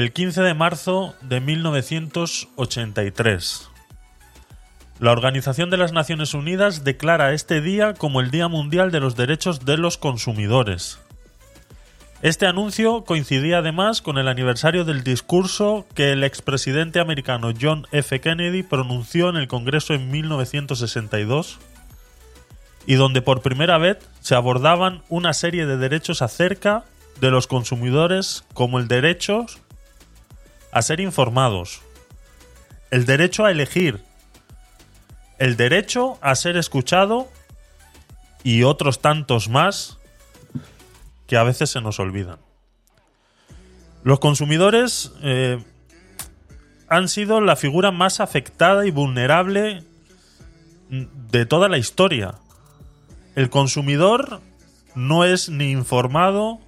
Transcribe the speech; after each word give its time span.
el 0.00 0.12
15 0.14 0.40
de 0.40 0.54
marzo 0.54 1.14
de 1.20 1.42
1983. 1.42 3.68
La 4.98 5.12
Organización 5.12 5.68
de 5.68 5.76
las 5.76 5.92
Naciones 5.92 6.32
Unidas 6.32 6.84
declara 6.84 7.34
este 7.34 7.60
día 7.60 7.92
como 7.92 8.22
el 8.22 8.30
Día 8.30 8.48
Mundial 8.48 8.92
de 8.92 9.00
los 9.00 9.14
Derechos 9.14 9.66
de 9.66 9.76
los 9.76 9.98
Consumidores. 9.98 11.00
Este 12.22 12.46
anuncio 12.46 13.04
coincidía 13.04 13.58
además 13.58 14.00
con 14.00 14.16
el 14.16 14.28
aniversario 14.28 14.86
del 14.86 15.04
discurso 15.04 15.86
que 15.94 16.12
el 16.12 16.24
expresidente 16.24 16.98
americano 16.98 17.52
John 17.60 17.86
F. 17.92 18.22
Kennedy 18.22 18.62
pronunció 18.62 19.28
en 19.28 19.36
el 19.36 19.48
Congreso 19.48 19.92
en 19.92 20.10
1962 20.10 21.58
y 22.86 22.94
donde 22.94 23.20
por 23.20 23.42
primera 23.42 23.76
vez 23.76 23.98
se 24.20 24.34
abordaban 24.34 25.02
una 25.10 25.34
serie 25.34 25.66
de 25.66 25.76
derechos 25.76 26.22
acerca 26.22 26.84
de 27.20 27.30
los 27.30 27.46
consumidores 27.46 28.46
como 28.54 28.78
el 28.78 28.88
derecho 28.88 29.44
a 30.72 30.82
ser 30.82 31.00
informados, 31.00 31.82
el 32.90 33.06
derecho 33.06 33.44
a 33.44 33.50
elegir, 33.50 34.02
el 35.38 35.56
derecho 35.56 36.18
a 36.20 36.34
ser 36.34 36.56
escuchado 36.56 37.28
y 38.42 38.62
otros 38.62 39.00
tantos 39.00 39.48
más 39.48 39.98
que 41.26 41.36
a 41.36 41.42
veces 41.42 41.70
se 41.70 41.80
nos 41.80 41.98
olvidan. 42.00 42.38
Los 44.02 44.18
consumidores 44.18 45.12
eh, 45.22 45.62
han 46.88 47.08
sido 47.08 47.40
la 47.40 47.56
figura 47.56 47.90
más 47.90 48.20
afectada 48.20 48.86
y 48.86 48.90
vulnerable 48.90 49.84
de 50.88 51.46
toda 51.46 51.68
la 51.68 51.78
historia. 51.78 52.34
El 53.36 53.48
consumidor 53.48 54.40
no 54.94 55.24
es 55.24 55.48
ni 55.48 55.70
informado, 55.70 56.58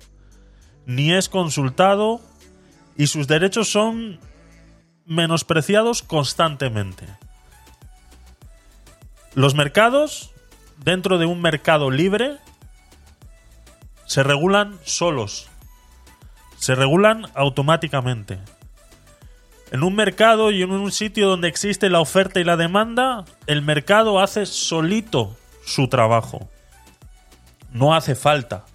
ni 0.87 1.13
es 1.13 1.29
consultado, 1.29 2.21
y 2.97 3.07
sus 3.07 3.27
derechos 3.27 3.69
son 3.69 4.19
menospreciados 5.07 6.03
constantemente. 6.03 7.07
Los 9.35 9.55
mercados, 9.55 10.33
dentro 10.85 11.19
de 11.19 11.27
un 11.27 11.41
mercado 11.41 11.91
libre, 11.91 12.37
se 14.05 14.23
regulan 14.23 14.79
solos. 14.85 15.49
Se 16.59 16.75
regulan 16.75 17.27
automáticamente. 17.35 18.39
En 19.71 19.83
un 19.83 19.95
mercado 19.95 20.51
y 20.51 20.63
en 20.63 20.71
un 20.71 20.93
sitio 20.93 21.29
donde 21.29 21.49
existe 21.49 21.89
la 21.89 22.01
oferta 22.01 22.41
y 22.41 22.45
la 22.45 22.59
demanda, 22.59 23.25
el 23.47 23.63
mercado 23.63 24.21
hace 24.21 24.45
solito 24.45 25.37
su 25.65 25.89
trabajo. 25.89 26.51
No 27.73 27.95
hace 27.95 28.15
falta 28.15 28.67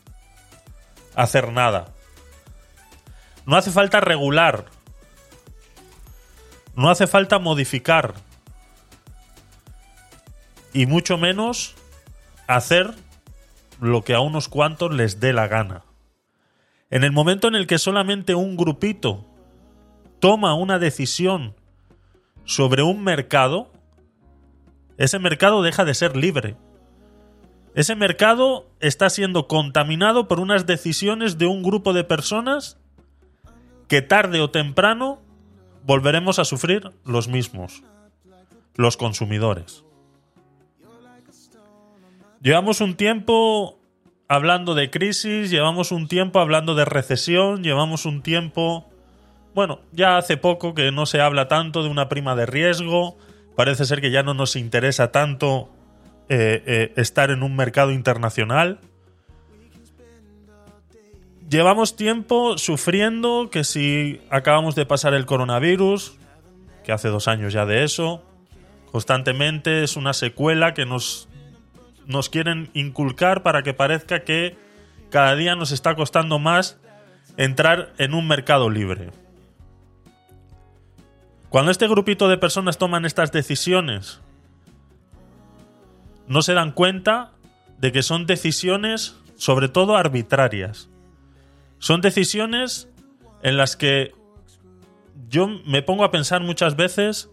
hacer 1.16 1.52
nada. 1.52 1.94
No 3.48 3.56
hace 3.56 3.72
falta 3.72 4.02
regular. 4.02 4.66
No 6.76 6.90
hace 6.90 7.08
falta 7.08 7.40
modificar. 7.40 8.14
Y 10.74 10.86
mucho 10.86 11.18
menos 11.18 11.74
hacer 12.46 12.94
lo 13.80 14.04
que 14.04 14.14
a 14.14 14.20
unos 14.20 14.50
cuantos 14.50 14.94
les 14.94 15.22
dé 15.22 15.32
la 15.32 15.48
gana. 15.48 15.86
En 16.90 17.06
el 17.06 17.14
momento 17.14 17.48
en 17.48 17.56
el 17.56 17.68
que 17.68 17.80
solamente 17.80 18.36
un 18.36 18.58
grupito 18.58 19.26
toma 20.20 20.54
una 20.54 20.78
decisión 20.78 21.56
sobre 22.44 22.84
un 22.84 23.02
mercado, 23.02 23.72
ese 24.98 25.20
mercado 25.20 25.64
deja 25.64 25.86
de 25.86 25.94
ser 25.94 26.18
libre. 26.18 26.58
Ese 27.76 27.96
mercado 27.96 28.70
está 28.82 29.10
siendo 29.10 29.48
contaminado 29.48 30.28
por 30.28 30.42
unas 30.42 30.66
decisiones 30.66 31.38
de 31.38 31.46
un 31.46 31.64
grupo 31.64 31.94
de 31.94 32.04
personas 32.04 32.78
que 33.88 34.02
tarde 34.02 34.42
o 34.42 34.50
temprano 34.50 35.22
volveremos 35.84 36.40
a 36.40 36.46
sufrir 36.46 36.92
los 37.06 37.28
mismos, 37.28 37.84
los 38.76 38.98
consumidores. 38.98 39.84
Llevamos 42.42 42.82
un 42.82 42.96
tiempo 42.96 43.80
hablando 44.28 44.76
de 44.76 44.90
crisis, 44.90 45.50
llevamos 45.50 45.92
un 45.92 46.08
tiempo 46.08 46.40
hablando 46.40 46.76
de 46.76 46.86
recesión, 46.86 47.64
llevamos 47.64 48.06
un 48.06 48.22
tiempo... 48.22 48.90
Bueno, 49.56 49.80
ya 49.92 50.18
hace 50.18 50.38
poco 50.38 50.76
que 50.76 50.92
no 50.92 51.06
se 51.06 51.20
habla 51.20 51.48
tanto 51.48 51.82
de 51.82 51.90
una 51.90 52.10
prima 52.10 52.36
de 52.36 52.46
riesgo, 52.46 53.18
parece 53.56 53.86
ser 53.86 54.02
que 54.02 54.12
ya 54.12 54.22
no 54.22 54.36
nos 54.36 54.56
interesa 54.56 55.12
tanto 55.12 55.70
eh, 56.30 56.62
eh, 56.68 56.94
estar 56.98 57.32
en 57.32 57.42
un 57.42 57.56
mercado 57.56 57.92
internacional 57.92 58.80
llevamos 61.50 61.96
tiempo 61.96 62.58
sufriendo 62.58 63.50
que 63.52 63.64
si 63.64 64.22
acabamos 64.30 64.76
de 64.76 64.86
pasar 64.86 65.14
el 65.14 65.26
coronavirus, 65.26 66.18
que 66.84 66.92
hace 66.92 67.10
dos 67.10 67.28
años 67.28 67.54
ya 67.54 67.66
de 67.66 67.84
eso, 67.84 68.24
constantemente 68.92 69.84
es 69.84 69.96
una 69.96 70.14
secuela 70.14 70.74
que 70.74 70.86
nos, 70.86 71.28
nos 72.06 72.30
quieren 72.30 72.70
inculcar 72.74 73.44
para 73.44 73.64
que 73.64 73.74
parezca 73.74 74.24
que 74.24 74.58
cada 75.10 75.36
día 75.36 75.56
nos 75.56 75.72
está 75.72 75.96
costando 75.96 76.40
más 76.40 76.78
entrar 77.38 77.94
en 77.98 78.14
un 78.14 78.28
mercado 78.28 78.70
libre. 78.70 79.12
Cuando 81.50 81.72
este 81.72 81.88
grupito 81.88 82.28
de 82.28 82.38
personas 82.38 82.78
toman 82.78 83.06
estas 83.06 83.32
decisiones, 83.32 84.20
no 86.28 86.42
se 86.42 86.54
dan 86.54 86.74
cuenta 86.74 87.32
de 87.78 87.94
que 87.94 88.04
son 88.04 88.26
decisiones 88.26 89.16
sobre 89.38 89.70
todo 89.70 89.96
arbitrarias 89.96 90.90
son 91.80 92.02
decisiones 92.02 92.90
en 93.44 93.58
las 93.58 93.76
que 93.76 94.14
yo 95.30 95.48
me 95.48 95.82
pongo 95.82 96.04
a 96.04 96.12
pensar 96.12 96.42
muchas 96.42 96.76
veces 96.76 97.30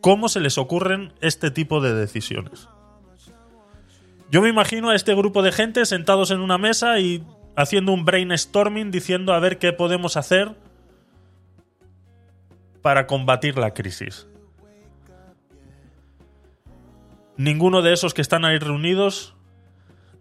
cómo 0.00 0.28
se 0.28 0.40
les 0.40 0.58
ocurren 0.58 1.12
este 1.20 1.50
tipo 1.50 1.80
de 1.80 1.94
decisiones. 1.94 2.68
Yo 4.30 4.42
me 4.42 4.48
imagino 4.48 4.90
a 4.90 4.94
este 4.94 5.14
grupo 5.14 5.42
de 5.42 5.52
gente 5.52 5.84
sentados 5.86 6.30
en 6.30 6.40
una 6.40 6.58
mesa 6.58 6.98
y 6.98 7.24
haciendo 7.56 7.92
un 7.92 8.04
brainstorming 8.04 8.90
diciendo 8.90 9.32
a 9.32 9.40
ver 9.40 9.58
qué 9.58 9.72
podemos 9.72 10.16
hacer 10.16 10.54
para 12.82 13.06
combatir 13.06 13.56
la 13.58 13.72
crisis. 13.72 14.28
Ninguno 17.36 17.82
de 17.82 17.92
esos 17.92 18.14
que 18.14 18.22
están 18.22 18.44
ahí 18.44 18.58
reunidos 18.58 19.34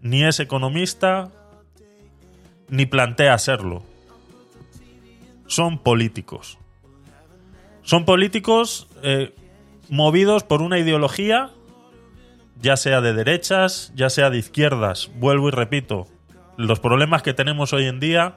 ni 0.01 0.23
es 0.23 0.39
economista, 0.39 1.31
ni 2.69 2.85
plantea 2.85 3.37
serlo. 3.37 3.83
Son 5.47 5.77
políticos. 5.77 6.57
Son 7.83 8.05
políticos 8.05 8.87
eh, 9.03 9.35
movidos 9.89 10.43
por 10.43 10.61
una 10.61 10.79
ideología, 10.79 11.51
ya 12.59 12.77
sea 12.77 13.01
de 13.01 13.13
derechas, 13.13 13.91
ya 13.95 14.09
sea 14.09 14.29
de 14.29 14.39
izquierdas. 14.39 15.11
Vuelvo 15.15 15.49
y 15.49 15.51
repito, 15.51 16.07
los 16.57 16.79
problemas 16.79 17.21
que 17.21 17.33
tenemos 17.33 17.73
hoy 17.73 17.85
en 17.85 17.99
día 17.99 18.35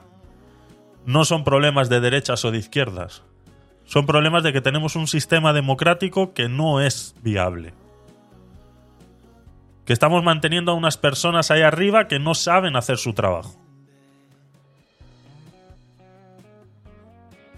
no 1.06 1.24
son 1.24 1.44
problemas 1.44 1.88
de 1.88 2.00
derechas 2.00 2.44
o 2.44 2.50
de 2.50 2.58
izquierdas. 2.58 3.22
Son 3.84 4.04
problemas 4.04 4.42
de 4.42 4.52
que 4.52 4.60
tenemos 4.60 4.96
un 4.96 5.06
sistema 5.06 5.54
democrático 5.54 6.34
que 6.34 6.50
no 6.50 6.82
es 6.82 7.14
viable. 7.22 7.72
Que 9.86 9.94
estamos 9.94 10.22
manteniendo 10.22 10.72
a 10.72 10.74
unas 10.74 10.98
personas 10.98 11.50
ahí 11.50 11.62
arriba 11.62 12.06
que 12.06 12.19
no 12.19 12.34
saben 12.34 12.76
hacer 12.76 12.98
su 12.98 13.14
trabajo. 13.14 13.56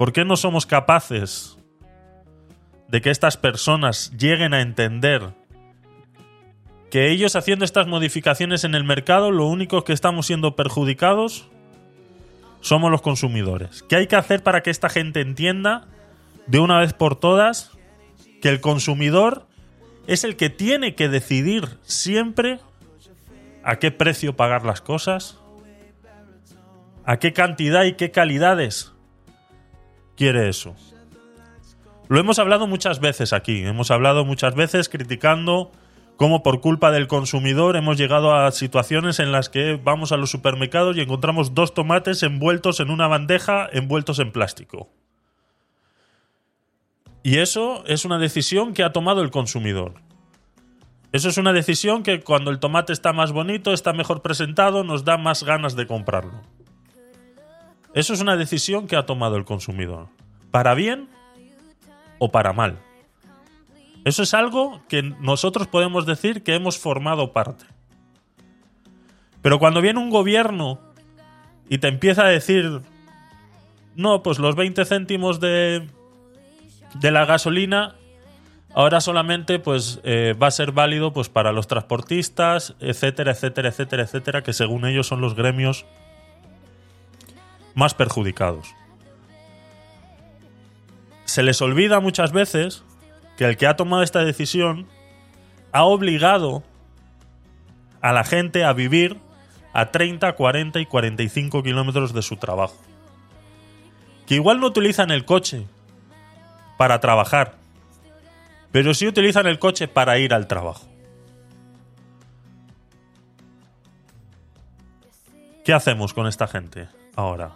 ¿Por 0.00 0.14
qué 0.14 0.25
no 0.25 0.38
somos 0.38 0.64
capaces 0.64 1.58
de 2.88 3.02
que 3.02 3.11
estas 3.11 3.37
personas 3.37 4.11
lleguen 4.17 4.55
a 4.55 4.62
entender 4.62 5.35
que 6.91 7.11
ellos 7.11 7.37
haciendo 7.37 7.67
estas 7.67 7.87
modificaciones 7.87 8.64
en 8.64 8.75
el 8.75 8.82
mercado, 8.82 9.31
lo 9.31 9.47
único 9.47 9.85
que 9.85 9.93
estamos 9.93 10.25
siendo 10.25 10.56
perjudicados 10.56 11.50
somos 12.62 12.91
los 12.91 13.02
consumidores? 13.02 13.82
¿Qué 13.91 13.97
hay 13.97 14.06
que 14.06 14.17
hacer 14.17 14.43
para 14.43 14.62
que 14.62 14.70
esta 14.70 14.88
gente 14.88 15.20
entienda 15.20 15.87
de 16.47 16.61
una 16.61 16.79
vez 16.79 16.94
por 16.94 17.17
todas 17.20 17.73
que 18.41 18.49
el 18.49 18.62
consumidor 18.62 19.49
es 20.06 20.25
el 20.25 20.37
que 20.37 20.49
tiene 20.49 20.94
que 20.94 21.11
decidir 21.11 21.76
siempre 21.82 22.58
a 23.62 23.79
qué 23.79 23.91
precio 23.91 24.35
pagar 24.35 24.64
las 24.64 24.81
cosas, 24.81 25.38
a 27.05 27.19
qué 27.19 27.35
cantidad 27.35 27.85
y 27.85 27.97
qué 27.97 28.11
calidades 28.11 28.89
quiere 30.20 30.50
eso. 30.50 30.76
Lo 32.08 32.20
hemos 32.20 32.38
hablado 32.38 32.67
muchas 32.67 33.00
veces 33.00 33.32
aquí, 33.32 33.64
hemos 33.64 33.90
hablado 33.90 34.26
muchas 34.26 34.55
veces 34.55 34.90
criticando 34.90 35.72
cómo 36.17 36.43
por 36.43 36.61
culpa 36.61 36.90
del 36.90 37.06
consumidor 37.06 37.75
hemos 37.75 37.96
llegado 37.96 38.34
a 38.34 38.50
situaciones 38.50 39.19
en 39.19 39.32
las 39.32 39.49
que 39.49 39.81
vamos 39.82 40.12
a 40.12 40.19
los 40.19 40.31
supermercados 40.31 40.94
y 40.94 41.00
encontramos 41.00 41.55
dos 41.55 41.72
tomates 41.72 42.22
envueltos 42.22 42.81
en 42.81 42.90
una 42.90 43.08
bandeja, 43.08 43.67
envueltos 43.72 44.19
en 44.19 44.31
plástico. 44.31 44.90
Y 47.23 47.38
eso 47.38 47.82
es 47.87 48.05
una 48.05 48.19
decisión 48.19 48.75
que 48.75 48.82
ha 48.82 48.93
tomado 48.93 49.23
el 49.23 49.31
consumidor. 49.31 49.94
Eso 51.12 51.31
es 51.31 51.38
una 51.38 51.55
decisión 51.55 52.02
que 52.02 52.20
cuando 52.20 52.50
el 52.50 52.58
tomate 52.58 52.93
está 52.93 53.14
más 53.14 53.32
bonito, 53.32 53.73
está 53.73 53.94
mejor 53.94 54.20
presentado, 54.20 54.84
nos 54.84 55.06
da 55.06 55.16
más 55.16 55.44
ganas 55.44 55.76
de 55.76 55.87
comprarlo. 55.87 56.43
Eso 57.94 58.12
es 58.12 58.20
una 58.20 58.37
decisión 58.37 58.87
que 58.87 58.96
ha 58.96 59.06
tomado 59.06 59.37
el 59.37 59.44
consumidor. 59.44 60.08
Para 60.50 60.75
bien 60.75 61.08
o 62.19 62.31
para 62.31 62.52
mal. 62.52 62.78
Eso 64.04 64.22
es 64.22 64.34
algo 64.34 64.81
que 64.88 65.02
nosotros 65.02 65.66
podemos 65.66 66.06
decir 66.06 66.42
que 66.42 66.54
hemos 66.54 66.78
formado 66.78 67.32
parte. 67.32 67.64
Pero 69.42 69.58
cuando 69.58 69.81
viene 69.81 70.00
un 70.00 70.10
gobierno 70.10 70.81
y 71.69 71.78
te 71.78 71.88
empieza 71.88 72.25
a 72.25 72.28
decir, 72.28 72.81
no, 73.96 74.22
pues 74.22 74.38
los 74.38 74.56
20 74.56 74.84
céntimos 74.84 75.40
de, 75.40 75.88
de 76.94 77.10
la 77.10 77.25
gasolina 77.25 77.96
ahora 78.75 79.00
solamente 79.00 79.58
pues 79.58 80.00
eh, 80.04 80.34
va 80.40 80.48
a 80.48 80.50
ser 80.50 80.72
válido 80.72 81.12
pues 81.12 81.28
para 81.28 81.52
los 81.52 81.66
transportistas, 81.66 82.75
etcétera, 82.81 83.32
etcétera, 83.32 83.69
etcétera, 83.69 84.02
etcétera, 84.04 84.42
que 84.42 84.52
según 84.52 84.87
ellos 84.87 85.06
son 85.06 85.20
los 85.20 85.34
gremios 85.34 85.87
más 87.75 87.94
perjudicados. 87.94 88.75
Se 91.25 91.43
les 91.43 91.62
olvida 91.62 92.00
muchas 92.00 92.32
veces 92.32 92.82
que 93.37 93.44
el 93.44 93.56
que 93.56 93.67
ha 93.67 93.76
tomado 93.76 94.02
esta 94.02 94.25
decisión 94.25 94.87
ha 95.72 95.84
obligado 95.84 96.62
a 98.00 98.12
la 98.12 98.25
gente 98.25 98.64
a 98.64 98.72
vivir 98.72 99.19
a 99.72 99.93
30, 99.93 100.32
40 100.32 100.81
y 100.81 100.87
45 100.87 101.62
kilómetros 101.62 102.12
de 102.12 102.22
su 102.22 102.37
trabajo. 102.37 102.76
Que 104.26 104.34
igual 104.34 104.61
no 104.61 104.66
utilizan 104.66 105.11
el 105.11 105.25
coche 105.25 105.66
para 106.76 107.00
trabajar, 107.00 107.55
pero 108.73 108.94
sí 108.94 109.06
utilizan 109.06 109.46
el 109.46 109.58
coche 109.58 109.87
para 109.88 110.19
ir 110.19 110.34
al 110.34 110.46
trabajo. 110.46 110.87
¿Qué 115.64 115.73
hacemos 115.73 116.14
con 116.14 116.26
esta 116.26 116.49
gente 116.49 116.88
ahora? 117.17 117.53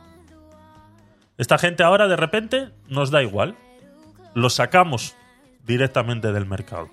Esta 1.37 1.59
gente 1.59 1.83
ahora 1.83 2.07
de 2.07 2.17
repente 2.17 2.71
nos 2.89 3.11
da 3.11 3.23
igual. 3.23 3.57
Los 4.35 4.55
sacamos 4.55 5.17
directamente 5.65 6.33
del 6.33 6.47
mercado. 6.47 6.91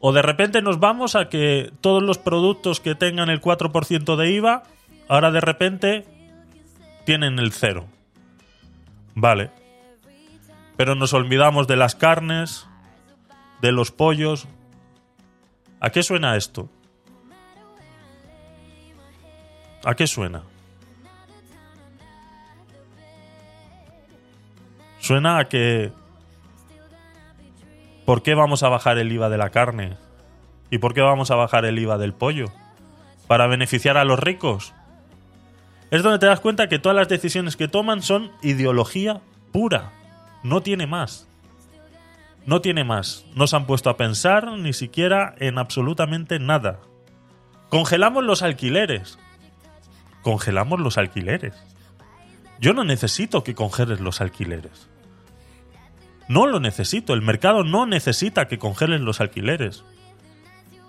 O 0.00 0.12
de 0.12 0.22
repente 0.22 0.62
nos 0.62 0.78
vamos 0.78 1.16
a 1.16 1.28
que 1.28 1.72
todos 1.80 2.02
los 2.02 2.18
productos 2.18 2.80
que 2.80 2.94
tengan 2.94 3.30
el 3.30 3.40
4% 3.40 4.16
de 4.16 4.30
IVA, 4.30 4.62
ahora 5.08 5.30
de 5.30 5.40
repente 5.40 6.04
tienen 7.04 7.38
el 7.38 7.52
cero. 7.52 7.86
Vale. 9.14 9.50
Pero 10.76 10.94
nos 10.94 11.12
olvidamos 11.14 11.66
de 11.66 11.76
las 11.76 11.96
carnes, 11.96 12.68
de 13.60 13.72
los 13.72 13.90
pollos. 13.90 14.46
¿A 15.80 15.90
qué 15.90 16.02
suena 16.02 16.36
esto? 16.36 16.68
¿A 19.84 19.94
qué 19.94 20.06
suena? 20.06 20.42
Suena 25.08 25.38
a 25.38 25.48
que 25.48 25.90
¿Por 28.04 28.22
qué 28.22 28.34
vamos 28.34 28.62
a 28.62 28.68
bajar 28.68 28.98
el 28.98 29.10
IVA 29.10 29.30
de 29.30 29.38
la 29.38 29.48
carne? 29.48 29.96
¿Y 30.70 30.76
por 30.76 30.92
qué 30.92 31.00
vamos 31.00 31.30
a 31.30 31.34
bajar 31.34 31.64
el 31.64 31.78
IVA 31.78 31.96
del 31.96 32.12
pollo? 32.12 32.52
¿Para 33.26 33.46
beneficiar 33.46 33.96
a 33.96 34.04
los 34.04 34.18
ricos? 34.20 34.74
Es 35.90 36.02
donde 36.02 36.18
te 36.18 36.26
das 36.26 36.40
cuenta 36.40 36.68
que 36.68 36.78
todas 36.78 36.94
las 36.94 37.08
decisiones 37.08 37.56
que 37.56 37.68
toman 37.68 38.02
son 38.02 38.32
ideología 38.42 39.22
pura. 39.50 39.92
No 40.42 40.60
tiene 40.60 40.86
más. 40.86 41.26
No 42.44 42.60
tiene 42.60 42.84
más. 42.84 43.24
No 43.34 43.46
se 43.46 43.56
han 43.56 43.64
puesto 43.64 43.88
a 43.88 43.96
pensar 43.96 44.58
ni 44.58 44.74
siquiera 44.74 45.34
en 45.38 45.56
absolutamente 45.56 46.38
nada. 46.38 46.80
Congelamos 47.70 48.24
los 48.24 48.42
alquileres. 48.42 49.18
Congelamos 50.20 50.78
los 50.80 50.98
alquileres. 50.98 51.54
Yo 52.60 52.74
no 52.74 52.84
necesito 52.84 53.42
que 53.42 53.54
congeles 53.54 54.00
los 54.00 54.20
alquileres. 54.20 54.86
No 56.28 56.46
lo 56.46 56.60
necesito, 56.60 57.14
el 57.14 57.22
mercado 57.22 57.64
no 57.64 57.86
necesita 57.86 58.48
que 58.48 58.58
congelen 58.58 59.06
los 59.06 59.20
alquileres. 59.22 59.82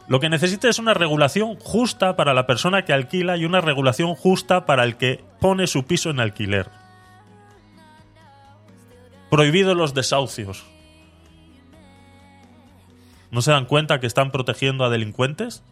Lo 0.09 0.19
que 0.19 0.27
necesita 0.27 0.67
es 0.67 0.79
una 0.79 0.93
regulación 0.93 1.55
justa 1.55 2.17
para 2.17 2.33
la 2.33 2.45
persona 2.45 2.83
que 2.83 2.91
alquila 2.91 3.37
y 3.37 3.45
una 3.45 3.61
regulación 3.61 4.15
justa 4.15 4.65
para 4.65 4.83
el 4.83 4.97
que 4.97 5.23
pone 5.39 5.67
su 5.67 5.85
piso 5.85 6.09
en 6.09 6.19
alquiler. 6.19 6.69
Prohibido 9.29 9.75
los 9.75 9.93
desahucios. 9.93 10.65
¿No 13.31 13.41
se 13.41 13.51
dan 13.51 13.65
cuenta 13.65 13.99
que 13.99 14.07
están 14.07 14.31
protegiendo 14.31 14.83
a 14.83 14.89
delincuentes? 14.89 15.63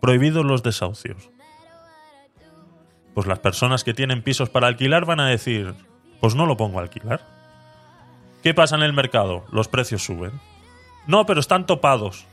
Prohibidos 0.00 0.44
los 0.44 0.62
desahucios 0.62 1.30
pues 3.20 3.28
las 3.28 3.40
personas 3.40 3.84
que 3.84 3.92
tienen 3.92 4.22
pisos 4.22 4.48
para 4.48 4.66
alquilar 4.66 5.04
van 5.04 5.20
a 5.20 5.26
decir, 5.26 5.74
pues 6.22 6.34
no 6.34 6.46
lo 6.46 6.56
pongo 6.56 6.78
a 6.78 6.82
alquilar. 6.82 7.20
¿Qué 8.42 8.54
pasa 8.54 8.76
en 8.76 8.82
el 8.82 8.94
mercado? 8.94 9.44
Los 9.52 9.68
precios 9.68 10.02
suben. 10.02 10.40
No, 11.06 11.26
pero 11.26 11.38
están 11.38 11.66
topados. 11.66 12.24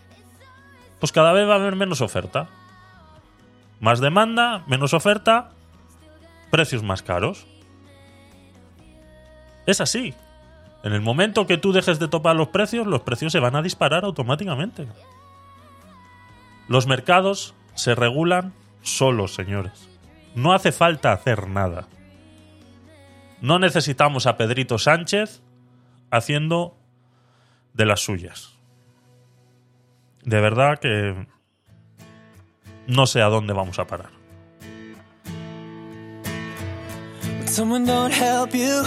Pues 1.02 1.12
cada 1.12 1.34
vez 1.34 1.46
va 1.46 1.56
a 1.56 1.58
haber 1.58 1.76
menos 1.76 2.00
oferta. 2.00 2.48
Más 3.82 4.00
demanda, 4.00 4.64
menos 4.66 4.94
oferta, 4.94 5.50
precios 6.52 6.84
más 6.84 7.02
caros. 7.02 7.46
Es 9.66 9.82
así. 9.82 10.14
En 10.86 10.94
el 10.94 11.02
momento 11.02 11.48
que 11.48 11.58
tú 11.58 11.74
dejes 11.74 12.00
de 12.00 12.08
topar 12.08 12.38
los 12.38 12.48
precios, 12.48 12.88
los 12.88 13.02
precios 13.02 13.34
se 13.34 13.42
van 13.42 13.58
a 13.58 13.62
disparar 13.62 14.06
automáticamente. 14.06 14.88
Los 16.70 16.88
mercados 16.88 17.56
se 17.76 17.94
regulan 17.94 18.54
solos, 18.84 19.34
señores. 19.34 19.87
No 20.38 20.54
hace 20.54 20.72
falta 20.72 21.14
hacer 21.14 21.48
nada. 21.48 21.88
No 23.42 23.58
necesitamos 23.58 24.28
a 24.28 24.38
Pedrito 24.38 24.78
Sánchez 24.78 25.42
haciendo 26.12 26.78
de 27.74 27.88
las 27.88 28.02
suyas. 28.02 28.54
De 30.22 30.40
verdad 30.40 30.78
que 30.78 31.26
no 32.86 33.08
sé 33.08 33.24
a 33.24 33.30
dónde 33.30 33.54
vamos 33.54 33.80
a 33.80 33.88
parar. 33.88 34.12
When 37.40 37.48
someone 37.48 37.86
don't 37.88 38.14
help 38.14 38.54
you, 38.54 38.84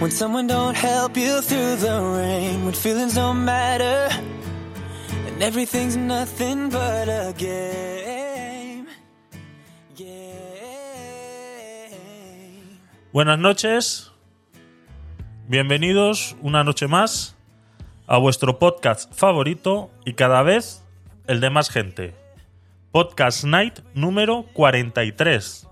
when 0.00 0.10
someone 0.10 0.48
don't 0.48 0.74
help 0.74 1.16
you 1.16 1.40
through 1.40 1.76
the 1.76 2.00
rain, 2.18 2.64
when 2.64 2.74
feelings 2.74 3.14
don't 3.14 3.44
matter, 3.44 4.08
and 5.24 5.40
everything's 5.40 5.96
nothing 5.96 6.68
but 6.68 7.08
a 7.08 7.32
game. 7.38 8.01
Buenas 13.12 13.38
noches, 13.38 14.10
bienvenidos 15.46 16.34
una 16.40 16.64
noche 16.64 16.88
más 16.88 17.36
a 18.06 18.16
vuestro 18.16 18.58
podcast 18.58 19.12
favorito 19.12 19.90
y 20.06 20.14
cada 20.14 20.42
vez 20.42 20.82
el 21.26 21.40
de 21.42 21.50
más 21.50 21.68
gente. 21.68 22.14
Podcast 22.90 23.44
Night 23.44 23.80
número 23.92 24.46
43. 24.54 25.68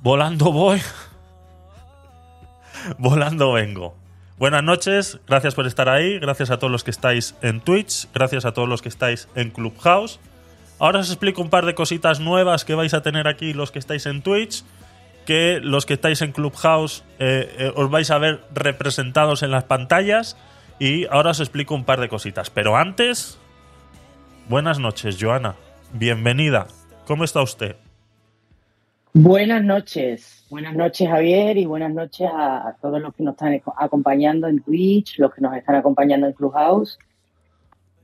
Volando 0.00 0.50
voy. 0.50 0.80
Volando 2.98 3.52
vengo. 3.52 3.94
Buenas 4.38 4.62
noches, 4.62 5.20
gracias 5.28 5.54
por 5.54 5.66
estar 5.66 5.90
ahí, 5.90 6.18
gracias 6.18 6.50
a 6.50 6.58
todos 6.58 6.70
los 6.70 6.82
que 6.82 6.92
estáis 6.92 7.34
en 7.42 7.60
Twitch, 7.60 8.08
gracias 8.14 8.46
a 8.46 8.54
todos 8.54 8.70
los 8.70 8.80
que 8.80 8.88
estáis 8.88 9.28
en 9.34 9.50
Clubhouse. 9.50 10.18
Ahora 10.78 11.00
os 11.00 11.10
explico 11.10 11.42
un 11.42 11.50
par 11.50 11.66
de 11.66 11.74
cositas 11.74 12.20
nuevas 12.20 12.64
que 12.64 12.74
vais 12.74 12.94
a 12.94 13.02
tener 13.02 13.28
aquí 13.28 13.52
los 13.52 13.70
que 13.70 13.78
estáis 13.78 14.06
en 14.06 14.22
Twitch 14.22 14.64
que 15.26 15.60
los 15.62 15.86
que 15.86 15.94
estáis 15.94 16.22
en 16.22 16.32
Clubhouse 16.32 17.04
eh, 17.18 17.54
eh, 17.58 17.72
os 17.76 17.90
vais 17.90 18.10
a 18.10 18.18
ver 18.18 18.40
representados 18.52 19.42
en 19.42 19.50
las 19.50 19.64
pantallas 19.64 20.36
y 20.78 21.06
ahora 21.06 21.30
os 21.30 21.40
explico 21.40 21.74
un 21.74 21.84
par 21.84 22.00
de 22.00 22.08
cositas. 22.08 22.50
Pero 22.50 22.76
antes, 22.76 23.38
buenas 24.48 24.78
noches, 24.78 25.18
Joana. 25.20 25.56
Bienvenida. 25.92 26.66
¿Cómo 27.06 27.24
está 27.24 27.42
usted? 27.42 27.76
Buenas 29.12 29.62
noches. 29.62 30.46
Buenas 30.50 30.74
noches, 30.74 31.08
Javier, 31.08 31.56
y 31.56 31.66
buenas 31.66 31.92
noches 31.92 32.28
a, 32.32 32.76
todos 32.80 33.00
los 33.00 33.14
que 33.14 33.22
nos 33.22 33.34
están 33.34 33.60
acompañando 33.76 34.46
en 34.46 34.62
Twitch, 34.62 35.18
los 35.18 35.34
que 35.34 35.40
nos 35.40 35.56
están 35.56 35.76
acompañando 35.76 36.26
en 36.26 36.32
Clubhouse. 36.32 36.98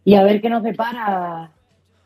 Y 0.05 0.15
a 0.15 0.23
ver 0.23 0.41
qué 0.41 0.51
nos 0.51 0.63
depara. 0.63 1.51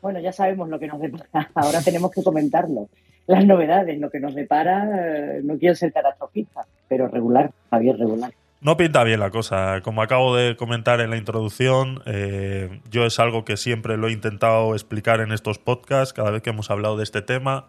Bueno, 0.01 0.19
ya 0.19 0.31
sabemos 0.31 0.69
lo 0.69 0.79
que 0.79 0.87
nos 0.87 0.99
depara. 0.99 1.51
Ahora 1.55 1.81
tenemos 1.81 2.11
que 2.11 2.23
comentarlo 2.23 2.89
las 3.27 3.45
novedades, 3.45 3.99
lo 3.99 4.09
que 4.09 4.19
nos 4.19 4.35
depara, 4.35 4.87
eh, 4.93 5.41
no 5.43 5.57
quiero 5.57 5.75
ser 5.75 5.93
catastrofista, 5.93 6.61
pero 6.87 7.07
regular, 7.07 7.51
Javier, 7.69 7.97
regular. 7.97 8.31
No 8.61 8.77
pinta 8.77 9.03
bien 9.03 9.19
la 9.19 9.31
cosa. 9.31 9.81
Como 9.81 10.01
acabo 10.03 10.35
de 10.35 10.55
comentar 10.55 11.01
en 11.01 11.09
la 11.09 11.17
introducción, 11.17 12.01
eh, 12.05 12.79
yo 12.91 13.05
es 13.05 13.19
algo 13.19 13.43
que 13.43 13.57
siempre 13.57 13.97
lo 13.97 14.07
he 14.07 14.11
intentado 14.11 14.73
explicar 14.73 15.19
en 15.19 15.31
estos 15.31 15.57
podcasts, 15.57 16.13
cada 16.13 16.29
vez 16.29 16.43
que 16.43 16.51
hemos 16.51 16.69
hablado 16.69 16.95
de 16.97 17.03
este 17.03 17.21
tema. 17.23 17.65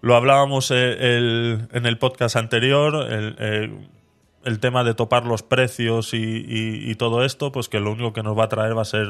Lo 0.00 0.16
hablábamos 0.16 0.70
eh, 0.74 0.96
en 1.72 1.86
el 1.86 1.98
podcast 1.98 2.34
anterior. 2.36 3.06
el 4.44 4.60
tema 4.60 4.84
de 4.84 4.94
topar 4.94 5.24
los 5.24 5.42
precios 5.42 6.14
y, 6.14 6.44
y- 6.48 6.94
todo 6.96 7.24
esto, 7.24 7.50
pues 7.52 7.68
que 7.68 7.80
lo 7.80 7.90
único 7.92 8.12
que 8.12 8.22
nos 8.22 8.38
va 8.38 8.44
a 8.44 8.48
traer 8.48 8.76
va 8.76 8.82
a 8.82 8.84
ser 8.84 9.08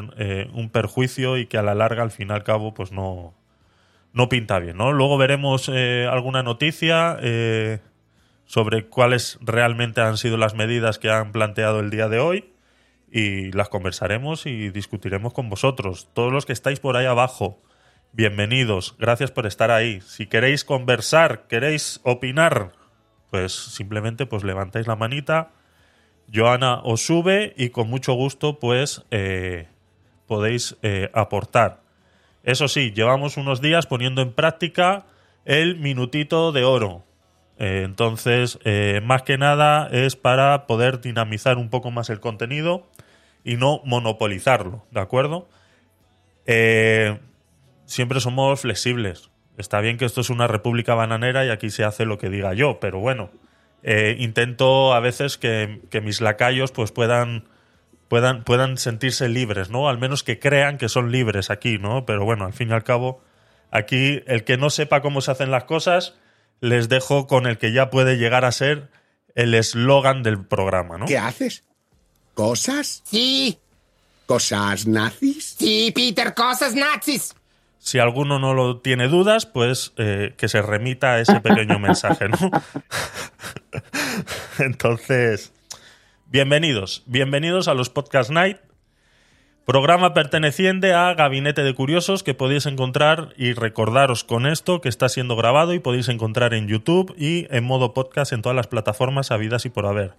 un 0.55 0.71
perjuicio 0.71 1.37
y 1.39 1.47
que 1.47 1.59
a 1.59 1.63
la 1.63 1.75
larga, 1.75 2.03
al 2.03 2.11
fin 2.11 2.29
y 2.31 2.33
al 2.33 2.43
cabo, 2.43 2.73
pues 2.75 2.91
no, 2.93 3.35
no 4.17 4.31
pinta 4.31 4.59
bien, 4.59 4.79
¿no? 4.79 4.93
Luego 4.93 5.19
veremos 5.19 5.71
eh, 5.71 6.09
alguna 6.11 6.43
noticia 6.43 7.19
eh, 7.21 7.81
sobre 8.47 8.87
cuáles 8.87 9.39
realmente 9.43 10.01
han 10.01 10.17
sido 10.17 10.39
las 10.39 10.55
medidas 10.55 10.99
que 10.99 11.11
han 11.11 11.33
planteado 11.33 11.81
el 11.81 11.91
día 11.91 12.09
de 12.09 12.19
hoy 12.19 12.51
y 13.13 13.53
las 13.53 13.69
conversaremos 13.69 14.47
y 14.47 14.71
discutiremos 14.71 15.35
con 15.35 15.51
vosotros. 15.51 16.09
Todos 16.15 16.33
los 16.33 16.47
que 16.47 16.55
estáis 16.55 16.81
por 16.81 16.97
ahí 16.97 17.05
abajo, 17.05 17.61
bienvenidos, 18.13 18.97
gracias 18.99 19.31
por 19.31 19.47
estar 19.47 19.71
ahí. 19.71 20.01
Si 20.01 20.27
queréis 20.27 20.65
conversar, 20.65 21.47
queréis 21.47 22.01
opinar, 22.03 22.73
pues 23.31 23.53
simplemente 23.53 24.25
pues 24.25 24.45
levantáis 24.45 24.87
la 24.87 24.97
manita, 24.97 25.51
Joana 26.35 26.81
os 26.85 27.05
sube 27.05 27.53
y 27.59 27.69
con 27.69 27.91
mucho 27.91 28.15
gusto 28.15 28.59
pues 28.61 29.05
eh, 29.11 29.69
podéis 30.27 30.75
aportar. 31.13 31.86
Eso 32.47 32.69
sí, 32.69 32.93
llevamos 32.93 33.37
unos 33.37 33.61
días 33.61 33.87
poniendo 33.87 34.23
en 34.23 34.33
práctica 34.33 35.05
el 35.45 35.77
minutito 35.77 36.53
de 36.53 36.65
oro. 36.65 37.05
Eh, 37.59 37.83
entonces, 37.85 38.59
eh, 38.65 39.03
más 39.05 39.23
que 39.23 39.37
nada 39.37 39.89
es 39.91 40.17
para 40.17 40.67
poder 40.67 41.01
dinamizar 41.01 41.59
un 41.59 41.69
poco 41.69 41.91
más 41.91 42.09
el 42.09 42.21
contenido 42.21 42.87
y 43.45 43.57
no 43.57 43.83
monopolizarlo, 43.85 44.87
¿de 44.93 45.01
acuerdo? 45.01 45.49
Eh, 46.47 47.19
siempre 47.85 48.21
somos 48.21 48.61
flexibles. 48.61 49.31
Está 49.59 49.81
bien 49.81 49.97
que 49.97 50.05
esto 50.05 50.21
es 50.21 50.31
una 50.31 50.47
república 50.47 50.95
bananera 50.95 51.45
y 51.45 51.51
aquí 51.51 51.71
se 51.71 51.83
hace 51.83 52.05
lo 52.05 52.17
que 52.17 52.31
diga 52.31 52.55
yo, 52.55 52.79
pero 52.79 53.01
bueno, 53.01 53.31
eh, 53.83 54.17
intento 54.21 54.95
a 54.95 55.01
veces 55.01 55.37
que, 55.37 55.81
que 55.91 56.01
mis 56.01 56.21
lacayos 56.21 56.71
pues 56.71 56.93
puedan, 56.93 57.49
puedan, 58.09 58.45
puedan 58.45 58.79
sentirse 58.79 59.29
libres, 59.29 59.71
¿no? 59.71 59.89
Al 59.89 59.99
menos 59.99 60.23
que 60.23 60.39
crean 60.39 60.79
que 60.79 60.89
son 60.89 61.11
libres 61.13 61.51
aquí, 61.51 61.79
¿no? 61.79 62.07
Pero 62.07 62.25
bueno, 62.25 62.45
al 62.45 62.53
fin 62.53 62.71
y 62.71 62.73
al 62.73 62.85
cabo, 62.85 63.23
aquí 63.71 64.23
el 64.27 64.45
que 64.45 64.57
no 64.57 64.71
sepa 64.71 65.03
cómo 65.03 65.21
se 65.21 65.31
hacen 65.31 65.51
las 65.51 65.65
cosas, 65.65 66.15
les 66.61 66.89
dejo 66.89 67.27
con 67.27 67.47
el 67.47 67.59
que 67.59 67.73
ya 67.73 67.91
puede 67.91 68.17
llegar 68.17 68.45
a 68.45 68.53
ser 68.53 68.89
el 69.35 69.55
eslogan 69.55 70.23
del 70.23 70.45
programa, 70.45 70.99
¿no? 70.99 71.07
¿Qué 71.07 71.19
haces? 71.19 71.65
¿Cosas? 72.35 73.03
Sí, 73.05 73.59
¿Cosas 74.27 74.87
nazis? 74.87 75.55
sí, 75.59 75.93
Peter, 75.95 76.35
cosas 76.35 76.75
nazis. 76.75 77.35
Si 77.79 78.01
alguno 78.01 78.41
no 78.41 78.53
lo 78.53 78.79
tiene 78.79 79.07
dudas, 79.07 79.47
pues 79.47 79.93
eh, 79.97 80.35
que 80.37 80.49
se 80.49 80.61
remita 80.61 81.13
a 81.13 81.21
ese 81.21 81.41
pequeño 81.41 81.79
mensaje, 81.79 82.29
¿no? 82.29 82.37
Entonces, 84.59 85.53
bienvenidos, 86.37 87.03
bienvenidos 87.07 87.67
a 87.67 87.73
los 87.73 87.89
Podcast 87.89 88.29
Night, 88.29 88.59
programa 89.65 90.13
perteneciente 90.13 90.93
a 90.93 91.15
Gabinete 91.15 91.63
de 91.63 91.73
Curiosos 91.73 92.23
que 92.23 92.35
podéis 92.35 92.67
encontrar 92.67 93.33
y 93.39 93.55
recordaros 93.55 94.23
con 94.23 94.45
esto 94.45 94.83
que 94.83 94.91
está 94.91 95.09
siendo 95.09 95.35
grabado 95.35 95.73
y 95.73 95.79
podéis 95.79 96.11
encontrar 96.11 96.53
en 96.53 96.69
YouTube 96.69 97.15
y 97.17 97.47
en 97.49 97.65
modo 97.65 97.95
podcast 97.95 98.35
en 98.35 98.43
todas 98.43 98.55
las 98.55 98.67
plataformas 98.67 99.31
habidas 99.31 99.65
y 99.65 99.71
por 99.71 99.87
haber. 99.87 100.13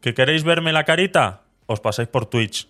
¿Que 0.00 0.14
queréis 0.14 0.42
verme 0.42 0.72
la 0.72 0.82
carita? 0.82 1.42
Os 1.66 1.78
pasáis 1.78 2.08
por 2.08 2.26
Twitch 2.26 2.66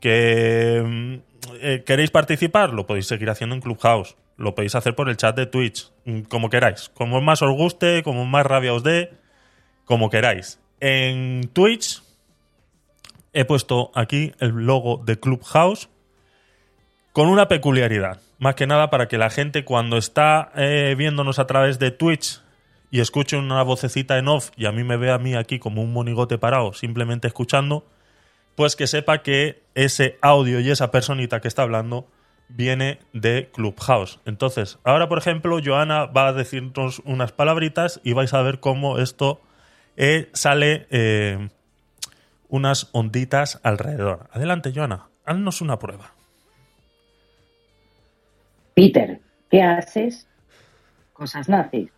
que 0.00 0.82
mm, 0.84 1.14
eh, 1.60 1.84
queréis 1.86 2.10
participar, 2.10 2.72
lo 2.72 2.84
podéis 2.84 3.06
seguir 3.06 3.30
haciendo 3.30 3.54
en 3.54 3.60
Clubhouse. 3.60 4.16
Lo 4.36 4.56
podéis 4.56 4.74
hacer 4.74 4.96
por 4.96 5.08
el 5.08 5.16
chat 5.16 5.36
de 5.36 5.46
Twitch, 5.46 5.92
mm, 6.04 6.22
como 6.22 6.50
queráis. 6.50 6.88
Como 6.88 7.20
más 7.20 7.42
os 7.42 7.52
guste, 7.52 8.02
como 8.02 8.24
más 8.24 8.44
rabia 8.44 8.74
os 8.74 8.82
dé, 8.82 9.12
como 9.84 10.10
queráis. 10.10 10.58
En 10.84 11.48
Twitch 11.52 12.02
he 13.32 13.44
puesto 13.44 13.92
aquí 13.94 14.32
el 14.40 14.48
logo 14.66 15.00
de 15.04 15.16
Clubhouse 15.16 15.88
con 17.12 17.28
una 17.28 17.46
peculiaridad. 17.46 18.20
Más 18.40 18.56
que 18.56 18.66
nada 18.66 18.90
para 18.90 19.06
que 19.06 19.16
la 19.16 19.30
gente 19.30 19.64
cuando 19.64 19.96
está 19.96 20.50
eh, 20.56 20.96
viéndonos 20.98 21.38
a 21.38 21.46
través 21.46 21.78
de 21.78 21.92
Twitch 21.92 22.40
y 22.90 22.98
escuche 22.98 23.36
una 23.36 23.62
vocecita 23.62 24.18
en 24.18 24.26
off 24.26 24.50
y 24.56 24.66
a 24.66 24.72
mí 24.72 24.82
me 24.82 24.96
ve 24.96 25.12
a 25.12 25.18
mí 25.18 25.36
aquí 25.36 25.60
como 25.60 25.82
un 25.82 25.92
monigote 25.92 26.36
parado 26.36 26.72
simplemente 26.72 27.28
escuchando, 27.28 27.86
pues 28.56 28.74
que 28.74 28.88
sepa 28.88 29.22
que 29.22 29.62
ese 29.76 30.18
audio 30.20 30.58
y 30.58 30.68
esa 30.68 30.90
personita 30.90 31.40
que 31.40 31.46
está 31.46 31.62
hablando 31.62 32.08
viene 32.48 32.98
de 33.12 33.52
Clubhouse. 33.54 34.18
Entonces, 34.26 34.80
ahora, 34.82 35.08
por 35.08 35.18
ejemplo, 35.18 35.60
Joana 35.64 36.06
va 36.06 36.26
a 36.26 36.32
decirnos 36.32 37.00
unas 37.04 37.30
palabritas 37.30 38.00
y 38.02 38.14
vais 38.14 38.34
a 38.34 38.42
ver 38.42 38.58
cómo 38.58 38.98
esto 38.98 39.40
eh, 39.96 40.30
sale 40.32 40.86
eh, 40.90 41.48
unas 42.48 42.88
onditas 42.92 43.60
alrededor. 43.62 44.28
Adelante, 44.32 44.72
Joana, 44.74 45.08
haznos 45.24 45.60
una 45.60 45.78
prueba. 45.78 46.12
Peter, 48.74 49.20
¿qué 49.50 49.62
haces? 49.62 50.26
Cosas 51.12 51.48
nazis. 51.48 51.90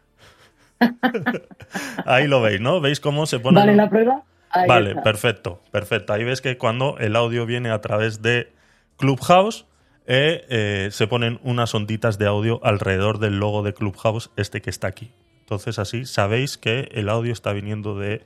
Ahí 2.05 2.27
lo 2.27 2.43
veis, 2.43 2.61
¿no? 2.61 2.81
¿Veis 2.81 3.01
cómo 3.01 3.27
se 3.27 3.39
pone? 3.39 3.61
¿Vale 3.61 3.77
la 3.77 3.89
prueba? 3.89 4.23
Ahí 4.51 4.69
Vale, 4.69 4.91
está. 4.91 5.03
perfecto, 5.03 5.61
perfecto. 5.71 6.13
Ahí 6.13 6.25
ves 6.25 6.41
que 6.41 6.59
cuando 6.59 6.99
el 6.99 7.17
audio 7.17 7.47
viene 7.47 7.71
a 7.71 7.81
través 7.81 8.23
de 8.23 8.53
Clubhouse, 8.97 9.67
eh, 10.07 10.45
eh, 10.49 10.89
se 10.91 11.07
ponen 11.07 11.41
unas 11.43 11.75
onditas 11.75 12.19
de 12.19 12.27
audio 12.27 12.61
alrededor 12.65 13.19
del 13.19 13.39
logo 13.39 13.63
de 13.63 13.73
Clubhouse, 13.75 14.31
este 14.37 14.61
que 14.61 14.71
está 14.71 14.87
aquí. 14.89 15.11
Entonces 15.45 15.79
así 15.79 16.07
sabéis 16.07 16.57
que 16.57 16.89
el 16.93 17.11
audio 17.11 17.31
está 17.31 17.53
viniendo 17.53 17.99
de 17.99 18.25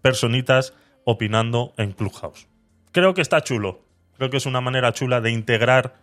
personitas 0.00 0.74
opinando 1.02 1.74
en 1.76 1.90
Clubhouse. 1.90 2.46
Creo 2.92 3.14
que 3.14 3.20
está 3.20 3.40
chulo. 3.42 3.82
Creo 4.16 4.30
que 4.30 4.36
es 4.36 4.46
una 4.46 4.60
manera 4.60 4.92
chula 4.92 5.20
de 5.20 5.32
integrar 5.32 5.96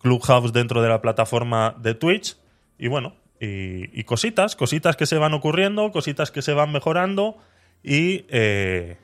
Clubhouse 0.00 0.52
dentro 0.52 0.82
de 0.82 0.88
la 0.88 1.00
plataforma 1.00 1.76
de 1.78 1.94
Twitch. 1.94 2.36
Y 2.76 2.88
bueno, 2.88 3.14
y, 3.38 4.02
cositas, 4.02 4.56
cositas 4.56 4.96
que 4.96 5.06
se 5.06 5.16
van 5.16 5.32
ocurriendo, 5.32 5.92
cositas 5.92 6.32
que 6.32 6.42
se 6.42 6.54
van 6.54 6.72
mejorando 6.72 7.38
y, 7.84 8.24
eh, 8.30 8.96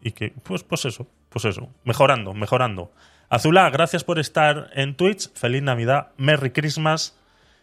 y 0.00 0.12
que, 0.12 0.32
pues, 0.44 0.62
pues 0.62 0.84
eso, 0.84 1.08
pues 1.30 1.44
eso, 1.46 1.68
mejorando, 1.82 2.32
mejorando. 2.32 2.92
Azulá, 3.28 3.68
gracias 3.70 4.04
por 4.04 4.20
estar 4.20 4.70
en 4.74 4.94
Twitch. 4.94 5.32
Feliz 5.34 5.64
Navidad, 5.64 6.12
Merry 6.16 6.50
Christmas. 6.50 7.18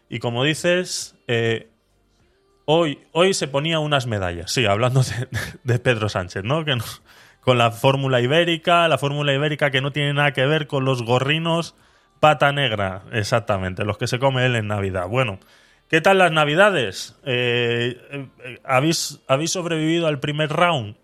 Y 0.10 0.20
como 0.20 0.44
dices, 0.44 1.16
eh, 1.28 1.70
hoy, 2.66 3.00
hoy 3.12 3.34
se 3.34 3.48
ponía 3.48 3.80
unas 3.80 4.08
medallas. 4.08 4.52
Sí, 4.52 4.66
hablando 4.66 5.02
de, 5.64 5.80
Pedro 5.80 6.10
Sánchez, 6.10 6.44
¿no? 6.44 6.64
Que 6.66 6.78
con 7.42 7.58
la 7.58 7.72
fórmula 7.72 8.22
ibérica, 8.22 8.88
la 8.88 8.98
fórmula 8.98 9.34
ibérica 9.34 9.72
que 9.72 9.82
no 9.82 9.92
tiene 9.92 10.14
nada 10.14 10.34
que 10.34 10.46
ver 10.46 10.68
con 10.68 10.86
los 10.86 11.04
gorrinos 11.04 11.76
pata 12.20 12.54
negra, 12.54 13.04
exactamente, 13.12 13.84
los 13.84 13.98
que 13.98 14.08
se 14.08 14.18
come 14.18 14.46
él 14.46 14.56
en 14.56 14.68
Navidad. 14.68 15.10
Bueno, 15.10 15.40
¿qué 15.90 16.00
tal 16.00 16.20
las 16.20 16.32
Navidades? 16.32 17.20
Eh, 17.26 18.00
eh, 18.12 18.60
¿habéis, 18.64 19.20
¿Habéis 19.28 19.52
sobrevivido 19.52 20.08
al 20.08 20.22
primer 20.22 20.50
round? 20.50 20.96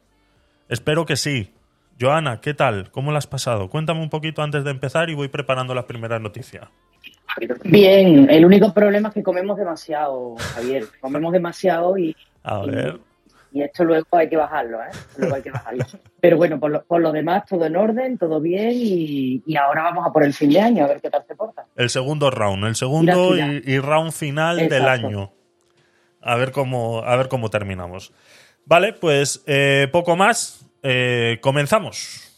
Espero 0.70 1.06
que 1.06 1.18
sí. 1.18 1.54
Joana, 2.00 2.39
¿qué 2.39 2.54
tal? 2.54 2.89
¿Cómo 2.92 3.12
la 3.12 3.18
has 3.18 3.28
pasado? 3.28 3.70
Cuéntame 3.70 4.00
un 4.00 4.10
poquito 4.10 4.42
antes 4.42 4.63
de 4.63 4.72
empezar 4.72 5.10
y 5.10 5.13
voy 5.13 5.28
preparando 5.28 5.75
las 5.75 5.84
primeras 5.84 6.22
noticias. 6.22 6.70
Bien, 7.64 8.30
el 8.30 8.46
único 8.46 8.74
problema 8.74 9.10
es 9.10 9.14
que 9.14 9.24
comemos 9.24 9.58
demasiado, 9.58 10.36
Javier. 10.56 10.86
Comemos 11.00 11.32
demasiado 11.32 11.98
y, 11.98 12.16
A 12.44 12.62
ver. 12.66 13.00
y 13.52 13.62
esto 13.62 13.84
luego 13.84 14.06
hay 14.12 14.30
que 14.30 14.38
bajarlo, 14.38 14.82
¿eh? 14.82 14.90
Luego 15.18 15.36
hay 15.36 15.42
que 15.42 15.52
bajarlo. 15.52 15.86
Pero 16.20 16.38
bueno, 16.38 16.60
por 16.60 16.72
lo, 16.72 16.84
por 16.84 17.02
lo 17.02 17.12
demás, 17.12 17.46
todo 17.48 17.66
en 17.66 17.76
orden, 17.76 18.18
todo 18.18 18.42
bien 18.42 18.72
y, 18.74 19.42
y 19.46 19.56
ahora 19.56 19.84
vamos 19.84 20.06
a 20.06 20.12
por 20.12 20.24
el 20.24 20.34
fin 20.34 20.50
de 20.50 20.60
año, 20.60 20.86
a 20.86 20.88
ver 20.88 21.02
qué 21.02 21.10
tal 21.10 21.24
se 21.28 21.36
porta. 21.36 21.66
El 21.76 21.90
segundo 21.90 22.30
round, 22.32 22.66
el 22.66 22.76
segundo 22.76 23.38
y, 23.38 23.62
y 23.66 23.80
round 23.80 24.12
final 24.12 24.68
del 24.68 24.86
año. 24.86 25.32
A 26.22 26.36
ver 26.36 26.52
cómo, 26.52 27.00
a 27.04 27.16
ver 27.16 27.30
cómo 27.30 27.50
terminamos. 27.50 28.12
Vale, 28.66 28.94
pues 28.94 29.44
eh, 29.48 29.88
poco 29.92 30.16
más. 30.16 30.66
Eh, 30.84 31.40
comenzamos. 31.42 32.29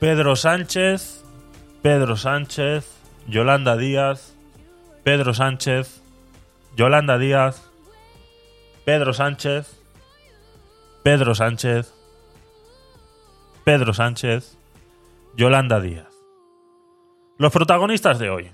Pedro 0.00 0.36
Sánchez, 0.36 1.24
Pedro 1.82 2.16
Sánchez, 2.16 2.86
Yolanda 3.26 3.76
Díaz, 3.76 4.34
Pedro 5.02 5.34
Sánchez, 5.34 6.02
Yolanda 6.76 7.18
Díaz, 7.18 7.62
Pedro 8.84 9.12
Sánchez, 9.12 9.80
Pedro 11.02 11.34
Sánchez, 11.34 11.92
Pedro 13.64 13.92
Sánchez, 13.92 14.56
Yolanda 15.36 15.80
Díaz. 15.80 16.06
Los 17.38 17.52
protagonistas 17.52 18.18
de 18.18 18.30
hoy. 18.30 18.50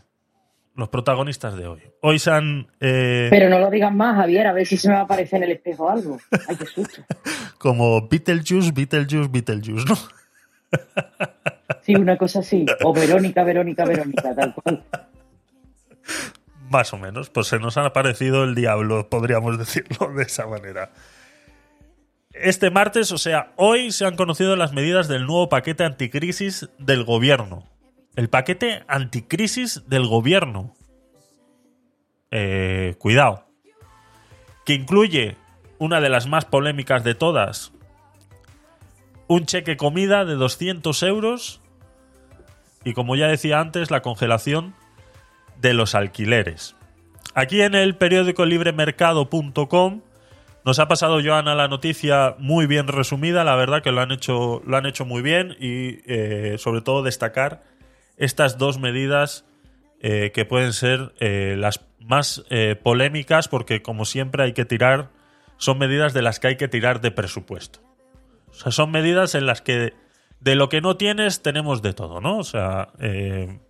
Los 0.76 0.88
protagonistas 0.88 1.56
de 1.56 1.68
hoy. 1.68 1.80
Hoy 2.02 2.18
se 2.18 2.30
han. 2.32 2.66
eh, 2.80 3.28
Pero 3.30 3.48
no 3.48 3.58
lo 3.60 3.70
digas 3.70 3.94
más, 3.94 4.16
Javier, 4.16 4.46
a 4.48 4.52
ver 4.52 4.66
si 4.66 4.76
se 4.76 4.88
me 4.88 4.94
va 4.94 5.00
a 5.02 5.04
aparecer 5.04 5.36
en 5.38 5.44
el 5.44 5.52
espejo 5.52 5.88
algo. 5.88 6.18
Ay, 6.48 6.56
qué 6.56 6.66
susto. 6.66 7.02
como 7.58 8.08
Beetlejuice, 8.08 8.72
Beetlejuice, 8.72 9.28
Beetlejuice, 9.30 9.84
¿no? 9.86 9.94
Sí, 11.82 11.94
una 11.94 12.16
cosa 12.16 12.40
así. 12.40 12.64
O 12.82 12.94
Verónica, 12.94 13.44
Verónica, 13.44 13.84
Verónica, 13.84 14.34
tal 14.34 14.54
cual. 14.54 14.82
Más 16.70 16.92
o 16.94 16.98
menos. 16.98 17.28
Pues 17.28 17.48
se 17.48 17.58
nos 17.58 17.76
ha 17.76 17.84
aparecido 17.84 18.44
el 18.44 18.54
diablo, 18.54 19.08
podríamos 19.08 19.58
decirlo 19.58 20.12
de 20.14 20.22
esa 20.22 20.46
manera. 20.46 20.92
Este 22.32 22.70
martes, 22.70 23.12
o 23.12 23.18
sea, 23.18 23.52
hoy 23.56 23.92
se 23.92 24.06
han 24.06 24.16
conocido 24.16 24.56
las 24.56 24.72
medidas 24.72 25.08
del 25.08 25.26
nuevo 25.26 25.48
paquete 25.48 25.84
anticrisis 25.84 26.68
del 26.78 27.04
gobierno. 27.04 27.64
El 28.16 28.28
paquete 28.28 28.82
anticrisis 28.88 29.82
del 29.86 30.06
gobierno. 30.06 30.74
Eh, 32.30 32.94
cuidado. 32.98 33.46
Que 34.64 34.74
incluye 34.74 35.36
una 35.78 36.00
de 36.00 36.08
las 36.08 36.26
más 36.26 36.44
polémicas 36.44 37.04
de 37.04 37.14
todas. 37.14 37.73
Un 39.26 39.46
cheque 39.46 39.76
comida 39.76 40.24
de 40.24 40.34
200 40.34 41.02
euros. 41.02 41.60
Y 42.84 42.92
como 42.92 43.16
ya 43.16 43.28
decía 43.28 43.60
antes, 43.60 43.90
la 43.90 44.02
congelación 44.02 44.74
de 45.60 45.72
los 45.74 45.94
alquileres. 45.94 46.76
Aquí 47.34 47.62
en 47.62 47.74
el 47.74 47.96
periódico 47.96 48.44
libremercado.com 48.44 50.02
nos 50.64 50.78
ha 50.78 50.88
pasado 50.88 51.20
Joana 51.22 51.54
la 51.54 51.68
noticia 51.68 52.36
muy 52.38 52.66
bien 52.66 52.88
resumida, 52.88 53.44
la 53.44 53.56
verdad 53.56 53.82
que 53.82 53.92
lo 53.92 54.00
han 54.00 54.12
hecho, 54.12 54.62
lo 54.64 54.76
han 54.76 54.86
hecho 54.86 55.04
muy 55.04 55.20
bien 55.20 55.56
y 55.60 55.98
eh, 56.06 56.56
sobre 56.58 56.80
todo 56.80 57.02
destacar 57.02 57.62
estas 58.16 58.56
dos 58.56 58.78
medidas 58.78 59.44
eh, 60.00 60.30
que 60.32 60.44
pueden 60.44 60.72
ser 60.72 61.12
eh, 61.20 61.56
las 61.58 61.84
más 61.98 62.44
polémicas 62.82 63.48
porque 63.48 63.82
como 63.82 64.04
siempre 64.04 64.44
hay 64.44 64.52
que 64.52 64.64
tirar, 64.64 65.08
son 65.56 65.78
medidas 65.78 66.12
de 66.12 66.22
las 66.22 66.38
que 66.38 66.48
hay 66.48 66.56
que 66.56 66.68
tirar 66.68 67.00
de 67.00 67.10
presupuesto. 67.10 67.80
O 68.54 68.60
sea, 68.60 68.72
son 68.72 68.90
medidas 68.90 69.34
en 69.34 69.46
las 69.46 69.62
que 69.62 69.94
de 70.40 70.54
lo 70.54 70.68
que 70.68 70.80
no 70.80 70.96
tienes 70.96 71.42
tenemos 71.42 71.82
de 71.82 71.92
todo, 71.92 72.20
¿no? 72.20 72.38
O 72.38 72.44
sea, 72.44 72.88
eh, 73.00 73.60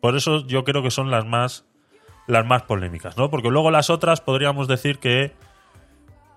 por 0.00 0.16
eso 0.16 0.46
yo 0.46 0.64
creo 0.64 0.82
que 0.82 0.90
son 0.90 1.10
las 1.10 1.26
más 1.26 1.66
las 2.26 2.46
más 2.46 2.62
polémicas, 2.62 3.16
¿no? 3.16 3.30
Porque 3.30 3.50
luego 3.50 3.70
las 3.70 3.90
otras 3.90 4.20
podríamos 4.20 4.68
decir 4.68 4.98
que 4.98 5.32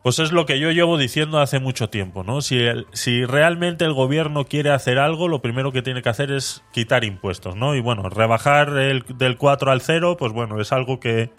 pues 0.04 0.20
es 0.20 0.32
lo 0.32 0.46
que 0.46 0.60
yo 0.60 0.72
llevo 0.72 0.98
diciendo 0.98 1.40
hace 1.40 1.60
mucho 1.60 1.90
tiempo, 1.90 2.24
¿no? 2.24 2.42
Si, 2.42 2.60
si 2.94 3.26
realmente 3.26 3.84
el 3.84 3.92
gobierno 3.92 4.46
quiere 4.46 4.70
hacer 4.70 5.00
algo, 5.00 5.28
lo 5.28 5.42
primero 5.42 5.74
que 5.74 5.82
tiene 5.82 6.02
que 6.02 6.08
hacer 6.08 6.32
es 6.32 6.64
quitar 6.72 7.04
impuestos, 7.04 7.58
¿no? 7.58 7.76
Y 7.76 7.82
bueno, 7.82 8.08
rebajar 8.08 8.70
el, 8.78 9.04
del 9.18 9.36
4 9.36 9.70
al 9.70 9.82
0, 9.82 10.16
pues 10.18 10.32
bueno, 10.32 10.62
es 10.62 10.72
algo 10.72 11.02
que, 11.02 11.30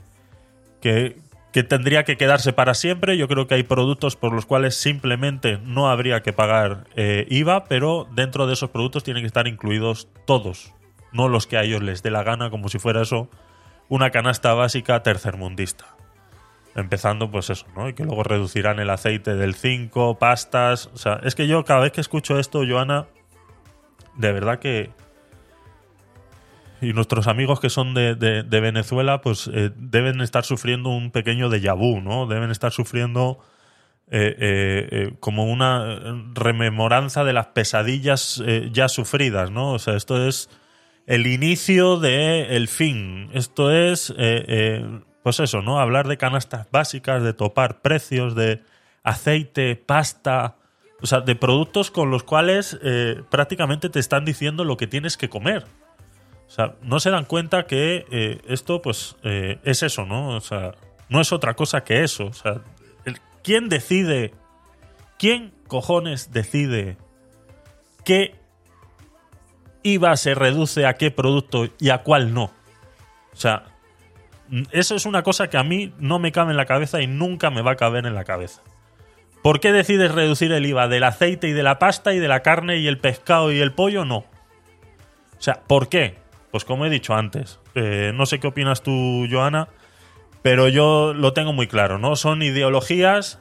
que, 0.83 1.16
que 1.52 1.62
tendría 1.62 2.05
que 2.05 2.17
quedarse 2.17 2.52
para 2.52 2.75
siempre. 2.75 3.17
Yo 3.17 3.28
creo 3.28 3.47
que 3.47 3.55
hay 3.55 3.62
productos 3.62 4.17
por 4.17 4.33
los 4.33 4.47
cuales 4.47 4.75
simplemente 4.75 5.59
no 5.64 5.88
habría 5.88 6.22
que 6.22 6.33
pagar 6.33 6.85
eh, 6.94 7.27
IVA, 7.31 7.64
pero 7.64 8.07
dentro 8.12 8.46
de 8.46 8.55
esos 8.55 8.70
productos 8.70 9.05
tienen 9.05 9.22
que 9.22 9.29
estar 9.29 9.49
incluidos 9.49 10.09
todos, 10.27 10.75
no 11.12 11.29
los 11.29 11.46
que 11.46 11.57
a 11.57 11.62
ellos 11.62 11.83
les 11.83 12.03
dé 12.03 12.11
la 12.11 12.22
gana, 12.22 12.51
como 12.51 12.68
si 12.68 12.79
fuera 12.79 13.03
eso 13.03 13.29
una 13.88 14.11
canasta 14.11 14.53
básica 14.55 15.03
tercermundista. 15.03 15.96
Empezando, 16.75 17.31
pues 17.31 17.51
eso, 17.51 17.66
¿no? 17.75 17.88
Y 17.88 17.94
que 17.94 18.05
luego 18.05 18.22
reducirán 18.22 18.79
el 18.79 18.90
aceite 18.90 19.35
del 19.35 19.55
5, 19.55 20.18
pastas. 20.18 20.90
O 20.94 20.96
sea, 20.96 21.20
es 21.25 21.35
que 21.35 21.49
yo 21.49 21.64
cada 21.64 21.81
vez 21.81 21.92
que 21.92 22.01
escucho 22.01 22.38
esto, 22.38 22.62
Joana, 22.68 23.07
de 24.16 24.33
verdad 24.33 24.59
que. 24.59 24.90
Y 26.81 26.93
nuestros 26.93 27.27
amigos 27.27 27.59
que 27.61 27.71
son 27.71 27.93
de, 27.95 28.14
de- 28.14 28.61
Venezuela, 28.61 29.21
pues 29.21 29.51
eh, 29.53 29.71
deben 29.77 30.21
estar 30.21 30.45
sufriendo 30.45 30.91
un 30.91 31.11
pequeño 31.11 31.49
déjà 31.51 31.75
vu, 31.77 32.01
¿no? 32.01 32.27
Deben 32.27 32.51
estar 32.51 32.71
sufriendo 32.71 33.38
eh, 34.11 34.37
eh, 34.91 35.14
como 35.19 35.47
una 35.47 35.99
rememoranza 36.35 37.25
de 37.25 37.33
las 37.33 37.47
pesadillas 37.49 38.43
ya 38.73 38.88
sufridas, 38.88 39.51
¿no? 39.51 39.73
O 39.73 39.79
sea, 39.79 39.97
esto 39.97 40.25
es 40.27 40.49
el 41.07 41.27
inicio 41.27 41.99
de 41.99 42.57
el 42.57 42.69
fin. 42.69 43.31
Esto 43.33 43.73
es, 43.73 44.14
pues 45.23 45.41
eso, 45.41 45.62
¿no? 45.62 45.81
Hablar 45.81 46.07
de 46.07 46.17
canastas 46.17 46.69
básicas, 46.71 47.23
de 47.23 47.33
topar 47.33 47.81
precios, 47.83 48.35
de 48.35 48.62
aceite, 49.03 49.75
pasta, 49.75 50.57
o 51.01 51.07
sea, 51.07 51.21
de 51.23 51.35
productos 51.35 51.91
con 51.91 52.11
los 52.11 52.23
cuales 52.25 52.79
prácticamente 53.31 53.88
te 53.88 53.99
están 54.01 54.25
diciendo 54.25 54.64
lo 54.64 54.77
que 54.77 54.87
tienes 54.87 55.17
que 55.17 55.29
comer. 55.29 55.64
O 56.48 56.50
sea, 56.50 56.74
no 56.82 56.98
se 56.98 57.11
dan 57.11 57.26
cuenta 57.26 57.66
que 57.66 58.06
eh, 58.11 58.40
esto, 58.48 58.80
pues, 58.80 59.16
eh, 59.22 59.58
es 59.64 59.82
eso, 59.82 60.06
¿no? 60.06 60.30
O 60.30 60.40
sea, 60.40 60.72
no 61.11 61.20
es 61.20 61.30
otra 61.32 61.54
cosa 61.54 61.84
que 61.84 62.02
eso. 62.02 62.26
O 62.26 62.32
sea, 62.32 62.62
¿quién 63.42 63.68
decide? 63.68 64.32
¿Quién 65.18 65.52
cojones 65.66 66.32
decide 66.32 66.96
qué 68.04 68.34
IVA 69.82 70.16
se 70.16 70.34
reduce 70.34 70.87
a 70.87 70.94
qué 70.94 71.11
producto 71.11 71.68
y 71.78 71.90
a 71.90 72.02
cuál 72.02 72.32
no? 72.32 72.44
O 73.32 73.37
sea, 73.37 73.64
eso 74.72 74.94
es 74.94 75.06
una 75.06 75.22
cosa 75.22 75.50
que 75.50 75.58
a 75.58 75.62
mí 75.62 75.92
no 75.98 76.18
me 76.18 76.32
cabe 76.32 76.52
en 76.52 76.56
la 76.56 76.66
cabeza 76.66 77.02
y 77.02 77.06
nunca 77.06 77.50
me 77.50 77.62
va 77.62 77.72
a 77.72 77.76
caber 77.76 78.06
en 78.06 78.14
la 78.14 78.24
cabeza. 78.24 78.62
¿Por 79.42 79.61
qué 79.61 79.72
decides 79.72 80.12
reducir 80.12 80.52
el 80.52 80.66
IVA 80.66 80.88
del 80.88 81.04
aceite 81.04 81.48
y 81.48 81.52
de 81.52 81.62
la 81.62 81.78
pasta 81.78 82.12
y 82.12 82.18
de 82.18 82.28
la 82.28 82.42
carne 82.42 82.78
y 82.78 82.87
el 82.87 82.98
pescado 82.98 83.52
y 83.52 83.61
el 83.61 83.72
pollo? 83.72 84.04
No. 84.04 84.18
O 84.18 85.40
sea, 85.40 85.62
¿por 85.66 85.88
qué? 85.88 86.17
Pues 86.50 86.64
como 86.64 86.87
he 86.87 86.90
dicho 86.90 87.14
antes, 87.14 87.61
eh, 87.74 88.12
no 88.14 88.24
sé 88.26 88.40
qué 88.40 88.46
opinas 88.46 88.82
tú, 88.82 89.26
Joana, 89.30 89.68
pero 90.42 90.68
yo 90.68 91.12
lo 91.14 91.32
tengo 91.34 91.52
muy 91.52 91.66
claro, 91.66 91.98
¿no? 91.98 92.16
Son 92.16 92.42
ideologías 92.42 93.38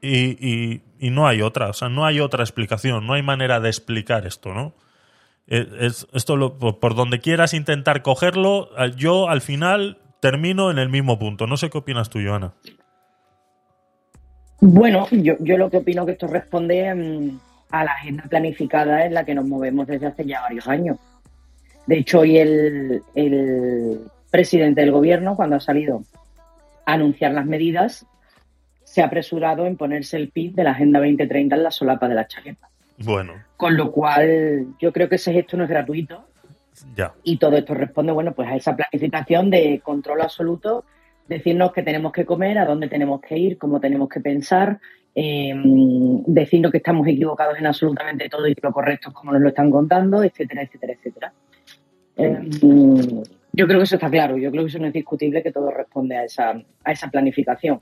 y, 0.00 0.82
no 1.00 1.26
hay 1.26 1.42
otra, 1.42 1.68
o 1.68 1.72
sea, 1.72 1.88
no 1.88 2.04
hay 2.06 2.20
otra 2.20 2.42
explicación, 2.44 3.06
no 3.06 3.14
hay 3.14 3.22
manera 3.22 3.58
de 3.60 3.68
explicar 3.68 4.26
esto, 4.26 4.54
¿no? 4.54 4.72
Eh, 5.48 5.66
es- 5.80 6.06
esto 6.12 6.36
lo- 6.36 6.58
por, 6.58 6.94
donde 6.94 7.20
quieras 7.20 7.54
intentar 7.54 8.02
cogerlo, 8.02 8.70
yo 8.96 9.28
al 9.28 9.40
final 9.40 9.98
termino 10.20 10.70
en 10.70 10.78
el 10.78 10.88
mismo 10.88 11.18
punto. 11.18 11.46
No 11.46 11.56
sé 11.56 11.68
qué 11.70 11.78
opinas 11.78 12.08
tú, 12.08 12.20
Joana. 12.24 12.52
Bueno, 14.60 15.06
yo, 15.10 15.34
yo 15.40 15.58
lo 15.58 15.68
que 15.70 15.78
opino 15.78 16.06
que 16.06 16.12
esto 16.12 16.26
responde 16.26 16.94
mm, 16.94 17.38
a 17.70 17.84
la 17.84 17.92
agenda 17.92 18.24
planificada 18.24 19.04
en 19.04 19.12
la 19.14 19.24
que 19.24 19.34
nos 19.34 19.44
movemos 19.44 19.86
desde 19.86 20.06
hace 20.06 20.24
ya 20.24 20.40
varios 20.40 20.66
años. 20.68 20.96
De 21.86 21.98
hecho, 21.98 22.20
hoy 22.20 22.38
el, 22.38 23.02
el 23.14 24.00
presidente 24.30 24.80
del 24.80 24.92
gobierno, 24.92 25.36
cuando 25.36 25.56
ha 25.56 25.60
salido 25.60 26.02
a 26.86 26.94
anunciar 26.94 27.32
las 27.32 27.46
medidas, 27.46 28.06
se 28.84 29.02
ha 29.02 29.06
apresurado 29.06 29.66
en 29.66 29.76
ponerse 29.76 30.16
el 30.16 30.30
PIB 30.30 30.54
de 30.54 30.64
la 30.64 30.70
Agenda 30.70 31.00
2030 31.00 31.56
en 31.56 31.62
la 31.62 31.70
solapa 31.70 32.08
de 32.08 32.14
la 32.14 32.26
chaqueta. 32.26 32.68
Bueno, 32.98 33.32
Con 33.56 33.76
lo 33.76 33.90
cual, 33.90 34.66
yo 34.78 34.92
creo 34.92 35.08
que 35.08 35.16
ese 35.16 35.32
gesto 35.32 35.56
no 35.56 35.64
es 35.64 35.70
gratuito 35.70 36.24
ya. 36.94 37.12
y 37.24 37.38
todo 37.38 37.56
esto 37.56 37.74
responde, 37.74 38.12
bueno, 38.12 38.32
pues 38.32 38.48
a 38.48 38.56
esa 38.56 38.76
planificación 38.76 39.50
de 39.50 39.80
control 39.82 40.22
absoluto, 40.22 40.84
decirnos 41.26 41.72
qué 41.72 41.82
tenemos 41.82 42.12
que 42.12 42.24
comer, 42.24 42.58
a 42.58 42.66
dónde 42.66 42.88
tenemos 42.88 43.20
que 43.20 43.36
ir, 43.36 43.58
cómo 43.58 43.80
tenemos 43.80 44.08
que 44.08 44.20
pensar, 44.20 44.78
eh, 45.14 45.52
decirnos 46.26 46.70
que 46.72 46.78
estamos 46.78 47.06
equivocados 47.06 47.58
en 47.58 47.66
absolutamente 47.66 48.28
todo 48.28 48.46
y 48.46 48.54
que 48.54 48.60
lo 48.62 48.72
correcto 48.72 49.08
es 49.08 49.14
como 49.14 49.32
nos 49.32 49.42
lo 49.42 49.48
están 49.48 49.70
contando, 49.70 50.22
etcétera, 50.22 50.62
etcétera, 50.62 50.92
etcétera. 50.92 51.32
Eh, 52.16 52.48
yo 53.52 53.66
creo 53.66 53.78
que 53.78 53.84
eso 53.84 53.96
está 53.96 54.10
claro, 54.10 54.36
yo 54.36 54.50
creo 54.50 54.64
que 54.64 54.68
eso 54.70 54.78
no 54.78 54.86
es 54.86 54.92
discutible 54.92 55.42
que 55.42 55.52
todo 55.52 55.70
responde 55.70 56.16
a 56.16 56.24
esa, 56.24 56.60
a 56.84 56.92
esa 56.92 57.08
planificación. 57.08 57.80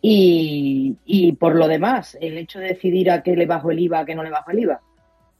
Y, 0.00 0.96
y 1.04 1.32
por 1.32 1.56
lo 1.56 1.66
demás, 1.66 2.16
el 2.20 2.36
hecho 2.36 2.58
de 2.58 2.68
decidir 2.68 3.10
a 3.10 3.22
qué 3.22 3.36
le 3.36 3.46
bajo 3.46 3.70
el 3.70 3.80
IVA, 3.80 4.00
a 4.00 4.04
qué 4.04 4.14
no 4.14 4.22
le 4.22 4.30
bajo 4.30 4.50
el 4.50 4.60
IVA, 4.60 4.80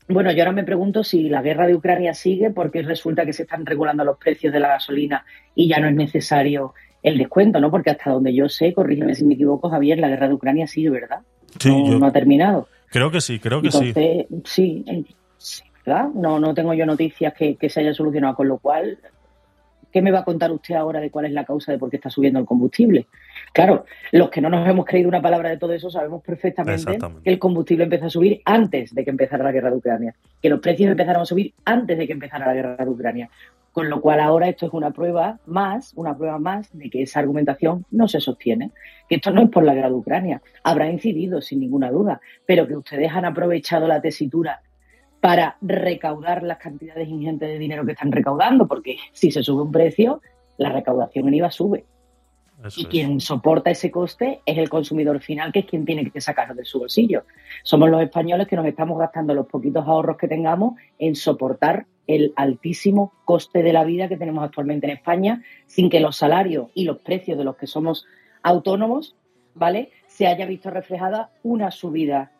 bueno, 0.08 0.30
yo 0.32 0.42
ahora 0.42 0.52
me 0.52 0.64
pregunto 0.64 1.02
si 1.02 1.28
la 1.28 1.40
guerra 1.40 1.66
de 1.66 1.74
Ucrania 1.74 2.12
sigue 2.12 2.50
porque 2.50 2.82
resulta 2.82 3.24
que 3.24 3.32
se 3.32 3.44
están 3.44 3.64
regulando 3.64 4.04
los 4.04 4.18
precios 4.18 4.52
de 4.52 4.60
la 4.60 4.68
gasolina 4.68 5.24
y 5.54 5.68
ya 5.68 5.80
no 5.80 5.88
es 5.88 5.94
necesario 5.94 6.74
el 7.02 7.16
descuento, 7.16 7.60
¿no? 7.60 7.70
Porque 7.70 7.90
hasta 7.90 8.10
donde 8.10 8.34
yo 8.34 8.48
sé, 8.48 8.74
corrígeme 8.74 9.14
si 9.14 9.24
me 9.24 9.34
equivoco, 9.34 9.70
Javier, 9.70 9.98
la 9.98 10.08
guerra 10.08 10.28
de 10.28 10.34
Ucrania 10.34 10.66
sigue, 10.66 10.90
¿verdad? 10.90 11.20
Sí, 11.58 11.70
no, 11.70 11.90
yo 11.90 11.98
no 11.98 12.06
ha 12.06 12.12
terminado. 12.12 12.68
creo 12.90 13.10
que 13.10 13.20
sí, 13.20 13.38
creo 13.38 13.62
que 13.62 13.70
sí. 13.70 13.92
Entonces, 13.94 14.26
sí, 14.44 14.84
eh, 14.86 15.04
sí, 15.38 15.62
¿verdad? 15.84 16.08
No, 16.14 16.38
no 16.38 16.54
tengo 16.54 16.74
yo 16.74 16.86
noticias 16.86 17.34
que, 17.34 17.56
que 17.56 17.68
se 17.68 17.80
haya 17.80 17.94
solucionado, 17.94 18.34
con 18.34 18.48
lo 18.48 18.58
cual, 18.58 18.98
¿qué 19.92 20.02
me 20.02 20.10
va 20.10 20.20
a 20.20 20.24
contar 20.24 20.50
usted 20.50 20.74
ahora 20.74 21.00
de 21.00 21.10
cuál 21.10 21.26
es 21.26 21.32
la 21.32 21.44
causa 21.44 21.72
de 21.72 21.78
por 21.78 21.90
qué 21.90 21.96
está 21.96 22.10
subiendo 22.10 22.40
el 22.40 22.46
combustible? 22.46 23.06
Claro, 23.52 23.84
los 24.12 24.30
que 24.30 24.40
no 24.40 24.48
nos 24.48 24.68
hemos 24.68 24.84
creído 24.84 25.08
una 25.08 25.22
palabra 25.22 25.50
de 25.50 25.58
todo 25.58 25.72
eso 25.72 25.90
sabemos 25.90 26.22
perfectamente 26.22 26.98
que 27.22 27.30
el 27.30 27.38
combustible 27.38 27.84
empezó 27.84 28.06
a 28.06 28.10
subir 28.10 28.40
antes 28.44 28.94
de 28.94 29.04
que 29.04 29.10
empezara 29.10 29.44
la 29.44 29.52
guerra 29.52 29.70
de 29.70 29.76
Ucrania, 29.76 30.14
que 30.42 30.48
los 30.48 30.60
precios 30.60 30.90
empezaron 30.90 31.22
a 31.22 31.26
subir 31.26 31.54
antes 31.64 31.96
de 31.98 32.06
que 32.06 32.12
empezara 32.12 32.46
la 32.46 32.54
guerra 32.54 32.84
de 32.84 32.90
Ucrania. 32.90 33.30
Con 33.70 33.90
lo 33.90 34.00
cual 34.00 34.20
ahora 34.20 34.48
esto 34.48 34.66
es 34.66 34.72
una 34.72 34.92
prueba 34.92 35.40
más, 35.46 35.92
una 35.96 36.16
prueba 36.16 36.38
más 36.38 36.68
de 36.78 36.88
que 36.88 37.02
esa 37.02 37.18
argumentación 37.18 37.84
no 37.90 38.06
se 38.06 38.20
sostiene. 38.20 38.70
Que 39.08 39.16
esto 39.16 39.32
no 39.32 39.42
es 39.42 39.50
por 39.50 39.64
la 39.64 39.74
guerra 39.74 39.88
de 39.88 39.94
Ucrania. 39.94 40.42
Habrá 40.62 40.88
incidido, 40.88 41.42
sin 41.42 41.58
ninguna 41.58 41.90
duda, 41.90 42.20
pero 42.46 42.68
que 42.68 42.76
ustedes 42.76 43.10
han 43.10 43.24
aprovechado 43.24 43.88
la 43.88 44.00
tesitura 44.00 44.62
para 45.24 45.56
recaudar 45.62 46.42
las 46.42 46.58
cantidades 46.58 47.08
ingentes 47.08 47.48
de 47.48 47.58
dinero 47.58 47.86
que 47.86 47.92
están 47.92 48.12
recaudando, 48.12 48.68
porque 48.68 48.98
si 49.12 49.30
se 49.30 49.42
sube 49.42 49.62
un 49.62 49.72
precio, 49.72 50.20
la 50.58 50.68
recaudación 50.68 51.28
en 51.28 51.34
IVA 51.36 51.50
sube. 51.50 51.86
Eso 52.62 52.78
Y 52.78 52.82
es. 52.82 52.88
quien 52.90 53.20
soporta 53.20 53.70
ese 53.70 53.90
coste 53.90 54.42
es 54.44 54.58
el 54.58 54.68
consumidor 54.68 55.22
final, 55.22 55.50
que 55.50 55.60
es 55.60 55.64
quien 55.64 55.86
tiene 55.86 56.10
que 56.10 56.20
sacarlo 56.20 56.54
de 56.54 56.66
su 56.66 56.78
bolsillo. 56.78 57.22
Somos 57.62 57.88
los 57.88 58.02
españoles 58.02 58.46
que 58.46 58.54
nos 58.54 58.66
estamos 58.66 58.98
gastando 58.98 59.32
los 59.32 59.46
poquitos 59.46 59.88
ahorros 59.88 60.18
que 60.18 60.28
tengamos 60.28 60.74
en 60.98 61.14
soportar 61.14 61.86
el 62.06 62.34
altísimo 62.36 63.14
coste 63.24 63.62
de 63.62 63.72
la 63.72 63.84
vida 63.84 64.10
que 64.10 64.18
tenemos 64.18 64.44
actualmente 64.44 64.88
en 64.88 64.92
España, 64.92 65.42
sin 65.64 65.88
que 65.88 66.00
los 66.00 66.18
salarios 66.18 66.68
y 66.74 66.84
los 66.84 66.98
precios 66.98 67.38
de 67.38 67.44
los 67.44 67.56
que 67.56 67.66
somos 67.66 68.04
autónomos, 68.42 69.16
¿vale? 69.54 69.90
Se 70.06 70.26
haya 70.26 70.44
visto 70.44 70.68
reflejada 70.68 71.30
una 71.42 71.70
subida 71.70 72.33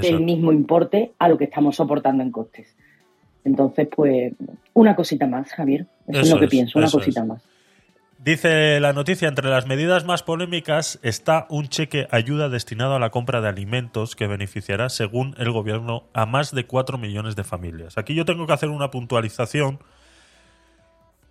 del 0.00 0.20
mismo 0.20 0.52
importe 0.52 1.12
a 1.18 1.28
lo 1.28 1.38
que 1.38 1.44
estamos 1.44 1.76
soportando 1.76 2.22
en 2.22 2.30
costes. 2.30 2.74
Entonces, 3.44 3.88
pues, 3.94 4.32
una 4.72 4.96
cosita 4.96 5.26
más, 5.26 5.52
Javier. 5.52 5.86
Eso, 6.06 6.20
es 6.20 6.30
lo 6.30 6.38
que 6.38 6.46
es, 6.46 6.50
pienso, 6.50 6.78
una 6.78 6.90
cosita 6.90 7.20
es. 7.20 7.26
más. 7.26 7.42
Dice 8.18 8.78
la 8.78 8.92
noticia, 8.92 9.26
entre 9.26 9.48
las 9.48 9.66
medidas 9.66 10.04
más 10.04 10.22
polémicas 10.22 11.00
está 11.02 11.46
un 11.50 11.66
cheque 11.66 12.06
ayuda 12.12 12.48
destinado 12.48 12.94
a 12.94 13.00
la 13.00 13.10
compra 13.10 13.40
de 13.40 13.48
alimentos 13.48 14.14
que 14.14 14.28
beneficiará, 14.28 14.90
según 14.90 15.34
el 15.38 15.50
gobierno, 15.50 16.04
a 16.12 16.24
más 16.24 16.54
de 16.54 16.64
4 16.64 16.98
millones 16.98 17.34
de 17.34 17.42
familias. 17.42 17.98
Aquí 17.98 18.14
yo 18.14 18.24
tengo 18.24 18.46
que 18.46 18.52
hacer 18.52 18.68
una 18.68 18.92
puntualización 18.92 19.80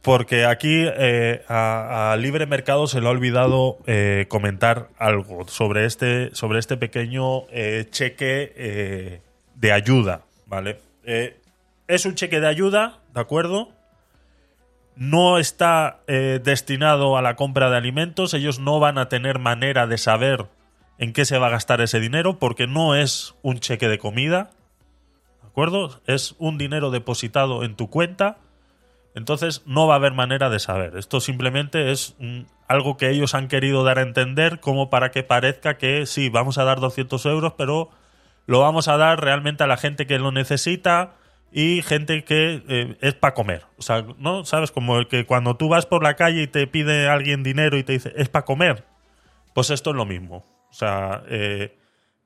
porque 0.02 0.46
aquí 0.46 0.84
eh, 0.86 1.44
a, 1.48 2.16
Libre 2.20 2.48
Mercado 2.48 2.88
se 2.88 3.02
le 3.02 3.08
ha 3.08 3.12
olvidado 3.12 3.78
eh, 3.86 4.26
comentar 4.30 4.90
algo 4.98 5.48
sobre 5.48 5.86
este, 5.86 6.34
sobre 6.34 6.60
este 6.60 6.78
pequeño 6.78 7.48
eh, 7.52 7.88
cheque 7.92 8.54
eh, 8.56 9.22
de 9.56 9.72
ayuda, 9.72 10.22
¿vale? 10.48 10.80
Eh, 11.04 11.40
es 11.88 12.06
un 12.06 12.16
cheque 12.16 12.40
de 12.40 12.48
ayuda, 12.48 13.00
¿de 13.14 13.22
acuerdo? 13.22 13.70
no 14.94 15.40
está 15.40 16.02
destinado 16.08 17.18
a 17.18 17.24
la 17.24 17.36
compra 17.36 17.72
de 17.72 17.78
alimentos, 17.78 18.36
ellos 18.36 18.60
no 18.60 18.80
van 18.80 19.00
a 19.00 19.08
tener 19.08 19.40
manera 19.40 19.88
de 19.88 19.98
saber 19.98 20.48
en 21.00 21.14
qué 21.14 21.26
se 21.26 21.40
va 21.40 21.48
a 21.48 21.52
gastar 21.52 21.82
ese 21.82 22.00
dinero 22.00 22.38
porque 22.38 22.68
no 22.68 22.94
es 22.94 23.34
un 23.42 23.60
cheque 23.60 23.88
de 23.88 23.98
comida, 23.98 24.52
¿de 25.42 25.48
acuerdo? 25.48 26.02
Es 26.06 26.36
un 26.38 26.60
dinero 26.60 26.92
depositado 26.92 27.64
en 27.64 27.76
tu 27.76 27.90
cuenta, 27.90 28.38
entonces 29.16 29.64
no 29.66 29.88
va 29.88 29.96
a 29.96 29.98
haber 29.98 30.14
manera 30.14 30.50
de 30.50 30.60
saber. 30.60 30.98
Esto 30.98 31.20
simplemente 31.20 31.92
es 31.92 32.16
algo 32.68 32.98
que 32.98 33.10
ellos 33.10 33.36
han 33.36 33.48
querido 33.48 33.84
dar 33.84 34.00
a 34.00 34.04
entender 34.04 34.60
como 34.60 34.90
para 34.90 35.12
que 35.12 35.24
parezca 35.24 35.78
que 35.78 36.06
sí, 36.06 36.30
vamos 36.30 36.58
a 36.58 36.64
dar 36.64 36.80
200 36.80 37.26
euros, 37.26 37.54
pero 37.58 37.90
lo 38.46 38.60
vamos 38.60 38.88
a 38.88 38.98
dar 38.98 39.22
realmente 39.22 39.64
a 39.64 39.68
la 39.68 39.78
gente 39.78 40.08
que 40.08 40.20
lo 40.20 40.32
necesita 40.32 41.16
y 41.52 41.82
gente 41.82 42.24
que 42.24 42.64
eh, 42.68 42.98
es 43.02 43.14
para 43.14 43.34
comer. 43.34 43.66
O 43.78 43.82
sea, 43.82 44.06
¿no? 44.18 44.46
¿Sabes? 44.46 44.72
Como 44.72 45.06
que 45.08 45.26
cuando 45.26 45.58
tú 45.58 45.68
vas 45.68 45.86
por 45.86 46.04
la 46.04 46.16
calle 46.16 46.44
y 46.44 46.48
te 46.48 46.66
pide 46.68 47.08
alguien 47.08 47.44
dinero 47.44 47.78
y 47.78 47.84
te 47.84 47.94
dice, 47.94 48.14
es 48.16 48.30
para 48.30 48.46
comer. 48.46 48.86
Pues 49.54 49.70
esto 49.70 49.90
es 49.90 49.96
lo 49.98 50.06
mismo. 50.06 50.46
O 50.70 50.74
sea, 50.74 51.24
eh, 51.28 51.78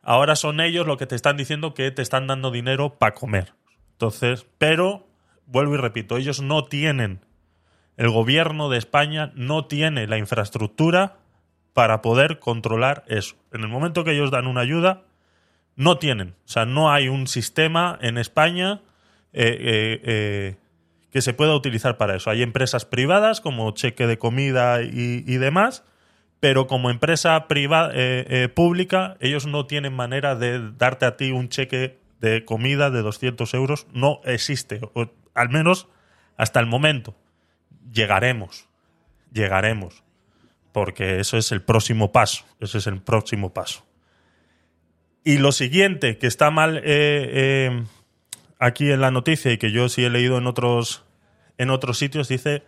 ahora 0.04 0.36
son 0.36 0.60
ellos 0.62 0.86
lo 0.86 0.98
que 0.98 1.08
te 1.08 1.16
están 1.16 1.38
diciendo 1.38 1.74
que 1.74 1.90
te 1.90 2.04
están 2.04 2.28
dando 2.28 2.52
dinero 2.52 3.00
para 3.00 3.16
comer. 3.16 3.54
Entonces, 3.94 4.46
pero, 4.60 5.05
vuelvo 5.48 5.76
y 5.76 5.78
repito, 5.78 6.18
ellos 6.18 6.42
no 6.42 6.66
tienen, 6.66 7.22
el 7.98 8.10
gobierno 8.10 8.70
de 8.70 8.78
España 8.78 9.32
no 9.36 9.66
tiene 9.66 10.08
la 10.08 10.18
infraestructura 10.18 11.18
para 11.74 12.02
poder 12.02 12.40
controlar 12.40 13.04
eso. 13.08 13.36
En 13.52 13.62
el 13.62 13.68
momento 13.68 14.04
que 14.04 14.12
ellos 14.12 14.32
dan 14.32 14.48
una 14.48 14.62
ayuda, 14.62 15.04
no 15.76 15.98
tienen. 15.98 16.36
O 16.46 16.48
sea, 16.48 16.66
no 16.66 16.92
hay 16.92 17.10
un 17.10 17.28
sistema 17.28 17.98
en 18.02 18.18
España 18.18 18.82
eh, 19.34 19.58
eh, 19.60 20.02
eh, 20.04 20.56
que 21.12 21.22
se 21.22 21.34
pueda 21.34 21.56
utilizar 21.56 21.98
para 21.98 22.16
eso. 22.16 22.30
Hay 22.30 22.42
empresas 22.42 22.86
privadas 22.86 23.42
como 23.42 23.72
cheque 23.72 24.08
de 24.08 24.18
comida 24.18 24.84
y, 24.84 25.24
y 25.28 25.38
demás, 25.38 25.84
pero 26.40 26.68
como 26.68 26.90
empresa 26.90 27.48
privada 27.48 27.92
pública, 28.54 29.18
ellos 29.20 29.46
no 29.46 29.66
tienen 29.66 29.94
manera 29.94 30.36
de 30.36 30.72
darte 30.78 31.06
a 31.06 31.18
ti 31.18 31.32
un 31.32 31.50
cheque 31.50 31.98
de 32.20 32.46
comida 32.46 32.90
de 32.90 33.02
200 33.02 33.54
euros. 33.54 33.88
No 33.94 34.22
existe, 34.26 34.82
al 35.36 35.50
menos 35.50 35.88
hasta 36.38 36.60
el 36.60 36.66
momento. 36.66 37.16
Llegaremos, 37.92 38.68
llegaremos, 39.32 40.04
porque 40.72 41.20
eso 41.20 41.38
es 41.38 41.52
el 41.52 41.62
próximo 41.62 42.12
paso. 42.12 42.46
Ese 42.60 42.80
es 42.80 42.88
el 42.88 43.02
próximo 43.02 43.54
paso. 43.54 43.86
Y 45.24 45.38
lo 45.38 45.52
siguiente 45.52 46.18
que 46.18 46.28
está 46.28 46.52
mal 46.52 46.78
eh, 46.78 46.84
eh, 46.86 47.84
aquí 48.60 48.92
en 48.92 49.02
la 49.02 49.12
noticia 49.12 49.52
y 49.52 49.58
que 49.58 49.72
yo 49.72 49.90
sí 49.90 50.04
he 50.04 50.10
leído 50.10 50.38
en 50.38 50.48
otros, 50.48 51.04
en 51.58 51.70
otros 51.70 51.98
sitios, 51.98 52.28
dice 52.28 52.64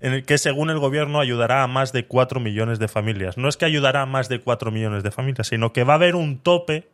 en 0.00 0.14
el 0.14 0.24
que 0.24 0.36
según 0.36 0.68
el 0.68 0.80
gobierno 0.80 1.20
ayudará 1.20 1.62
a 1.62 1.68
más 1.68 1.92
de 1.92 2.06
4 2.06 2.40
millones 2.40 2.80
de 2.80 2.88
familias. 2.88 3.38
No 3.38 3.48
es 3.48 3.56
que 3.56 3.66
ayudará 3.66 4.02
a 4.02 4.06
más 4.06 4.28
de 4.28 4.40
4 4.40 4.72
millones 4.72 5.04
de 5.04 5.12
familias, 5.12 5.46
sino 5.46 5.72
que 5.72 5.84
va 5.84 5.92
a 5.92 5.96
haber 5.96 6.16
un 6.16 6.40
tope 6.40 6.88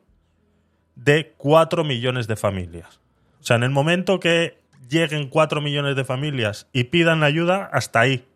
de 0.95 1.33
4 1.39 1.85
millones 1.85 2.27
de 2.27 2.37
familias. 2.37 3.01
O 3.41 3.45
sea, 3.45 3.57
en 3.57 3.63
el 3.63 3.71
momento 3.71 4.21
que 4.21 4.59
lleguen 4.89 5.29
4 5.29 5.61
millones 5.61 5.97
de 5.97 6.05
familias 6.05 6.69
y 6.73 6.85
pidan 6.85 7.23
ayuda, 7.23 7.69
hasta 7.73 8.01
ahí. 8.01 8.27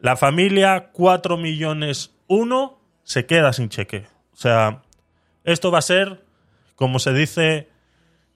La 0.00 0.16
familia 0.16 0.90
4 0.92 1.36
millones 1.36 2.14
1 2.26 2.78
se 3.04 3.26
queda 3.26 3.52
sin 3.52 3.68
cheque. 3.68 4.06
O 4.32 4.36
sea, 4.36 4.82
esto 5.44 5.70
va 5.70 5.78
a 5.78 5.82
ser, 5.82 6.24
como 6.74 6.98
se 6.98 7.12
dice 7.12 7.68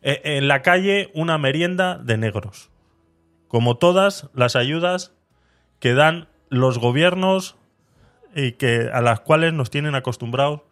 eh, 0.03 0.21
en 0.25 0.49
la 0.49 0.63
calle, 0.63 1.11
una 1.15 1.39
merienda 1.39 1.99
de 1.99 2.17
negros. 2.17 2.71
Como 3.49 3.77
todas 3.77 4.29
las 4.35 4.57
ayudas 4.57 5.13
que 5.81 5.95
dan 5.95 6.29
los 6.49 6.79
gobiernos 6.79 7.57
y 8.35 8.53
que 8.53 8.91
a 8.93 9.01
las 9.01 9.21
cuales 9.21 9.53
nos 9.53 9.71
tienen 9.71 9.95
acostumbrados 9.95 10.63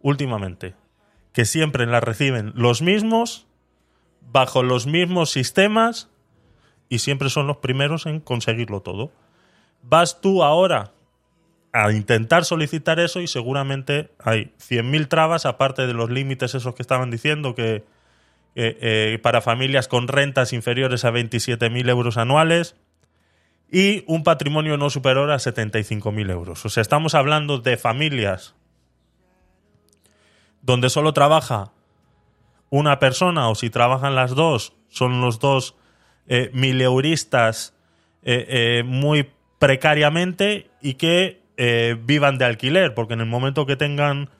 últimamente. 0.00 0.74
Que 1.32 1.44
siempre 1.44 1.86
las 1.86 2.02
reciben 2.02 2.52
los 2.54 2.82
mismos, 2.82 3.45
bajo 4.30 4.62
los 4.62 4.86
mismos 4.86 5.30
sistemas 5.30 6.08
y 6.88 6.98
siempre 7.00 7.30
son 7.30 7.46
los 7.46 7.58
primeros 7.58 8.06
en 8.06 8.20
conseguirlo 8.20 8.80
todo. 8.80 9.10
Vas 9.82 10.20
tú 10.20 10.42
ahora 10.42 10.92
a 11.72 11.92
intentar 11.92 12.44
solicitar 12.44 13.00
eso 13.00 13.20
y 13.20 13.26
seguramente 13.26 14.10
hay 14.18 14.52
100.000 14.58 15.08
trabas, 15.08 15.46
aparte 15.46 15.86
de 15.86 15.92
los 15.94 16.10
límites 16.10 16.54
esos 16.54 16.74
que 16.74 16.82
estaban 16.82 17.10
diciendo, 17.10 17.54
que 17.54 17.84
eh, 18.54 19.18
para 19.22 19.42
familias 19.42 19.86
con 19.86 20.08
rentas 20.08 20.52
inferiores 20.52 21.04
a 21.04 21.10
27.000 21.10 21.90
euros 21.90 22.16
anuales 22.16 22.76
y 23.70 24.04
un 24.06 24.22
patrimonio 24.22 24.76
no 24.76 24.90
superior 24.90 25.30
a 25.30 25.36
75.000 25.36 26.30
euros. 26.30 26.64
O 26.64 26.68
sea, 26.68 26.80
estamos 26.80 27.14
hablando 27.14 27.58
de 27.58 27.76
familias 27.76 28.54
donde 30.62 30.88
solo 30.88 31.12
trabaja 31.12 31.72
una 32.76 32.98
persona 32.98 33.48
o 33.48 33.54
si 33.54 33.70
trabajan 33.70 34.14
las 34.14 34.34
dos, 34.34 34.74
son 34.88 35.20
los 35.20 35.38
dos 35.38 35.76
eh, 36.26 36.50
mileuristas 36.52 37.76
eh, 38.28 38.78
eh, 38.78 38.82
muy 38.82 39.30
precariamente 39.60 40.68
y 40.82 40.94
que 40.94 41.42
eh, 41.56 41.96
vivan 42.02 42.38
de 42.38 42.44
alquiler, 42.44 42.92
porque 42.92 43.14
en 43.14 43.20
el 43.20 43.26
momento 43.26 43.66
que 43.66 43.76
tengan 43.76 44.30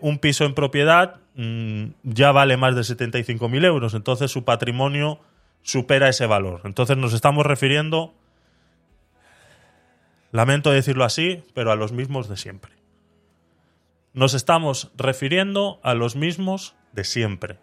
un 0.00 0.18
piso 0.18 0.44
en 0.44 0.54
propiedad 0.54 1.16
mm, 1.34 1.86
ya 2.04 2.30
vale 2.30 2.56
más 2.56 2.76
de 2.76 2.82
75.000 2.82 3.64
euros, 3.64 3.94
entonces 3.94 4.30
su 4.30 4.44
patrimonio 4.44 5.18
supera 5.62 6.08
ese 6.08 6.26
valor. 6.26 6.60
Entonces 6.64 6.96
nos 6.96 7.12
estamos 7.12 7.46
refiriendo, 7.46 8.14
lamento 10.30 10.70
decirlo 10.70 11.04
así, 11.04 11.42
pero 11.52 11.72
a 11.72 11.76
los 11.76 11.90
mismos 11.90 12.28
de 12.28 12.36
siempre. 12.36 12.72
Nos 14.12 14.34
estamos 14.34 14.92
refiriendo 14.96 15.80
a 15.82 15.94
los 15.94 16.14
mismos 16.14 16.76
de 16.96 17.04
siempre. 17.04 17.58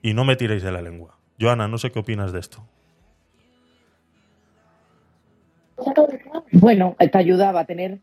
Y 0.00 0.14
no 0.14 0.24
me 0.24 0.36
tiréis 0.36 0.62
de 0.62 0.72
la 0.72 0.80
lengua. 0.80 1.18
Joana, 1.38 1.68
no 1.68 1.76
sé 1.76 1.90
qué 1.90 1.98
opinas 1.98 2.32
de 2.32 2.38
esto. 2.38 2.64
Bueno, 6.52 6.94
esta 7.00 7.18
ayuda 7.18 7.52
va 7.52 7.60
a 7.60 7.64
tener 7.66 7.98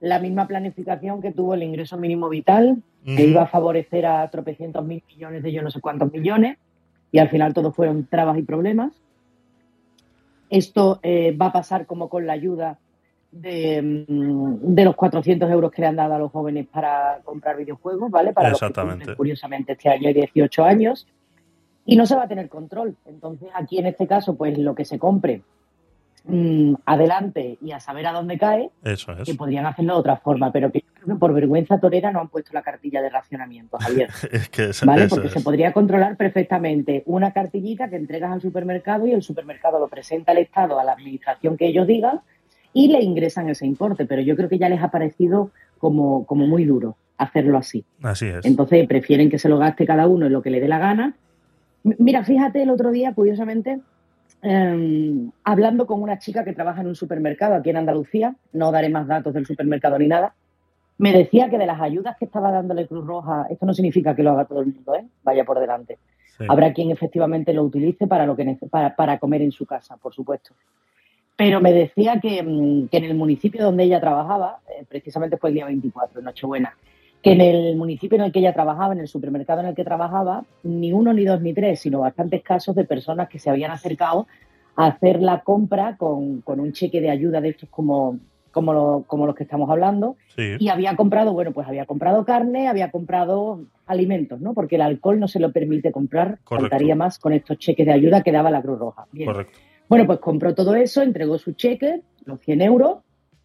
la 0.00 0.20
misma 0.20 0.46
planificación 0.46 1.20
que 1.20 1.32
tuvo 1.32 1.54
el 1.54 1.64
ingreso 1.64 1.98
mínimo 1.98 2.28
vital, 2.28 2.82
que 3.04 3.26
iba 3.26 3.42
a 3.42 3.46
favorecer 3.46 4.06
a 4.06 4.28
tropecientos 4.30 4.84
mil 4.84 5.02
millones 5.08 5.42
de 5.42 5.52
yo 5.52 5.62
no 5.62 5.70
sé 5.70 5.80
cuántos 5.80 6.12
millones, 6.12 6.58
y 7.10 7.18
al 7.18 7.28
final 7.28 7.54
todo 7.54 7.72
fueron 7.72 8.06
trabas 8.06 8.38
y 8.38 8.42
problemas. 8.42 8.92
Esto 10.48 11.00
eh, 11.02 11.36
va 11.36 11.46
a 11.46 11.52
pasar 11.52 11.86
como 11.86 12.08
con 12.08 12.26
la 12.26 12.34
ayuda 12.34 12.78
de, 13.30 14.04
mm, 14.08 14.74
de 14.74 14.84
los 14.84 14.94
400 14.96 15.50
euros 15.50 15.70
que 15.70 15.82
le 15.82 15.88
han 15.88 15.96
dado 15.96 16.14
a 16.14 16.18
los 16.18 16.32
jóvenes 16.32 16.66
para 16.66 17.20
comprar 17.24 17.56
videojuegos, 17.56 18.10
¿vale? 18.10 18.32
Para 18.32 18.50
los 18.50 18.58
que 18.58 18.64
Exactamente. 18.66 18.98
cumplen, 19.04 19.16
curiosamente 19.16 19.72
este 19.72 19.88
año 19.90 20.08
hay 20.08 20.14
18 20.14 20.64
años. 20.64 21.06
Y 21.84 21.94
no 21.96 22.04
se 22.06 22.16
va 22.16 22.24
a 22.24 22.28
tener 22.28 22.48
control. 22.48 22.96
Entonces, 23.06 23.48
aquí 23.54 23.78
en 23.78 23.86
este 23.86 24.06
caso, 24.08 24.34
pues 24.36 24.58
lo 24.58 24.74
que 24.74 24.84
se 24.84 24.98
compre 24.98 25.42
mm, 26.24 26.74
adelante 26.84 27.58
y 27.62 27.70
a 27.70 27.78
saber 27.78 28.06
a 28.08 28.12
dónde 28.12 28.38
cae, 28.38 28.70
Eso 28.82 29.14
que 29.14 29.30
es. 29.30 29.36
podrían 29.36 29.66
hacerlo 29.66 29.94
de 29.94 30.00
otra 30.00 30.16
forma, 30.16 30.50
pero 30.50 30.72
que 30.72 30.80
que 31.06 31.14
por 31.14 31.32
vergüenza 31.32 31.78
torera 31.78 32.10
no 32.10 32.18
han 32.18 32.26
puesto 32.28 32.50
la 32.52 32.62
cartilla 32.62 33.00
de 33.00 33.08
racionamiento, 33.10 33.78
Javier. 33.78 34.10
Es 34.32 34.48
que 34.48 34.70
es- 34.70 34.84
¿Vale? 34.84 35.06
Porque 35.06 35.28
es. 35.28 35.32
se 35.34 35.40
podría 35.40 35.72
controlar 35.72 36.16
perfectamente 36.16 37.04
una 37.06 37.30
cartillita 37.32 37.88
que 37.88 37.94
entregas 37.94 38.32
al 38.32 38.40
supermercado 38.40 39.06
y 39.06 39.12
el 39.12 39.22
supermercado 39.22 39.78
lo 39.78 39.86
presenta 39.86 40.32
al 40.32 40.38
Estado, 40.38 40.80
a 40.80 40.82
la 40.84 40.94
administración 40.94 41.56
que 41.56 41.66
ellos 41.68 41.86
digan, 41.86 42.22
y 42.76 42.88
le 42.88 43.02
ingresan 43.02 43.48
ese 43.48 43.64
importe. 43.64 44.04
Pero 44.04 44.20
yo 44.20 44.36
creo 44.36 44.50
que 44.50 44.58
ya 44.58 44.68
les 44.68 44.82
ha 44.82 44.90
parecido 44.90 45.50
como, 45.78 46.26
como 46.26 46.46
muy 46.46 46.66
duro 46.66 46.94
hacerlo 47.16 47.56
así. 47.56 47.86
Así 48.02 48.26
es. 48.26 48.44
Entonces 48.44 48.86
prefieren 48.86 49.30
que 49.30 49.38
se 49.38 49.48
lo 49.48 49.56
gaste 49.56 49.86
cada 49.86 50.06
uno 50.06 50.26
en 50.26 50.32
lo 50.34 50.42
que 50.42 50.50
le 50.50 50.60
dé 50.60 50.68
la 50.68 50.78
gana. 50.78 51.14
Mira, 51.82 52.22
fíjate 52.22 52.62
el 52.62 52.68
otro 52.68 52.90
día, 52.90 53.14
curiosamente, 53.14 53.80
eh, 54.42 55.28
hablando 55.42 55.86
con 55.86 56.02
una 56.02 56.18
chica 56.18 56.44
que 56.44 56.52
trabaja 56.52 56.82
en 56.82 56.88
un 56.88 56.94
supermercado 56.94 57.54
aquí 57.54 57.70
en 57.70 57.78
Andalucía, 57.78 58.36
no 58.52 58.70
daré 58.70 58.90
más 58.90 59.06
datos 59.06 59.32
del 59.32 59.46
supermercado 59.46 59.98
ni 59.98 60.08
nada, 60.08 60.34
me 60.98 61.12
decía 61.12 61.48
que 61.48 61.56
de 61.56 61.66
las 61.66 61.80
ayudas 61.80 62.18
que 62.18 62.26
estaba 62.26 62.50
dándole 62.50 62.86
Cruz 62.86 63.06
Roja, 63.06 63.46
esto 63.48 63.64
no 63.64 63.72
significa 63.72 64.14
que 64.14 64.22
lo 64.22 64.32
haga 64.32 64.44
todo 64.44 64.60
el 64.60 64.66
mundo, 64.66 64.94
¿eh? 64.96 65.06
vaya 65.22 65.44
por 65.44 65.60
delante. 65.60 65.98
Sí. 66.36 66.44
Habrá 66.46 66.74
quien 66.74 66.90
efectivamente 66.90 67.54
lo 67.54 67.62
utilice 67.62 68.06
para, 68.06 68.26
lo 68.26 68.36
que 68.36 68.58
para, 68.68 68.94
para 68.94 69.18
comer 69.18 69.40
en 69.40 69.52
su 69.52 69.64
casa, 69.64 69.96
por 69.96 70.12
supuesto. 70.12 70.54
Pero 71.36 71.60
me 71.60 71.72
decía 71.72 72.18
que, 72.20 72.42
mm, 72.42 72.88
que 72.88 72.96
en 72.96 73.04
el 73.04 73.14
municipio 73.14 73.62
donde 73.62 73.84
ella 73.84 74.00
trabajaba, 74.00 74.60
eh, 74.68 74.84
precisamente 74.88 75.36
fue 75.36 75.50
el 75.50 75.54
día 75.56 75.66
24, 75.66 76.22
Nochebuena, 76.22 76.76
que 77.22 77.32
en 77.32 77.40
el 77.40 77.76
municipio 77.76 78.16
en 78.16 78.24
el 78.24 78.32
que 78.32 78.38
ella 78.38 78.54
trabajaba, 78.54 78.94
en 78.94 79.00
el 79.00 79.08
supermercado 79.08 79.60
en 79.60 79.66
el 79.66 79.74
que 79.74 79.84
trabajaba, 79.84 80.44
ni 80.62 80.92
uno, 80.92 81.12
ni 81.12 81.24
dos, 81.24 81.40
ni 81.42 81.52
tres, 81.52 81.80
sino 81.80 82.00
bastantes 82.00 82.42
casos 82.42 82.74
de 82.74 82.84
personas 82.84 83.28
que 83.28 83.38
se 83.38 83.50
habían 83.50 83.70
acercado 83.70 84.26
a 84.76 84.86
hacer 84.86 85.20
la 85.20 85.40
compra 85.40 85.96
con, 85.96 86.40
con 86.42 86.60
un 86.60 86.72
cheque 86.72 87.00
de 87.00 87.10
ayuda 87.10 87.40
de 87.40 87.50
estos 87.50 87.68
como, 87.68 88.18
como, 88.50 88.72
lo- 88.72 89.04
como 89.06 89.26
los 89.26 89.34
que 89.34 89.42
estamos 89.44 89.68
hablando, 89.68 90.16
Sí. 90.36 90.56
y 90.58 90.68
había 90.68 90.96
comprado, 90.96 91.32
bueno, 91.34 91.52
pues 91.52 91.66
había 91.68 91.84
comprado 91.84 92.24
carne, 92.24 92.68
había 92.68 92.90
comprado 92.90 93.60
alimentos, 93.86 94.40
¿no? 94.40 94.54
Porque 94.54 94.76
el 94.76 94.82
alcohol 94.82 95.18
no 95.20 95.28
se 95.28 95.40
lo 95.40 95.52
permite 95.52 95.92
comprar, 95.92 96.38
Correcto. 96.44 96.70
faltaría 96.70 96.94
más 96.94 97.18
con 97.18 97.32
estos 97.34 97.58
cheques 97.58 97.84
de 97.86 97.92
ayuda 97.92 98.22
que 98.22 98.32
daba 98.32 98.50
la 98.50 98.62
Cruz 98.62 98.78
Roja. 98.78 99.06
Bien. 99.12 99.26
Correcto. 99.30 99.58
Bueno, 99.88 100.06
pues 100.06 100.18
compró 100.18 100.54
todo 100.54 100.74
eso, 100.74 101.02
entregó 101.02 101.38
su 101.38 101.52
cheque, 101.52 102.02
los 102.24 102.40
100 102.40 102.62
euros, 102.62 102.98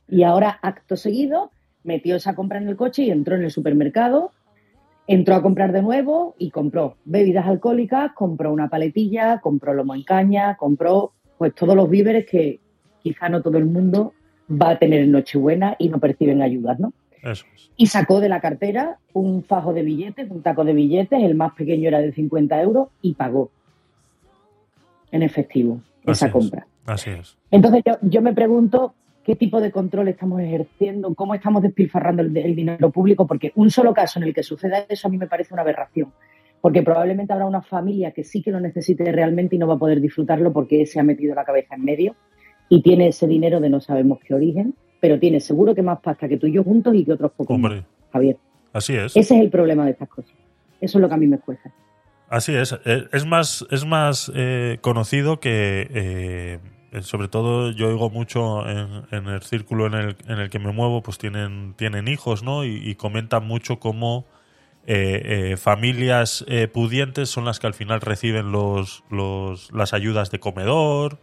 y 0.07 0.23
ahora, 0.23 0.59
acto 0.61 0.97
seguido, 0.97 1.51
metió 1.83 2.15
esa 2.15 2.35
compra 2.35 2.57
en 2.57 2.67
el 2.67 2.75
coche 2.75 3.03
y 3.03 3.11
entró 3.11 3.35
en 3.35 3.43
el 3.43 3.51
supermercado, 3.51 4.31
entró 5.07 5.35
a 5.35 5.41
comprar 5.41 5.71
de 5.71 5.81
nuevo 5.81 6.35
y 6.37 6.51
compró 6.51 6.97
bebidas 7.05 7.47
alcohólicas, 7.47 8.11
compró 8.13 8.51
una 8.51 8.69
paletilla, 8.69 9.39
compró 9.39 9.73
lomo 9.73 9.95
en 9.95 10.03
caña, 10.03 10.57
compró 10.57 11.13
pues 11.37 11.55
todos 11.55 11.75
los 11.75 11.89
víveres 11.89 12.25
que 12.25 12.59
quizá 13.01 13.29
no 13.29 13.41
todo 13.41 13.57
el 13.57 13.65
mundo 13.65 14.13
va 14.49 14.71
a 14.71 14.79
tener 14.79 15.01
en 15.01 15.11
Nochebuena 15.11 15.75
y 15.79 15.89
no 15.89 15.99
perciben 15.99 16.41
ayudas, 16.41 16.79
¿no? 16.79 16.93
Eso 17.23 17.45
es. 17.55 17.69
y 17.77 17.85
sacó 17.85 18.19
de 18.19 18.29
la 18.29 18.41
cartera 18.41 18.97
un 19.13 19.43
fajo 19.43 19.73
de 19.73 19.83
billetes, 19.83 20.29
un 20.31 20.41
taco 20.41 20.63
de 20.63 20.73
billetes, 20.73 21.23
el 21.23 21.35
más 21.35 21.53
pequeño 21.53 21.87
era 21.87 21.99
de 21.99 22.11
50 22.11 22.61
euros 22.61 22.89
y 23.01 23.13
pagó 23.13 23.51
en 25.11 25.21
efectivo 25.21 25.81
Así 26.05 26.11
esa 26.11 26.27
es. 26.27 26.31
compra. 26.31 26.67
Así 26.85 27.09
es. 27.11 27.37
Entonces 27.51 27.83
yo, 27.85 27.97
yo 28.01 28.21
me 28.21 28.33
pregunto 28.33 28.93
qué 29.23 29.35
tipo 29.35 29.61
de 29.61 29.71
control 29.71 30.07
estamos 30.07 30.41
ejerciendo, 30.41 31.13
cómo 31.13 31.35
estamos 31.35 31.61
despilfarrando 31.61 32.23
el, 32.23 32.35
el 32.35 32.55
dinero 32.55 32.89
público, 32.89 33.27
porque 33.27 33.51
un 33.55 33.69
solo 33.69 33.93
caso 33.93 34.19
en 34.19 34.23
el 34.23 34.33
que 34.33 34.43
suceda 34.43 34.85
eso 34.89 35.07
a 35.07 35.11
mí 35.11 35.17
me 35.17 35.27
parece 35.27 35.53
una 35.53 35.61
aberración, 35.61 36.11
porque 36.59 36.81
probablemente 36.81 37.31
habrá 37.33 37.45
una 37.45 37.61
familia 37.61 38.11
que 38.11 38.23
sí 38.23 38.41
que 38.41 38.51
lo 38.51 38.59
necesite 38.59 39.11
realmente 39.11 39.55
y 39.55 39.59
no 39.59 39.67
va 39.67 39.75
a 39.75 39.79
poder 39.79 40.01
disfrutarlo 40.01 40.51
porque 40.51 40.85
se 40.85 40.99
ha 40.99 41.03
metido 41.03 41.35
la 41.35 41.45
cabeza 41.45 41.75
en 41.75 41.85
medio 41.85 42.15
y 42.67 42.81
tiene 42.81 43.07
ese 43.09 43.27
dinero 43.27 43.59
de 43.59 43.69
no 43.69 43.79
sabemos 43.79 44.19
qué 44.25 44.33
origen, 44.33 44.73
pero 44.99 45.19
tiene 45.19 45.39
seguro 45.39 45.75
que 45.75 45.83
más 45.83 45.99
pasta 45.99 46.27
que 46.27 46.37
tú 46.37 46.47
y 46.47 46.53
yo 46.53 46.63
juntos 46.63 46.95
y 46.95 47.05
que 47.05 47.13
otros 47.13 47.31
pocos 47.31 47.59
más, 47.59 47.71
Hombre, 47.71 47.85
Javier. 48.11 48.37
así 48.73 48.95
es. 48.95 49.15
Ese 49.15 49.35
es 49.35 49.41
el 49.41 49.49
problema 49.49 49.85
de 49.85 49.91
estas 49.91 50.09
cosas. 50.09 50.33
Eso 50.79 50.97
es 50.97 51.01
lo 51.01 51.07
que 51.07 51.13
a 51.13 51.17
mí 51.17 51.27
me 51.27 51.37
cuesta. 51.37 51.71
Así 52.31 52.55
es. 52.55 52.71
Eh, 52.85 53.09
Es 53.11 53.25
más, 53.25 53.65
es 53.71 53.85
más 53.85 54.31
eh, 54.33 54.77
conocido 54.81 55.41
que, 55.41 55.85
eh, 55.91 56.59
eh, 56.93 57.01
sobre 57.03 57.27
todo, 57.27 57.71
yo 57.71 57.89
oigo 57.89 58.09
mucho 58.09 58.65
en, 58.69 59.27
el 59.27 59.41
círculo 59.43 59.85
en 59.87 59.93
el, 59.95 60.15
en 60.27 60.39
el 60.39 60.49
que 60.49 60.57
me 60.57 60.71
muevo, 60.71 61.03
pues 61.03 61.17
tienen, 61.17 61.73
tienen 61.75 62.07
hijos, 62.07 62.41
¿no? 62.41 62.63
Y, 62.63 62.95
comentan 62.95 63.45
mucho 63.45 63.79
cómo 63.79 64.25
eh, 64.87 65.51
eh, 65.53 65.57
familias 65.57 66.45
pudientes 66.73 67.29
son 67.29 67.43
las 67.45 67.59
que 67.59 67.67
al 67.67 67.73
final 67.73 67.99
reciben 67.99 68.53
los, 68.53 69.03
los, 69.09 69.69
las 69.73 69.93
ayudas 69.93 70.31
de 70.31 70.39
comedor 70.39 71.19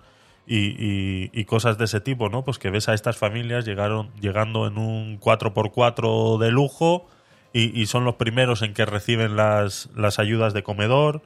y 0.47 1.45
cosas 1.47 1.79
de 1.79 1.87
ese 1.87 2.01
tipo, 2.01 2.29
¿no? 2.29 2.45
Pues 2.45 2.59
que 2.59 2.69
ves 2.71 2.89
a 2.91 2.95
estas 2.95 3.17
familias 3.17 3.65
llegaron, 3.65 4.11
llegando 4.21 4.67
en 4.67 4.77
un 4.77 5.19
4x4 5.21 6.39
de 6.39 6.51
lujo 6.51 7.07
y, 7.53 7.87
son 7.87 8.05
los 8.05 8.17
primeros 8.17 8.63
en 8.63 8.75
que 8.75 8.85
reciben 8.85 9.37
las, 9.37 9.89
las 9.97 10.19
ayudas 10.19 10.53
de 10.55 10.63
comedor 10.63 11.23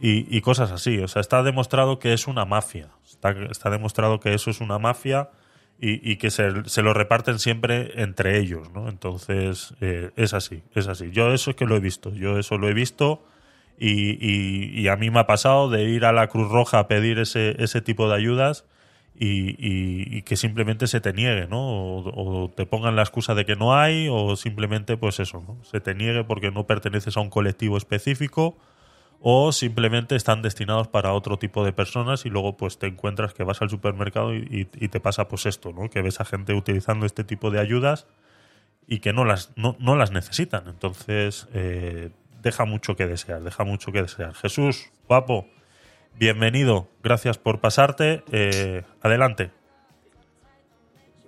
y, 0.00 0.40
cosas 0.40 0.70
así. 0.70 0.98
O 1.00 1.08
sea, 1.08 1.20
está 1.20 1.42
demostrado 1.42 1.98
que 1.98 2.12
es 2.12 2.26
una 2.26 2.44
mafia. 2.44 2.88
Está, 3.04 3.30
está 3.50 3.70
demostrado 3.70 4.20
que 4.20 4.34
eso 4.34 4.50
es 4.50 4.60
una 4.60 4.78
mafia 4.78 5.30
y, 5.80 6.10
y 6.10 6.16
que 6.16 6.30
se, 6.30 6.64
se 6.66 6.82
lo 6.82 6.94
reparten 6.94 7.38
siempre 7.38 8.02
entre 8.02 8.38
ellos, 8.38 8.70
¿no? 8.72 8.88
Entonces, 8.88 9.74
eh, 9.80 10.10
es 10.16 10.34
así, 10.34 10.62
es 10.74 10.88
así. 10.88 11.10
Yo 11.10 11.32
eso 11.32 11.50
es 11.50 11.56
que 11.56 11.66
lo 11.66 11.76
he 11.76 11.80
visto, 11.80 12.14
yo 12.14 12.38
eso 12.38 12.58
lo 12.58 12.68
he 12.68 12.74
visto 12.74 13.24
y 13.76 14.86
a 14.86 14.96
mí 14.96 15.10
me 15.10 15.18
ha 15.18 15.26
pasado 15.26 15.68
de 15.68 15.82
ir 15.82 16.04
a 16.04 16.12
la 16.12 16.28
Cruz 16.28 16.48
Roja 16.50 16.78
a 16.78 16.86
pedir 16.86 17.18
ese, 17.18 17.56
ese 17.58 17.80
tipo 17.80 18.08
de 18.08 18.14
ayudas 18.14 18.64
y, 19.16 19.50
y- 19.58 20.16
y 20.18 20.22
que 20.22 20.36
simplemente 20.36 20.86
se 20.88 21.00
te 21.00 21.12
niegue, 21.12 21.46
¿no? 21.46 21.60
O, 21.60 22.44
o 22.44 22.50
te 22.50 22.66
pongan 22.66 22.96
la 22.96 23.02
excusa 23.02 23.34
de 23.34 23.44
que 23.46 23.56
no 23.56 23.76
hay 23.76 24.08
o 24.10 24.36
simplemente, 24.36 24.96
pues 24.96 25.20
eso, 25.20 25.42
¿no? 25.46 25.62
Se 25.64 25.80
te 25.80 25.94
niegue 25.94 26.24
porque 26.24 26.50
no 26.50 26.66
perteneces 26.66 27.16
a 27.16 27.20
un 27.20 27.30
colectivo 27.30 27.76
específico 27.76 28.56
o 29.20 29.52
simplemente 29.52 30.16
están 30.16 30.42
destinados 30.42 30.88
para 30.88 31.12
otro 31.12 31.38
tipo 31.38 31.64
de 31.64 31.72
personas 31.72 32.26
y 32.26 32.30
luego 32.30 32.56
pues 32.56 32.78
te 32.78 32.86
encuentras 32.88 33.32
que 33.34 33.44
vas 33.44 33.62
al 33.62 33.70
supermercado 33.70 34.34
y, 34.34 34.68
y- 34.74 34.88
te 34.88 35.00
pasa 35.00 35.28
pues 35.28 35.46
esto, 35.46 35.72
¿no? 35.72 35.88
Que 35.90 36.02
ves 36.02 36.20
a 36.20 36.24
gente 36.24 36.52
utilizando 36.54 37.06
este 37.06 37.24
tipo 37.24 37.50
de 37.50 37.60
ayudas 37.60 38.06
y 38.86 38.98
que 38.98 39.12
no 39.12 39.24
las, 39.24 39.52
no, 39.56 39.76
no 39.78 39.96
las 39.96 40.10
necesitan. 40.10 40.68
Entonces, 40.68 41.48
eh, 41.54 42.10
deja 42.42 42.64
mucho 42.66 42.96
que 42.96 43.06
desear, 43.06 43.42
deja 43.42 43.64
mucho 43.64 43.92
que 43.92 44.02
desear. 44.02 44.34
Jesús, 44.34 44.90
guapo, 45.08 45.46
bienvenido, 46.18 46.88
gracias 47.02 47.38
por 47.38 47.60
pasarte. 47.60 48.22
eh, 48.32 48.82
adelante. 49.02 49.50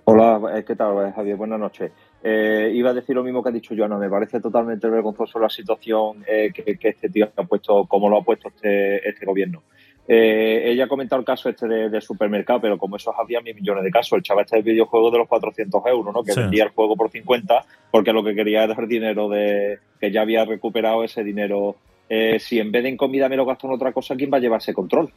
Hola, 0.05 0.57
eh, 0.57 0.63
¿qué 0.65 0.75
tal, 0.75 1.11
Javier? 1.13 1.35
Buenas 1.35 1.59
noches. 1.59 1.91
Eh, 2.23 2.71
iba 2.73 2.91
a 2.91 2.93
decir 2.93 3.15
lo 3.15 3.23
mismo 3.23 3.43
que 3.43 3.49
ha 3.49 3.51
dicho 3.51 3.75
Joana. 3.77 3.97
Me 3.97 4.09
parece 4.09 4.39
totalmente 4.39 4.87
vergonzoso 4.89 5.37
la 5.39 5.49
situación 5.49 6.23
eh, 6.27 6.49
que, 6.53 6.77
que 6.77 6.89
este 6.89 7.09
tío 7.09 7.29
ha 7.35 7.43
puesto, 7.43 7.85
como 7.85 8.09
lo 8.09 8.17
ha 8.19 8.23
puesto 8.23 8.47
este, 8.47 9.07
este 9.07 9.25
gobierno. 9.25 9.63
Eh, 10.07 10.63
ella 10.71 10.85
ha 10.85 10.87
comentado 10.87 11.19
el 11.19 11.25
caso 11.25 11.49
este 11.49 11.67
de, 11.67 11.89
de 11.89 11.99
supermercado, 11.99 12.61
pero 12.61 12.77
como 12.77 12.95
esos 12.95 13.13
había 13.19 13.41
mil 13.41 13.53
millones 13.55 13.83
de 13.83 13.91
casos. 13.91 14.13
El 14.17 14.23
chaval 14.23 14.45
este 14.45 14.55
del 14.55 14.63
videojuego 14.63 15.11
de 15.11 15.17
los 15.17 15.27
400 15.27 15.85
euros, 15.87 16.13
¿no? 16.13 16.23
Que 16.23 16.31
Sí. 16.31 16.39
vendía 16.39 16.63
el 16.63 16.69
juego 16.69 16.95
por 16.95 17.09
50 17.11 17.65
porque 17.91 18.13
lo 18.13 18.23
que 18.23 18.33
quería 18.33 18.63
era 18.63 18.73
dar 18.75 18.87
dinero 18.87 19.27
de 19.27 19.79
que 19.99 20.09
ya 20.11 20.21
había 20.21 20.45
recuperado 20.45 21.03
ese 21.03 21.23
dinero. 21.25 21.75
Eh, 22.09 22.39
si 22.39 22.59
en 22.59 22.71
vez 22.71 22.83
de 22.83 22.89
en 22.89 22.97
comida 22.97 23.27
me 23.29 23.35
lo 23.35 23.45
gasto 23.45 23.67
en 23.67 23.73
otra 23.73 23.91
cosa, 23.91 24.15
¿quién 24.15 24.31
va 24.31 24.37
a 24.37 24.41
llevar 24.41 24.59
ese 24.59 24.73
control? 24.73 25.09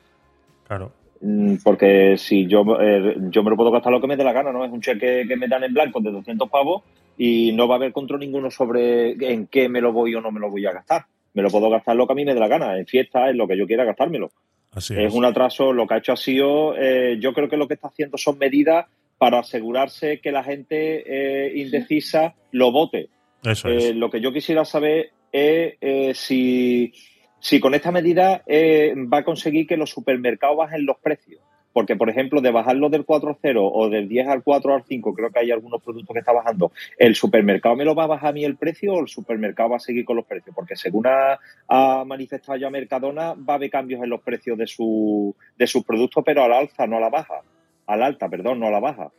Claro, 0.67 0.93
Mm, 1.23 1.57
Porque 1.63 2.17
si 2.17 2.47
yo, 2.47 2.65
eh, 2.81 3.15
yo 3.29 3.43
me 3.43 3.51
lo 3.51 3.57
puedo 3.57 3.71
gastar 3.71 3.93
lo 3.93 4.01
que 4.01 4.07
me 4.07 4.17
dé 4.17 4.25
la 4.25 4.33
gana, 4.33 4.53
¿no? 4.53 4.65
Es 4.65 4.73
un 4.73 4.81
cheque 4.81 5.27
que 5.29 5.37
me 5.37 5.49
dan 5.49 5.63
en 5.65 5.75
blanco 5.75 6.01
de 6.01 6.11
200 6.11 6.49
pavos 6.49 6.83
y 7.19 7.53
no 7.53 7.69
va 7.69 7.75
a 7.75 7.77
haber 7.77 7.93
control 7.93 8.21
ninguno 8.21 8.51
sobre 8.51 9.11
en 9.31 9.47
qué 9.49 9.69
me 9.69 9.83
lo 9.83 9.93
voy 9.93 10.15
o 10.15 10.23
no 10.23 10.31
me 10.33 10.41
lo 10.41 10.49
voy 10.51 10.65
a 10.65 10.73
gastar. 10.73 11.03
Me 11.35 11.43
lo 11.43 11.51
puedo 11.51 11.69
gastar 11.69 11.95
lo 11.95 12.07
que 12.07 12.15
a 12.15 12.17
mí 12.17 12.25
me 12.25 12.33
dé 12.33 12.41
la 12.41 12.49
gana, 12.49 12.79
en 12.79 12.87
fiesta, 12.87 13.29
en 13.29 13.37
lo 13.37 13.47
que 13.47 13.59
yo 13.59 13.67
quiera 13.67 13.85
gastármelo. 13.85 14.31
así 14.73 14.95
Es 14.95 15.09
es. 15.09 15.13
un 15.15 15.27
atraso, 15.27 15.75
lo 15.75 15.87
que 15.87 15.93
ha 15.93 15.99
hecho 15.99 16.13
ha 16.13 16.17
sido, 16.17 16.75
eh, 16.79 17.19
yo 17.21 17.35
creo 17.35 17.51
que 17.51 17.59
lo 17.59 17.69
que 17.69 17.75
está 17.75 17.89
haciendo 17.89 18.17
son 18.17 18.39
medidas 18.39 18.87
para 19.19 19.41
asegurarse 19.41 20.21
que 20.21 20.33
la 20.33 20.43
gente 20.43 21.03
eh, 21.05 21.53
indecisa 21.55 22.35
lo 22.53 22.73
vote. 22.73 23.11
Eso 23.45 23.69
Eh, 23.69 23.77
es. 23.91 23.95
lo 23.95 24.09
que 24.11 24.23
yo 24.23 24.33
quisiera 24.33 24.65
saber 24.65 25.11
es 25.33 25.75
eh, 25.81 26.13
si, 26.15 26.93
si 27.39 27.61
con 27.61 27.75
esta 27.75 27.93
medida 27.93 28.43
eh, 28.47 28.95
va 29.13 29.19
a 29.19 29.25
conseguir 29.25 29.67
que 29.67 29.77
los 29.77 29.91
supermercados 29.91 30.57
bajen 30.57 30.87
los 30.87 30.99
precios. 30.99 31.41
Porque, 31.73 31.95
por 31.95 32.11
ejemplo, 32.11 32.41
de 32.41 32.51
bajarlo 32.51 32.89
del 32.89 33.05
4 33.05 33.29
al 33.29 33.37
0 33.41 33.65
o 33.65 33.89
del 33.89 34.09
10 34.09 34.27
al 34.27 34.43
4 34.43 34.75
al 34.75 34.85
5, 34.85 35.15
creo 35.15 35.31
que 35.31 35.39
hay 35.39 35.51
algunos 35.53 35.81
productos 35.81 36.13
que 36.13 36.19
está 36.19 36.33
bajando, 36.33 36.73
¿el 36.99 37.15
supermercado 37.15 37.77
me 37.77 37.85
lo 37.85 37.95
va 37.95 38.05
a 38.05 38.09
bajar 38.09 38.31
a 38.31 38.33
mí 38.33 38.45
el 38.45 38.57
precio 38.57 38.95
o 38.95 39.01
el 39.01 39.09
supermercado 39.09 39.71
va 39.71 39.77
a 39.77 39.81
seguir 39.81 40.05
con 40.05 40.17
los 40.17 40.27
precios? 40.27 40.55
Porque 40.55 40.75
según 40.75 41.07
ha, 41.07 41.39
ha 41.69 42.05
manifestado 42.05 42.59
ya 42.59 42.71
Mercadona, 42.71 43.35
va 43.35 43.55
a 43.55 43.57
haber 43.57 43.71
cambios 43.71 44.03
en 44.03 44.11
los 44.11 44.21
precios 44.21 44.59
de, 44.59 44.67
su, 44.67 45.35
de 45.57 45.67
sus 45.69 45.85
productos, 45.85 46.25
pero 46.27 46.43
al 46.43 46.53
alza, 46.53 46.89
no 46.89 46.97
a 46.97 47.01
la 47.01 47.09
baja. 47.09 47.41
Al 47.87 48.03
alta, 48.03 48.29
perdón, 48.29 48.59
no 48.59 48.67
a 48.67 48.71
la 48.71 48.81
baja. 48.81 49.13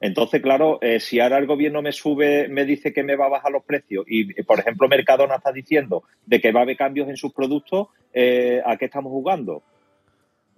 Entonces, 0.00 0.42
claro, 0.42 0.78
eh, 0.82 1.00
si 1.00 1.20
ahora 1.20 1.38
el 1.38 1.46
gobierno 1.46 1.80
me 1.80 1.92
sube, 1.92 2.48
me 2.48 2.64
dice 2.64 2.92
que 2.92 3.02
me 3.02 3.16
va 3.16 3.26
a 3.26 3.30
bajar 3.30 3.50
los 3.50 3.64
precios 3.64 4.04
y, 4.06 4.38
eh, 4.38 4.44
por 4.44 4.58
ejemplo, 4.58 4.88
Mercadona 4.88 5.36
está 5.36 5.52
diciendo 5.52 6.04
de 6.26 6.40
que 6.40 6.52
va 6.52 6.60
a 6.60 6.62
haber 6.64 6.76
cambios 6.76 7.08
en 7.08 7.16
sus 7.16 7.32
productos, 7.32 7.88
eh, 8.12 8.60
¿a 8.64 8.76
qué 8.76 8.86
estamos 8.86 9.10
jugando? 9.10 9.62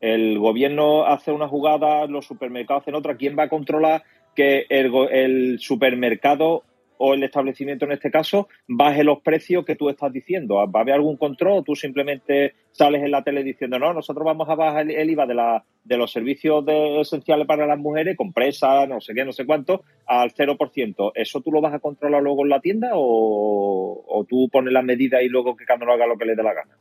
El 0.00 0.38
gobierno 0.38 1.04
hace 1.06 1.30
una 1.30 1.48
jugada, 1.48 2.06
los 2.06 2.26
supermercados 2.26 2.82
hacen 2.82 2.94
otra. 2.94 3.16
¿Quién 3.16 3.36
va 3.38 3.44
a 3.44 3.48
controlar 3.48 4.02
que 4.34 4.66
el, 4.68 4.92
el 5.10 5.58
supermercado 5.60 6.64
o 6.98 7.14
el 7.14 7.22
establecimiento 7.22 7.84
en 7.84 7.92
este 7.92 8.10
caso 8.10 8.48
baje 8.66 9.04
los 9.04 9.20
precios 9.20 9.64
que 9.64 9.76
tú 9.76 9.88
estás 9.88 10.12
diciendo? 10.12 10.56
¿Va 10.56 10.80
a 10.80 10.82
haber 10.82 10.94
algún 10.94 11.16
control 11.16 11.58
o 11.58 11.62
tú 11.62 11.74
simplemente 11.76 12.54
sales 12.72 13.02
en 13.02 13.10
la 13.10 13.22
tele 13.24 13.42
diciendo, 13.42 13.78
no, 13.78 13.92
nosotros 13.94 14.24
vamos 14.24 14.48
a 14.48 14.54
bajar 14.54 14.90
el, 14.90 15.10
IVA 15.10 15.26
de, 15.26 15.34
la, 15.34 15.64
de 15.84 15.96
los 15.96 16.12
servicios 16.12 16.64
de- 16.66 17.00
esenciales 17.00 17.46
para 17.46 17.66
las 17.66 17.78
mujeres, 17.78 18.16
compresas, 18.16 18.88
no 18.88 19.00
sé 19.00 19.14
qué, 19.14 19.24
no 19.24 19.32
sé 19.32 19.46
cuánto, 19.46 19.82
al 20.06 20.32
0%? 20.34 21.12
¿Eso 21.14 21.40
tú 21.40 21.50
lo 21.52 21.60
vas 21.60 21.74
a 21.74 21.78
controlar 21.80 22.22
luego 22.22 22.42
en 22.42 22.48
la 22.50 22.60
tienda 22.60 22.90
o, 22.94 24.04
o 24.06 24.24
tú 24.24 24.48
pones 24.50 24.72
las 24.72 24.84
medidas 24.84 25.22
y 25.22 25.28
luego 25.28 25.56
que 25.56 25.64
cada 25.64 25.82
uno 25.84 25.92
haga 25.94 26.06
lo 26.06 26.16
que 26.18 26.24
le 26.24 26.34
dé 26.36 26.42
la 26.42 26.54
gana? 26.54 26.76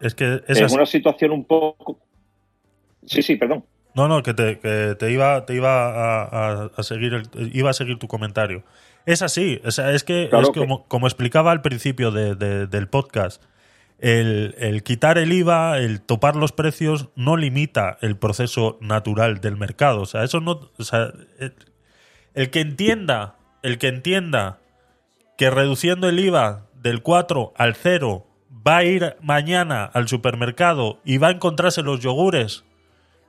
Es 0.00 0.14
que 0.14 0.40
Es, 0.48 0.72
una 0.72 0.86
situación 0.86 1.30
un 1.30 1.44
poco... 1.44 1.98
Sí, 3.04 3.22
sí, 3.22 3.36
perdón. 3.36 3.64
No, 3.94 4.08
no, 4.08 4.22
que 4.22 4.32
te, 4.34 4.58
que 4.58 4.94
te 4.98 5.12
iba, 5.12 5.44
te 5.44 5.54
iba 5.54 5.70
a, 5.90 6.22
a- 6.64 6.70
a 6.76 6.82
seguir 6.82 7.12
el- 7.14 7.54
iba 7.54 7.70
a 7.70 7.74
seguir 7.74 7.98
tu 7.98 8.08
comentario. 8.08 8.62
Es 9.06 9.22
así, 9.22 9.60
o 9.64 9.70
sea, 9.70 9.92
es 9.92 10.04
que, 10.04 10.28
Claro 10.30 10.44
es 10.46 10.50
que- 10.52 10.60
como, 10.60 10.84
como 10.88 11.06
explicaba 11.06 11.50
al 11.50 11.60
principio 11.62 12.10
de- 12.10 12.34
de- 12.34 12.66
del 12.66 12.88
podcast, 12.88 13.42
el, 13.98 14.54
el 14.58 14.82
quitar 14.82 15.18
el 15.18 15.32
IVA, 15.32 15.78
el 15.78 16.00
topar 16.00 16.34
los 16.36 16.52
precios, 16.52 17.08
no 17.14 17.36
limita 17.36 17.98
el 18.00 18.16
proceso 18.16 18.78
natural 18.80 19.40
del 19.40 19.56
mercado. 19.56 20.00
O 20.02 20.06
sea, 20.06 20.24
eso 20.24 20.40
no. 20.40 20.70
o 20.76 20.84
sea, 20.84 21.12
el, 21.38 21.54
el 22.34 22.50
que 22.50 22.60
entienda, 22.60 23.36
el 23.62 23.78
que 23.78 23.88
entienda 23.88 24.58
que 25.38 25.50
reduciendo 25.50 26.08
el 26.08 26.18
IVA 26.18 26.66
del 26.74 27.02
4 27.02 27.52
al 27.56 27.74
0 27.76 28.26
va 28.66 28.78
a 28.78 28.84
ir 28.84 29.16
mañana 29.20 29.84
al 29.84 30.08
supermercado 30.08 31.00
y 31.04 31.18
va 31.18 31.28
a 31.28 31.32
encontrarse 31.32 31.82
los 31.82 32.00
yogures 32.00 32.64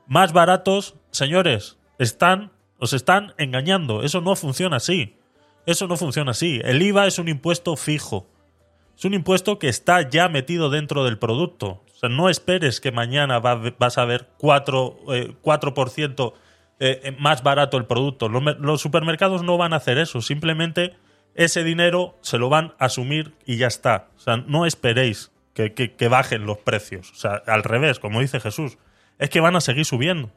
más 0.08 0.34
baratos, 0.34 0.96
señores, 1.12 1.78
están, 2.00 2.52
os 2.80 2.94
están 2.94 3.34
engañando. 3.38 4.04
Eso 4.04 4.22
no 4.22 4.36
funciona 4.36 4.78
así. 4.78 5.16
Eso 5.66 5.88
no 5.88 5.98
funciona 5.98 6.32
así. 6.32 6.60
El 6.64 6.82
IVA 6.82 7.08
es 7.08 7.20
un 7.20 7.28
impuesto 7.30 7.76
fijo. 7.76 8.28
Es 8.98 9.06
un 9.06 9.14
impuesto 9.14 9.60
que 9.60 9.70
está 9.70 10.08
ya 10.10 10.30
metido 10.30 10.70
dentro 10.70 11.04
del 11.04 11.18
producto. 11.18 11.82
O 11.96 11.98
sea, 12.00 12.10
no 12.10 12.30
esperes 12.30 12.80
que 12.82 12.92
mañana 12.92 13.40
va- 13.40 13.62
vas 13.80 13.98
a 13.98 14.06
ver 14.06 14.30
4, 14.38 14.98
eh, 15.14 15.34
4% 15.42 16.34
eh, 16.80 17.00
eh, 17.04 17.16
más 17.20 17.44
barato 17.44 17.78
el 17.78 17.86
producto. 17.86 18.28
Los, 18.30 18.44
mer- 18.44 18.58
los 18.60 18.82
supermercados 18.82 19.42
no 19.44 19.58
van 19.58 19.74
a 19.74 19.78
hacer 19.78 19.98
eso. 19.98 20.22
Simplemente 20.22 20.96
ese 21.34 21.64
dinero 21.64 22.18
se 22.22 22.38
lo 22.38 22.50
van 22.50 22.74
a 22.78 22.86
asumir 22.86 23.34
y 23.46 23.58
ya 23.58 23.68
está. 23.68 24.10
O 24.18 24.20
sea, 24.20 24.38
no 24.38 24.66
esperéis 24.66 25.32
que- 25.54 25.74
que 25.74 26.08
bajen 26.10 26.46
los 26.46 26.58
precios. 26.58 27.12
O 27.12 27.16
sea, 27.16 27.42
al 27.48 27.64
revés, 27.64 28.00
como 28.00 28.20
dice 28.20 28.40
Jesús, 28.40 28.78
es 29.18 29.30
que 29.30 29.40
van 29.40 29.56
a 29.56 29.62
seguir 29.62 29.86
subiendo. 29.86 30.30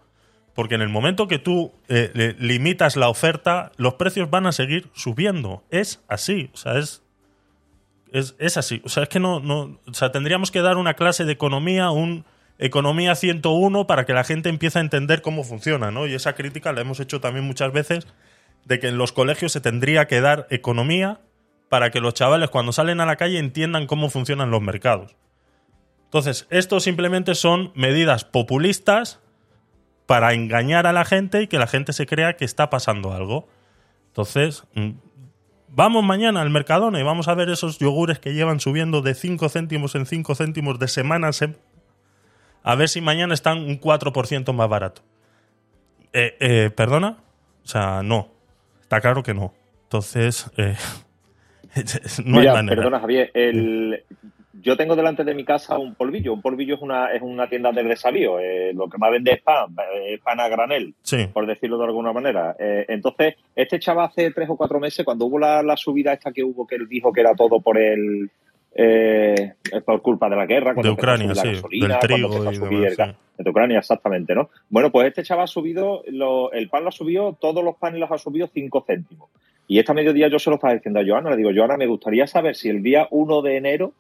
Porque 0.56 0.74
en 0.74 0.80
el 0.80 0.88
momento 0.88 1.28
que 1.28 1.38
tú 1.38 1.74
eh, 1.88 2.34
limitas 2.38 2.96
la 2.96 3.10
oferta, 3.10 3.72
los 3.76 3.94
precios 3.94 4.30
van 4.30 4.46
a 4.46 4.52
seguir 4.52 4.88
subiendo. 4.94 5.62
Es 5.70 6.02
así. 6.08 6.50
O 6.54 6.56
sea, 6.56 6.78
es, 6.78 7.02
es, 8.10 8.34
es 8.38 8.56
así. 8.56 8.80
O 8.82 8.88
sea, 8.88 9.02
es 9.02 9.10
que 9.10 9.20
no, 9.20 9.38
no. 9.38 9.78
O 9.86 9.92
sea, 9.94 10.12
tendríamos 10.12 10.50
que 10.50 10.62
dar 10.62 10.78
una 10.78 10.94
clase 10.94 11.26
de 11.26 11.32
economía, 11.32 11.90
un 11.90 12.24
economía 12.58 13.14
101, 13.14 13.86
para 13.86 14.06
que 14.06 14.14
la 14.14 14.24
gente 14.24 14.48
empiece 14.48 14.78
a 14.78 14.82
entender 14.82 15.20
cómo 15.20 15.44
funciona, 15.44 15.90
¿no? 15.90 16.06
Y 16.06 16.14
esa 16.14 16.32
crítica 16.32 16.72
la 16.72 16.80
hemos 16.80 17.00
hecho 17.00 17.20
también 17.20 17.44
muchas 17.44 17.70
veces 17.70 18.06
de 18.64 18.78
que 18.78 18.88
en 18.88 18.96
los 18.96 19.12
colegios 19.12 19.52
se 19.52 19.60
tendría 19.60 20.06
que 20.06 20.22
dar 20.22 20.46
economía 20.48 21.20
para 21.68 21.90
que 21.90 22.00
los 22.00 22.14
chavales 22.14 22.48
cuando 22.48 22.72
salen 22.72 23.00
a 23.00 23.06
la 23.06 23.16
calle 23.16 23.38
entiendan 23.38 23.86
cómo 23.86 24.08
funcionan 24.08 24.50
los 24.50 24.62
mercados. 24.62 25.16
Entonces, 26.04 26.46
esto 26.48 26.80
simplemente 26.80 27.34
son 27.34 27.72
medidas 27.74 28.24
populistas 28.24 29.20
para 30.06 30.32
engañar 30.34 30.86
a 30.86 30.92
la 30.92 31.04
gente 31.04 31.42
y 31.42 31.46
que 31.48 31.58
la 31.58 31.66
gente 31.66 31.92
se 31.92 32.06
crea 32.06 32.36
que 32.36 32.44
está 32.44 32.70
pasando 32.70 33.12
algo. 33.12 33.48
Entonces, 34.08 34.64
mm, 34.74 34.90
vamos 35.68 36.04
mañana 36.04 36.40
al 36.42 36.50
Mercadona 36.50 37.00
y 37.00 37.02
vamos 37.02 37.28
a 37.28 37.34
ver 37.34 37.50
esos 37.50 37.78
yogures 37.78 38.18
que 38.18 38.32
llevan 38.34 38.60
subiendo 38.60 39.02
de 39.02 39.14
5 39.14 39.48
céntimos 39.48 39.94
en 39.94 40.06
5 40.06 40.34
céntimos 40.34 40.78
de 40.78 40.88
semana 40.88 41.28
a 41.28 41.32
sem- 41.32 41.56
A 42.62 42.74
ver 42.74 42.88
si 42.88 43.00
mañana 43.00 43.34
están 43.34 43.58
un 43.58 43.76
4% 43.80 44.52
más 44.52 44.68
barato. 44.68 45.02
Eh, 46.12 46.36
eh, 46.40 46.70
¿Perdona? 46.74 47.18
O 47.64 47.68
sea, 47.68 48.02
no. 48.02 48.28
Está 48.80 49.00
claro 49.00 49.22
que 49.22 49.34
no. 49.34 49.52
Entonces, 49.84 50.50
eh, 50.56 50.76
no 52.24 52.38
Mira, 52.38 52.52
hay 52.52 52.56
manera. 52.58 52.76
perdona 52.76 53.00
Javier, 53.00 53.30
el, 53.34 54.02
yo 54.62 54.76
tengo 54.76 54.96
delante 54.96 55.24
de 55.24 55.34
mi 55.34 55.44
casa 55.44 55.78
un 55.78 55.94
polvillo. 55.94 56.32
Un 56.32 56.42
polvillo 56.42 56.74
es 56.76 56.82
una, 56.82 57.12
es 57.12 57.22
una 57.22 57.48
tienda 57.48 57.72
de 57.72 57.82
desavío. 57.84 58.38
Eh, 58.40 58.72
lo 58.74 58.88
que 58.88 58.98
más 58.98 59.10
vende 59.10 59.32
es 59.32 59.42
pan, 59.42 59.74
es 60.06 60.20
pan 60.20 60.40
a 60.40 60.48
granel, 60.48 60.94
Sí, 61.02 61.26
por 61.32 61.46
decirlo 61.46 61.78
de 61.78 61.84
alguna 61.84 62.12
manera. 62.12 62.54
Eh, 62.58 62.84
entonces, 62.88 63.34
este 63.54 63.78
chaval 63.78 64.06
hace 64.06 64.30
tres 64.30 64.48
o 64.50 64.56
cuatro 64.56 64.80
meses, 64.80 65.04
cuando 65.04 65.26
hubo 65.26 65.38
la, 65.38 65.62
la 65.62 65.76
subida 65.76 66.12
esta 66.12 66.32
que 66.32 66.42
hubo, 66.44 66.66
que 66.66 66.76
él 66.76 66.88
dijo 66.88 67.12
que 67.12 67.20
era 67.20 67.34
todo 67.34 67.60
por 67.60 67.78
el... 67.78 68.30
eh, 68.74 69.54
por 69.84 70.02
culpa 70.02 70.28
de 70.28 70.36
la 70.36 70.46
guerra, 70.46 70.74
cuando 70.74 70.88
de 70.90 70.94
Ucrania, 70.94 71.28
la 71.28 71.34
sí. 71.34 71.52
gasolina, 71.54 71.86
Del 71.88 71.96
cuando 71.98 72.06
trigo 72.06 72.26
empezó 72.28 72.48
a 72.48 72.52
y 72.52 72.56
subir 72.56 72.70
demás, 72.80 72.90
el 72.90 72.96
gas. 72.96 73.16
sí. 73.36 73.42
De 73.44 73.50
Ucrania, 73.50 73.78
exactamente, 73.78 74.34
¿no? 74.34 74.48
Bueno, 74.70 74.90
pues 74.90 75.08
este 75.08 75.22
chaval 75.22 75.44
ha 75.44 75.46
subido, 75.46 76.02
lo- 76.08 76.52
el 76.52 76.68
pan 76.68 76.82
lo 76.84 76.88
ha 76.88 76.92
subido, 76.92 77.34
todos 77.40 77.62
los 77.62 77.76
panes 77.76 78.00
los 78.00 78.10
ha 78.10 78.18
subido 78.18 78.46
5 78.52 78.84
céntimos. 78.86 79.28
Y 79.68 79.78
esta 79.78 79.92
mediodía 79.94 80.28
yo 80.28 80.38
se 80.38 80.48
lo 80.48 80.56
estaba 80.56 80.74
diciendo 80.74 81.00
a 81.00 81.04
Joana, 81.06 81.30
le 81.30 81.36
digo, 81.36 81.50
Joana, 81.54 81.76
me 81.76 81.86
gustaría 81.86 82.26
saber 82.26 82.54
si 82.54 82.68
el 82.68 82.82
día 82.82 83.08
1 83.10 83.42
de 83.42 83.56
enero 83.56 83.92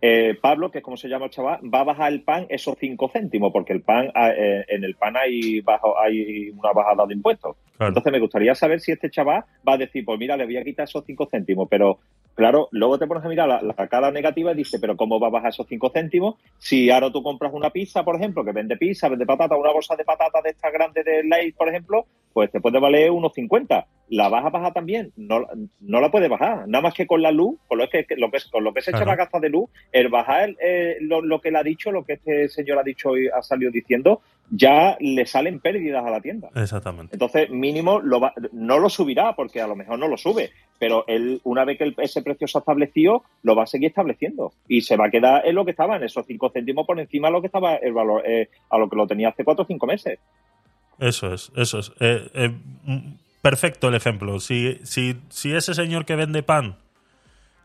eh, 0.00 0.36
Pablo, 0.40 0.70
que 0.70 0.78
es 0.78 0.84
como 0.84 0.96
se 0.96 1.08
llama 1.08 1.26
el 1.26 1.30
chaval, 1.30 1.58
va 1.62 1.80
a 1.80 1.84
bajar 1.84 2.12
el 2.12 2.22
pan 2.22 2.46
esos 2.48 2.76
5 2.78 3.10
céntimos, 3.12 3.52
porque 3.52 3.72
el 3.72 3.82
pan 3.82 4.10
ah, 4.14 4.30
eh, 4.30 4.64
en 4.68 4.84
el 4.84 4.94
pan 4.94 5.16
hay, 5.16 5.60
bajo, 5.60 5.98
hay 5.98 6.50
una 6.50 6.72
bajada 6.72 7.06
de 7.06 7.14
impuestos. 7.14 7.56
Claro. 7.76 7.88
Entonces 7.88 8.12
me 8.12 8.20
gustaría 8.20 8.54
saber 8.54 8.80
si 8.80 8.92
este 8.92 9.10
chaval 9.10 9.44
va 9.66 9.74
a 9.74 9.78
decir, 9.78 10.04
pues 10.04 10.18
mira, 10.18 10.36
le 10.36 10.44
voy 10.44 10.58
a 10.58 10.64
quitar 10.64 10.84
esos 10.84 11.04
5 11.04 11.28
céntimos, 11.30 11.66
pero 11.70 11.98
claro, 12.36 12.68
luego 12.70 12.98
te 12.98 13.08
pones 13.08 13.24
a 13.24 13.28
mirar 13.28 13.48
la, 13.48 13.60
la 13.62 13.88
cara 13.88 14.12
negativa 14.12 14.52
y 14.52 14.56
dice, 14.56 14.78
pero 14.78 14.96
¿cómo 14.96 15.18
va 15.18 15.26
a 15.26 15.30
bajar 15.30 15.50
esos 15.50 15.66
5 15.66 15.90
céntimos? 15.92 16.36
Si 16.58 16.88
ahora 16.90 17.10
tú 17.10 17.22
compras 17.22 17.52
una 17.52 17.70
pizza, 17.70 18.04
por 18.04 18.14
ejemplo, 18.16 18.44
que 18.44 18.52
vende 18.52 18.76
pizza, 18.76 19.08
vende 19.08 19.26
patata, 19.26 19.56
una 19.56 19.72
bolsa 19.72 19.96
de 19.96 20.04
patata 20.04 20.40
de 20.42 20.50
esta 20.50 20.70
grande 20.70 21.02
de 21.02 21.24
Lay's, 21.24 21.54
por 21.54 21.68
ejemplo, 21.68 22.06
pues 22.32 22.50
te 22.52 22.60
puede 22.60 22.78
valer 22.78 23.10
unos 23.10 23.32
50. 23.32 23.86
¿La 24.10 24.28
vas 24.28 24.44
a 24.44 24.50
bajar 24.50 24.72
también? 24.74 25.10
No, 25.16 25.46
no 25.80 26.00
la 26.00 26.10
puede 26.10 26.28
bajar. 26.28 26.68
Nada 26.68 26.82
más 26.82 26.94
que 26.94 27.06
con 27.06 27.22
la 27.22 27.32
luz, 27.32 27.58
con 27.66 27.78
lo 27.78 27.88
que, 27.88 28.06
lo 28.16 28.30
que, 28.30 28.38
con 28.52 28.62
lo 28.62 28.72
que 28.74 28.82
se 28.82 28.90
echa 28.90 28.98
Claro. 28.98 29.10
la 29.12 29.16
gasta 29.16 29.40
de 29.40 29.48
luz, 29.48 29.70
el 29.90 30.08
bajar 30.10 30.54
eh, 30.62 30.98
lo, 31.00 31.22
lo 31.22 31.40
que 31.40 31.50
le 31.50 31.58
ha 31.58 31.62
dicho, 31.62 31.90
lo 31.90 32.04
que 32.04 32.12
este 32.12 32.48
señor 32.50 32.78
ha 32.78 32.82
dicho 32.82 33.16
y 33.16 33.28
ha 33.28 33.42
salido 33.42 33.70
diciendo, 33.72 34.20
ya 34.50 34.96
le 35.00 35.26
salen 35.26 35.58
pérdidas 35.60 36.04
a 36.04 36.10
la 36.10 36.20
tienda. 36.20 36.48
Exactamente. 36.54 37.14
Entonces, 37.14 37.50
mínimo, 37.50 38.00
lo 38.00 38.20
va- 38.20 38.32
no 38.52 38.78
lo 38.78 38.88
subirá, 38.88 39.34
porque 39.34 39.60
a 39.60 39.66
lo 39.66 39.74
mejor 39.76 39.98
no 39.98 40.06
lo 40.08 40.16
sube, 40.16 40.52
pero 40.78 41.04
él, 41.08 41.40
una 41.44 41.64
vez 41.64 41.78
que 41.78 41.84
el- 41.84 41.94
ese 41.98 42.22
precio 42.22 42.46
se 42.46 42.58
ha 42.58 42.60
establecido, 42.60 43.24
lo 43.42 43.56
va 43.56 43.64
a 43.64 43.66
seguir 43.66 43.88
estableciendo. 43.88 44.52
Y 44.68 44.82
se 44.82 44.96
va 44.96 45.06
a 45.06 45.10
quedar 45.10 45.46
en 45.46 45.54
lo 45.54 45.64
que 45.64 45.72
estaba, 45.72 45.96
en 45.96 46.04
esos 46.04 46.24
5 46.26 46.50
céntimos 46.50 46.86
por 46.86 47.00
encima 47.00 47.28
de 47.28 47.32
lo 47.32 47.40
que 47.40 47.46
estaba 47.48 47.74
el 47.76 47.92
valor, 47.92 48.22
eh, 48.26 48.48
a 48.70 48.78
lo 48.78 48.88
que 48.88 48.96
lo 48.96 49.06
tenía 49.06 49.30
hace 49.30 49.44
4 49.44 49.64
o 49.64 49.66
5 49.66 49.86
meses. 49.86 50.18
Eso 50.98 51.34
es, 51.34 51.50
eso 51.56 51.78
es. 51.80 51.92
Eh, 52.00 52.30
eh, 52.34 52.50
perfecto 53.42 53.88
el 53.88 53.94
ejemplo. 53.94 54.40
Si, 54.40 54.78
si, 54.84 55.16
si 55.28 55.52
ese 55.54 55.74
señor 55.74 56.04
que 56.04 56.16
vende 56.16 56.42
pan 56.42 56.76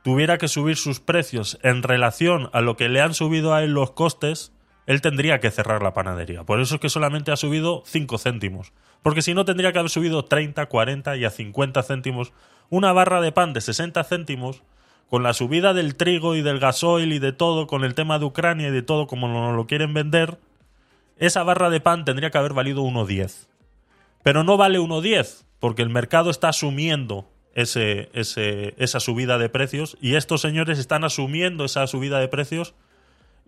tuviera 0.04 0.38
que 0.39 0.48
subir 0.48 0.78
sus 0.78 1.00
precios 1.00 1.60
en 1.63 1.84
relación 1.84 2.50
a 2.54 2.62
lo 2.62 2.76
que 2.76 2.89
le 2.89 3.02
han 3.02 3.13
subido 3.13 3.54
a 3.54 3.63
él 3.63 3.72
los 3.72 3.91
costes, 3.91 4.52
él 4.88 5.02
tendría 5.02 5.39
que 5.39 5.52
cerrar 5.52 5.82
la 5.84 5.93
panadería. 5.93 6.43
Por 6.43 6.60
eso 6.60 6.76
es 6.76 6.82
que 6.82 6.89
solamente 6.89 7.32
ha 7.32 7.36
subido 7.38 7.84
5 7.86 8.18
céntimos. 8.18 8.74
Porque 9.03 9.22
si 9.22 9.34
no, 9.34 9.45
tendría 9.45 9.72
que 9.74 9.80
haber 9.80 9.91
subido 9.91 10.26
30, 10.26 10.66
40 10.68 11.16
y 11.18 11.26
a 11.26 11.30
50 11.30 11.82
céntimos. 11.84 12.34
Una 12.70 12.91
barra 12.93 13.22
de 13.22 13.32
pan 13.32 13.53
de 13.53 13.62
60 13.62 14.03
céntimos, 14.03 14.64
con 15.10 15.24
la 15.24 15.34
subida 15.34 15.74
del 15.74 15.95
trigo 15.95 16.36
y 16.36 16.41
del 16.41 16.60
gasoil 16.60 17.12
y 17.14 17.20
de 17.20 17.32
todo, 17.34 17.68
con 17.68 17.84
el 17.84 17.95
tema 17.95 18.18
de 18.20 18.26
Ucrania 18.26 18.70
y 18.70 18.72
de 18.72 18.82
todo, 18.82 19.08
como 19.08 19.28
nos 19.28 19.55
lo 19.55 19.68
quieren 19.68 19.93
vender, 19.93 20.38
esa 21.18 21.43
barra 21.43 21.70
de 21.70 21.82
pan 21.82 22.05
tendría 22.05 22.32
que 22.32 22.38
haber 22.38 22.53
valido 22.53 22.82
1,10. 22.84 23.47
Pero 24.24 24.43
no 24.43 24.58
vale 24.58 24.80
1,10, 24.80 25.45
porque 25.60 25.82
el 25.82 25.89
mercado 25.89 26.30
está 26.30 26.49
asumiendo 26.49 27.28
ese, 27.53 28.10
ese- 28.14 28.74
esa 28.78 28.99
subida 28.99 29.38
de 29.38 29.49
precios 29.49 29.97
y 29.99 30.16
estos 30.16 30.41
señores 30.41 30.80
están 30.80 31.03
asumiendo 31.03 31.66
esa 31.66 31.86
subida 31.88 32.20
de 32.20 32.28
precios 32.30 32.74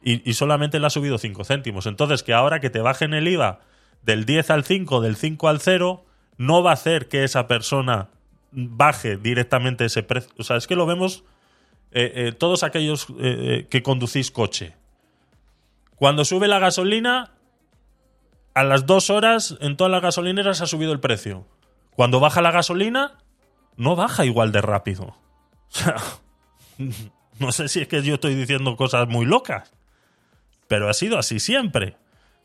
y, 0.04 0.34
solamente 0.34 0.80
le 0.80 0.88
ha 0.88 0.89
subido 0.89 1.18
5 1.18 1.43
céntimos. 1.45 1.86
Entonces, 1.86 2.24
que 2.24 2.34
ahora 2.34 2.60
que 2.60 2.70
te 2.70 2.80
bajen 2.80 3.14
el 3.14 3.28
IVA 3.28 3.62
del 4.01 4.26
10 4.26 4.49
al 4.49 4.64
5, 4.66 5.01
del 5.01 5.16
5 5.16 5.47
al 5.47 5.62
0, 5.62 6.06
no 6.38 6.62
va 6.62 6.72
a 6.72 6.74
hacer 6.74 7.08
que 7.08 7.24
esa 7.24 7.47
persona 7.47 8.10
baje 8.51 9.18
directamente 9.18 9.86
ese 9.86 10.04
precio. 10.04 10.32
O 10.38 10.43
sea, 10.43 10.58
es 10.58 10.68
que 10.68 10.76
lo 10.76 10.86
vemos 10.86 11.24
eh, 11.91 12.12
eh, 12.16 12.32
todos 12.32 12.64
aquellos 12.64 13.10
eh, 13.12 13.14
eh, 13.20 13.68
que 13.70 13.82
conducís 13.82 14.32
coche. 14.32 14.76
Cuando 15.95 16.26
sube 16.26 16.47
la 16.47 16.60
gasolina, 16.60 17.32
a 18.54 18.64
las 18.64 18.86
dos 18.86 19.10
horas 19.10 19.58
en 19.62 19.78
todas 19.78 19.91
las 19.91 20.01
gasolineras 20.01 20.62
ha 20.62 20.68
subido 20.68 20.91
el 20.91 20.99
precio. 20.99 21.47
Cuando 21.95 22.20
baja 22.20 22.41
la 22.41 22.51
gasolina, 22.51 23.20
no 23.78 23.95
baja 23.95 24.26
igual 24.26 24.51
de 24.51 24.62
rápido. 24.62 25.16
O 25.66 25.76
sea, 25.76 25.95
no 27.39 27.51
sé 27.51 27.68
si 27.68 27.82
es 27.82 27.88
que 27.88 28.04
yo 28.04 28.16
estoy 28.16 28.36
diciendo 28.36 28.76
cosas 28.76 29.08
muy 29.08 29.26
locas, 29.26 29.74
pero 30.74 30.89
ha 30.89 30.93
sido 30.95 31.19
así 31.19 31.39
siempre. 31.39 31.97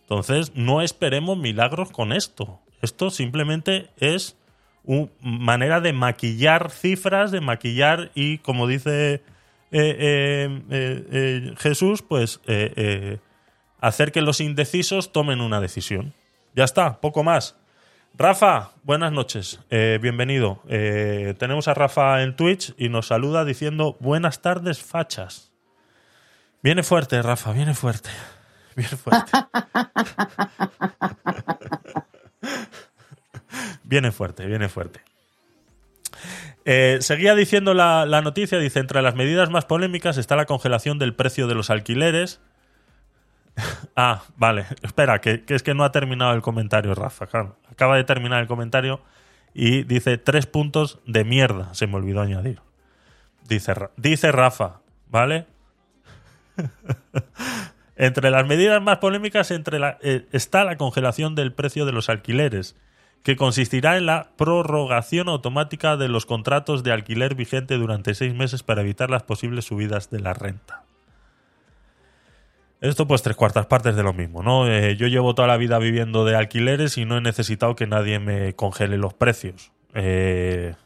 Entonces, 0.03 0.53
no 0.55 0.83
esperemos 0.83 1.39
milagros 1.39 1.91
con 1.91 2.13
esto. 2.13 2.61
Esto 2.83 3.09
simplemente 3.09 3.89
es 3.97 4.37
un- 4.85 5.11
manera 5.23 5.81
de 5.81 5.95
maquillar 5.95 6.71
cifras, 6.71 7.31
de 7.31 7.41
maquillar 7.41 8.11
y, 8.15 8.37
como 8.37 8.67
dice 8.67 9.15
eh, 9.15 9.23
eh, 9.73 10.63
eh, 10.71 11.55
Jesús, 11.57 12.03
pues 12.03 12.41
hacer 13.81 14.13
que 14.13 14.21
los 14.21 14.43
indecisos 14.43 15.11
tomen 15.11 15.41
una 15.41 15.63
decisión. 15.63 16.13
Ya 16.55 16.65
está, 16.65 17.01
poco 17.01 17.25
más. 17.25 17.57
Rafa, 18.13 18.73
buenas 18.83 19.11
noches, 19.11 19.59
bienvenido. 19.71 20.61
Tenemos 21.39 21.67
a 21.67 21.73
Rafa 21.73 22.23
en 22.23 22.37
Twitch 22.37 22.75
y 22.77 22.91
nos 22.91 23.07
saluda 23.07 23.47
diciendo 23.47 23.97
buenas 24.01 24.43
tardes, 24.43 24.83
fachas. 24.83 25.48
Viene 26.63 26.83
fuerte, 26.83 27.23
Rafa, 27.23 27.53
viene 27.53 27.75
fuerte. 27.75 28.11
Viene 28.75 28.97
fuerte. 28.97 29.33
viene 33.85 34.13
fuerte, 34.13 34.47
viene 34.47 34.69
fuerte. 34.69 35.01
Eh, 36.65 36.99
seguía 37.01 37.35
diciendo 37.35 37.75
la, 37.75 38.07
la 38.07 38.23
noticia, 38.23 38.59
dice, 38.59 38.81
entre 38.81 39.03
las 39.03 39.15
medidas 39.15 39.51
más 39.51 39.65
polémicas 39.65 40.19
está 40.19 40.37
la 40.37 40.45
congelación 40.45 40.99
del 40.99 41.15
precio 41.15 41.47
de 41.47 41.55
los 41.55 41.71
alquileres. 41.71 42.41
ah, 43.97 44.23
vale, 44.37 44.67
espera, 44.83 45.21
que, 45.21 45.45
que 45.45 45.55
es 45.55 45.63
que 45.63 45.75
no 45.75 45.85
ha 45.85 45.93
terminado 45.93 46.35
el 46.35 46.43
comentario, 46.43 46.95
Rafa. 46.95 47.27
claro. 47.27 47.57
Acaba 47.71 47.97
de 47.97 48.05
terminar 48.05 48.41
el 48.41 48.49
comentario 48.49 49.01
y 49.55 49.85
dice 49.85 50.19
tres 50.19 50.47
puntos 50.47 50.99
de 51.07 51.25
mierda, 51.25 51.73
se 51.75 51.87
me 51.87 51.97
olvidó 51.97 52.21
añadir. 52.21 52.61
Dice, 53.49 53.73
dice 53.97 54.31
Rafa, 54.31 54.81
¿vale? 55.09 55.47
entre 57.97 58.31
las 58.31 58.47
medidas 58.47 58.83
más 58.83 58.99
polémicas 58.99 59.51
eh, 59.51 60.27
está 60.33 60.65
la 60.65 60.77
congelación 60.77 61.35
del 61.35 61.53
precio 61.53 61.85
de 61.85 61.93
los 61.93 62.09
alquileres, 62.09 62.77
que 63.23 63.37
consistirá 63.37 63.97
en 63.97 64.07
la 64.07 64.31
prorrogación 64.37 65.29
automática 65.29 65.97
de 65.97 66.09
los 66.09 66.25
contratos 66.25 66.83
de 66.85 66.93
alquiler 66.93 67.35
vigente 67.35 67.77
durante 67.77 68.15
seis 68.15 68.35
meses 68.35 68.63
para 68.63 68.83
evitar 68.83 69.11
las 69.11 69.25
posibles 69.25 69.67
subidas 69.67 70.11
de 70.11 70.21
la 70.21 70.35
renta. 70.35 70.85
Esto 72.81 73.09
pues 73.09 73.23
tres 73.23 73.37
cuartas 73.37 73.67
partes 73.67 73.97
de 73.97 74.05
lo 74.05 74.13
mismo, 74.13 74.45
¿no? 74.45 74.71
Eh, 74.71 74.97
yo 74.97 75.09
llevo 75.09 75.35
toda 75.35 75.49
la 75.49 75.57
vida 75.57 75.79
viviendo 75.79 76.25
de 76.25 76.37
alquileres 76.37 76.97
y 76.97 77.05
no 77.05 77.19
he 77.19 77.21
necesitado 77.21 77.75
que 77.75 77.89
nadie 77.89 78.21
me 78.21 78.55
congele 78.55 78.99
los 78.99 79.15
precios. 79.15 79.73
Eh, 79.95 80.77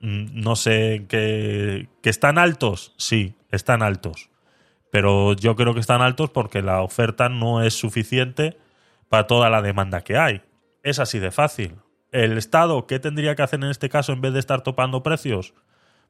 mm, 0.00 0.40
no 0.40 0.56
sé, 0.56 1.06
que 1.08 1.88
están 2.02 2.36
altos, 2.36 2.94
sí, 2.96 3.36
están 3.52 3.82
altos. 3.82 4.29
Pero 4.90 5.34
yo 5.34 5.56
creo 5.56 5.74
que 5.74 5.80
están 5.80 6.02
altos 6.02 6.30
porque 6.30 6.62
la 6.62 6.82
oferta 6.82 7.28
no 7.28 7.62
es 7.62 7.74
suficiente 7.74 8.58
para 9.08 9.26
toda 9.26 9.50
la 9.50 9.62
demanda 9.62 10.02
que 10.02 10.16
hay. 10.16 10.42
Es 10.82 10.98
así 10.98 11.18
de 11.18 11.30
fácil. 11.30 11.76
¿El 12.12 12.38
Estado 12.38 12.86
qué 12.86 12.98
tendría 12.98 13.36
que 13.36 13.42
hacer 13.42 13.60
en 13.62 13.70
este 13.70 13.88
caso 13.88 14.12
en 14.12 14.20
vez 14.20 14.32
de 14.32 14.40
estar 14.40 14.62
topando 14.62 15.02
precios? 15.02 15.54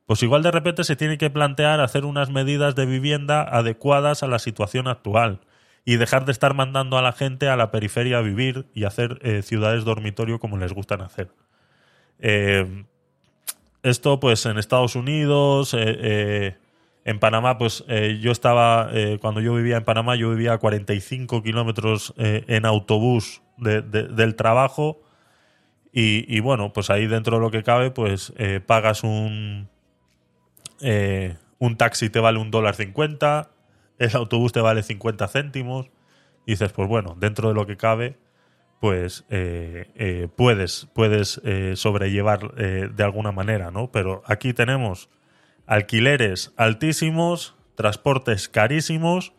Pues 0.07 0.23
igual 0.23 0.43
de 0.43 0.51
repente 0.51 0.85
se 0.85 0.97
tiene 0.97 1.19
que 1.19 1.31
plantear 1.31 1.81
hacer 1.81 2.05
unas 2.05 2.31
medidas 2.31 2.75
de 2.75 2.87
vivienda 2.87 3.43
adecuadas 3.43 4.23
a 4.23 4.29
la 4.29 4.39
situación 4.39 4.89
actual 4.89 5.41
y 5.85 5.97
dejar 5.97 6.25
de 6.25 6.33
estar 6.33 6.55
mandando 6.55 6.99
a 6.99 7.03
la 7.03 7.13
gente 7.13 7.49
a 7.49 7.57
la 7.57 7.71
periferia 7.71 8.19
a 8.19 8.23
vivir 8.23 8.67
y 8.75 8.85
hacer 8.85 9.19
eh, 9.23 9.43
ciudades 9.43 9.85
dormitorio 9.85 10.39
como 10.39 10.57
les 10.57 10.73
gustan 10.73 11.03
hacer. 11.03 11.31
Eh, 12.19 12.85
esto 13.83 14.21
pues 14.21 14.45
en 14.47 14.59
Estados 14.59 14.95
Unidos, 14.95 15.73
eh, 15.75 15.79
eh, 15.81 16.57
en 17.05 17.19
Panamá, 17.19 17.57
pues 17.59 17.85
eh, 17.89 18.19
yo 18.21 18.31
estaba, 18.31 18.91
eh, 18.93 19.19
cuando 19.21 19.41
yo 19.41 19.55
vivía 19.55 19.77
en 19.79 19.85
Panamá, 19.85 20.17
yo 20.17 20.31
vivía 20.31 20.53
a 20.55 20.59
45 20.59 21.43
kilómetros 21.43 22.13
eh, 22.19 22.45
en 22.49 22.67
autobús 22.67 23.43
de- 23.57 23.83
de- 23.83 24.09
del 24.09 24.35
trabajo 24.37 25.01
y, 25.93 26.39
bueno, 26.41 26.73
pues 26.73 26.89
ahí 26.89 27.07
dentro 27.09 27.37
de 27.39 27.43
lo 27.43 27.51
que 27.51 27.65
cabe, 27.65 27.91
pues 27.91 28.33
pagas 28.67 29.03
un, 29.03 29.69
un 31.59 31.77
taxi 31.77 32.11
te 32.11 32.21
vale 32.21 32.39
un 32.39 32.51
dólar 32.53 32.77
cincuenta, 32.77 33.51
el 33.99 34.15
autobús 34.15 34.53
te 34.53 34.61
vale 34.61 34.83
50 34.85 35.27
céntimos, 35.27 35.87
y 36.47 36.53
dices, 36.53 36.73
pues 36.73 36.89
bueno, 36.89 37.17
dentro 37.19 37.49
de 37.49 37.55
lo 37.55 37.67
que 37.67 37.77
cabe, 37.77 38.17
pues 38.81 39.25
puedes, 40.37 40.89
puedes 40.95 41.41
sobrellevar 41.75 42.55
de 42.55 43.03
alguna 43.05 43.33
manera, 43.33 43.71
¿no? 43.73 43.91
Pero 43.91 44.23
aquí 44.27 44.53
tenemos 44.53 45.09
alquileres 45.71 46.53
altísimos, 46.57 47.55
transportes 47.77 48.49
carísimos 48.49 49.33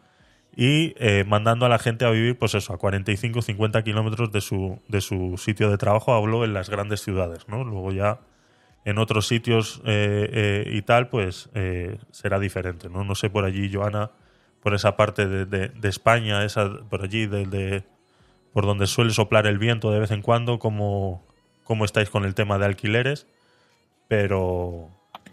y 0.55 0.93
eh, 0.97 1.25
mandando 1.27 1.65
a 1.65 1.69
la 1.69 1.77
gente 1.77 2.05
a 2.05 2.09
vivir, 2.09 2.37
pues 2.37 2.55
eso, 2.55 2.73
a 2.73 2.77
45 2.77 3.41
50 3.41 3.83
kilómetros 3.83 4.31
de 4.31 4.39
su, 4.39 4.79
de 4.87 5.01
su 5.01 5.37
sitio 5.37 5.69
de 5.69 5.77
trabajo, 5.77 6.13
hablo 6.13 6.45
en 6.45 6.53
las 6.53 6.69
grandes 6.69 7.01
ciudades, 7.01 7.49
¿no? 7.49 7.65
Luego 7.65 7.91
ya 7.91 8.19
en 8.85 8.97
otros 8.97 9.27
sitios 9.27 9.81
eh, 9.85 10.29
eh, 10.31 10.71
y 10.73 10.81
tal, 10.83 11.09
pues 11.09 11.49
será 12.11 12.39
diferente, 12.39 12.89
¿no? 12.89 13.03
No 13.03 13.13
sé 13.15 13.29
por 13.29 13.43
allí, 13.43 13.69
Joana, 13.71 14.11
por 14.63 14.73
esa 14.73 14.95
parte 14.95 15.27
de, 15.27 15.45
de- 15.45 15.67
de 15.69 15.89
España, 15.89 16.45
esa 16.45 16.69
por 16.89 17.03
allí, 17.03 17.27
de, 17.27 17.45
de- 17.45 17.83
por 18.53 18.65
donde 18.65 18.87
suele 18.87 19.11
soplar 19.11 19.47
el 19.47 19.57
viento 19.59 19.91
de 19.91 19.99
vez 19.99 20.11
en 20.11 20.21
cuando, 20.21 20.59
cómo, 20.59 21.25
cómo 21.65 21.83
estáis 21.83 22.09
con 22.09 22.23
el 22.23 22.35
tema 22.35 22.57
de 22.57 22.65
alquileres, 22.67 23.27
pero... 24.07 24.89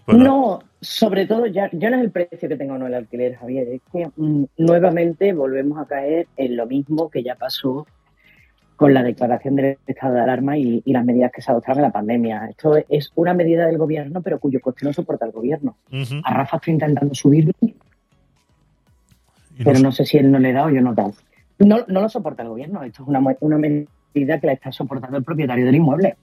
bueno, 0.08 0.24
No, 0.24 0.58
sobre 0.80 1.26
todo 1.26 1.46
ya, 1.46 1.68
ya 1.72 1.90
no 1.90 1.96
es 1.96 2.02
el 2.02 2.10
precio 2.10 2.48
que 2.48 2.56
tenga 2.56 2.74
o 2.74 2.78
no 2.78 2.86
el 2.86 2.94
alquiler, 2.94 3.36
Javier, 3.36 3.68
es 3.68 3.82
que 3.92 4.08
mm, 4.16 4.44
nuevamente 4.58 5.32
volvemos 5.32 5.78
a 5.78 5.86
caer 5.86 6.26
en 6.36 6.56
lo 6.56 6.66
mismo 6.66 7.10
que 7.10 7.22
ya 7.22 7.34
pasó 7.34 7.86
con 8.76 8.94
la 8.94 9.02
declaración 9.02 9.56
del 9.56 9.76
estado 9.88 10.14
de 10.14 10.20
alarma 10.20 10.56
y, 10.56 10.82
y 10.84 10.92
las 10.92 11.04
medidas 11.04 11.32
que 11.32 11.42
se 11.42 11.50
adoptaron 11.50 11.78
en 11.78 11.82
la 11.82 11.90
pandemia. 11.92 12.46
Esto 12.48 12.76
es 12.88 13.10
una 13.16 13.34
medida 13.34 13.66
del 13.66 13.76
gobierno, 13.76 14.22
pero 14.22 14.38
cuyo 14.38 14.60
coste 14.60 14.86
no 14.86 14.92
soporta 14.92 15.26
el 15.26 15.32
gobierno. 15.32 15.76
A 16.24 16.32
Rafa 16.34 16.58
estoy 16.58 16.74
intentando 16.74 17.12
subirlo, 17.14 17.52
no 17.60 17.68
pero 19.64 19.76
sé- 19.78 19.82
no 19.82 19.90
sé 19.92 20.04
si 20.04 20.18
él 20.18 20.30
no 20.30 20.38
le 20.38 20.52
da 20.52 20.66
o 20.66 20.70
yo 20.70 20.80
no 20.80 20.94
da. 20.94 21.10
No, 21.58 21.78
no 21.88 22.00
lo 22.02 22.08
soporta 22.08 22.44
el 22.44 22.50
gobierno, 22.50 22.84
esto 22.84 23.02
es 23.02 23.08
una, 23.08 23.20
una 23.40 23.58
medida 23.58 24.38
que 24.40 24.46
la 24.46 24.52
está 24.52 24.70
soportando 24.70 25.16
el 25.18 25.24
propietario 25.24 25.66
del 25.66 25.74
inmueble, 25.74 26.16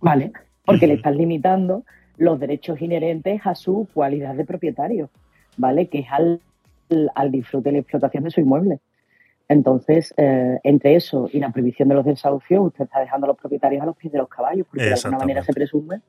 ¿vale? 0.00 0.30
Porque 0.64 0.86
le 0.86 0.92
Ujú. 0.94 0.98
están 1.00 1.16
limitando 1.16 1.82
los 2.18 2.40
derechos 2.40 2.80
inherentes 2.80 3.40
a 3.44 3.54
su 3.54 3.88
cualidad 3.92 4.34
de 4.34 4.44
propietario, 4.44 5.10
¿vale? 5.56 5.88
Que 5.88 6.00
es 6.00 6.06
al, 6.10 6.40
al 7.14 7.30
disfrute 7.30 7.70
y 7.70 7.72
la 7.72 7.78
explotación 7.78 8.24
de 8.24 8.30
su 8.30 8.40
inmueble. 8.40 8.80
Entonces, 9.48 10.12
eh, 10.16 10.58
entre 10.64 10.96
eso 10.96 11.28
y 11.32 11.38
la 11.38 11.50
prohibición 11.50 11.88
de 11.88 11.94
los 11.94 12.04
desahucios, 12.04 12.66
usted 12.66 12.84
está 12.84 13.00
dejando 13.00 13.26
a 13.26 13.28
los 13.28 13.38
propietarios 13.38 13.82
a 13.82 13.86
los 13.86 13.96
pies 13.96 14.12
de 14.12 14.18
los 14.18 14.28
caballos, 14.28 14.66
porque 14.68 14.86
de 14.86 14.94
alguna 14.94 15.18
manera 15.18 15.44
se 15.44 15.52
presume 15.52 16.00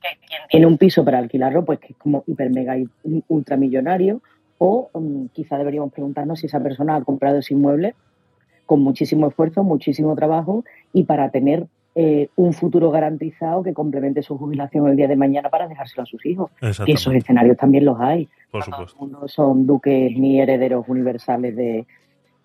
que 0.00 0.08
quien 0.26 0.40
tiene 0.48 0.66
un 0.66 0.78
piso 0.78 1.04
para 1.04 1.18
alquilarlo, 1.18 1.64
pues 1.64 1.78
que 1.78 1.88
es 1.92 1.96
como 1.98 2.24
hiper 2.26 2.50
mega 2.50 2.78
y 2.78 2.88
ultramillonario, 3.28 4.22
o 4.56 4.90
mm, 4.94 5.26
quizá 5.32 5.58
deberíamos 5.58 5.92
preguntarnos 5.92 6.40
si 6.40 6.46
esa 6.46 6.60
persona 6.60 6.96
ha 6.96 7.04
comprado 7.04 7.38
ese 7.38 7.52
inmueble 7.52 7.94
con 8.64 8.80
muchísimo 8.80 9.28
esfuerzo, 9.28 9.62
muchísimo 9.62 10.14
trabajo 10.14 10.64
y 10.92 11.04
para 11.04 11.30
tener 11.30 11.66
eh, 11.94 12.28
un 12.36 12.52
futuro 12.52 12.90
garantizado 12.90 13.62
que 13.62 13.72
complemente 13.74 14.22
su 14.22 14.38
jubilación 14.38 14.88
el 14.88 14.96
día 14.96 15.08
de 15.08 15.16
mañana 15.16 15.48
para 15.50 15.66
dejárselo 15.68 16.02
a 16.04 16.06
sus 16.06 16.24
hijos. 16.26 16.50
Que 16.84 16.92
esos 16.92 17.14
escenarios 17.14 17.56
también 17.56 17.84
los 17.84 17.98
hay. 18.00 18.28
por 18.50 18.60
No 18.60 18.64
supuesto. 18.76 18.98
mundo 19.00 19.28
son 19.28 19.66
duques 19.66 20.16
ni 20.16 20.40
herederos 20.40 20.84
universales 20.88 21.56
de 21.56 21.86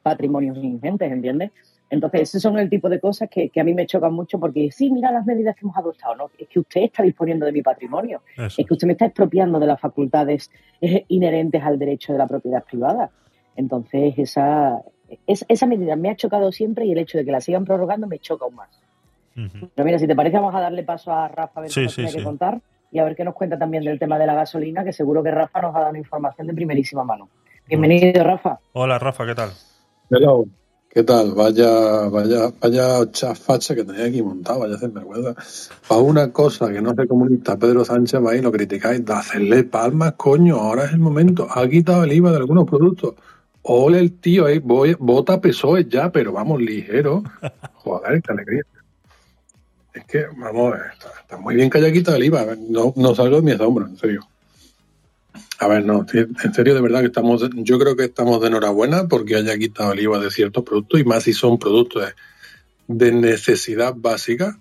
patrimonios 0.01 0.57
ingentes, 0.57 1.11
¿entiendes? 1.11 1.51
Entonces, 1.89 2.21
esos 2.21 2.41
son 2.41 2.57
el 2.57 2.69
tipo 2.69 2.89
de 2.89 2.99
cosas 2.99 3.29
que, 3.29 3.49
que 3.49 3.61
a 3.61 3.63
mí 3.63 3.73
me 3.75 3.85
chocan 3.85 4.11
mucho 4.13 4.39
porque 4.39 4.71
sí, 4.71 4.89
mira 4.91 5.11
las 5.11 5.25
medidas 5.25 5.55
que 5.55 5.61
hemos 5.65 5.77
adoptado, 5.77 6.15
¿no? 6.15 6.31
Es 6.37 6.47
que 6.47 6.59
usted 6.59 6.81
está 6.81 7.03
disponiendo 7.03 7.45
de 7.45 7.51
mi 7.51 7.61
patrimonio, 7.61 8.21
Eso. 8.35 8.59
es 8.61 8.67
que 8.67 8.73
usted 8.73 8.87
me 8.87 8.93
está 8.93 9.05
expropiando 9.05 9.59
de 9.59 9.67
las 9.67 9.79
facultades 9.79 10.49
eh, 10.81 11.05
inherentes 11.09 11.61
al 11.63 11.77
derecho 11.77 12.11
de 12.13 12.17
la 12.19 12.27
propiedad 12.27 12.63
privada. 12.63 13.11
Entonces, 13.55 14.15
esa, 14.17 14.81
es- 15.27 15.45
esa 15.47 15.67
medida 15.67 15.95
me 15.95 16.09
ha 16.09 16.15
chocado 16.15 16.51
siempre 16.51 16.85
y 16.85 16.91
el 16.91 16.97
hecho 16.97 17.19
de 17.19 17.25
que 17.25 17.31
la 17.31 17.39
sigan 17.39 17.65
prorrogando 17.65 18.07
me 18.07 18.17
choca 18.19 18.45
aún 18.45 18.55
más. 18.55 18.69
Pero 19.35 19.85
mira, 19.85 19.99
si 19.99 20.07
te 20.07 20.15
parece, 20.15 20.37
vamos 20.37 20.55
a 20.55 20.61
darle 20.61 20.83
paso 20.83 21.11
a 21.11 21.27
Rafa 21.27 21.59
a 21.59 21.61
ver 21.63 21.71
Sí, 21.71 21.81
qué 21.81 21.83
nos 21.83 21.91
sí, 21.91 21.95
tiene 21.97 22.11
sí. 22.11 22.17
que 22.17 22.23
contar 22.23 22.61
y 22.91 22.99
a 22.99 23.03
ver 23.03 23.15
qué 23.15 23.25
nos 23.25 23.35
cuenta 23.35 23.57
también 23.57 23.83
del 23.83 23.99
tema 23.99 24.17
de 24.17 24.25
la 24.25 24.33
gasolina, 24.33 24.83
que 24.83 24.93
seguro 24.93 25.21
que 25.21 25.31
Rafa 25.31 25.61
nos 25.61 25.75
ha 25.75 25.79
dado 25.79 25.89
una 25.89 25.99
información 25.99 26.47
de 26.47 26.53
primerísima 26.53 27.03
mano. 27.03 27.29
Bienvenido, 27.67 28.23
Rafa. 28.23 28.59
Hola, 28.73 28.97
Rafa, 28.97 29.25
¿qué 29.25 29.35
tal? 29.35 29.49
Hello. 30.09 30.45
¿Qué 30.89 31.03
tal? 31.03 31.33
Vaya, 31.33 32.07
vaya, 32.07 32.53
vaya 32.61 33.11
chafacha 33.11 33.75
que 33.75 33.83
tenía 33.83 34.05
aquí 34.05 34.21
montado, 34.21 34.59
vaya 34.61 34.77
sinvergüenza. 34.77 35.35
Para 35.89 35.99
una 35.99 36.31
cosa 36.31 36.71
que 36.71 36.81
no 36.81 36.93
se 36.95 37.05
comunista 37.05 37.57
Pedro 37.57 37.83
Sánchez 37.83 38.21
va 38.25 38.33
y 38.33 38.41
lo 38.41 38.49
criticáis, 38.49 39.03
de 39.03 39.11
hacerle 39.11 39.65
palmas, 39.65 40.13
coño, 40.13 40.55
ahora 40.55 40.85
es 40.85 40.93
el 40.93 40.99
momento. 40.99 41.47
Ha 41.53 41.67
quitado 41.67 42.05
el 42.05 42.13
IVA 42.13 42.31
de 42.31 42.37
algunos 42.37 42.63
productos. 42.65 43.15
Ole 43.63 43.99
el 43.99 44.13
tío 44.19 44.45
ahí, 44.45 44.59
voy, 44.59 44.95
vota 44.97 45.41
PSOE 45.41 45.83
ya, 45.89 46.13
pero 46.13 46.31
vamos, 46.31 46.61
ligero. 46.61 47.23
Joder, 47.73 48.21
qué 48.21 48.31
alegría. 48.31 48.63
Es 49.95 50.05
que, 50.05 50.25
vamos, 50.35 50.75
está, 51.21 51.37
muy 51.37 51.55
bien 51.55 51.69
que 51.69 51.77
haya 51.77 51.91
quitado 51.91 52.17
el 52.17 52.25
IVA. 52.25 52.55
No, 52.69 53.15
salgo 53.15 53.37
de 53.37 53.41
mi 53.41 53.51
asombro, 53.51 53.87
en 53.87 53.97
serio. 53.97 54.27
A 55.59 55.67
ver, 55.67 55.85
no, 55.85 56.05
en 56.13 56.53
serio, 56.53 56.75
de 56.75 56.81
verdad 56.81 56.99
que 56.99 57.07
estamos, 57.07 57.41
yo 57.55 57.79
creo 57.79 57.95
que 57.95 58.05
estamos 58.05 58.41
de 58.41 58.47
enhorabuena 58.47 59.07
porque 59.07 59.35
haya 59.35 59.57
quitado 59.57 59.93
el 59.93 60.01
IVA 60.01 60.19
de 60.19 60.31
ciertos 60.31 60.63
productos 60.63 60.99
y 60.99 61.05
más 61.05 61.23
si 61.23 61.33
son 61.33 61.57
productos 61.57 62.07
de, 62.87 63.05
de 63.05 63.11
necesidad 63.13 63.93
básica, 63.95 64.59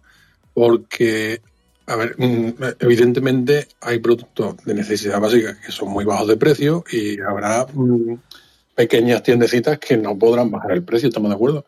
porque 0.55 1.43
A 1.87 1.97
ver, 1.97 2.15
mm, 2.19 2.55
evidentemente 2.81 3.69
hay 3.81 3.99
productos 3.99 4.57
de 4.65 4.75
necesidad 4.75 5.21
básica 5.21 5.59
que 5.61 5.71
son 5.71 5.91
muy 5.91 6.05
bajos 6.05 6.29
de 6.29 6.37
precio 6.37 6.85
y 6.91 7.21
habrá 7.21 7.67
mm, 7.71 8.17
pequeñas 8.75 9.23
tiendecitas 9.23 9.79
que 9.79 9.97
no 9.97 10.19
podrán 10.19 10.51
bajar 10.51 10.73
el 10.73 10.83
precio, 10.83 11.09
estamos 11.09 11.29
de 11.29 11.35
acuerdo. 11.35 11.67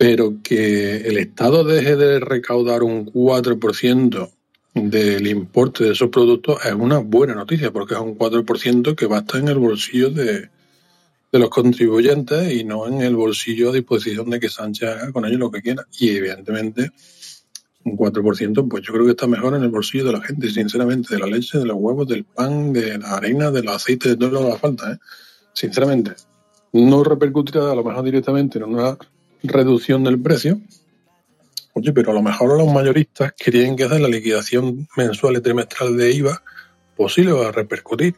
Pero 0.00 0.38
que 0.42 0.96
el 0.96 1.18
Estado 1.18 1.62
deje 1.62 1.94
de 1.94 2.20
recaudar 2.20 2.82
un 2.82 3.04
4% 3.04 4.30
del 4.72 5.26
importe 5.26 5.84
de 5.84 5.92
esos 5.92 6.08
productos 6.08 6.64
es 6.64 6.72
una 6.72 7.00
buena 7.00 7.34
noticia, 7.34 7.70
porque 7.70 7.92
es 7.92 8.00
un 8.00 8.16
4% 8.16 8.94
que 8.94 9.04
va 9.04 9.18
a 9.18 9.20
estar 9.20 9.42
en 9.42 9.48
el 9.48 9.58
bolsillo 9.58 10.08
de, 10.08 10.48
de 11.30 11.38
los 11.38 11.50
contribuyentes 11.50 12.50
y 12.50 12.64
no 12.64 12.88
en 12.88 13.02
el 13.02 13.14
bolsillo 13.14 13.68
a 13.68 13.72
disposición 13.74 14.30
de 14.30 14.40
que 14.40 14.48
Sánchez 14.48 14.88
haga 14.88 15.12
con 15.12 15.26
ellos 15.26 15.38
lo 15.38 15.50
que 15.50 15.60
quiera. 15.60 15.86
Y 15.98 16.08
evidentemente, 16.16 16.92
un 17.84 17.98
4%, 17.98 18.68
pues 18.70 18.82
yo 18.82 18.94
creo 18.94 19.04
que 19.04 19.10
está 19.10 19.26
mejor 19.26 19.54
en 19.54 19.64
el 19.64 19.68
bolsillo 19.68 20.06
de 20.06 20.12
la 20.12 20.22
gente, 20.22 20.48
sinceramente, 20.48 21.14
de 21.14 21.20
la 21.20 21.26
leche, 21.26 21.58
de 21.58 21.66
los 21.66 21.76
huevos, 21.76 22.08
del 22.08 22.24
pan, 22.24 22.72
de 22.72 22.96
la 22.96 23.16
harina, 23.16 23.50
del 23.50 23.68
aceite, 23.68 24.08
de 24.08 24.16
todo 24.16 24.30
lo 24.30 24.40
que 24.40 24.46
haga 24.46 24.56
falta, 24.56 24.92
¿eh? 24.92 24.98
Sinceramente, 25.52 26.12
no 26.72 27.04
repercutirá 27.04 27.70
a 27.70 27.74
lo 27.74 27.84
mejor 27.84 28.02
directamente 28.02 28.56
en 28.56 28.64
una 28.64 28.96
reducción 29.42 30.04
del 30.04 30.20
precio. 30.20 30.60
Oye, 31.72 31.92
pero 31.92 32.10
a 32.10 32.14
lo 32.14 32.22
mejor 32.22 32.58
los 32.58 32.72
mayoristas 32.72 33.32
querían 33.38 33.76
que 33.76 33.84
hacer 33.84 34.00
la 34.00 34.08
liquidación 34.08 34.88
mensual 34.96 35.36
y 35.36 35.40
trimestral 35.40 35.96
de 35.96 36.12
IVA, 36.12 36.42
pues 36.96 37.14
sí 37.14 37.22
le 37.22 37.32
va 37.32 37.48
a 37.48 37.52
repercutir. 37.52 38.14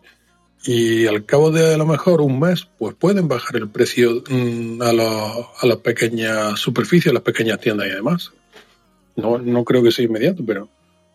Y 0.65 1.07
al 1.07 1.25
cabo 1.27 1.51
de 1.51 1.75
a 1.75 1.77
lo 1.77 1.87
mejor 1.87 2.21
un 2.21 2.39
mes, 2.39 2.69
pues 2.79 2.95
pueden 2.95 3.29
bajar 3.29 3.57
el 3.57 3.69
precio 3.69 4.23
mm, 4.31 4.81
a, 4.81 4.93
los- 4.93 5.47
a 5.61 5.67
las 5.67 5.79
pequeñas 5.79 6.59
superficies, 6.59 7.11
a 7.11 7.15
las 7.15 7.23
pequeñas 7.23 7.61
tiendas 7.61 7.89
y 7.89 7.91
demás. 7.91 8.31
No, 9.17 9.39
no 9.39 9.65
creo 9.65 9.83
que 9.83 9.91
sea 9.93 10.05
inmediato, 10.07 10.43
pero 10.47 10.69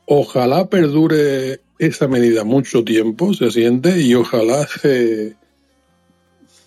ojalá 0.06 0.68
perdure 0.68 1.62
esa 1.80 2.08
medida 2.08 2.44
mucho 2.44 2.84
tiempo, 2.84 3.34
se 3.34 3.50
siente, 3.52 4.00
y 4.02 4.14
ojalá 4.16 4.68
se, 4.68 5.36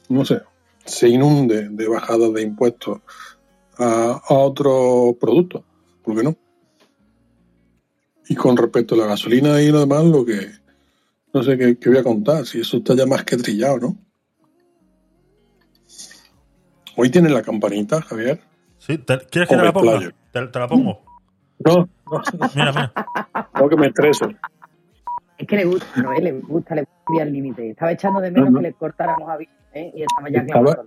no 0.09 0.25
sé, 0.25 0.41
se 0.85 1.09
inunde 1.09 1.69
de 1.69 1.89
bajadas 1.89 2.33
de 2.33 2.43
impuestos 2.43 2.99
a, 3.81 4.21
a 4.29 4.35
otros 4.35 5.15
productos. 5.21 5.63
¿Por 6.05 6.17
qué 6.17 6.23
no? 6.23 6.37
Y 8.29 8.35
con 8.37 8.57
respecto 8.57 8.95
a 8.95 8.99
la 8.99 9.07
gasolina 9.07 9.61
y 9.61 9.71
lo 9.71 9.81
demás, 9.81 10.05
lo 10.05 10.25
que 10.25 10.49
no 11.33 11.43
sé 11.43 11.57
qué, 11.59 11.77
qué 11.79 11.89
voy 11.91 11.99
a 11.99 12.03
contar, 12.05 12.47
si 12.47 12.61
eso 12.61 12.77
está 12.79 12.95
ya 12.95 13.07
más 13.07 13.25
que 13.25 13.37
trillado, 13.37 13.79
¿no? 13.79 13.97
Hoy 16.97 17.11
tiene 17.11 17.29
la 17.31 17.43
campanita, 17.43 18.03
Javier. 18.03 18.41
¿Sí? 18.79 18.99
¿Te- 18.99 19.19
¿Quieres 19.31 19.49
que 19.49 19.57
te 19.57 19.63
la 19.63 19.73
ponga? 19.73 19.99
Te, 20.33 20.47
te 20.47 20.59
la 20.59 20.69
pongo. 20.69 21.01
No, 21.65 21.77
no, 22.11 22.23
Mira, 22.55 22.73
mira. 22.73 22.93
no 23.55 23.69
que 23.69 23.77
me 23.77 23.87
estreso. 23.89 24.29
Es 25.39 25.47
que 25.47 25.57
le 25.57 25.65
gusta, 25.67 26.03
¿no? 26.03 26.13
Eh, 26.13 26.21
Le 26.21 26.33
gusta, 26.33 26.75
le 26.75 26.83
gusta 27.07 27.23
al 27.23 27.33
límite. 27.33 27.71
Estaba 27.71 27.93
echando 27.93 28.21
de 28.21 28.31
menos 28.31 28.55
que 28.55 28.61
le 28.63 28.73
cortáramos 28.75 29.29
a 29.29 29.37
Vic, 29.37 29.49
¿eh? 29.75 29.93
Y 29.95 30.03
estaba 30.03 30.29
ya 30.31 30.41
Estaba-. 30.41 30.83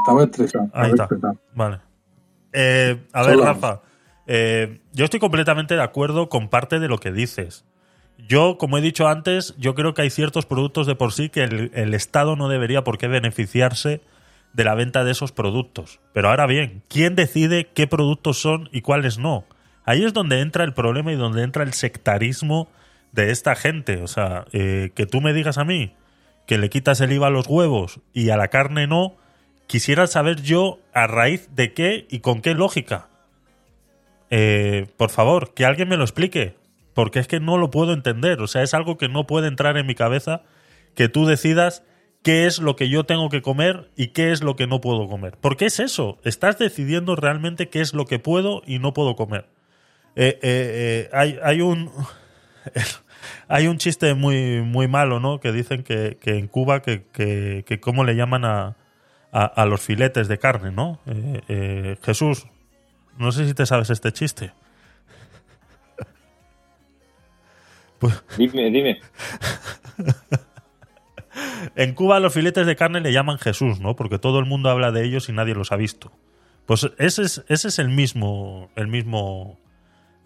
Estaba 0.00 0.24
estresado. 0.24 0.64
Ahí 0.72 0.90
estaba 0.90 0.92
está. 0.92 1.04
estresado. 1.04 1.38
Vale. 1.54 1.80
Eh, 2.54 3.02
a 3.12 3.22
ver, 3.24 3.36
Rafa. 3.38 3.82
eh, 4.26 4.80
yo 4.92 5.04
estoy 5.04 5.20
completamente 5.20 5.74
de 5.74 5.82
acuerdo 5.82 6.28
con 6.30 6.48
parte 6.48 6.78
de 6.78 6.88
lo 6.88 6.98
que 6.98 7.12
dices. 7.12 7.64
Yo, 8.28 8.56
como 8.58 8.78
he 8.78 8.80
dicho 8.80 9.08
antes, 9.08 9.54
yo 9.58 9.74
creo 9.74 9.92
que 9.92 10.02
hay 10.02 10.10
ciertos 10.10 10.46
productos 10.46 10.86
de 10.86 10.94
por 10.94 11.12
sí 11.12 11.28
que 11.28 11.42
el, 11.42 11.70
el 11.74 11.92
Estado 11.92 12.36
no 12.36 12.48
debería 12.48 12.84
por 12.84 12.96
qué 12.96 13.08
beneficiarse 13.08 14.00
de 14.54 14.64
la 14.64 14.74
venta 14.74 15.04
de 15.04 15.10
esos 15.10 15.32
productos. 15.32 16.00
Pero 16.12 16.30
ahora 16.30 16.46
bien, 16.46 16.84
¿quién 16.88 17.16
decide 17.16 17.66
qué 17.74 17.86
productos 17.86 18.38
son 18.38 18.68
y 18.72 18.80
cuáles 18.80 19.18
no? 19.18 19.44
Ahí 19.84 20.04
es 20.04 20.14
donde 20.14 20.40
entra 20.40 20.64
el 20.64 20.72
problema 20.72 21.12
y 21.12 21.16
donde 21.16 21.42
entra 21.42 21.64
el 21.64 21.72
sectarismo 21.74 22.68
de 23.12 23.30
esta 23.30 23.54
gente. 23.56 24.02
O 24.02 24.06
sea, 24.06 24.46
eh, 24.52 24.92
que 24.94 25.06
tú 25.06 25.20
me 25.20 25.32
digas 25.32 25.58
a 25.58 25.64
mí 25.64 25.94
que 26.46 26.58
le 26.58 26.70
quitas 26.70 27.00
el 27.00 27.12
IVA 27.12 27.28
a 27.28 27.30
los 27.30 27.46
huevos 27.46 28.00
y 28.12 28.30
a 28.30 28.36
la 28.36 28.48
carne 28.48 28.86
no, 28.86 29.16
quisiera 29.66 30.06
saber 30.06 30.42
yo 30.42 30.78
a 30.92 31.06
raíz 31.06 31.48
de 31.54 31.72
qué 31.72 32.06
y 32.10 32.20
con 32.20 32.40
qué 32.40 32.54
lógica. 32.54 33.08
Eh, 34.30 34.86
por 34.96 35.10
favor, 35.10 35.54
que 35.54 35.64
alguien 35.64 35.88
me 35.88 35.96
lo 35.96 36.04
explique, 36.04 36.56
porque 36.94 37.18
es 37.18 37.28
que 37.28 37.40
no 37.40 37.58
lo 37.58 37.70
puedo 37.70 37.92
entender. 37.92 38.40
O 38.40 38.46
sea, 38.46 38.62
es 38.62 38.74
algo 38.74 38.96
que 38.96 39.08
no 39.08 39.26
puede 39.26 39.48
entrar 39.48 39.76
en 39.76 39.86
mi 39.86 39.94
cabeza 39.94 40.42
que 40.94 41.08
tú 41.08 41.26
decidas 41.26 41.82
qué 42.24 42.46
es 42.46 42.58
lo 42.58 42.74
que 42.74 42.88
yo 42.88 43.04
tengo 43.04 43.28
que 43.28 43.42
comer 43.42 43.90
y 43.96 44.08
qué 44.08 44.32
es 44.32 44.42
lo 44.42 44.56
que 44.56 44.66
no 44.66 44.80
puedo 44.80 45.08
comer. 45.08 45.36
Porque 45.40 45.66
es 45.66 45.78
eso, 45.78 46.18
estás 46.24 46.58
decidiendo 46.58 47.16
realmente 47.16 47.68
qué 47.68 47.80
es 47.80 47.92
lo 47.92 48.06
que 48.06 48.18
puedo 48.18 48.62
y 48.66 48.78
no 48.78 48.94
puedo 48.94 49.14
comer. 49.14 49.46
Eh, 50.16 50.38
eh, 50.40 50.40
eh, 50.42 51.10
hay, 51.12 51.38
hay 51.42 51.60
un 51.60 51.90
hay 53.48 53.66
un 53.66 53.78
chiste 53.78 54.14
muy 54.14 54.62
muy 54.62 54.88
malo, 54.88 55.20
¿no? 55.20 55.38
Que 55.38 55.52
dicen 55.52 55.82
que, 55.82 56.18
en 56.24 56.48
Cuba 56.48 56.80
que, 56.80 57.04
que, 57.12 57.64
que 57.66 57.78
cómo 57.78 58.04
le 58.04 58.16
llaman 58.16 58.44
a, 58.44 58.76
a, 59.34 59.44
a 59.46 59.66
los 59.66 59.80
filetes 59.80 60.28
de 60.28 60.38
carne, 60.38 60.70
¿no? 60.70 61.00
Eh, 61.06 61.40
eh, 61.48 61.96
Jesús, 62.02 62.46
no 63.18 63.32
sé 63.32 63.46
si 63.46 63.52
te 63.54 63.66
sabes 63.66 63.90
este 63.90 64.12
chiste. 64.12 64.52
Pues 67.98 68.22
Dime, 68.36 68.70
dime. 68.70 69.00
en 71.76 71.94
Cuba 71.94 72.20
los 72.20 72.32
filetes 72.32 72.66
de 72.66 72.76
carne 72.76 73.00
le 73.00 73.12
llaman 73.12 73.38
Jesús, 73.38 73.80
¿no? 73.80 73.96
Porque 73.96 74.18
todo 74.18 74.38
el 74.38 74.44
mundo 74.46 74.70
habla 74.70 74.92
de 74.92 75.04
ellos 75.04 75.28
y 75.28 75.32
nadie 75.32 75.54
los 75.54 75.72
ha 75.72 75.76
visto. 75.76 76.12
Pues 76.66 76.88
ese 76.98 77.22
es, 77.22 77.44
ese 77.48 77.68
es 77.68 77.78
el 77.78 77.88
mismo, 77.88 78.70
el 78.76 78.86
mismo, 78.88 79.58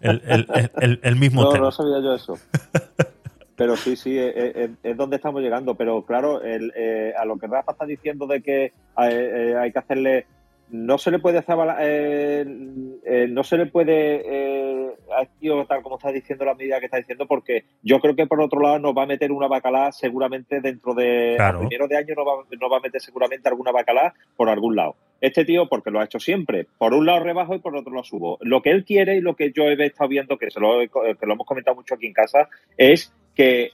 el, 0.01 0.21
el- 0.25 0.47
el- 0.53 0.71
el- 0.79 0.99
el 1.03 1.15
mismo 1.15 1.43
No, 1.43 1.49
tema. 1.49 1.65
no 1.65 1.71
sabía 1.71 1.99
yo 2.01 2.13
eso. 2.15 2.37
Pero 3.59 3.75
sí, 3.75 3.97
sí, 3.97 4.17
es, 4.17 4.33
es- 4.55 4.69
es 4.81 4.95
donde 4.97 5.17
estamos 5.17 5.41
llegando. 5.41 5.75
Pero 5.75 6.03
claro, 6.05 6.41
el, 6.41 6.71
eh, 6.75 7.13
a 7.17 7.25
lo 7.25 7.37
que 7.37 7.45
Rafa 7.47 7.73
está 7.73 7.85
diciendo 7.85 8.25
de 8.25 8.41
que 8.41 8.63
eh, 8.65 8.71
eh, 8.97 9.55
hay 9.59 9.71
que 9.73 9.79
hacerle. 9.79 10.25
No 10.71 10.97
se 10.97 11.09
le 11.09 11.19
puede 11.19 11.43
eh, 11.79 12.45
eh, 13.05 13.27
no 13.29 13.43
se 13.43 13.57
le 13.57 13.65
puede. 13.65 14.21
Eh, 14.25 14.91
este 15.21 15.65
tal 15.67 15.81
como 15.81 15.97
está 15.97 16.11
diciendo 16.11 16.45
la 16.45 16.53
medida 16.53 16.79
que 16.79 16.85
está 16.85 16.97
diciendo, 16.97 17.25
porque 17.25 17.65
yo 17.81 17.99
creo 17.99 18.15
que 18.15 18.27
por 18.27 18.39
otro 18.39 18.61
lado 18.61 18.77
nos 18.77 18.95
va 18.95 19.03
a 19.03 19.07
meter 19.07 19.31
una 19.31 19.47
bacalá 19.47 19.91
seguramente 19.91 20.61
dentro 20.61 20.93
de. 20.93 21.33
Claro. 21.37 21.59
Primero 21.59 21.87
de 21.87 21.97
año 21.97 22.13
nos 22.15 22.27
va, 22.27 22.43
nos 22.59 22.71
va 22.71 22.77
a 22.77 22.81
meter 22.81 23.01
seguramente 23.01 23.49
alguna 23.49 23.71
bacalá 23.71 24.13
por 24.35 24.49
algún 24.49 24.75
lado. 24.75 24.95
Este 25.21 25.43
tío, 25.43 25.67
porque 25.67 25.91
lo 25.91 25.99
ha 25.99 26.05
hecho 26.05 26.19
siempre, 26.19 26.67
por 26.77 26.93
un 26.93 27.05
lado 27.05 27.21
rebajo 27.21 27.55
y 27.55 27.59
por 27.59 27.75
otro 27.75 27.91
lado 27.91 28.03
subo. 28.03 28.37
Lo 28.41 28.61
que 28.61 28.69
él 28.69 28.85
quiere 28.85 29.15
y 29.15 29.21
lo 29.21 29.35
que 29.35 29.51
yo 29.51 29.63
he 29.63 29.85
estado 29.85 30.07
viendo, 30.07 30.37
que, 30.37 30.51
se 30.51 30.59
lo, 30.59 30.79
que 30.79 31.25
lo 31.25 31.33
hemos 31.33 31.47
comentado 31.47 31.75
mucho 31.75 31.95
aquí 31.95 32.07
en 32.07 32.13
casa, 32.13 32.47
es 32.77 33.13
que 33.35 33.71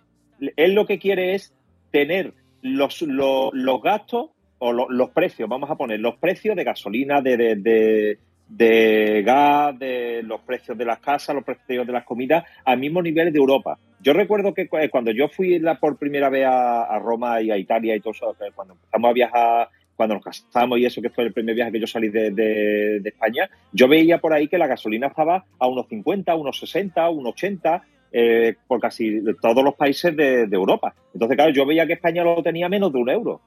él 0.55 0.73
lo 0.73 0.85
que 0.85 0.97
quiere 0.97 1.35
es 1.35 1.53
tener 1.91 2.33
los, 2.61 3.01
los, 3.03 3.53
los 3.53 3.81
gastos 3.81 4.31
o 4.65 4.73
lo- 4.73 4.89
los 4.89 5.09
precios, 5.11 5.47
vamos 5.49 5.69
a 5.69 5.75
poner 5.75 5.99
los 5.99 6.15
precios 6.17 6.55
de 6.55 6.63
gasolina, 6.63 7.21
de, 7.21 7.37
de, 7.37 8.17
de, 8.47 9.23
gas, 9.23 9.77
de 9.79 10.21
los 10.23 10.41
precios 10.41 10.77
de 10.77 10.85
las 10.85 10.99
casas, 10.99 11.35
los 11.35 11.43
precios 11.43 11.85
de 11.87 11.93
las 11.93 12.03
comidas 12.03 12.43
al 12.63 12.79
mismo 12.79 13.01
nivel 13.01 13.31
de 13.31 13.39
Europa. 13.39 13.77
Yo 14.01 14.13
recuerdo 14.13 14.53
que 14.53 14.67
cu- 14.67 14.77
cuando 14.91 15.11
yo 15.11 15.27
fui 15.29 15.59
la, 15.59 15.79
por 15.79 15.97
primera 15.97 16.29
vez 16.29 16.45
a, 16.47 16.99
Roma 16.99 17.41
y 17.41 17.51
a 17.51 17.57
Italia 17.57 17.95
y 17.95 17.99
todo 17.99 18.11
eso, 18.13 18.35
que 18.39 18.51
cuando 18.53 18.73
empezamos 18.75 19.09
a 19.09 19.13
viajar, 19.13 19.69
cuando 19.95 20.15
nos 20.15 20.23
casamos 20.23 20.77
y 20.77 20.85
eso, 20.85 21.01
que 21.01 21.09
fue 21.09 21.23
el 21.23 21.33
primer 21.33 21.55
viaje 21.55 21.71
que 21.71 21.79
yo 21.79 21.87
salí 21.87 22.09
de 22.09 23.01
España, 23.03 23.49
yo 23.71 23.87
veía 23.87 24.19
por 24.19 24.33
ahí 24.33 24.47
que 24.47 24.57
la 24.57 24.67
gasolina 24.67 25.07
estaba 25.07 25.45
a 25.57 25.67
unos 25.67 25.87
50, 25.87 26.35
unos 26.35 26.59
60, 26.59 27.09
unos 27.09 27.33
80, 27.33 27.81
eh, 28.11 28.55
por 28.67 28.79
casi 28.79 29.21
todos 29.41 29.63
los 29.63 29.75
países 29.75 30.15
de, 30.15 30.47
de 30.47 30.55
Europa. 30.55 30.93
Entonces, 31.13 31.35
claro, 31.35 31.51
yo 31.51 31.65
veía 31.65 31.87
que 31.87 31.93
España 31.93 32.23
lo 32.23 32.41
tenía 32.43 32.69
menos 32.69 32.91
de 32.93 32.99
un 32.99 33.09
euro. 33.09 33.41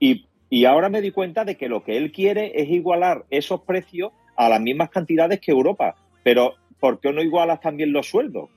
Y, 0.00 0.24
y 0.50 0.64
ahora 0.64 0.88
me 0.88 1.00
di 1.00 1.10
cuenta 1.10 1.44
de 1.44 1.56
que 1.56 1.68
lo 1.68 1.84
que 1.84 1.96
él 1.96 2.12
quiere 2.12 2.52
es 2.60 2.68
igualar 2.70 3.24
esos 3.30 3.62
precios 3.62 4.12
a 4.36 4.48
las 4.48 4.60
mismas 4.60 4.90
cantidades 4.90 5.40
que 5.40 5.50
Europa. 5.50 5.96
Pero, 6.22 6.54
¿por 6.80 7.00
qué 7.00 7.12
no 7.12 7.22
igualas 7.22 7.60
también 7.60 7.92
los 7.92 8.06
sueldos? 8.08 8.48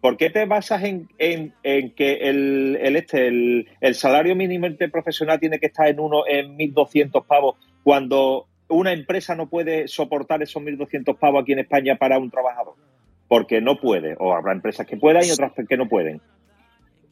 ¿Por 0.00 0.16
qué 0.16 0.30
te 0.30 0.46
basas 0.46 0.82
en, 0.84 1.08
en- 1.18 1.52
que 1.94 2.14
el, 2.28 2.78
el 2.80 2.96
este, 2.96 3.26
el, 3.28 3.68
el 3.80 3.94
salario 3.94 4.34
mínimo 4.34 4.66
profesional 4.90 5.38
tiene 5.38 5.58
que 5.58 5.66
estar 5.66 5.88
en 5.88 6.00
uno 6.00 6.26
en 6.26 6.56
1.200 6.56 7.24
pavos 7.26 7.56
cuando 7.82 8.46
una 8.68 8.92
empresa 8.92 9.34
no 9.34 9.48
puede 9.48 9.88
soportar 9.88 10.42
esos 10.42 10.62
1.200 10.62 11.18
pavos 11.18 11.42
aquí 11.42 11.52
en 11.52 11.58
España 11.60 11.96
para 11.96 12.18
un 12.18 12.30
trabajador? 12.30 12.74
Porque 13.28 13.60
no 13.60 13.76
puede, 13.78 14.16
o 14.18 14.34
habrá 14.34 14.52
empresas 14.52 14.86
que 14.86 14.96
puedan 14.96 15.24
y 15.24 15.30
otras 15.30 15.52
que 15.68 15.76
no 15.76 15.88
pueden. 15.88 16.20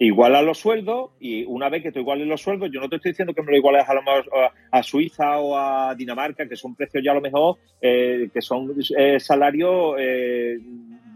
Iguala 0.01 0.43
los 0.43 0.59
sueldos 0.59 1.11
y 1.19 1.45
una 1.45 1.69
vez 1.69 1.83
que 1.83 1.91
tú 1.91 1.99
iguales 1.99 2.27
los 2.29 2.41
sueldos, 2.41 2.71
yo 2.73 2.81
no 2.81 2.89
te 2.89 2.97
estoy 2.97 3.11
diciendo 3.11 3.35
que 3.35 3.43
me 3.43 3.51
lo 3.51 3.57
iguales 3.59 3.85
a 3.89 3.95
lo 3.95 4.03
mejor 4.03 4.25
a, 4.71 4.79
a 4.79 4.83
Suiza 4.85 5.39
o 5.41 5.57
a 5.57 5.93
Dinamarca, 5.97 6.49
que 6.49 6.55
son 6.57 6.77
precios 6.77 7.03
ya 7.05 7.11
a 7.11 7.15
lo 7.15 7.21
mejor 7.21 7.57
eh, 7.83 8.29
que 8.33 8.41
son 8.41 8.73
eh, 8.97 9.19
salarios 9.19 9.97
eh, 9.99 10.59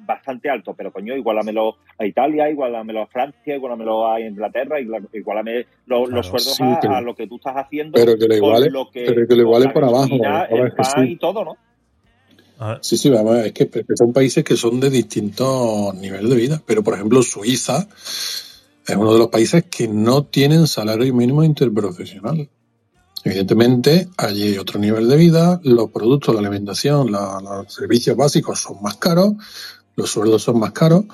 bastante 0.05 0.51
altos, 0.51 0.75
pero 0.77 0.91
coño, 0.93 1.15
igualamelo 1.17 1.77
a 1.97 2.05
Italia, 2.05 2.51
igualamelo 2.51 3.03
a 3.03 3.07
Francia, 3.07 3.55
igualamelo 3.55 4.11
a 4.11 4.21
Inglaterra, 4.21 4.81
igual- 4.81 5.09
igualame 5.13 5.65
lo- 5.87 6.07
los 6.09 6.27
sueldos 6.27 6.57
sí, 6.57 6.65
a, 6.65 6.81
pero- 6.81 6.97
a 6.97 7.01
lo 7.01 7.15
que 7.15 7.29
tú 7.29 7.37
estás 7.37 7.55
haciendo. 7.57 7.93
pero 7.95 8.17
que 8.19 8.25
lo 8.27 8.29
con 8.31 8.37
iguale- 8.49 8.71
lo 8.71 8.91
que, 8.91 9.05
pero 9.05 9.25
lo 9.37 9.43
abajo, 9.85 10.17
el 10.51 10.73
pan 10.73 11.07
sí. 11.07 11.13
y 11.13 11.17
todo, 11.19 11.45
¿no? 11.45 11.57
Sí, 12.81 12.97
sí, 12.97 13.11
vamos, 13.11 13.39
es 13.39 13.53
que 13.53 13.63
es 13.65 13.71
que 13.71 13.85
son 13.97 14.13
países 14.13 14.43
que 14.45 14.57
son 14.57 14.81
de 14.81 14.91
distintos 14.91 15.95
niveles 15.95 16.29
de 16.31 16.37
vida. 16.37 16.63
Pero, 16.67 16.83
por 16.85 16.95
ejemplo, 16.95 17.21
Suiza 17.23 17.89
es 18.87 18.97
uno 18.97 19.13
de 19.13 19.19
los 19.19 19.29
países 19.29 19.65
que 19.71 19.89
no 19.89 20.25
tienen 20.25 20.67
salario 20.67 21.13
mínimo 21.15 21.45
interprofesional. 21.45 22.49
Evidentemente, 23.25 24.09
allí 24.17 24.43
hay 24.43 24.59
otro 24.59 24.81
nivel 24.81 25.09
de 25.09 25.17
vida, 25.17 25.61
los 25.63 25.91
productos 25.91 26.35
de 26.35 26.41
alimentación, 26.41 27.13
la- 27.13 27.41
los 27.41 27.73
servicios 27.73 28.17
básicos 28.17 28.61
son 28.61 28.83
más 28.83 28.97
caros, 28.97 29.35
los 29.95 30.11
sueldos 30.11 30.43
son 30.43 30.59
más 30.59 30.73
caros, 30.73 31.05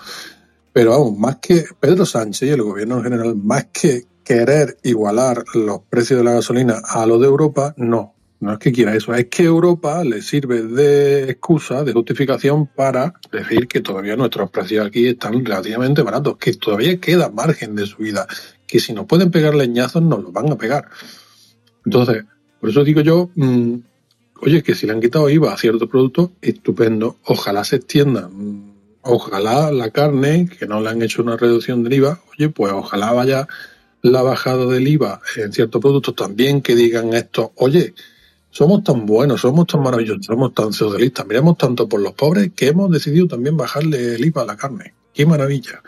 pero 0.73 0.93
vamos, 0.93 1.19
más 1.19 1.37
que 1.37 1.65
Pedro 1.79 2.07
Sánchez 2.07 2.49
y 2.49 2.53
el 2.53 2.63
gobierno 2.63 2.99
en 2.99 3.05
general, 3.05 3.35
más 3.37 3.67
que 3.67 4.07
querer 4.25 4.79
igualar 4.85 5.45
los 5.55 5.81
precios 5.89 6.19
de 6.19 6.25
la 6.25 6.33
gasolina 6.35 6.81
a 6.85 7.05
los 7.07 7.21
de 7.21 7.27
Europa, 7.27 7.75
no. 7.77 8.15
No 8.41 8.53
es 8.53 8.59
que 8.59 8.71
quiera 8.71 8.95
eso, 8.95 9.13
es 9.15 9.27
que 9.27 9.45
Europa 9.45 10.05
le 10.05 10.23
sirve 10.23 10.63
de 10.63 11.31
excusa, 11.31 11.83
de 11.83 11.93
justificación 11.93 12.67
para 12.69 13.15
decir 13.33 13.67
que 13.67 13.81
todavía 13.81 14.17
nuestros 14.17 14.51
precios 14.51 14.87
aquí 14.87 15.09
están 15.09 15.45
relativamente 15.45 16.03
baratos, 16.03 16.37
que 16.37 16.53
todavía 16.55 17.01
queda 17.01 17.31
margen 17.31 17.75
de 17.75 17.87
subida, 17.87 18.29
que 18.67 18.79
si 18.79 18.93
nos 18.93 19.07
pueden 19.07 19.33
pegar 19.33 19.55
leñazos 19.55 20.03
nos 20.03 20.23
los 20.23 20.33
van 20.33 20.53
a 20.53 20.57
pegar. 20.57 20.89
Entonces, 21.85 22.25
por 22.61 22.71
eso 22.71 22.85
digo 22.85 23.01
yo, 23.01 23.31
mm, 23.35 23.75
oye, 24.43 24.63
que 24.63 24.75
si 24.77 24.87
le 24.87 24.93
han 24.93 25.01
quitado 25.01 25.29
IVA 25.29 25.55
a 25.55 25.59
ciertos 25.59 25.89
productos, 25.89 26.31
estupendo, 26.41 27.17
ojalá 27.25 27.65
se 27.65 27.77
extienda. 27.77 28.29
Mm, 28.29 28.79
Ojalá 29.11 29.71
la 29.71 29.91
carne, 29.91 30.51
que 30.59 30.67
no 30.67 30.83
le 30.83 30.91
han 30.91 31.01
hecho 31.01 31.23
una 31.23 31.37
reducción 31.37 31.83
del 31.83 31.95
IVA, 31.95 32.21
oye, 32.31 32.51
pues 32.51 32.73
ojalá 32.73 33.13
vaya 33.13 33.49
la 34.03 34.21
bajada 34.21 34.67
del 34.67 34.87
IVA 34.87 35.23
en 35.37 35.53
ciertos 35.53 35.81
productos 35.81 36.15
también 36.15 36.61
que 36.61 36.75
digan 36.75 37.15
esto, 37.15 37.53
oye, 37.57 37.95
somos 38.51 38.83
tan 38.85 39.07
buenos, 39.07 39.41
somos 39.43 39.67
tan 39.67 39.83
maravillosos, 39.83 40.27
somos 40.27 40.55
tan 40.55 40.73
socialistas, 40.73 41.27
miramos 41.27 41.59
tanto 41.59 41.89
por 41.89 42.01
los 42.01 42.13
pobres 42.15 42.51
que 42.55 42.69
hemos 42.69 42.91
decidido 42.91 43.27
también 43.29 43.57
bajarle 43.57 44.15
el 44.15 44.25
IVA 44.25 44.43
a 44.43 44.47
la 44.47 44.57
carne. 44.57 44.95
¡Qué 45.13 45.27
maravilla! 45.27 45.83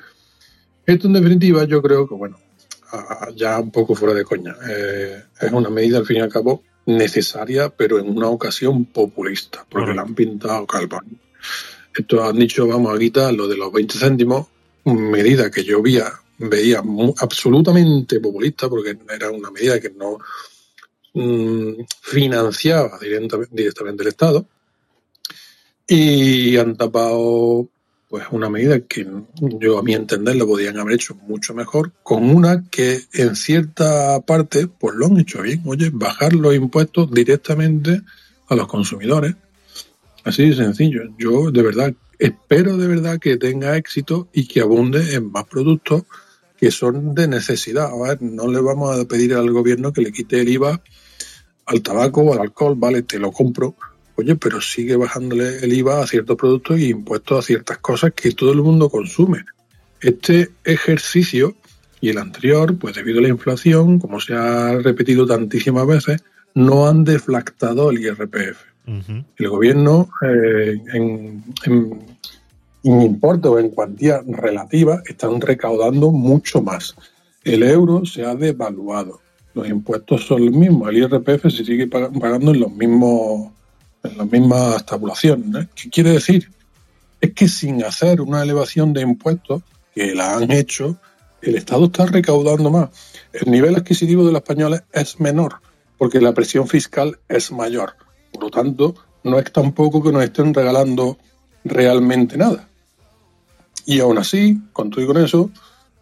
Esto 0.87 1.07
en 1.07 1.13
definitiva 1.15 1.65
yo 1.65 1.81
creo 1.83 2.09
que, 2.09 2.15
bueno, 2.15 2.39
ya 3.37 3.61
un 3.61 3.71
poco 3.71 3.95
fuera 3.95 4.15
de 4.15 4.25
coña, 4.25 4.57
eh, 4.69 5.23
es 5.41 5.53
una 5.53 5.71
medida 5.71 5.99
al 5.99 6.07
fin 6.07 6.17
y 6.19 6.21
al 6.21 6.29
cabo 6.33 6.63
necesaria, 6.87 7.69
pero 7.71 7.99
en 7.99 8.09
una 8.17 8.29
ocasión 8.29 8.87
populista, 8.87 9.65
porque 9.69 9.95
la 9.95 10.03
han 10.03 10.15
pintado 10.15 10.67
calva. 10.67 11.01
Esto 11.97 12.25
han 12.25 12.39
dicho, 12.39 12.67
vamos 12.67 12.95
a 12.95 12.99
quitar 12.99 13.33
lo 13.35 13.47
de 13.47 13.57
los 13.57 13.73
20 13.73 13.99
céntimos, 13.99 14.47
medida 14.85 15.51
que 15.51 15.63
yo 15.65 15.83
veía, 15.83 16.11
veía 16.39 16.83
mu- 16.83 17.15
absolutamente 17.19 18.19
populista, 18.21 18.69
porque 18.69 18.97
era 19.15 19.31
una 19.31 19.51
medida 19.51 19.81
que 19.81 19.91
no 19.91 20.19
mm, 21.15 21.73
financiaba 22.03 22.99
directamente, 23.01 24.03
el 24.03 24.09
Estado, 24.09 24.47
y 25.87 26.57
han 26.57 26.77
tapado 26.77 27.69
pues 28.09 28.25
una 28.33 28.51
medida 28.51 28.81
que 28.81 29.07
yo 29.41 29.79
a 29.79 29.85
mi 29.85 29.95
entender 29.95 30.35
lo 30.35 30.47
podían 30.47 30.79
haber 30.79 30.95
hecho 30.95 31.15
mucho 31.15 31.55
mejor 31.55 31.93
con 32.03 32.29
una 32.29 32.65
que 32.69 33.03
en 33.13 33.37
cierta 33.37 34.21
parte 34.23 34.67
pues 34.67 34.97
lo 34.97 35.07
han 35.07 35.19
hecho 35.19 35.43
bien. 35.43 35.63
Oye 35.65 35.91
bajar 35.93 36.33
los 36.33 36.55
impuestos 36.57 37.09
directamente 37.13 38.03
a 38.49 38.57
los 38.57 38.67
consumidores. 38.67 39.37
Así 40.25 40.49
de 40.49 40.57
sencillo. 40.57 41.03
Yo 41.19 41.53
de 41.53 41.63
verdad 41.63 41.95
espero 42.19 42.77
de 42.77 42.89
verdad 42.89 43.21
que 43.21 43.37
tenga 43.37 43.77
éxito 43.77 44.29
y 44.33 44.49
que 44.49 44.61
abunde 44.61 45.15
en 45.15 45.31
más 45.31 45.45
productos 45.45 46.03
que 46.61 46.71
son 46.71 47.15
de 47.15 47.27
necesidad 47.27 47.87
a 47.87 47.97
ver 48.09 48.23
no 48.23 48.47
le 48.47 48.61
vamos 48.61 48.99
a 48.99 49.05
pedir 49.07 49.35
al 49.35 49.51
gobierno 49.51 49.93
que 49.93 50.03
le 50.03 50.13
quite 50.13 50.41
el 50.41 50.49
IVA 50.51 50.81
al 51.67 51.83
tabaco 51.83 52.21
o 52.23 52.33
al 52.35 52.41
alcohol 52.41 52.75
vale 52.77 53.03
te 53.03 53.19
lo 53.19 53.33
compro 53.33 53.75
Oye, 54.17 54.37
pero 54.37 54.61
sigue 54.61 54.97
bajándole 54.97 55.61
el 55.65 55.73
IVA 55.73 56.03
a 56.03 56.07
ciertos 56.07 56.37
productos 56.37 56.79
y 56.79 56.89
impuestos 56.91 57.39
a 57.39 57.43
ciertas 57.47 57.79
cosas 57.79 58.13
que 58.15 58.33
todo 58.33 58.53
el 58.53 58.61
mundo 58.61 58.91
consume. 58.91 59.47
Este 59.99 60.51
ejercicio 60.63 61.55
y 62.03 62.11
el 62.11 62.19
anterior, 62.19 62.77
pues 62.77 62.95
debido 62.97 63.21
a 63.21 63.23
la 63.23 63.29
inflación, 63.29 63.99
como 63.99 64.21
se 64.21 64.35
ha 64.35 64.77
repetido 64.77 65.27
tantísimas 65.27 65.87
veces, 65.87 66.23
no 66.55 66.87
han 66.87 67.05
deflactado 67.05 67.89
el 67.91 68.01
IRPF. 68.01 68.59
El 69.39 69.49
gobierno, 69.49 70.11
eh, 70.21 70.79
en, 70.93 71.43
en- 71.65 72.01
en 72.83 73.03
importe 73.03 73.49
o 73.49 73.59
en 73.59 73.71
cuantía 73.71 74.23
relativa, 74.27 75.03
están 75.07 75.41
recaudando 75.41 76.11
mucho 76.11 76.63
más. 76.63 76.95
El 77.45 77.63
euro 77.63 78.05
se 78.05 78.25
ha 78.25 78.35
devaluado. 78.35 79.21
Los 79.55 79.69
impuestos 79.69 80.27
son 80.27 80.47
los 80.47 80.55
mismos. 80.55 80.89
El 80.89 80.99
IRPF 80.99 81.43
se 81.51 81.65
sigue 81.65 81.89
pag- 81.89 82.19
pagando 82.21 82.53
en 82.53 82.61
los 82.61 82.73
mismos 82.73 83.51
en 84.03 84.17
las 84.17 84.31
mismas 84.31 84.87
tabulaciones. 84.87 85.69
¿Qué 85.75 85.91
quiere 85.91 86.11
decir? 86.13 86.51
Es 87.21 87.35
que 87.35 87.49
sin 87.49 87.85
hacer 87.85 88.23
una 88.23 88.43
elevación 88.43 88.95
de 88.95 89.03
impuestos, 89.03 89.63
que 89.95 90.15
la 90.15 90.37
han 90.37 90.51
hecho, 90.51 90.97
el 91.43 91.57
Estado 91.57 91.87
está 91.87 92.07
recaudando 92.07 92.71
más. 92.71 92.89
El 93.33 93.51
nivel 93.51 93.77
adquisitivo 93.77 94.25
de 94.25 94.33
los 94.33 94.41
españoles 94.41 94.85
es 94.93 95.21
menor, 95.21 95.57
porque 95.99 96.21
la 96.21 96.33
presión 96.33 96.67
fiscal 96.67 97.19
es 97.29 97.53
mayor. 97.53 97.95
Por 98.33 98.45
lo 98.45 98.51
tanto, 98.51 98.95
no 99.25 99.39
es 99.39 99.53
tampoco 99.53 100.03
que 100.03 100.13
nos 100.13 100.25
estén 100.25 100.55
regalando 100.55 101.19
realmente 101.65 102.39
nada. 102.39 102.70
Y 103.87 104.01
aún 104.01 104.19
así, 104.19 104.61
con 104.73 104.91
todo 104.91 105.05
y 105.05 105.07
con 105.07 105.17
eso, 105.19 105.51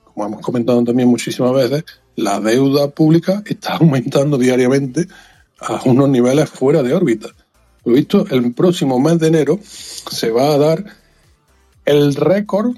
como 0.05 0.27
hemos 0.27 0.43
comentado 0.43 0.83
también 0.85 1.09
muchísimas 1.09 1.53
veces, 1.53 1.85
la 2.17 2.41
deuda 2.41 2.91
pública 2.91 3.43
está 3.47 3.75
aumentando 3.81 4.39
diariamente 4.39 5.07
a 5.61 5.83
unos 5.85 6.09
niveles 6.09 6.49
fuera 6.49 6.83
de 6.83 6.95
órbita. 6.95 7.29
Lo 7.85 7.95
visto, 7.95 8.27
el 8.31 8.53
próximo 8.53 8.99
mes 8.99 9.19
de 9.19 9.29
enero 9.29 9.59
se 9.63 10.31
va 10.31 10.53
a 10.53 10.59
dar 10.59 10.85
el 11.85 12.15
récord 12.15 12.75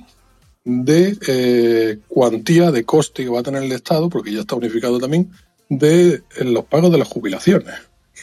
de 0.64 1.16
eh, 1.26 1.98
cuantía 2.06 2.70
de 2.70 2.84
coste 2.84 3.24
que 3.24 3.30
va 3.30 3.40
a 3.40 3.42
tener 3.42 3.62
el 3.62 3.72
Estado, 3.72 4.08
porque 4.08 4.32
ya 4.32 4.40
está 4.40 4.54
unificado 4.54 4.98
también, 4.98 5.30
de 5.68 6.22
los 6.42 6.64
pagos 6.66 6.92
de 6.92 6.98
las 6.98 7.08
jubilaciones. 7.08 7.74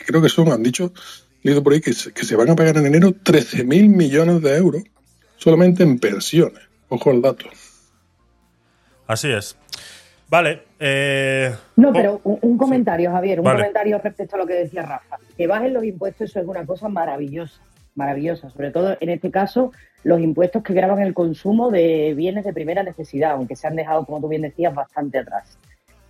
Creo 0.06 0.22
que 0.22 0.30
son, 0.30 0.52
han 0.52 0.64
dicho, 0.64 0.94
leído 1.44 1.64
por 1.64 1.74
ahí, 1.74 1.82
que 1.82 1.94
se, 1.94 2.14
que 2.14 2.26
se 2.26 2.36
van 2.36 2.50
a 2.50 2.56
pagar 2.56 2.78
en 2.78 2.86
enero 2.86 3.10
13.000 3.10 3.66
millones 3.90 4.42
de 4.42 4.56
euros 4.56 4.84
solamente 5.38 5.84
en 5.84 5.98
pensiones. 6.00 6.62
Ojo 6.90 7.10
al 7.12 7.22
dato. 7.22 7.46
Así 9.08 9.32
es. 9.32 9.58
Vale. 10.30 10.64
Eh, 10.80 11.54
No, 11.78 11.90
oh, 11.90 11.94
pero 11.94 12.22
un, 12.24 12.40
un 12.42 12.58
comentario, 12.58 13.12
Javier, 13.12 13.40
un 13.40 13.46
Vale. 13.46 13.60
comentario 13.60 13.98
respecto 14.00 14.36
a 14.36 14.40
lo 14.40 14.46
que 14.46 14.54
decía 14.56 14.82
Rafa. 14.84 15.18
Que 15.38 15.48
bajen 15.48 15.74
los 15.74 15.84
impuestos, 15.84 16.30
eso 16.30 16.42
es 16.42 16.48
una 16.48 16.66
cosa 16.66 16.90
maravillosa, 16.90 17.62
maravillosa. 17.96 18.50
Sobre 18.50 18.72
todo, 18.72 18.98
en 19.00 19.10
este 19.10 19.32
caso, 19.32 19.72
los 20.04 20.20
impuestos 20.20 20.64
que 20.64 20.74
graban 20.74 21.00
el 21.00 21.14
consumo 21.14 21.72
de 21.72 22.14
bienes 22.16 22.44
de 22.44 22.54
primera 22.54 22.84
necesidad, 22.84 23.32
aunque 23.32 23.56
se 23.56 23.68
han 23.68 23.76
dejado, 23.76 24.06
como 24.06 24.20
tú 24.20 24.28
bien 24.28 24.42
decías, 24.42 24.76
bastante 24.76 25.20
atrás. 25.20 25.58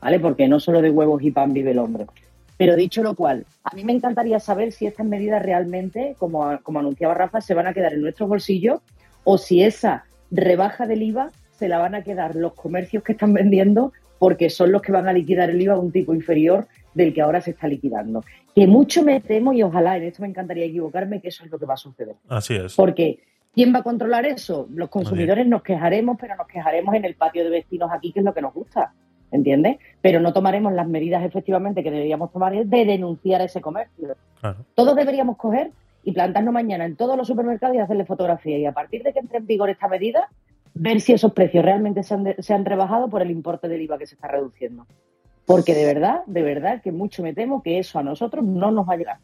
¿Vale? 0.01 0.19
Porque 0.19 0.47
no 0.47 0.59
solo 0.59 0.82
de 0.82 0.89
huevos 0.91 1.21
y 1.23 1.32
pan 1.32 1.53
vive 1.53 1.71
el 1.71 1.80
hombre. 1.80 2.05
Pero 2.57 2.75
dicho 2.75 3.03
lo 3.03 3.15
cual, 3.15 3.45
a 3.63 3.75
mí 3.75 3.84
me 3.84 3.93
encantaría 3.93 4.39
saber 4.39 4.71
si 4.71 4.88
estas 4.88 5.05
medidas 5.05 5.43
realmente, 5.43 6.15
como, 6.17 6.59
como 6.63 6.80
anunciaba 6.80 7.13
Rafa, 7.13 7.39
se 7.39 7.53
van 7.53 7.67
a 7.67 7.73
quedar 7.73 7.93
en 7.93 8.01
nuestros 8.01 8.28
bolsillos 8.28 8.80
o 9.30 9.38
si 9.38 9.61
esa 9.61 10.05
rebaja 10.32 10.88
del 10.88 11.03
IVA 11.03 11.32
se 11.51 11.67
la 11.67 11.80
van 11.80 11.95
a 11.95 12.01
quedar 12.01 12.38
los 12.38 12.53
comercios 12.53 13.03
que 13.03 13.11
están 13.11 13.34
vendiendo 13.34 13.91
porque 14.19 14.49
son 14.49 14.71
los 14.71 14.82
que 14.82 14.93
van 14.93 15.09
a 15.09 15.11
liquidar 15.11 15.49
el 15.49 15.61
IVA 15.61 15.73
a 15.73 15.80
un 15.80 15.91
tipo 15.91 16.13
inferior 16.13 16.65
del 16.93 17.13
que 17.13 17.21
ahora 17.21 17.41
se 17.41 17.51
está 17.51 17.67
liquidando. 17.67 18.23
Que 18.55 18.67
mucho 18.67 19.03
me 19.03 19.19
temo 19.19 19.51
y 19.51 19.63
ojalá, 19.63 19.97
en 19.97 20.03
esto 20.03 20.21
me 20.21 20.30
encantaría 20.30 20.63
equivocarme, 20.63 21.19
que 21.19 21.28
eso 21.28 21.43
es 21.43 21.51
lo 21.51 21.59
que 21.59 21.65
va 21.65 21.73
a 21.73 21.78
suceder. 21.78 22.15
así 22.30 22.55
es. 22.55 22.73
Porque, 22.75 23.19
¿quién 23.53 23.73
va 23.73 23.80
a 23.80 23.84
controlar 23.84 24.25
eso? 24.25 24.69
Los 24.73 24.88
consumidores 24.88 25.45
nos 25.45 25.61
quejaremos, 25.61 26.15
pero 26.17 26.38
nos 26.38 26.47
quejaremos 26.47 26.95
en 26.95 27.03
el 27.03 27.15
patio 27.15 27.43
de 27.43 27.49
vecinos 27.49 27.91
aquí, 27.91 28.13
que 28.13 28.19
es 28.19 28.25
lo 28.25 28.34
que 28.34 28.41
nos 28.41 28.53
gusta, 28.53 28.93
¿entiendes? 29.30 29.75
Pero 30.01 30.21
no 30.21 30.32
tomaremos 30.32 30.71
las 30.71 30.88
medidas 30.88 31.25
efectivamente 31.25 31.84
que 31.84 31.91
deberíamos 31.91 32.32
tomar 32.32 32.53
de 32.55 32.86
denunciar 32.86 33.41
ese 33.41 33.59
comercio. 33.59 34.15
Claro. 34.39 34.65
Todos 34.73 34.95
deberíamos 34.95 35.36
coger 35.36 35.71
y 36.04 36.12
plantarnos 36.14 36.54
mañana 36.54 36.86
en 36.86 36.95
todos 36.95 37.18
los 37.18 37.28
supermercados 37.28 37.76
y 37.76 37.80
hacerle 37.80 38.06
fotografía. 38.06 38.58
Y 38.58 38.66
a 38.66 38.72
partir 38.74 39.04
de 39.04 39.14
que 39.14 39.20
entre 39.20 39.39
en 39.39 39.48
vigor 39.48 39.70
esta 39.70 39.88
medida, 39.88 40.30
ver 40.74 41.02
si 41.02 41.14
esos 41.14 41.34
precios 41.34 41.66
realmente 41.66 42.04
se 42.04 42.14
han, 42.14 42.24
de- 42.24 42.36
se 42.41 42.54
han 42.54 42.66
rebajado 42.66 43.10
por 43.10 43.22
el 43.22 43.32
importe 43.32 43.68
del 43.68 43.82
IVA 43.82 43.98
que 43.98 44.08
se 44.08 44.16
está 44.16 44.28
reduciendo. 44.28 44.86
Porque 45.45 45.74
de 45.74 45.86
verdad, 45.86 46.22
de 46.26 46.41
verdad 46.43 46.82
que 46.82 46.91
mucho 46.91 47.24
me 47.24 47.34
temo 47.34 47.62
que 47.64 47.80
eso 47.80 48.00
a 48.00 48.04
nosotros 48.04 48.43
no 48.45 48.72
nos 48.72 48.88
va 48.88 48.93
a 48.93 48.98
llegar. 48.98 49.18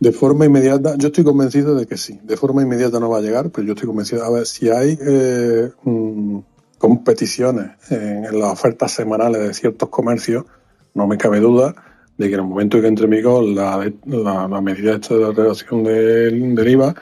De 0.00 0.12
forma 0.12 0.44
inmediata, 0.44 0.96
yo 0.98 1.08
estoy 1.08 1.24
convencido 1.24 1.74
de 1.74 1.86
que 1.86 1.96
sí. 1.96 2.20
De 2.22 2.36
forma 2.36 2.62
inmediata 2.62 3.00
no 3.00 3.08
va 3.08 3.18
a 3.18 3.22
llegar, 3.22 3.50
pero 3.50 3.66
yo 3.66 3.72
estoy 3.72 3.86
convencido. 3.86 4.24
A 4.24 4.30
ver, 4.30 4.44
si 4.46 4.68
hay 4.68 4.98
eh, 5.00 5.70
mm, 5.82 6.38
competiciones 6.78 7.70
en, 7.90 8.24
en 8.26 8.38
las 8.38 8.52
ofertas 8.52 8.92
semanales 8.92 9.40
de 9.40 9.54
ciertos 9.54 9.88
comercios, 9.88 10.44
no 10.92 11.06
me 11.06 11.16
cabe 11.16 11.40
duda 11.40 11.74
de 12.16 12.28
que 12.28 12.34
en 12.34 12.40
el 12.40 12.46
momento 12.46 12.76
en 12.76 12.82
que 12.82 12.88
entre 12.88 13.22
la, 13.22 13.92
la, 14.06 14.48
la 14.48 14.60
medida 14.60 14.94
esta 14.94 15.14
de 15.14 15.20
la 15.20 15.32
reducción 15.32 15.82
del, 15.82 16.54
del 16.54 16.68
IVA, 16.68 16.94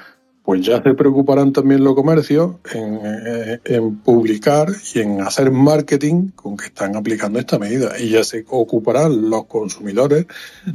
pues 0.45 0.67
ya 0.67 0.83
se 0.83 0.95
preocuparán 0.95 1.53
también 1.53 1.85
los 1.85 1.95
comercios 1.95 2.57
en, 2.73 2.99
eh, 3.05 3.61
en 3.65 3.99
publicar 3.99 4.69
y 4.95 5.01
en 5.01 5.21
hacer 5.21 5.53
marketing 5.53 6.31
con 6.35 6.57
que 6.57 6.67
están 6.67 6.97
aplicando 6.97 7.39
esta 7.39 7.59
medida. 7.59 7.99
Y 7.99 8.11
ya 8.11 8.25
se 8.25 8.45
ocuparán 8.49 9.31
los 9.31 9.47
consumidores 9.47 10.27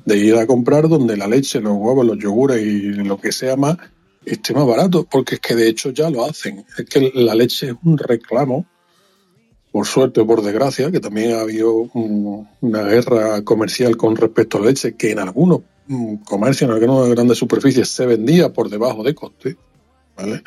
de 0.06 0.18
ir 0.18 0.36
a 0.36 0.48
comprar 0.48 0.88
donde 0.88 1.18
la 1.18 1.28
leche, 1.28 1.60
los 1.60 1.74
huevos, 1.74 2.06
los 2.06 2.18
yogures 2.18 2.62
y 2.62 2.94
lo 2.94 3.20
que 3.20 3.32
sea 3.32 3.58
más 3.58 3.78
esté 4.28 4.54
más 4.54 4.68
barato, 4.68 5.08
porque 5.10 5.36
es 5.36 5.42
que 5.42 5.56
de 5.56 5.68
hecho 5.68 5.92
ya 5.92 6.10
lo 6.10 6.26
hacen. 6.26 6.66
Es 6.78 6.86
que 6.86 7.12
la 7.14 7.34
leche 7.36 7.68
es 7.68 7.76
un 7.84 7.98
reclamo, 7.98 8.66
por 9.78 9.86
suerte 9.86 10.22
o 10.22 10.26
por 10.26 10.42
desgracia, 10.42 10.90
que 10.90 11.00
también 11.00 11.34
ha 11.34 11.42
habido 11.42 11.72
un- 11.94 12.48
una 12.62 12.82
guerra 12.82 13.44
comercial 13.44 13.96
con 13.96 14.16
respecto 14.16 14.58
a 14.58 14.62
leche, 14.62 14.96
que 14.96 15.12
en 15.12 15.20
algunos 15.20 15.60
mm, 15.86 16.16
comercios, 16.26 16.68
en 16.68 16.76
algunas 16.76 17.10
grandes 17.10 17.38
superficies, 17.38 17.88
se 17.90 18.08
vendía 18.08 18.52
por 18.52 18.70
debajo 18.72 19.04
de 19.04 19.14
coste. 19.14 19.56
¿vale? 20.18 20.42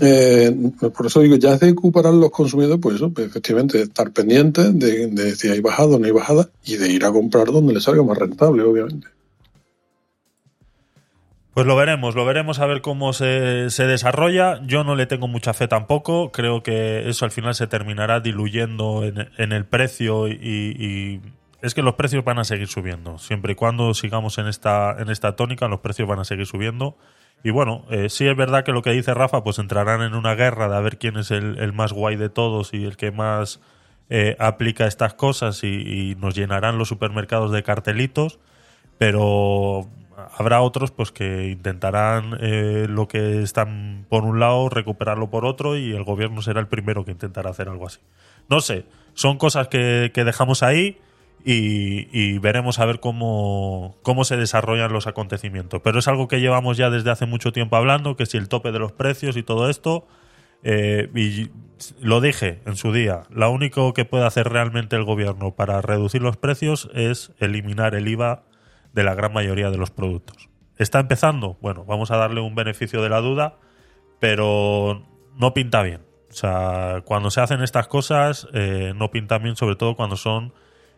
Eh, 0.00 0.54
por 0.94 1.06
eso 1.06 1.20
digo, 1.20 1.36
ya 1.36 1.56
se 1.56 1.70
ocuparán 1.70 2.20
los 2.20 2.30
consumidores, 2.30 2.78
pues 2.82 2.96
eso, 2.96 3.10
pues, 3.10 3.28
efectivamente, 3.28 3.78
de 3.78 3.84
estar 3.84 4.12
pendientes 4.12 4.78
de, 4.78 5.06
de 5.06 5.34
si 5.34 5.48
hay 5.48 5.60
bajada 5.60 5.96
o 5.96 5.98
no 5.98 6.04
hay 6.04 6.12
bajada 6.12 6.50
y 6.66 6.76
de 6.76 6.90
ir 6.90 7.06
a 7.06 7.10
comprar 7.10 7.46
donde 7.46 7.72
les 7.72 7.82
salga 7.82 8.02
más 8.02 8.18
rentable, 8.18 8.62
obviamente. 8.62 9.08
Pues 11.58 11.66
lo 11.66 11.74
veremos, 11.74 12.14
lo 12.14 12.24
veremos 12.24 12.60
a 12.60 12.66
ver 12.66 12.82
cómo 12.82 13.12
se, 13.12 13.70
se 13.70 13.88
desarrolla. 13.88 14.60
Yo 14.64 14.84
no 14.84 14.94
le 14.94 15.06
tengo 15.06 15.26
mucha 15.26 15.52
fe 15.54 15.66
tampoco. 15.66 16.30
Creo 16.30 16.62
que 16.62 17.08
eso 17.08 17.24
al 17.24 17.32
final 17.32 17.52
se 17.56 17.66
terminará 17.66 18.20
diluyendo 18.20 19.02
en, 19.02 19.28
en 19.38 19.50
el 19.50 19.64
precio 19.64 20.28
y, 20.28 20.36
y 20.40 21.20
es 21.60 21.74
que 21.74 21.82
los 21.82 21.94
precios 21.94 22.22
van 22.22 22.38
a 22.38 22.44
seguir 22.44 22.68
subiendo. 22.68 23.18
Siempre 23.18 23.54
y 23.54 23.56
cuando 23.56 23.92
sigamos 23.94 24.38
en 24.38 24.46
esta, 24.46 24.94
en 25.00 25.10
esta 25.10 25.34
tónica, 25.34 25.66
los 25.66 25.80
precios 25.80 26.06
van 26.06 26.20
a 26.20 26.24
seguir 26.24 26.46
subiendo. 26.46 26.96
Y 27.42 27.50
bueno, 27.50 27.86
eh, 27.90 28.08
sí 28.08 28.28
es 28.28 28.36
verdad 28.36 28.62
que 28.62 28.70
lo 28.70 28.82
que 28.82 28.92
dice 28.92 29.12
Rafa, 29.12 29.42
pues 29.42 29.58
entrarán 29.58 30.00
en 30.02 30.14
una 30.14 30.36
guerra 30.36 30.68
de 30.68 30.76
a 30.76 30.80
ver 30.80 30.96
quién 30.96 31.16
es 31.16 31.32
el, 31.32 31.58
el 31.58 31.72
más 31.72 31.92
guay 31.92 32.14
de 32.14 32.28
todos 32.28 32.72
y 32.72 32.84
el 32.84 32.96
que 32.96 33.10
más 33.10 33.60
eh, 34.10 34.36
aplica 34.38 34.86
estas 34.86 35.14
cosas 35.14 35.64
y, 35.64 35.66
y 35.66 36.14
nos 36.20 36.36
llenarán 36.36 36.78
los 36.78 36.86
supermercados 36.86 37.50
de 37.50 37.64
cartelitos 37.64 38.38
pero 38.98 39.88
habrá 40.36 40.60
otros 40.60 40.90
pues 40.90 41.12
que 41.12 41.48
intentarán 41.48 42.36
eh, 42.40 42.86
lo 42.88 43.08
que 43.08 43.42
están 43.42 44.06
por 44.08 44.24
un 44.24 44.40
lado 44.40 44.68
recuperarlo 44.68 45.30
por 45.30 45.44
otro 45.44 45.76
y 45.76 45.92
el 45.92 46.04
gobierno 46.04 46.42
será 46.42 46.60
el 46.60 46.66
primero 46.66 47.04
que 47.04 47.12
intentará 47.12 47.50
hacer 47.50 47.68
algo 47.68 47.86
así. 47.86 48.00
No 48.48 48.60
sé 48.60 48.84
son 49.18 49.36
cosas 49.36 49.66
que, 49.66 50.12
dejamos 50.14 50.62
ahí 50.62 50.98
y, 51.44 52.08
y 52.12 52.38
veremos 52.38 52.78
a 52.78 52.86
ver 52.86 53.00
cómo, 53.00 53.96
cómo 54.02 54.22
se 54.22 54.36
desarrollan 54.36 54.92
los 54.92 55.08
acontecimientos. 55.08 55.80
Pero 55.82 55.98
es 55.98 56.06
algo 56.06 56.28
que 56.28 56.40
llevamos 56.40 56.76
ya 56.76 56.88
desde 56.88 57.10
hace 57.10 57.26
mucho 57.26 57.52
tiempo 57.52 57.74
hablando 57.74 58.14
que 58.14 58.26
si 58.26 58.36
el 58.36 58.48
tope 58.48 58.70
de 58.70 58.78
los 58.78 58.92
precios 58.92 59.36
y 59.36 59.42
todo 59.42 59.68
esto 59.68 60.06
eh, 60.62 61.10
y 61.14 61.50
lo 62.00 62.20
dije 62.20 62.60
en 62.66 62.76
su 62.76 62.92
día, 62.92 63.24
lo 63.30 63.50
único 63.50 63.92
que 63.92 64.04
puede 64.04 64.24
hacer 64.24 64.48
realmente 64.48 64.94
el 64.94 65.04
gobierno 65.04 65.52
para 65.52 65.80
reducir 65.80 66.22
los 66.22 66.36
precios 66.36 66.88
es 66.94 67.32
eliminar 67.38 67.96
el 67.96 68.08
IVA 68.08 68.44
de 68.92 69.02
la 69.02 69.14
gran 69.14 69.32
mayoría 69.32 69.70
de 69.70 69.78
los 69.78 69.90
productos. 69.90 70.48
¿Está 70.76 71.00
empezando? 71.00 71.58
Bueno, 71.60 71.84
vamos 71.84 72.10
a 72.10 72.16
darle 72.16 72.40
un 72.40 72.54
beneficio 72.54 73.02
de 73.02 73.08
la 73.08 73.20
duda, 73.20 73.56
pero 74.20 75.02
no 75.36 75.54
pinta 75.54 75.82
bien. 75.82 76.02
O 76.30 76.34
sea, 76.34 77.02
cuando 77.04 77.30
se 77.30 77.40
hacen 77.40 77.62
estas 77.62 77.88
cosas, 77.88 78.48
eh, 78.52 78.92
no 78.94 79.10
pinta 79.10 79.38
bien, 79.38 79.56
sobre 79.56 79.76
todo 79.76 79.96
cuando 79.96 80.16
son 80.16 80.52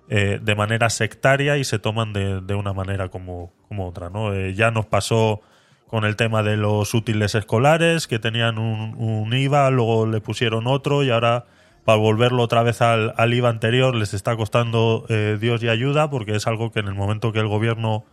eh, 0.09 0.41
de 0.43 0.55
manera 0.57 0.91
sectaria 0.91 1.57
y 1.57 1.65
se 1.65 1.79
toman 1.79 2.13
de, 2.13 2.41
de 2.41 2.55
una 2.55 2.73
manera 2.73 3.09
como, 3.09 3.53
como 3.69 3.89
otra. 3.89 4.11
¿no? 4.11 4.35
Eh, 4.35 4.55
ya 4.55 4.71
nos 4.71 4.87
pasó 4.87 5.41
con 5.87 6.05
el 6.05 6.17
tema 6.17 6.43
de 6.43 6.57
los 6.57 6.95
útiles 6.95 7.35
escolares, 7.35 8.07
que 8.07 8.19
tenían 8.19 8.59
un, 8.59 8.95
un 8.97 9.33
IVA, 9.33 9.71
luego 9.71 10.07
le 10.07 10.21
pusieron 10.21 10.67
otro 10.67 11.03
y 11.03 11.11
ahora 11.11 11.47
para 11.85 11.99
volverlo 11.99 12.43
otra 12.43 12.63
vez 12.63 12.83
al, 12.83 13.15
al 13.17 13.35
IVA 13.35 13.49
anterior 13.49 13.95
les 13.95 14.15
está 14.15 14.37
costando 14.37 15.07
eh, 15.09 15.39
Dios 15.41 15.63
y 15.63 15.69
ayuda 15.69 16.11
porque 16.11 16.37
es 16.37 16.47
algo 16.47 16.71
que 16.71 16.81
en 16.81 16.89
el 16.89 16.95
momento 16.95 17.33
que 17.33 17.41
el 17.41 17.49
gobierno 17.49 18.05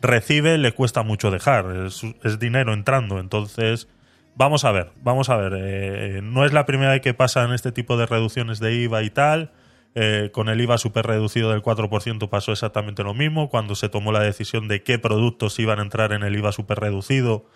recibe 0.00 0.58
le 0.58 0.72
cuesta 0.72 1.02
mucho 1.02 1.30
dejar, 1.30 1.66
es, 1.86 2.38
dinero 2.38 2.72
entrando, 2.72 3.18
entonces 3.18 3.88
vamos 4.34 4.64
a 4.64 4.72
ver, 4.72 4.92
vamos 5.02 5.30
a 5.30 5.36
ver, 5.36 5.52
eh, 5.56 6.20
no 6.22 6.44
es 6.44 6.52
la 6.52 6.66
primera 6.66 6.92
vez 6.92 7.00
que 7.00 7.14
pasan 7.14 7.52
este 7.52 7.72
tipo 7.72 7.96
de 7.96 8.06
reducciones 8.06 8.60
de 8.60 8.74
IVA 8.74 9.02
y 9.02 9.10
tal, 9.10 9.52
eh, 9.94 10.28
con 10.32 10.50
el 10.50 10.60
IVA 10.60 10.76
super 10.76 11.06
reducido 11.06 11.50
del 11.50 11.62
4% 11.62 12.28
pasó 12.28 12.52
exactamente 12.52 13.02
lo 13.02 13.14
mismo, 13.14 13.48
cuando 13.48 13.74
se 13.74 13.88
tomó 13.88 14.12
la 14.12 14.20
decisión 14.20 14.68
de 14.68 14.82
qué 14.82 14.98
productos 14.98 15.58
iban 15.58 15.78
a 15.78 15.82
entrar 15.82 16.12
en 16.12 16.22
el 16.22 16.36
IVA 16.36 16.52
super 16.52 16.78
reducido, 16.78 17.46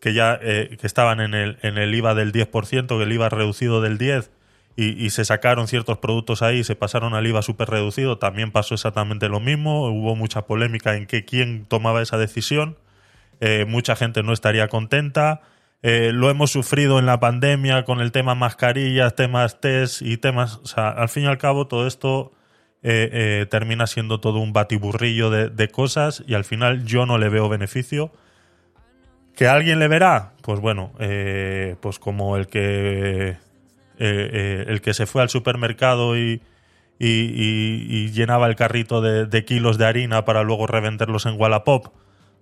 que 0.00 0.12
ya 0.12 0.36
eh, 0.42 0.76
que 0.80 0.86
estaban 0.88 1.20
en 1.20 1.34
el, 1.34 1.58
en 1.62 1.78
el 1.78 1.94
IVA 1.94 2.14
del 2.14 2.32
10%, 2.32 2.88
que 2.88 3.02
el 3.02 3.12
IVA 3.12 3.28
reducido 3.28 3.80
del 3.80 3.98
10%, 3.98 4.28
y, 4.76 5.10
se 5.10 5.24
sacaron 5.24 5.68
ciertos 5.68 5.98
productos 5.98 6.42
ahí 6.42 6.58
y 6.58 6.64
se 6.64 6.74
pasaron 6.74 7.14
al 7.14 7.26
IVA 7.26 7.42
super 7.42 7.68
reducido, 7.68 8.18
también 8.18 8.50
pasó 8.50 8.74
exactamente 8.74 9.28
lo 9.28 9.38
mismo, 9.38 9.88
hubo 9.88 10.16
mucha 10.16 10.42
polémica 10.42 10.96
en 10.96 11.06
que 11.06 11.24
quién 11.24 11.64
tomaba 11.66 12.02
esa 12.02 12.18
decisión, 12.18 12.76
eh, 13.40 13.66
mucha 13.68 13.94
gente 13.94 14.22
no 14.22 14.32
estaría 14.32 14.66
contenta, 14.68 15.42
eh, 15.82 16.10
lo 16.12 16.28
hemos 16.28 16.50
sufrido 16.50 16.98
en 16.98 17.06
la 17.06 17.20
pandemia 17.20 17.84
con 17.84 18.00
el 18.00 18.10
tema 18.10 18.34
mascarillas, 18.34 19.14
temas 19.14 19.60
test 19.60 20.02
y 20.02 20.16
temas, 20.16 20.60
al 20.76 21.08
fin 21.08 21.24
y 21.24 21.26
al 21.26 21.38
cabo 21.38 21.68
todo 21.68 21.86
esto 21.86 22.32
eh, 22.86 23.08
eh, 23.12 23.46
termina 23.46 23.86
siendo 23.86 24.20
todo 24.20 24.40
un 24.40 24.52
batiburrillo 24.52 25.30
de, 25.30 25.48
de 25.48 25.68
cosas 25.68 26.22
y 26.26 26.34
al 26.34 26.44
final 26.44 26.84
yo 26.84 27.06
no 27.06 27.16
le 27.16 27.30
veo 27.30 27.48
beneficio. 27.48 28.12
¿Que 29.34 29.48
alguien 29.48 29.78
le 29.78 29.88
verá? 29.88 30.34
Pues 30.42 30.60
bueno, 30.60 30.92
eh, 30.98 31.76
pues 31.80 31.98
como 31.98 32.36
el 32.36 32.46
que 32.46 33.36
eh, 33.98 34.30
eh, 34.32 34.64
el 34.68 34.80
que 34.80 34.94
se 34.94 35.06
fue 35.06 35.22
al 35.22 35.28
supermercado 35.28 36.16
y, 36.16 36.42
llenaba 36.98 38.46
el 38.46 38.56
carrito 38.56 39.00
de, 39.02 39.44
kilos 39.44 39.78
de 39.78 39.86
harina 39.86 40.24
para 40.24 40.42
luego 40.42 40.66
revenderlos 40.66 41.26
en 41.26 41.38
Wallapop, 41.38 41.88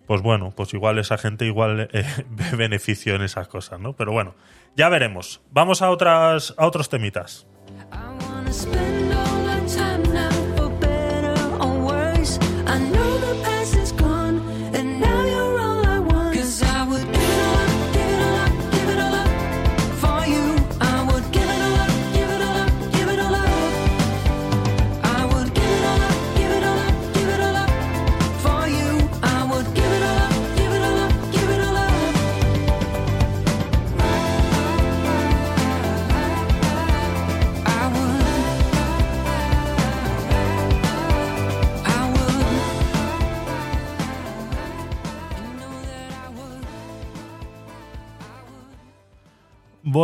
pues 0.07 0.21
bueno, 0.21 0.53
pues 0.55 0.75
igual 0.75 0.99
esa 0.99 1.19
gente 1.19 1.47
igual 1.47 1.89
eh, 1.93 2.05
ve 2.31 2.57
beneficio 2.57 3.15
en 3.15 3.23
esas 3.23 3.49
cosas, 3.49 3.81
¿no? 3.81 3.95
Pero 3.95 4.13
bueno, 4.13 4.35
ya 4.77 4.89
veremos. 4.89 5.41
Vamos 5.51 5.83
a 5.83 5.91
otras 5.91 6.55
a 6.59 6.67
otros 6.67 6.89
temitas. 6.89 7.47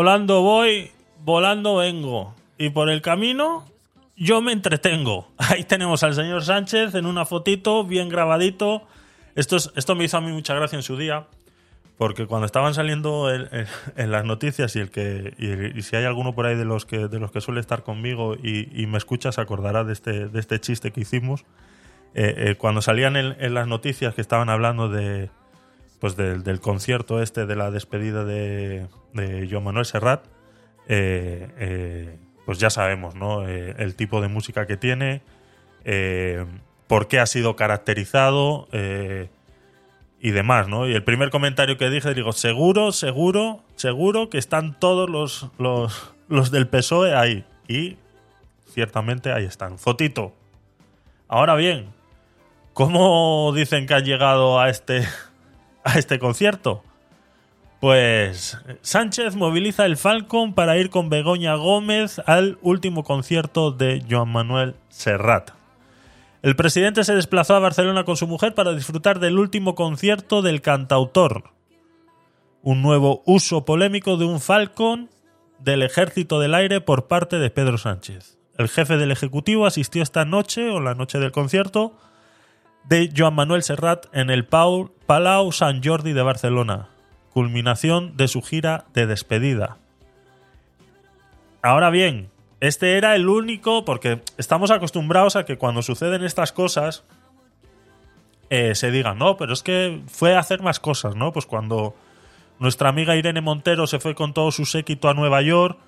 Volando 0.08 0.40
voy, 0.40 0.90
volando 1.22 1.76
vengo. 1.76 2.34
Y 2.56 2.70
por 2.70 2.88
el 2.88 3.02
camino 3.02 3.66
yo 4.16 4.40
me 4.40 4.52
entretengo. 4.52 5.28
Ahí 5.36 5.64
tenemos 5.64 6.02
al 6.02 6.14
señor 6.14 6.42
Sánchez 6.44 6.94
en 6.94 7.04
una 7.04 7.26
fotito, 7.26 7.84
bien 7.84 8.08
grabadito. 8.08 8.84
Esto, 9.34 9.56
es- 9.56 9.70
esto 9.76 9.94
me 9.94 10.04
hizo 10.04 10.16
a 10.16 10.22
mí 10.22 10.32
mucha 10.32 10.54
gracia 10.54 10.76
en 10.76 10.82
su 10.82 10.96
día, 10.96 11.26
porque 11.98 12.24
cuando 12.26 12.46
estaban 12.46 12.72
saliendo 12.72 13.30
en 13.96 14.10
las 14.10 14.24
noticias 14.24 14.74
y 14.76 14.78
el 14.80 14.90
que 14.90 15.34
y, 15.76 15.82
si 15.82 15.96
hay 15.96 16.06
alguno 16.06 16.34
por 16.34 16.46
ahí 16.46 16.56
de 16.56 16.64
los 16.64 16.86
que 16.86 17.08
de 17.08 17.18
los 17.20 17.30
que 17.30 17.42
suele 17.42 17.60
estar 17.60 17.82
conmigo 17.82 18.34
y, 18.34 18.86
me 18.86 18.96
escucha 18.96 19.30
se 19.30 19.42
acordará 19.42 19.84
de 19.84 19.92
este 19.92 20.28
de 20.30 20.40
este 20.40 20.58
chiste 20.58 20.90
que 20.90 21.02
hicimos 21.02 21.44
Eh, 22.14 22.34
eh, 22.38 22.54
cuando 22.54 22.80
salían 22.80 23.14
en 23.16 23.52
las 23.52 23.66
noticias 23.68 24.14
que 24.14 24.22
estaban 24.22 24.48
hablando 24.48 24.88
de 24.88 25.28
pues 26.00 26.16
del, 26.16 26.44
del 26.44 26.60
concierto 26.60 27.22
este 27.22 27.46
de 27.46 27.56
la 27.56 27.70
despedida 27.70 28.24
de, 28.24 28.86
de 29.14 29.48
Joan 29.50 29.64
Manuel 29.64 29.84
Serrat, 29.84 30.24
eh, 30.88 31.48
eh, 31.58 32.18
pues 32.46 32.58
ya 32.58 32.70
sabemos, 32.70 33.14
¿no? 33.14 33.46
Eh, 33.46 33.74
el 33.78 33.94
tipo 33.94 34.20
de 34.22 34.28
música 34.28 34.66
que 34.66 34.76
tiene, 34.76 35.22
por 36.86 37.08
qué 37.08 37.20
ha 37.20 37.26
sido 37.26 37.56
caracterizado 37.56 38.68
y 40.20 40.30
demás, 40.30 40.68
¿no? 40.68 40.88
Y 40.88 40.94
el 40.94 41.04
primer 41.04 41.30
comentario 41.30 41.78
que 41.78 41.90
dije, 41.90 42.14
digo, 42.14 42.32
seguro, 42.32 42.92
seguro, 42.92 43.62
seguro 43.76 44.28
que 44.30 44.38
están 44.38 44.78
todos 44.78 45.08
los, 45.08 45.50
los, 45.58 46.14
los 46.28 46.50
del 46.50 46.68
PSOE 46.68 47.14
ahí. 47.14 47.44
Y 47.68 47.96
ciertamente 48.66 49.32
ahí 49.32 49.44
están. 49.44 49.78
Fotito. 49.78 50.34
Ahora 51.28 51.54
bien, 51.54 51.92
¿cómo 52.72 53.52
dicen 53.54 53.86
que 53.86 53.94
han 53.94 54.04
llegado 54.04 54.58
a 54.58 54.70
este, 54.70 55.06
a 55.88 55.98
este 55.98 56.18
concierto? 56.18 56.82
Pues 57.80 58.58
Sánchez 58.82 59.36
moviliza 59.36 59.86
el 59.86 59.96
Falcon 59.96 60.52
para 60.52 60.76
ir 60.76 60.90
con 60.90 61.08
Begoña 61.08 61.54
Gómez 61.54 62.20
al 62.26 62.58
último 62.60 63.04
concierto 63.04 63.70
de 63.70 64.04
Joan 64.08 64.28
Manuel 64.30 64.74
Serrat. 64.88 65.52
El 66.42 66.56
presidente 66.56 67.04
se 67.04 67.14
desplazó 67.14 67.54
a 67.54 67.60
Barcelona 67.60 68.04
con 68.04 68.16
su 68.16 68.26
mujer 68.26 68.54
para 68.54 68.72
disfrutar 68.72 69.18
del 69.18 69.38
último 69.38 69.74
concierto 69.74 70.42
del 70.42 70.60
cantautor. 70.60 71.52
Un 72.62 72.82
nuevo 72.82 73.22
uso 73.24 73.64
polémico 73.64 74.16
de 74.16 74.24
un 74.24 74.40
Falcon 74.40 75.08
del 75.58 75.82
Ejército 75.82 76.38
del 76.38 76.54
Aire 76.54 76.80
por 76.80 77.06
parte 77.06 77.38
de 77.38 77.50
Pedro 77.50 77.78
Sánchez. 77.78 78.38
El 78.56 78.68
jefe 78.68 78.96
del 78.96 79.12
Ejecutivo 79.12 79.66
asistió 79.66 80.02
esta 80.02 80.24
noche, 80.24 80.68
o 80.68 80.80
la 80.80 80.94
noche 80.94 81.18
del 81.18 81.32
concierto, 81.32 81.96
de 82.88 83.12
Joan 83.16 83.34
Manuel 83.34 83.62
Serrat 83.62 84.06
en 84.12 84.30
el 84.30 84.46
Pau- 84.46 84.90
Palau 85.06 85.52
Sant 85.52 85.84
Jordi 85.84 86.12
de 86.12 86.22
Barcelona, 86.22 86.88
culminación 87.32 88.16
de 88.16 88.28
su 88.28 88.42
gira 88.42 88.84
de 88.94 89.06
despedida. 89.06 89.76
Ahora 91.62 91.90
bien, 91.90 92.28
este 92.60 92.96
era 92.96 93.14
el 93.14 93.28
único, 93.28 93.84
porque 93.84 94.22
estamos 94.36 94.70
acostumbrados 94.70 95.36
a 95.36 95.44
que 95.44 95.58
cuando 95.58 95.82
suceden 95.82 96.24
estas 96.24 96.52
cosas 96.52 97.04
eh, 98.50 98.74
se 98.74 98.90
digan, 98.90 99.18
no, 99.18 99.36
pero 99.36 99.52
es 99.52 99.62
que 99.62 100.00
fue 100.08 100.34
a 100.34 100.38
hacer 100.40 100.62
más 100.62 100.80
cosas, 100.80 101.14
¿no? 101.14 101.32
Pues 101.32 101.46
cuando 101.46 101.94
nuestra 102.58 102.88
amiga 102.88 103.14
Irene 103.16 103.40
Montero 103.40 103.86
se 103.86 104.00
fue 104.00 104.14
con 104.14 104.32
todo 104.32 104.50
su 104.50 104.64
séquito 104.64 105.08
a 105.08 105.14
Nueva 105.14 105.42
York 105.42 105.78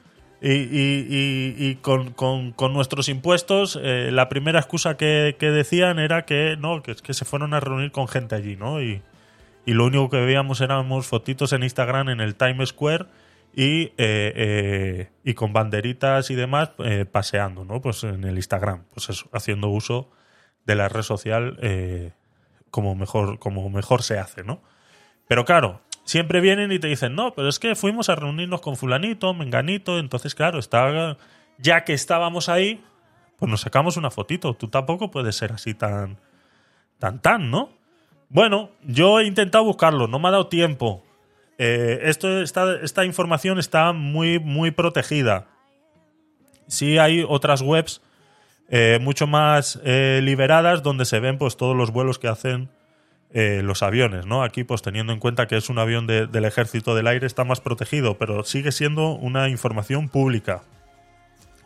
y, 0.43 0.53
y- 0.53 1.07
y- 1.11 1.55
y 1.71 1.75
con, 1.77 2.13
con- 2.13 2.53
con 2.53 2.73
nuestros 2.73 3.09
impuestos, 3.09 3.79
eh, 3.83 4.11
la 4.13 4.29
primera 4.29 4.59
excusa 4.61 4.97
que, 4.97 5.37
decían 5.39 5.99
era 5.99 6.25
que 6.25 6.57
no, 6.59 6.83
que, 6.83 6.95
que 6.97 7.15
se 7.15 7.25
fueron 7.25 7.53
a 7.55 7.61
reunir 7.61 7.93
con 7.93 8.09
gente 8.09 8.35
allí, 8.35 8.57
¿no? 8.57 8.83
Y, 8.83 9.03
y 9.67 9.75
lo 9.75 9.85
único 9.87 10.09
que 10.09 10.19
veíamos 10.21 10.61
éramos 10.63 11.07
fotitos 11.07 11.53
en 11.53 11.63
Instagram 11.63 12.09
en 12.09 12.21
el 12.21 12.35
Times 12.37 12.71
Square 12.71 13.07
y, 13.55 13.83
eh, 13.83 13.93
eh, 13.99 15.09
y 15.25 15.35
con 15.35 15.53
banderitas 15.53 16.31
y 16.31 16.35
demás 16.35 16.71
eh, 16.85 17.05
paseando, 17.05 17.65
¿no? 17.65 17.81
Pues 17.83 18.03
en 18.05 18.25
el 18.25 18.37
Instagram, 18.37 18.85
pues 18.95 19.11
eso, 19.11 19.29
haciendo 19.33 19.69
uso 19.69 20.11
de 20.65 20.75
la 20.77 20.89
red 20.89 21.03
social 21.03 21.59
eh, 21.61 22.13
como, 22.71 22.95
mejor, 22.95 23.39
como 23.39 23.69
mejor 23.69 24.03
se 24.03 24.19
hace, 24.19 24.45
¿no? 24.45 24.63
Pero 25.29 25.45
claro, 25.45 25.83
siempre 26.11 26.41
vienen 26.41 26.73
y 26.73 26.81
te 26.81 26.89
dicen, 26.89 27.15
no, 27.15 27.35
pero 27.35 27.49
es 27.49 27.61
que 27.61 27.77
fuimos 27.77 28.09
a 28.09 28.17
reunirnos 28.17 28.61
con 28.61 28.77
fulanito, 28.77 29.33
menganito, 29.33 30.01
entonces 30.01 30.35
claro, 30.35 30.59
está, 30.59 31.17
ya 31.57 31.85
que 31.85 31.93
estábamos 31.93 32.49
ahí, 32.49 32.83
pues 33.39 33.49
nos 33.49 33.61
sacamos 33.61 33.97
una 33.97 34.11
fotito. 34.11 34.55
Tú 34.55 34.67
tampoco 34.67 35.13
puedes 35.13 35.37
ser 35.37 35.53
así 35.53 35.73
tan, 35.73 36.19
tan, 36.99 37.21
tan, 37.21 37.53
¿no? 37.53 37.71
Bueno, 38.29 38.71
yo 38.83 39.21
he 39.21 39.25
intentado 39.25 39.63
buscarlo, 39.63 40.09
no 40.09 40.19
me 40.19 40.29
ha 40.29 40.33
dado 40.33 40.49
tiempo. 40.49 41.05
Eh, 41.59 42.01
esto, 42.03 42.41
esta, 42.41 42.81
esta 42.83 43.05
información 43.05 43.61
está 43.61 43.93
muy, 43.93 44.41
muy 44.41 44.73
protegida. 44.73 45.47
Sí 46.67 46.99
hay 46.99 47.25
otras 47.27 47.63
webs 47.63 48.03
eh, 48.69 48.99
mucho 49.01 49.29
más 49.29 49.81
eh, 49.85 50.21
liberadas 50.25 50.83
donde 50.83 51.05
se 51.05 51.21
ven 51.21 51.39
pues 51.39 51.57
todos 51.57 51.77
los 51.77 51.93
vuelos 51.93 52.19
que 52.19 52.29
hacen 52.29 52.69
eh, 53.33 53.63
los 53.65 53.83
aviones, 53.83 54.27
¿no? 54.27 54.43
Aquí, 54.43 54.65
pues 54.65 54.83
teniendo 54.83 55.13
en 55.13 55.21
cuenta 55.21 55.47
que 55.47 55.57
es 55.57 55.69
un 55.69 55.79
avión 55.79 56.07
de- 56.07 56.27
del 56.27 56.45
ejército 56.45 56.95
del 56.95 57.07
aire, 57.07 57.27
está 57.27 57.45
más 57.45 57.61
protegido, 57.61 58.19
pero 58.19 58.43
sigue 58.45 58.73
siendo 58.73 59.11
una 59.13 59.49
información 59.49 60.09
pública. 60.09 60.63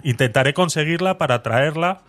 Intentaré 0.03 0.53
conseguirla 0.53 1.17
para 1.17 1.43
traerla 1.43 2.01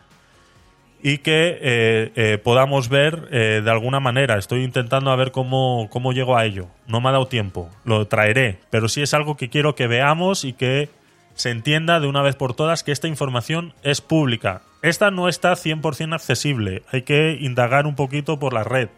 y 1.01 1.19
que 1.19 1.57
eh, 1.61 2.11
eh, 2.15 2.37
podamos 2.43 2.89
ver 2.89 3.29
de 3.29 3.69
alguna 3.71 3.99
manera. 3.99 4.37
Estoy 4.37 4.63
intentando 4.63 5.11
a 5.11 5.15
ver 5.15 5.31
cómo, 5.31 5.87
cómo 5.91 6.11
llego 6.13 6.35
a 6.35 6.45
ello. 6.45 6.67
No 6.87 6.99
me 6.99 7.09
ha 7.09 7.11
dado 7.13 7.27
tiempo, 7.27 7.69
lo 7.85 8.07
traeré, 8.07 8.59
pero 8.71 8.89
sí 8.89 9.01
es 9.01 9.13
algo 9.13 9.37
que 9.37 9.49
quiero 9.49 9.75
que 9.75 9.87
veamos 9.87 10.43
y 10.43 10.53
que 10.53 10.89
se 11.35 11.51
entienda 11.51 11.99
de 11.99 12.07
una 12.07 12.21
vez 12.21 12.35
por 12.35 12.53
todas 12.55 12.83
que 12.83 12.91
esta 12.91 13.07
información 13.07 13.73
es 13.83 14.01
pública. 14.01 14.61
Esta 14.81 15.11
no 15.11 15.27
está 15.29 15.53
100% 15.55 16.13
accesible, 16.13 16.83
hay 16.91 17.03
que 17.03 17.37
indagar 17.39 17.85
un 17.87 17.95
poquito 17.95 18.39
por 18.39 18.53
la 18.53 18.63
red. 18.63 18.89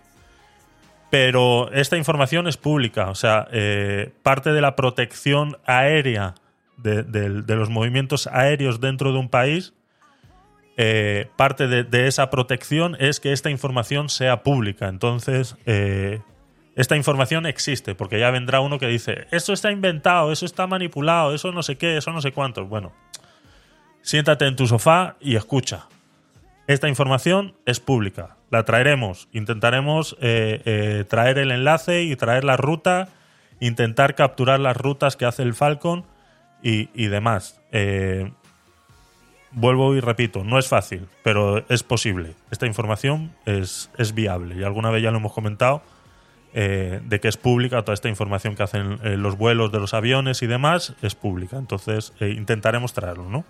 Pero 1.10 1.72
esta 1.72 1.98
información 1.98 2.48
es 2.48 2.58
pública, 2.58 3.10
o 3.10 3.16
sea, 3.16 3.48
eh, 3.52 4.12
parte 4.24 4.52
de 4.52 4.62
la 4.62 4.76
protección 4.76 5.58
aérea 5.66 6.36
de, 6.78 7.04
los 7.48 7.70
movimientos 7.70 8.28
aéreos 8.28 8.82
dentro 8.82 9.12
de 9.12 9.18
un 9.18 9.30
país 9.30 9.74
eh, 10.80 11.28
parte 11.36 11.68
de, 11.68 12.08
esa 12.08 12.30
protección 12.30 12.96
es 13.00 13.20
que 13.20 13.34
esta 13.34 13.50
información 13.50 14.10
sea 14.10 14.44
pública. 14.44 14.88
Entonces, 14.88 15.56
eh, 15.66 16.22
esta 16.76 16.96
información 16.96 17.48
existe, 17.48 17.96
porque 17.96 18.20
ya 18.20 18.30
vendrá 18.30 18.60
uno 18.60 18.78
que 18.78 18.86
dice, 18.86 19.26
eso 19.32 19.54
está 19.54 19.72
inventado, 19.72 20.32
eso 20.32 20.46
está 20.46 20.68
manipulado, 20.68 21.34
eso 21.34 21.52
no 21.52 21.64
sé 21.64 21.78
qué, 21.78 21.98
eso 21.98 22.12
no 22.12 22.22
sé 22.22 22.32
cuántos. 22.32 22.70
Bueno, 22.70 22.94
siéntate 24.04 24.46
en 24.46 24.56
tu 24.56 24.68
sofá 24.68 25.16
y 25.20 25.36
escucha. 25.36 25.88
Esta 26.68 26.88
información 26.88 27.56
es 27.66 27.80
pública. 27.80 28.37
La 28.50 28.64
traeremos. 28.64 29.28
Intentaremos 29.34 30.16
eh, 30.22 30.62
eh, 30.66 31.04
traer 31.08 31.38
el 31.38 31.52
enlace 31.52 32.04
y 32.04 32.16
traer 32.16 32.44
la 32.44 32.56
ruta, 32.56 33.10
intentar 33.60 34.16
capturar 34.16 34.60
las 34.60 34.78
rutas 34.78 35.18
que 35.18 35.26
hace 35.26 35.44
el 35.44 35.54
Falcon 35.54 36.06
y, 36.64 37.08
demás. 37.08 37.62
Eh, 37.72 38.32
vuelvo 39.52 39.96
y 39.96 40.02
repito, 40.02 40.44
no 40.44 40.60
es 40.60 40.68
fácil, 40.68 41.08
pero 41.24 41.66
es 41.70 41.84
posible. 41.84 42.34
Esta 42.52 42.66
información 42.66 43.34
es, 43.46 43.90
es 43.98 44.14
viable 44.14 44.56
y 44.56 44.64
alguna 44.64 44.90
vez 44.92 45.04
ya 45.04 45.12
lo 45.12 45.18
hemos 45.18 45.34
comentado 45.34 45.82
de 46.54 47.20
que 47.22 47.28
es 47.28 47.38
pública 47.38 47.84
toda 47.84 47.94
esta 47.94 48.10
información 48.10 48.56
que 48.56 48.64
hacen 48.64 49.22
los 49.22 49.38
vuelos 49.38 49.72
de 49.72 49.80
los 49.80 49.94
aviones 49.94 50.42
y 50.42 50.48
demás 50.48 50.96
es 51.04 51.14
pública. 51.14 51.58
Entonces 51.58 52.14
intentaremos 52.20 52.94
traerlo, 52.94 53.30
¿no? 53.30 53.46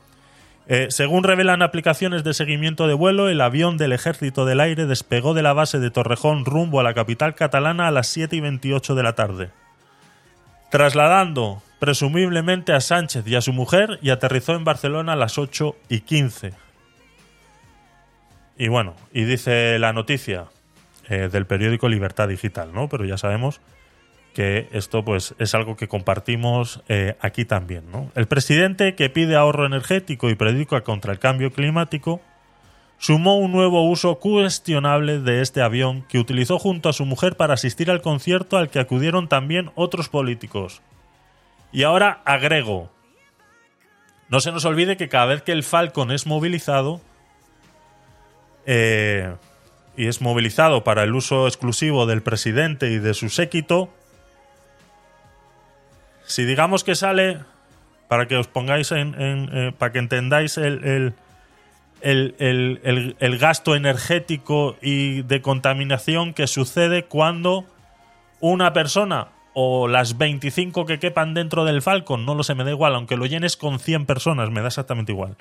Eh, 0.70 0.88
según 0.90 1.24
revelan 1.24 1.62
aplicaciones 1.62 2.26
de 2.26 2.34
seguimiento 2.34 2.88
de 2.88 2.94
vuelo, 2.94 3.30
el 3.30 3.40
avión 3.40 3.78
del 3.78 3.94
Ejército 3.94 4.46
del 4.46 4.60
Aire 4.60 4.86
despegó 4.86 5.34
de 5.34 5.42
la 5.42 5.54
base 5.54 5.80
de 5.80 5.92
Torrejón 5.92 6.44
rumbo 6.44 6.82
a 6.82 6.84
la 6.84 6.94
capital 6.94 7.36
catalana 7.36 7.88
a 7.88 7.92
las 7.92 8.08
7 8.08 8.36
y 8.36 8.42
28 8.42 8.94
de 8.94 9.04
la 9.04 9.14
tarde, 9.14 9.50
trasladando 10.70 11.62
presumiblemente 11.80 12.74
a 12.74 12.82
Sánchez 12.82 13.26
y 13.28 13.36
a 13.36 13.42
su 13.42 13.54
mujer 13.54 14.00
y 14.02 14.10
aterrizó 14.10 14.56
en 14.56 14.66
Barcelona 14.66 15.14
a 15.14 15.16
las 15.16 15.38
8 15.38 15.76
y 15.88 16.02
15. 16.02 16.54
Y 18.58 18.68
bueno, 18.68 18.96
y 19.14 19.24
dice 19.24 19.80
la 19.80 19.94
noticia 19.94 20.48
eh, 21.08 21.30
del 21.32 21.46
periódico 21.46 21.88
Libertad 21.88 22.28
Digital, 22.28 22.74
¿no? 22.74 22.90
Pero 22.90 23.06
ya 23.06 23.18
sabemos 23.18 23.62
que 24.38 24.70
esto 24.72 25.04
pues 25.04 25.34
es 25.40 25.56
algo 25.56 25.76
que 25.76 25.88
compartimos 25.88 26.84
eh, 26.90 27.18
aquí 27.22 27.44
también, 27.44 27.90
¿no? 27.92 28.12
El 28.14 28.28
presidente 28.28 28.94
que 28.94 29.10
pide 29.10 29.36
ahorro 29.36 29.66
energético 29.66 30.30
y 30.30 30.36
predica 30.36 30.82
contra 30.82 31.12
el 31.12 31.18
cambio 31.18 31.52
climático 31.52 32.22
sumó 33.00 33.40
un 33.40 33.52
nuevo 33.52 33.90
uso 33.90 34.20
cuestionable 34.20 35.18
de 35.22 35.42
este 35.42 35.64
avión 35.64 36.04
que 36.08 36.20
utilizó 36.20 36.60
junto 36.60 36.88
a 36.88 36.94
su 36.94 37.04
mujer 37.04 37.36
para 37.36 37.56
asistir 37.56 37.90
al 37.90 38.04
concierto 38.04 38.58
al 38.58 38.70
que 38.70 38.78
acudieron 38.78 39.28
también 39.28 39.72
otros 39.74 40.08
políticos. 40.08 40.84
Y 41.72 41.82
ahora 41.82 42.22
agrego, 42.24 42.92
no 44.30 44.40
se 44.40 44.52
nos 44.52 44.66
olvide 44.66 44.98
que 44.98 45.10
cada 45.10 45.26
vez 45.26 45.42
que 45.42 45.52
el 45.52 45.64
Falcon 45.64 46.12
es 46.12 46.28
movilizado, 46.28 47.02
eh, 48.68 49.34
y 49.96 50.06
es 50.06 50.22
movilizado 50.22 50.84
para 50.84 51.02
el 51.02 51.16
uso 51.16 51.48
exclusivo 51.48 52.06
del 52.06 52.22
presidente 52.22 52.92
y 52.92 53.00
de 53.00 53.16
su 53.16 53.30
séquito, 53.30 53.90
si 56.28 56.44
digamos 56.46 56.84
que 56.84 56.94
sale, 56.96 57.40
para 58.08 58.28
que 58.28 58.36
os 58.38 58.48
pongáis 58.48 58.92
en, 58.92 59.16
eh, 59.18 59.72
para 59.78 59.92
que 59.92 60.00
entendáis 60.00 60.58
el, 60.58 60.84
el, 60.86 61.14
el, 62.02 62.36
el- 62.84 63.16
el- 63.20 63.38
gasto 63.38 63.76
energético 63.76 64.78
y 64.82 65.24
de 65.24 65.42
contaminación 65.42 66.34
que 66.34 66.48
sucede 66.48 67.06
cuando 67.06 67.66
una 68.40 68.72
persona 68.74 69.30
o 69.54 69.88
las 69.88 70.18
25 70.20 70.86
que 70.86 71.00
quepan 71.00 71.34
dentro 71.34 71.66
del 71.66 71.82
Falcon, 71.82 72.26
no 72.26 72.36
lo 72.36 72.44
sé, 72.44 72.54
me 72.54 72.64
da 72.64 72.70
igual, 72.72 72.94
aunque 72.94 73.18
lo 73.18 73.26
llenes 73.26 73.58
con 73.58 73.80
100 73.80 74.06
personas, 74.06 74.52
me 74.52 74.62
da 74.62 74.68
exactamente 74.68 75.12
igual. 75.12 75.36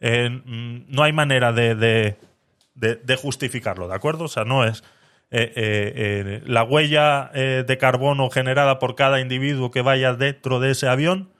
Eh, 0.00 0.28
mm, 0.28 0.84
no 0.94 1.02
hay 1.02 1.12
manera 1.14 1.52
de- 1.52 1.74
de 1.74 3.16
justificarlo, 3.16 3.88
¿de 3.88 3.94
acuerdo? 3.94 4.24
O 4.24 4.28
sea, 4.28 4.44
no 4.44 4.64
es 4.64 4.84
eh, 5.32 5.52
eh, 5.56 5.92
eh, 5.96 6.42
la 6.46 6.62
huella 6.62 7.30
de 7.34 7.78
carbono 7.78 8.30
generada 8.30 8.78
por 8.78 8.94
cada 8.94 9.20
individuo 9.20 9.72
que 9.72 9.82
vaya 9.82 10.14
dentro 10.14 10.60
de 10.60 10.70
ese 10.70 10.88
avión 10.88 11.32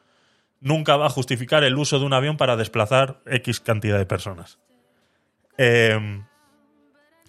nunca 0.61 0.97
va 0.97 1.07
a 1.07 1.11
justificar 1.11 1.63
el 1.63 1.77
uso 1.77 2.01
de 2.01 2.05
un 2.05 2.13
avión 2.13 2.37
para 2.37 2.57
desplazar 2.57 3.21
X 3.27 3.61
cantidad 3.61 3.99
de 3.99 4.07
personas. 4.07 4.59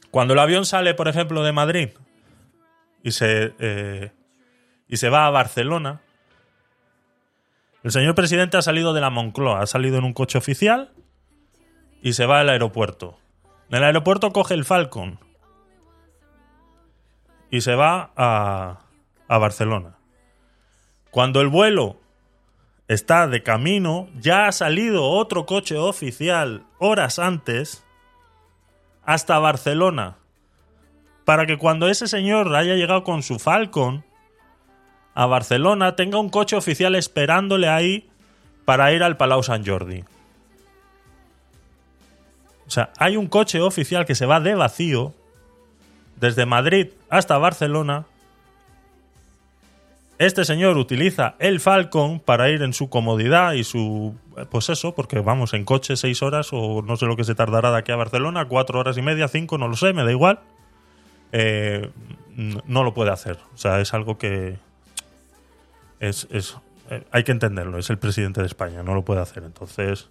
Cuando 0.09 0.33
el 0.33 0.39
avión 0.39 0.65
sale, 0.65 0.95
por 0.95 1.07
ejemplo, 1.07 1.43
de 1.43 1.51
Madrid 1.51 1.89
y 3.03 3.11
se, 3.11 4.11
y 4.87 4.97
se 4.97 5.09
va 5.09 5.27
a 5.27 5.29
Barcelona, 5.29 6.01
el 7.83 7.91
señor 7.91 8.15
presidente 8.15 8.57
ha 8.57 8.61
salido 8.61 8.93
de 8.93 9.01
la 9.01 9.11
Moncloa, 9.11 9.61
ha 9.61 9.67
salido 9.67 9.97
en 9.97 10.03
un 10.03 10.13
coche 10.13 10.37
oficial 10.37 10.91
y 12.01 12.13
se 12.13 12.25
va 12.25 12.39
al 12.39 12.49
aeropuerto. 12.49 13.19
En 13.69 13.77
el 13.77 13.83
aeropuerto 13.83 14.31
coge 14.31 14.55
el 14.55 14.65
Falcon 14.65 15.19
y 17.49 17.61
se 17.61 17.75
va 17.75 18.11
a, 18.15 18.79
a 19.27 19.37
Barcelona. 19.37 19.97
Cuando 21.11 21.41
el 21.41 21.47
vuelo 21.47 21.97
está 22.87 23.27
de 23.27 23.43
camino, 23.43 24.07
ya 24.19 24.47
ha 24.47 24.51
salido 24.51 25.05
otro 25.05 25.45
coche 25.45 25.77
oficial 25.77 26.65
horas 26.79 27.19
antes 27.19 27.83
hasta 29.03 29.39
Barcelona. 29.39 30.17
Para 31.25 31.45
que 31.45 31.57
cuando 31.57 31.89
ese 31.89 32.07
señor 32.07 32.55
haya 32.55 32.75
llegado 32.75 33.03
con 33.03 33.23
su 33.23 33.39
Falcon 33.39 34.05
a 35.13 35.25
Barcelona, 35.25 35.95
tenga 35.95 36.19
un 36.19 36.29
coche 36.29 36.55
oficial 36.55 36.95
esperándole 36.95 37.67
ahí 37.67 38.09
para 38.65 38.91
ir 38.93 39.03
al 39.03 39.17
Palau 39.17 39.43
Sant 39.43 39.67
Jordi. 39.67 40.03
O 42.67 42.69
sea, 42.69 42.91
hay 42.97 43.17
un 43.17 43.27
coche 43.27 43.61
oficial 43.61 44.05
que 44.05 44.13
se 44.13 44.25
va 44.25 44.39
de 44.39 44.55
vacío 44.55 45.13
desde 46.19 46.45
Madrid 46.45 46.87
hasta 47.09 47.37
Barcelona. 47.37 48.05
Este 50.19 50.45
señor 50.45 50.77
utiliza 50.77 51.35
el 51.37 51.59
Falcon 51.59 52.19
para 52.19 52.49
ir 52.49 52.63
en 52.63 52.73
su 52.73 52.89
comodidad 52.89 53.53
y 53.53 53.63
su. 53.63 54.15
Pues 54.49 54.69
eso, 54.69 54.95
porque 54.95 55.19
vamos, 55.19 55.53
en 55.53 55.63
coche 55.63 55.95
seis 55.95 56.23
horas 56.23 56.49
o 56.51 56.81
no 56.81 56.95
sé 56.97 57.05
lo 57.05 57.15
que 57.15 57.23
se 57.23 57.35
tardará 57.35 57.69
de 57.71 57.77
aquí 57.77 57.91
a 57.91 57.95
Barcelona, 57.97 58.45
cuatro 58.45 58.79
horas 58.79 58.97
y 58.97 59.03
media, 59.03 59.27
cinco, 59.27 59.59
no 59.59 59.67
lo 59.67 59.75
sé, 59.75 59.93
me 59.93 60.03
da 60.03 60.11
igual. 60.11 60.39
Eh, 61.33 61.89
no 62.35 62.83
lo 62.83 62.93
puede 62.95 63.11
hacer. 63.11 63.37
O 63.53 63.57
sea, 63.57 63.79
es 63.79 63.93
algo 63.93 64.17
que. 64.17 64.57
Es, 65.99 66.27
es- 66.31 66.57
eh, 66.89 67.03
hay 67.11 67.23
que 67.23 67.33
entenderlo, 67.33 67.77
es 67.77 67.89
el 67.89 67.97
presidente 67.97 68.39
de 68.39 68.47
España, 68.47 68.81
no 68.81 68.95
lo 68.95 69.03
puede 69.03 69.21
hacer. 69.21 69.43
Entonces, 69.43 70.07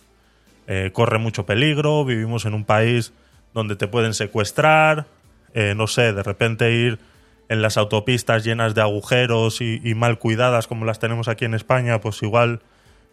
eh, 0.69 0.91
corre 0.93 1.19
mucho 1.19 1.47
peligro, 1.47 2.05
vivimos 2.05 2.45
en 2.45 2.55
un 2.55 2.65
país 2.65 3.13
donde 3.55 3.75
te 3.77 3.89
pueden 3.89 4.13
secuestrar, 4.15 5.07
eh, 5.57 5.75
no 5.75 5.87
sé, 5.87 6.13
de 6.13 6.23
repente 6.23 6.71
ir 6.71 6.99
en 7.49 7.63
las 7.63 7.79
autopistas 7.79 8.45
llenas 8.45 8.75
de 8.75 8.83
agujeros 8.83 9.63
y, 9.63 9.95
mal 9.95 10.19
cuidadas 10.19 10.67
como 10.67 10.85
las 10.85 10.99
tenemos 10.99 11.29
aquí 11.29 11.47
en 11.47 11.55
España, 11.55 11.99
pues 11.99 12.23
igual 12.23 12.61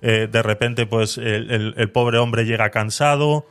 eh, 0.02 0.28
de 0.30 0.44
repente 0.44 0.86
pues 0.86 1.18
el, 1.18 1.90
pobre 1.94 2.18
hombre 2.18 2.44
llega 2.44 2.70
cansado, 2.70 3.48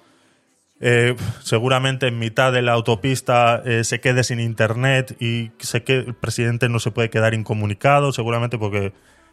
eh, 0.78 1.16
seguramente 1.40 2.08
en 2.08 2.18
mitad 2.18 2.52
de 2.52 2.60
la 2.60 2.72
autopista 2.72 3.62
se 3.82 4.00
quede 4.00 4.24
sin 4.24 4.40
internet 4.40 5.16
y 5.18 5.52
se 5.58 5.84
que 5.84 5.96
el 5.96 6.14
presidente 6.14 6.68
no 6.68 6.78
se 6.78 6.90
puede 6.90 7.08
quedar 7.08 7.32
incomunicado, 7.32 8.12
seguramente 8.12 8.58
porque 8.58 8.92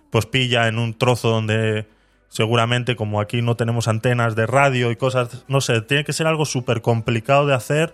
pues 0.10 0.26
pilla 0.26 0.70
en 0.70 0.80
un 0.80 0.98
trozo 0.98 1.32
donde 1.32 1.86
seguramente 2.30 2.96
como 2.96 3.20
aquí 3.20 3.42
no 3.42 3.58
tenemos 3.58 3.90
antenas 3.90 4.38
de 4.38 4.48
radio 4.48 4.90
y 4.90 4.96
cosas, 4.96 5.44
no 5.50 5.60
sé, 5.60 5.82
tiene 5.82 6.06
que 6.06 6.14
ser 6.14 6.28
algo 6.28 6.46
súper 6.46 6.82
complicado 6.82 7.46
de 7.46 7.56
hacer, 7.56 7.94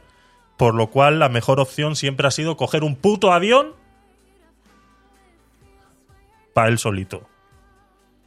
por 0.58 0.76
lo 0.76 0.88
cual 0.88 1.20
la 1.20 1.30
mejor 1.30 1.60
opción 1.60 1.96
siempre 1.96 2.28
ha 2.28 2.32
sido 2.32 2.58
coger 2.58 2.84
un 2.84 2.96
puto 2.96 3.34
avión 3.34 3.74
para 6.54 6.70
él 6.70 6.78
solito. 6.78 7.28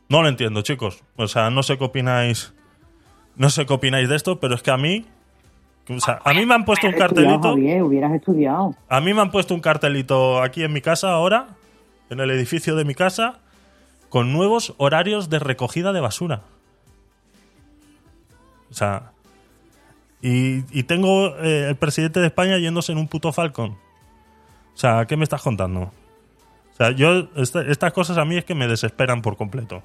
No 0.08 0.22
lo 0.22 0.28
entiendo, 0.28 0.62
chicos. 0.62 1.02
O 1.16 1.28
sea, 1.28 1.50
no 1.50 1.62
sé 1.62 1.78
qué 1.78 1.84
opináis. 1.84 2.54
No 3.36 3.50
sé 3.50 3.66
qué 3.66 3.72
opináis 3.72 4.08
de 4.08 4.16
esto, 4.16 4.40
pero 4.40 4.54
es 4.54 4.62
que 4.62 4.70
a 4.70 4.76
mí. 4.76 5.06
O 5.88 6.00
sea, 6.00 6.20
a 6.24 6.34
mí 6.34 6.44
me 6.44 6.54
han 6.54 6.64
puesto 6.64 6.86
un 6.86 6.92
cartelito. 6.92 7.50
Javier, 7.50 7.82
hubieras 7.82 8.12
estudiado. 8.12 8.74
A 8.88 9.00
mí 9.00 9.14
me 9.14 9.22
han 9.22 9.30
puesto 9.30 9.54
un 9.54 9.60
cartelito 9.60 10.42
aquí 10.42 10.62
en 10.62 10.72
mi 10.72 10.82
casa 10.82 11.10
ahora, 11.12 11.48
en 12.10 12.20
el 12.20 12.30
edificio 12.30 12.76
de 12.76 12.84
mi 12.84 12.94
casa, 12.94 13.38
con 14.10 14.32
nuevos 14.32 14.74
horarios 14.76 15.30
de 15.30 15.38
recogida 15.38 15.92
de 15.92 16.00
basura. 16.00 16.42
O 18.70 18.74
sea, 18.74 19.12
y, 20.20 20.82
tengo 20.84 21.36
eh, 21.38 21.66
el 21.68 21.76
presidente 21.76 22.20
de 22.20 22.26
España 22.26 22.58
yéndose 22.58 22.92
en 22.92 22.98
un 22.98 23.08
puto 23.08 23.32
Falcon. 23.32 23.70
O 24.74 24.76
sea, 24.76 25.06
¿qué 25.06 25.16
me 25.16 25.24
estás 25.24 25.42
contando? 25.42 25.80
O 25.82 26.76
sea, 26.76 26.90
yo, 26.92 27.28
esta- 27.36 27.62
estas 27.62 27.92
cosas 27.92 28.18
a 28.18 28.24
mí 28.24 28.36
es 28.36 28.44
que 28.44 28.54
me 28.54 28.68
desesperan 28.68 29.22
por 29.22 29.36
completo. 29.36 29.82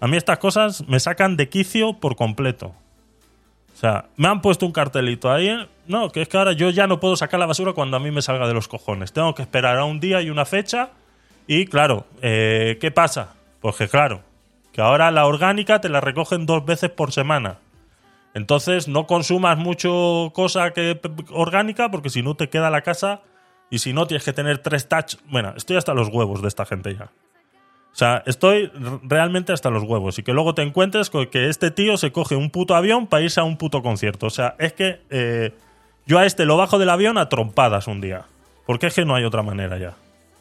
A 0.00 0.06
mí 0.06 0.16
estas 0.16 0.38
cosas 0.38 0.86
me 0.88 1.00
sacan 1.00 1.36
de 1.36 1.48
quicio 1.48 1.94
por 1.94 2.14
completo. 2.16 2.68
O 3.74 3.76
sea, 3.80 4.06
me 4.16 4.28
han 4.28 4.40
puesto 4.40 4.66
un 4.66 4.72
cartelito 4.72 5.30
ahí. 5.30 5.48
¿eh? 5.48 5.66
No, 5.86 6.10
que 6.10 6.22
es 6.22 6.28
que 6.28 6.36
ahora 6.36 6.52
yo 6.52 6.70
ya 6.70 6.86
no 6.86 6.98
puedo 7.00 7.16
sacar 7.16 7.38
la 7.40 7.46
basura 7.46 7.72
cuando 7.72 7.96
a 7.96 8.00
mí 8.00 8.10
me 8.10 8.22
salga 8.22 8.46
de 8.48 8.54
los 8.54 8.68
cojones. 8.68 9.12
Tengo 9.12 9.34
que 9.34 9.42
esperar 9.42 9.78
a 9.78 9.84
un 9.84 10.00
día 10.00 10.20
y 10.22 10.30
una 10.30 10.44
fecha. 10.44 10.90
Y 11.46 11.66
claro, 11.66 12.06
eh, 12.22 12.78
¿qué 12.80 12.90
pasa? 12.90 13.34
Pues 13.60 13.76
que 13.76 13.88
claro, 13.88 14.22
que 14.72 14.80
ahora 14.80 15.10
la 15.10 15.26
orgánica 15.26 15.80
te 15.80 15.88
la 15.88 16.00
recogen 16.00 16.44
dos 16.46 16.64
veces 16.64 16.90
por 16.90 17.12
semana. 17.12 17.58
Entonces 18.38 18.86
no 18.88 19.06
consumas 19.06 19.58
mucho 19.58 20.30
cosa 20.32 20.70
que 20.72 21.00
orgánica 21.30 21.90
porque 21.90 22.08
si 22.08 22.22
no 22.22 22.36
te 22.36 22.48
queda 22.48 22.70
la 22.70 22.82
casa 22.82 23.20
y 23.68 23.80
si 23.80 23.92
no 23.92 24.06
tienes 24.06 24.24
que 24.24 24.32
tener 24.32 24.58
tres 24.58 24.88
touch. 24.88 25.16
Bueno, 25.28 25.52
estoy 25.56 25.76
hasta 25.76 25.92
los 25.92 26.08
huevos 26.08 26.40
de 26.40 26.48
esta 26.48 26.64
gente 26.64 26.94
ya. 26.94 27.10
O 27.92 27.96
sea, 27.98 28.22
estoy 28.26 28.70
realmente 29.02 29.52
hasta 29.52 29.70
los 29.70 29.82
huevos. 29.82 30.20
Y 30.20 30.22
que 30.22 30.32
luego 30.32 30.54
te 30.54 30.62
encuentres 30.62 31.10
con 31.10 31.26
que 31.26 31.48
este 31.48 31.72
tío 31.72 31.96
se 31.96 32.12
coge 32.12 32.36
un 32.36 32.50
puto 32.50 32.76
avión 32.76 33.08
para 33.08 33.24
irse 33.24 33.40
a 33.40 33.44
un 33.44 33.56
puto 33.56 33.82
concierto. 33.82 34.26
O 34.26 34.30
sea, 34.30 34.54
es 34.60 34.72
que 34.72 35.00
eh, 35.10 35.52
yo 36.06 36.18
a 36.18 36.24
este 36.24 36.44
lo 36.44 36.56
bajo 36.56 36.78
del 36.78 36.90
avión 36.90 37.18
a 37.18 37.28
trompadas 37.28 37.88
un 37.88 38.00
día. 38.00 38.26
Porque 38.66 38.86
es 38.86 38.94
que 38.94 39.04
no 39.04 39.16
hay 39.16 39.24
otra 39.24 39.42
manera 39.42 39.78
ya. 39.78 39.96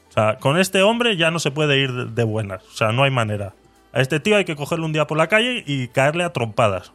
O 0.09 0.11
sea, 0.11 0.37
con 0.37 0.59
este 0.59 0.83
hombre 0.83 1.17
ya 1.17 1.31
no 1.31 1.39
se 1.39 1.49
puede 1.49 1.79
ir 1.79 1.91
de 1.91 2.23
buenas. 2.23 2.63
O 2.63 2.75
sea, 2.75 2.91
no 2.91 3.03
hay 3.03 3.11
manera. 3.11 3.53
A 3.91 4.01
este 4.01 4.19
tío 4.19 4.35
hay 4.35 4.45
que 4.45 4.55
cogerlo 4.55 4.85
un 4.85 4.93
día 4.93 5.07
por 5.07 5.17
la 5.17 5.27
calle 5.27 5.63
y 5.65 5.87
caerle 5.87 6.23
a 6.25 6.33
trompadas. 6.33 6.93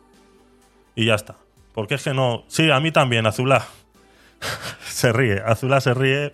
Y 0.95 1.07
ya 1.07 1.15
está. 1.15 1.37
Porque 1.75 1.95
es 1.95 2.05
que 2.05 2.13
no. 2.15 2.45
Sí, 2.49 2.71
a 2.71 2.81
mí 2.81 2.93
también, 2.93 3.27
Azulá. 3.27 3.67
se 4.89 5.13
ríe. 5.13 5.41
Azulá 5.45 5.81
se 5.81 5.95
ríe. 5.95 6.33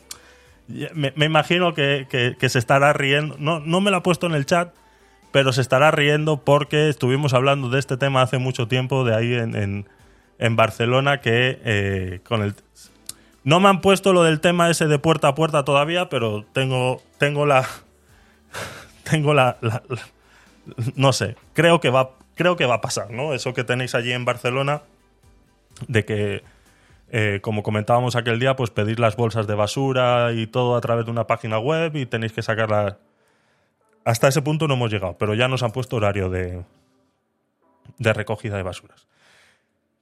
Me, 0.94 1.12
me 1.16 1.24
imagino 1.26 1.72
que, 1.74 2.06
que- 2.10 2.36
que 2.38 2.48
se 2.48 2.58
estará 2.58 2.92
riendo. 2.92 3.36
No, 3.38 3.60
no 3.60 3.80
me 3.80 3.90
lo 3.90 3.98
ha 3.98 4.02
puesto 4.02 4.26
en 4.26 4.34
el 4.34 4.44
chat, 4.46 4.74
pero 5.32 5.52
se 5.52 5.60
estará 5.60 5.90
riendo 5.90 6.44
porque 6.44 6.88
estuvimos 6.88 7.32
hablando 7.34 7.70
de 7.70 7.78
este 7.78 7.96
tema 7.96 8.22
hace 8.22 8.38
mucho 8.38 8.68
tiempo, 8.68 9.04
de 9.04 9.14
ahí 9.14 9.34
en, 9.34 9.54
en- 9.56 9.88
en 10.38 10.56
Barcelona, 10.56 11.20
que 11.20 11.58
eh, 11.64 12.20
con 12.24 12.42
el. 12.42 12.54
No 13.44 13.60
me 13.60 13.68
han 13.68 13.80
puesto 13.80 14.12
lo 14.12 14.24
del 14.24 14.40
tema 14.40 14.68
ese 14.68 14.86
de 14.88 14.98
puerta 14.98 15.28
a 15.28 15.34
puerta 15.34 15.64
todavía, 15.64 16.08
pero 16.10 16.44
tengo, 16.52 17.00
tengo 17.18 17.46
la. 17.46 17.66
Tengo 19.08 19.32
la- 19.32 19.56
no 20.96 21.14
sé, 21.14 21.36
creo 21.54 21.80
que 21.80 21.88
va, 21.88 22.10
creo 22.38 22.56
que 22.56 22.64
va 22.64 22.76
a 22.76 22.80
pasar, 22.80 23.10
¿no? 23.10 23.34
Eso 23.34 23.52
que 23.52 23.64
tenéis 23.64 23.94
allí 23.94 24.12
en 24.12 24.24
Barcelona, 24.24 24.82
de 25.88 26.04
que, 26.06 26.42
eh, 27.10 27.40
como 27.42 27.62
comentábamos 27.62 28.16
aquel 28.16 28.38
día, 28.38 28.56
pues 28.56 28.70
pedir 28.70 29.00
las 29.00 29.16
bolsas 29.16 29.46
de 29.46 29.54
basura 29.54 30.32
y 30.32 30.46
todo 30.46 30.76
a 30.76 30.80
través 30.80 31.04
de 31.04 31.10
una 31.10 31.26
página 31.26 31.58
web 31.58 31.94
y 31.96 32.06
tenéis 32.06 32.32
que 32.32 32.40
sacarlas. 32.40 32.96
Hasta 34.04 34.28
ese 34.28 34.40
punto 34.40 34.66
no 34.68 34.74
hemos 34.74 34.90
llegado, 34.90 35.18
pero 35.18 35.34
ya 35.34 35.48
nos 35.48 35.62
han 35.62 35.72
puesto 35.72 35.96
horario 35.96 36.30
de, 36.30 36.64
de 37.98 38.12
recogida 38.12 38.56
de 38.56 38.62
basuras. 38.62 39.06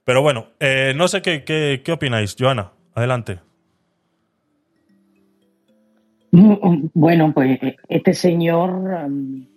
Pero 0.05 0.21
bueno, 0.21 0.47
eh, 0.59 0.93
no 0.95 1.09
sé 1.09 1.21
qué, 1.21 1.43
qué, 1.43 1.91
opináis, 1.91 2.35
Joana. 2.39 2.71
Adelante. 2.95 3.39
Bueno, 6.31 7.33
pues 7.33 7.61
eh, 7.61 7.75
este 7.89 8.13
señor, 8.13 9.09
mm, 9.09 9.47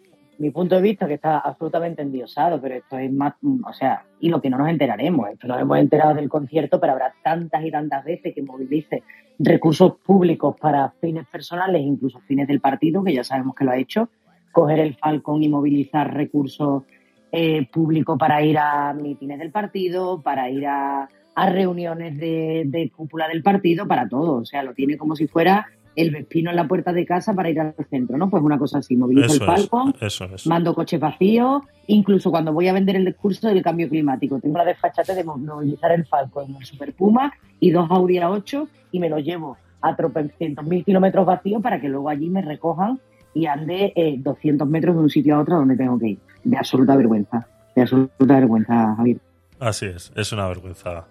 mi 0.40 0.50
punto 0.50 0.74
de 0.74 0.80
vista, 0.80 1.06
que 1.06 1.14
está 1.14 1.38
absolutamente 1.38 2.00
endiosado, 2.00 2.58
pero 2.60 2.74
esto 2.74 2.96
es 2.96 3.12
más, 3.12 3.34
mm, 3.42 3.62
o 3.62 3.72
sea, 3.74 4.04
y 4.20 4.30
lo 4.30 4.40
que 4.40 4.48
no 4.48 4.56
nos 4.56 4.70
enteraremos, 4.70 5.28
esto 5.28 5.46
nos 5.46 5.60
hemos 5.60 5.78
enterado 5.78 6.14
del 6.14 6.30
concierto, 6.30 6.80
pero 6.80 6.94
habrá 6.94 7.12
tantas 7.22 7.62
y 7.62 7.70
tantas 7.70 8.02
veces 8.06 8.34
que 8.34 8.42
movilice 8.42 9.02
recursos 9.38 9.96
públicos 10.04 10.56
para 10.58 10.94
fines 10.98 11.26
personales, 11.26 11.82
incluso 11.82 12.20
fines 12.20 12.48
del 12.48 12.60
partido, 12.60 13.04
que 13.04 13.12
ya 13.12 13.22
sabemos 13.22 13.54
que 13.54 13.64
lo 13.64 13.72
ha 13.72 13.76
hecho, 13.76 14.08
coger 14.50 14.80
el 14.80 14.94
Falcon 14.94 15.42
y 15.42 15.50
movilizar 15.50 16.12
recursos 16.14 16.84
eh, 17.32 17.66
públicos 17.70 18.18
para 18.18 18.42
ir 18.42 18.56
a 18.58 18.94
mítines 18.94 19.38
del 19.38 19.50
partido, 19.50 20.22
para 20.22 20.48
ir 20.48 20.66
a, 20.66 21.06
a 21.34 21.50
reuniones 21.50 22.16
de, 22.18 22.62
de 22.64 22.90
cúpula 22.90 23.28
del 23.28 23.42
partido, 23.42 23.86
para 23.86 24.08
todo, 24.08 24.36
o 24.36 24.44
sea, 24.46 24.62
lo 24.62 24.72
tiene 24.72 24.96
como 24.96 25.14
si 25.16 25.26
fuera 25.26 25.66
el 25.96 26.10
Vespino 26.10 26.50
en 26.50 26.56
la 26.56 26.66
puerta 26.68 26.92
de 26.92 27.04
casa 27.04 27.34
para 27.34 27.50
ir 27.50 27.60
al 27.60 27.74
centro, 27.88 28.16
¿no? 28.16 28.30
Pues 28.30 28.42
una 28.42 28.58
cosa 28.58 28.78
así, 28.78 28.96
movilizo 28.96 29.26
Eso 29.26 29.44
el 29.44 29.50
es, 29.50 29.68
Falcon, 29.68 29.94
eso 30.00 30.24
es. 30.26 30.46
mando 30.46 30.74
coches 30.74 31.00
vacíos, 31.00 31.62
incluso 31.86 32.30
cuando 32.30 32.52
voy 32.52 32.68
a 32.68 32.72
vender 32.72 32.96
el 32.96 33.04
discurso 33.04 33.48
del 33.48 33.62
cambio 33.62 33.88
climático. 33.88 34.38
Tengo 34.38 34.58
la 34.58 34.64
desfachate 34.64 35.14
de 35.14 35.24
movilizar 35.24 35.92
el 35.92 36.06
Falcon 36.06 36.50
en 36.50 36.56
el 36.56 36.64
Super 36.64 36.92
Puma 36.94 37.32
y 37.58 37.70
dos 37.70 37.90
Audi 37.90 38.16
A8 38.16 38.68
y 38.92 39.00
me 39.00 39.08
los 39.08 39.22
llevo 39.22 39.56
a 39.82 39.96
tropecientos 39.96 40.64
mil 40.64 40.84
kilómetros 40.84 41.26
vacíos 41.26 41.62
para 41.62 41.80
que 41.80 41.88
luego 41.88 42.08
allí 42.08 42.28
me 42.28 42.42
recojan 42.42 43.00
y 43.32 43.46
ande 43.46 43.92
eh, 43.96 44.16
200 44.18 44.68
metros 44.68 44.96
de 44.96 45.02
un 45.02 45.10
sitio 45.10 45.36
a 45.36 45.40
otro 45.40 45.56
donde 45.56 45.76
tengo 45.76 45.98
que 45.98 46.08
ir. 46.08 46.18
De 46.44 46.56
absoluta 46.56 46.96
vergüenza, 46.96 47.46
de 47.74 47.82
absoluta 47.82 48.34
vergüenza, 48.34 48.94
Javier. 48.96 49.18
Así 49.58 49.86
es, 49.86 50.12
es 50.16 50.32
una 50.32 50.46
vergüenza. 50.48 51.06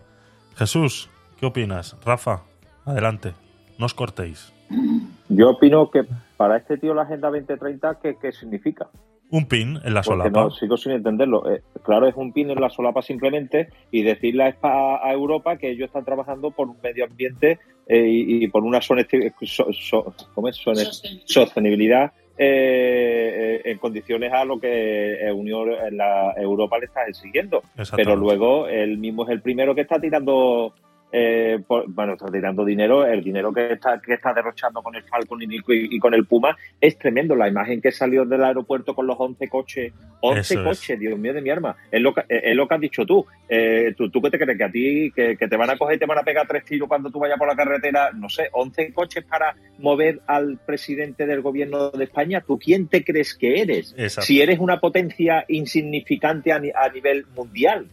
Jesús, 0.56 1.10
¿qué 1.40 1.46
opinas? 1.46 1.96
Rafa, 2.04 2.42
adelante, 2.86 3.34
no 3.78 3.86
os 3.86 3.94
cortéis. 3.94 4.52
Yo 5.30 5.50
opino 5.52 5.90
que 5.92 6.04
para 6.38 6.58
este 6.58 6.78
tío 6.78 6.94
la 6.94 7.04
Agenda 7.04 7.30
2030, 7.30 8.00
¿qué, 8.02 8.16
qué 8.22 8.32
significa? 8.32 8.88
Un 9.32 9.46
pin 9.48 9.78
en 9.84 9.94
la 9.94 10.02
Porque 10.02 10.24
solapa. 10.24 10.42
no, 10.42 10.50
sigo 10.52 10.76
sin 10.76 10.94
entenderlo. 10.94 11.52
Eh, 11.54 11.62
claro, 11.84 12.08
es 12.08 12.16
un 12.16 12.34
pin 12.34 12.50
en 12.50 12.60
la 12.60 12.70
solapa 12.70 13.02
simplemente 13.04 13.70
y 13.92 14.02
decirle 14.02 14.44
a, 14.44 14.50
Espa- 14.60 15.00
a 15.04 15.12
Europa 15.14 15.58
que 15.58 15.70
ellos 15.70 15.88
están 15.88 16.04
trabajando 16.06 16.50
por 16.52 16.68
un 16.68 16.78
medio 16.82 17.06
ambiente 17.06 17.60
eh, 17.88 18.08
y, 18.08 18.44
y 18.44 18.48
por 18.48 18.64
una 18.64 18.82
so- 18.82 18.96
so- 19.72 20.14
¿cómo 20.34 20.48
es? 20.48 20.56
Sone- 20.56 20.86
sostenibilidad 21.26 22.12
eh, 22.38 23.62
en 23.66 23.78
condiciones 23.78 24.32
a 24.34 24.46
lo 24.46 24.60
que 24.60 25.28
eh, 25.28 25.32
Unión, 25.32 25.70
la 25.92 26.34
Europa 26.38 26.80
le 26.80 26.86
está 26.86 27.06
exigiendo. 27.06 27.62
Pero 27.96 28.16
luego 28.16 28.68
él 28.68 28.98
mismo 28.98 29.26
es 29.26 29.30
el 29.30 29.42
primero 29.42 29.76
que 29.76 29.82
está 29.82 30.00
tirando, 30.00 30.74
eh, 31.12 31.60
por- 31.68 31.86
bueno, 31.92 32.14
está 32.14 32.28
tirando 32.32 32.64
dinero. 32.64 33.06
El 33.06 33.24
dinero 33.24 33.52
que 33.54 33.74
está, 33.74 34.00
que 34.00 34.14
está 34.14 34.34
derrochando 34.34 34.82
con 34.84 34.96
el 34.96 35.04
Falcon 35.04 35.42
y, 35.42 35.46
y- 35.46 35.62
y 35.68 36.00
con 36.00 36.14
el 36.14 36.26
Puma 36.26 36.56
es 36.80 36.98
tremendo. 36.98 37.36
La 37.36 37.48
imagen 37.48 37.82
que 37.82 37.92
salió 37.92 38.26
del 38.26 38.44
aeropuerto 38.44 38.94
con 38.94 39.08
los 39.08 39.16
11 39.20 39.48
coches, 39.48 39.92
11 40.22 40.40
Eso 40.40 40.60
es. 40.62 40.68
coches, 40.80 41.00
Dios 41.00 41.18
mío 41.18 41.34
de 41.34 41.42
mi 41.42 41.50
arma. 41.50 41.76
Es 41.92 42.02
lo 42.02 42.14
que, 42.14 42.24
es 42.30 42.56
lo 42.56 42.68
que 42.68 42.76
has 42.76 42.82
dicho 42.82 43.06
tú. 43.06 43.26
Eh, 43.48 43.94
¿tú, 43.98 44.10
¿Tú 44.10 44.22
qué 44.22 44.30
te 44.30 44.38
crees? 44.40 44.58
Que 44.58 44.64
a 44.64 44.72
ti, 44.72 45.12
que, 45.16 45.36
que 45.38 45.48
te 45.48 45.58
van 45.58 45.70
a 45.72 45.78
coger 45.78 45.96
y 45.96 46.00
te 46.00 46.06
van 46.06 46.20
a 46.20 46.24
pegar 46.24 46.48
tres 46.48 46.64
tiros 46.66 46.88
cuando 46.88 47.10
tú 47.10 47.20
vayas 47.20 47.38
por 47.40 47.48
la 47.48 47.56
carretera, 47.56 48.12
no 48.14 48.30
sé, 48.30 48.50
11 48.52 48.94
coches 48.94 49.24
para 49.24 49.56
mover 49.80 50.20
al 50.28 50.58
presidente 50.66 51.26
del 51.26 51.42
gobierno 51.42 51.90
de 51.92 52.04
España. 52.04 52.42
¿Tú 52.46 52.60
quién 52.60 52.88
te 52.88 53.04
crees 53.04 53.34
que 53.36 53.62
eres? 53.62 53.96
Exacto. 53.98 54.28
si 54.28 54.42
eres 54.42 54.60
una 54.60 54.80
potencia 54.80 55.46
insignificante 55.48 56.52
a, 56.52 56.60
ni- 56.60 56.70
a 56.74 56.90
nivel 56.90 57.26
mundial. 57.36 57.88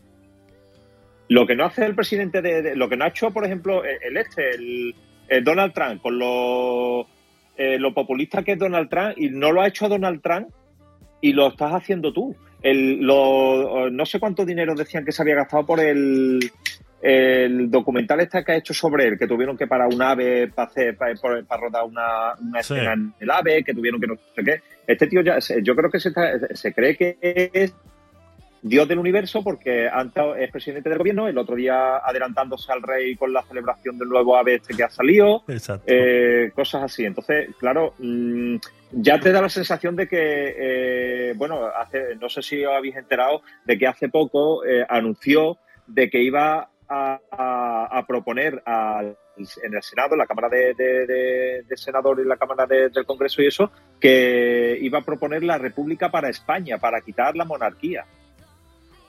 Lo 1.28 1.46
que 1.46 1.56
no 1.56 1.64
hace 1.64 1.84
el 1.84 1.94
presidente 1.94 2.40
de, 2.42 2.62
de- 2.62 2.76
lo 2.76 2.88
que 2.88 2.96
no 2.96 3.04
ha 3.04 3.08
hecho, 3.08 3.30
por 3.32 3.44
ejemplo, 3.44 3.82
el, 3.84 4.16
este, 4.16 4.50
el, 4.50 4.94
el 5.28 5.42
Donald 5.44 5.72
Trump, 5.72 6.00
con 6.00 6.18
lo, 6.18 7.06
eh, 7.56 7.78
lo 7.78 7.92
populista 7.92 8.42
que 8.42 8.52
es 8.52 8.58
Donald 8.58 8.88
Trump, 8.88 9.14
y 9.16 9.30
no 9.30 9.50
lo 9.52 9.60
ha 9.62 9.68
hecho 9.68 9.88
Donald 9.88 10.20
Trump 10.22 10.48
y 11.20 11.32
lo 11.32 11.48
estás 11.48 11.72
haciendo 11.72 12.12
tú. 12.12 12.36
El, 12.62 13.00
lo, 13.00 13.90
no 13.90 14.06
sé 14.06 14.18
cuánto 14.20 14.44
dinero 14.44 14.74
decían 14.74 15.04
que 15.04 15.12
se 15.12 15.22
había 15.22 15.34
gastado 15.36 15.64
por 15.66 15.80
el, 15.80 16.40
el 17.02 17.70
documental 17.70 18.20
este 18.20 18.44
que 18.44 18.52
ha 18.52 18.56
hecho 18.56 18.74
sobre 18.74 19.06
él, 19.06 19.18
que 19.18 19.26
tuvieron 19.26 19.56
que 19.56 19.66
parar 19.66 19.88
un 19.92 20.00
ave 20.02 20.48
para 20.48 20.68
hacer, 20.68 20.96
para, 20.96 21.14
para 21.46 21.60
rodar 21.62 21.84
una, 21.84 22.34
una 22.40 22.62
Sí. 22.62 22.74
escena 22.74 22.92
en 22.94 23.12
el 23.20 23.30
ave, 23.30 23.62
que 23.62 23.74
tuvieron 23.74 24.00
que 24.00 24.06
no 24.06 24.16
sé 24.34 24.42
qué. 24.44 24.60
Este 24.86 25.06
tío 25.06 25.20
ya, 25.22 25.40
se- 25.40 25.62
yo 25.62 25.74
creo 25.76 25.90
que 25.90 26.00
se, 26.00 26.08
está- 26.08 26.54
se 26.54 26.72
cree 26.72 26.96
que 26.96 27.16
es 27.52 27.74
Dios 28.68 28.88
del 28.88 28.98
universo 28.98 29.44
porque 29.44 29.88
antes 29.88 30.24
es 30.38 30.50
presidente 30.50 30.88
del 30.88 30.98
gobierno, 30.98 31.28
el 31.28 31.38
otro 31.38 31.54
día 31.54 31.98
adelantándose 31.98 32.72
al 32.72 32.82
rey 32.82 33.14
con 33.16 33.32
la 33.32 33.42
celebración 33.42 33.98
del 33.98 34.08
nuevo 34.08 34.36
ave 34.36 34.56
este 34.56 34.74
que 34.74 34.82
ha 34.84 34.90
salido, 34.90 35.44
Exacto. 35.48 35.84
eh, 35.86 36.50
cosas 36.54 36.82
así. 36.82 37.04
Entonces, 37.04 37.48
claro, 37.58 37.94
mm, 37.98 38.56
ya 38.92 39.20
te 39.20 39.30
da 39.32 39.40
la 39.42 39.48
sensación 39.48 39.94
de 39.94 40.08
que, 40.08 40.54
eh, 40.58 41.32
bueno, 41.36 41.66
hace, 41.66 42.16
no 42.16 42.28
sé 42.28 42.42
si 42.42 42.64
os 42.64 42.74
habéis 42.74 42.96
enterado 42.96 43.42
de 43.64 43.78
que 43.78 43.86
hace 43.86 44.08
poco 44.08 44.64
eh, 44.64 44.84
anunció 44.88 45.58
de 45.86 46.10
que 46.10 46.20
iba 46.22 46.68
a, 46.88 47.20
a- 47.30 47.88
a 47.98 48.06
proponer 48.06 48.62
al- 48.64 49.16
en 49.62 49.74
el 49.74 49.82
Senado, 49.82 50.14
en 50.14 50.18
la 50.18 50.26
Cámara 50.26 50.48
de, 50.48 50.72
de, 50.74 51.06
de- 51.06 51.62
de 51.68 51.76
Senadores 51.76 52.24
y 52.24 52.28
la 52.28 52.36
Cámara 52.38 52.64
de- 52.66 52.88
del 52.88 53.04
Congreso 53.04 53.42
y 53.42 53.46
eso, 53.48 53.70
que 54.00 54.78
iba 54.80 54.98
a 55.00 55.04
proponer 55.04 55.42
la 55.44 55.58
República 55.58 56.10
para 56.10 56.28
España, 56.30 56.78
para 56.78 57.00
quitar 57.02 57.36
la 57.36 57.44
monarquía. 57.44 58.04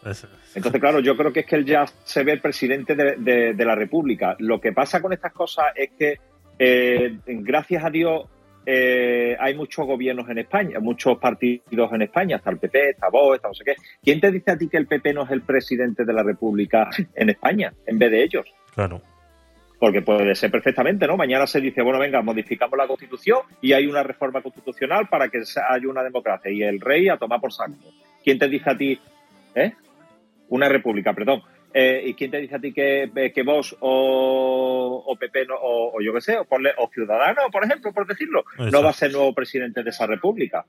Es- 0.05 0.27
Entonces, 0.55 0.79
claro, 0.79 0.99
yo 0.99 1.15
creo 1.17 1.33
que 1.33 1.41
es 1.41 1.45
que 1.45 1.55
él 1.55 1.65
ya 1.65 1.85
se 2.03 2.23
ve 2.23 2.31
el 2.33 2.41
presidente 2.41 2.95
de, 2.95 3.15
de- 3.17 3.53
de 3.53 3.65
la 3.65 3.75
República. 3.75 4.35
Lo 4.39 4.59
que 4.61 4.71
pasa 4.73 5.01
con 5.01 5.13
estas 5.13 5.33
cosas 5.33 5.65
es 5.75 5.89
que, 5.97 6.17
eh, 6.59 7.17
gracias 7.25 7.83
a 7.83 7.89
Dios, 7.89 8.25
eh, 8.65 9.35
hay 9.39 9.55
muchos 9.55 9.85
gobiernos 9.85 10.29
en 10.29 10.39
España, 10.39 10.79
muchos 10.79 11.17
partidos 11.19 11.91
en 11.93 12.01
España, 12.01 12.35
está 12.37 12.49
el 12.49 12.57
PP, 12.57 12.89
está 12.91 13.07
Vox, 13.09 13.35
está 13.37 13.47
no 13.47 13.53
sé 13.53 13.63
qué. 13.63 13.75
¿Quién 14.03 14.19
te 14.19 14.29
dice 14.31 14.51
a 14.51 14.57
ti 14.57 14.67
que 14.67 14.77
el 14.77 14.87
PP 14.87 15.13
no 15.13 15.23
es 15.23 15.31
el 15.31 15.41
presidente 15.41 16.03
de 16.03 16.11
la 16.13 16.21
República 16.23 16.89
en 17.15 17.29
España, 17.29 17.71
en 17.85 17.97
vez 17.99 18.11
de 18.11 18.23
ellos? 18.23 18.45
claro. 18.73 19.01
Porque 19.79 20.01
puede 20.01 20.33
ser 20.33 20.49
perfectamente, 20.49 21.05
¿no? 21.05 21.15
Mañana 21.17 21.45
se 21.45 21.61
dice, 21.61 21.83
bueno, 21.83 21.99
venga, 21.99 22.23
modificamos 22.23 22.75
la 22.79 22.87
Constitución 22.87 23.41
y 23.61 23.73
hay 23.73 23.85
una 23.85 24.01
reforma 24.01 24.41
constitucional 24.41 25.07
para 25.07 25.29
que 25.29 25.37
haya 25.37 25.87
una 25.87 26.01
democracia. 26.01 26.49
Y 26.49 26.63
el 26.63 26.79
rey 26.81 27.07
a 27.09 27.17
tomar 27.17 27.39
por 27.39 27.53
saco. 27.53 27.75
¿Quién 28.23 28.39
te 28.39 28.47
dice 28.47 28.71
a 28.71 28.75
ti, 28.75 28.99
eh? 29.53 29.73
Una 30.49 30.69
república, 30.69 31.13
perdón. 31.13 31.41
Eh, 31.73 32.01
¿Y 32.05 32.13
quién 32.13 32.31
te 32.31 32.39
dice 32.39 32.55
a 32.55 32.59
ti 32.59 32.71
que, 32.73 33.11
eh, 33.15 33.31
que 33.33 33.43
vos 33.43 33.75
o, 33.81 35.03
o 35.05 35.15
PP 35.17 35.45
no- 35.47 35.55
o, 35.55 35.97
o 35.97 36.01
yo 36.01 36.13
qué 36.13 36.21
sé, 36.21 36.37
o, 36.37 36.45
ponle- 36.45 36.73
o 36.77 36.89
Ciudadanos, 36.89 37.45
por 37.51 37.65
ejemplo, 37.65 37.91
por 37.93 38.07
decirlo, 38.07 38.45
no 38.57 38.81
va 38.81 38.91
a 38.91 38.93
ser 38.93 39.11
nuevo 39.11 39.33
presidente 39.33 39.83
de 39.83 39.89
esa 39.89 40.07
república? 40.07 40.65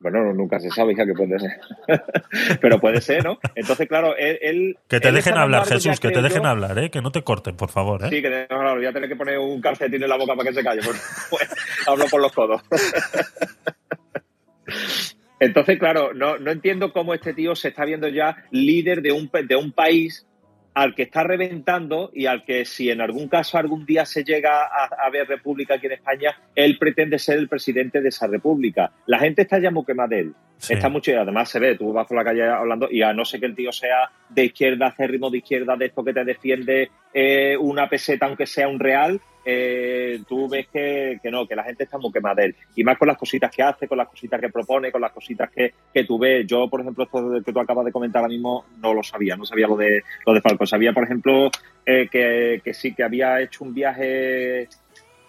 Bueno, 0.00 0.32
nunca 0.32 0.60
se 0.60 0.70
sabe, 0.70 0.92
hija, 0.92 1.04
que 1.06 1.12
puede 1.12 1.38
ser. 1.40 1.58
Pero 2.60 2.78
puede 2.80 3.00
ser, 3.00 3.24
¿no? 3.24 3.38
Entonces, 3.56 3.88
claro, 3.88 4.16
él... 4.16 4.38
él- 4.42 4.78
Que 4.88 5.00
te 5.00 5.08
él 5.08 5.14
dejen 5.16 5.36
hablar, 5.36 5.66
Jesús, 5.66 5.98
que 5.98 6.10
te 6.10 6.22
dejen 6.22 6.42
yo, 6.44 6.48
hablar, 6.48 6.78
¿eh? 6.78 6.90
Que 6.90 7.00
no 7.00 7.10
te 7.10 7.22
corten, 7.22 7.56
por 7.56 7.70
favor, 7.70 8.04
¿eh? 8.04 8.08
Sí, 8.08 8.22
que 8.22 8.30
tengo- 8.30 8.46
claro, 8.48 8.76
voy 8.76 8.86
a 8.86 8.92
tener 8.92 9.08
que 9.08 9.16
poner 9.16 9.38
un 9.38 9.60
calcetín 9.60 10.02
en 10.02 10.08
la 10.08 10.16
boca 10.16 10.34
para 10.36 10.48
que 10.50 10.54
se 10.54 10.62
calle. 10.62 10.80
pues, 11.30 11.48
hablo 11.86 12.04
por 12.10 12.20
los 12.20 12.32
codos. 12.32 12.62
Entonces, 15.40 15.78
claro, 15.78 16.12
no, 16.14 16.38
no 16.38 16.50
entiendo 16.50 16.92
cómo 16.92 17.14
este 17.14 17.34
tío 17.34 17.54
se 17.54 17.68
está 17.68 17.84
viendo 17.84 18.08
ya 18.08 18.44
líder 18.50 19.02
de 19.02 19.12
un, 19.12 19.30
de 19.46 19.56
un 19.56 19.72
país 19.72 20.26
al 20.74 20.94
que 20.94 21.02
está 21.02 21.24
reventando 21.24 22.10
y 22.14 22.26
al 22.26 22.44
que 22.44 22.64
si 22.64 22.88
en 22.88 23.00
algún 23.00 23.28
caso 23.28 23.58
algún 23.58 23.84
día 23.84 24.04
se 24.06 24.22
llega 24.22 24.62
a, 24.62 25.06
a 25.06 25.10
ver 25.10 25.26
república 25.26 25.74
aquí 25.74 25.86
en 25.86 25.92
España, 25.92 26.36
él 26.54 26.78
pretende 26.78 27.18
ser 27.18 27.38
el 27.38 27.48
presidente 27.48 28.00
de 28.00 28.10
esa 28.10 28.28
república. 28.28 28.92
La 29.06 29.18
gente 29.18 29.42
está 29.42 29.58
ya 29.58 29.72
muy 29.72 29.84
quemada 29.84 30.08
de 30.10 30.20
él. 30.20 30.34
Sí. 30.58 30.74
Está 30.74 30.88
mucho 30.88 31.10
y 31.10 31.14
además 31.14 31.48
se 31.48 31.60
ve, 31.60 31.76
tú 31.76 31.92
vas 31.92 32.06
por 32.06 32.16
la 32.16 32.24
calle 32.24 32.44
hablando 32.44 32.88
y 32.90 33.02
a 33.02 33.12
no 33.12 33.24
ser 33.24 33.40
que 33.40 33.46
el 33.46 33.54
tío 33.54 33.72
sea 33.72 34.10
de 34.28 34.46
izquierda, 34.46 34.88
acérrimo 34.88 35.30
de 35.30 35.38
izquierda, 35.38 35.76
de 35.76 35.86
esto 35.86 36.04
que 36.04 36.12
te 36.12 36.24
defiende 36.24 36.90
eh, 37.14 37.56
una 37.56 37.88
peseta 37.88 38.26
aunque 38.26 38.46
sea 38.46 38.68
un 38.68 38.78
real, 38.78 39.20
eh, 39.50 40.20
tú 40.28 40.46
ves 40.46 40.68
que, 40.68 41.18
que 41.22 41.30
no, 41.30 41.46
que 41.46 41.56
la 41.56 41.64
gente 41.64 41.84
está 41.84 41.96
muy 41.96 42.12
quemada 42.12 42.44
él. 42.44 42.54
Y 42.76 42.84
más 42.84 42.98
con 42.98 43.08
las 43.08 43.16
cositas 43.16 43.50
que 43.50 43.62
hace, 43.62 43.88
con 43.88 43.96
las 43.96 44.08
cositas 44.08 44.38
que 44.40 44.50
propone, 44.50 44.92
con 44.92 45.00
las 45.00 45.12
cositas 45.12 45.50
que, 45.50 45.72
que 45.92 46.04
tú 46.04 46.18
ves. 46.18 46.46
Yo, 46.46 46.68
por 46.68 46.82
ejemplo, 46.82 47.04
esto 47.04 47.42
que 47.44 47.52
tú 47.52 47.60
acabas 47.60 47.86
de 47.86 47.92
comentar 47.92 48.20
ahora 48.20 48.32
mismo, 48.32 48.66
no 48.82 48.92
lo 48.92 49.02
sabía, 49.02 49.36
no 49.36 49.46
sabía 49.46 49.66
lo 49.66 49.76
de, 49.76 50.02
lo 50.26 50.34
de 50.34 50.40
Falcon. 50.42 50.66
Sabía, 50.66 50.92
por 50.92 51.04
ejemplo, 51.04 51.50
eh, 51.86 52.08
que, 52.10 52.60
que 52.62 52.74
sí, 52.74 52.94
que 52.94 53.02
había 53.02 53.40
hecho 53.40 53.64
un 53.64 53.72
viaje... 53.72 54.68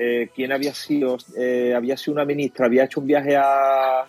Eh, 0.02 0.30
¿Quién 0.34 0.54
había 0.54 0.74
sido? 0.74 1.18
Eh, 1.38 1.74
había 1.76 1.98
sido 1.98 2.14
una 2.14 2.24
ministra, 2.24 2.68
había 2.68 2.86
hecho 2.86 3.02
un 3.02 3.08
viaje 3.08 3.36
a 3.36 4.06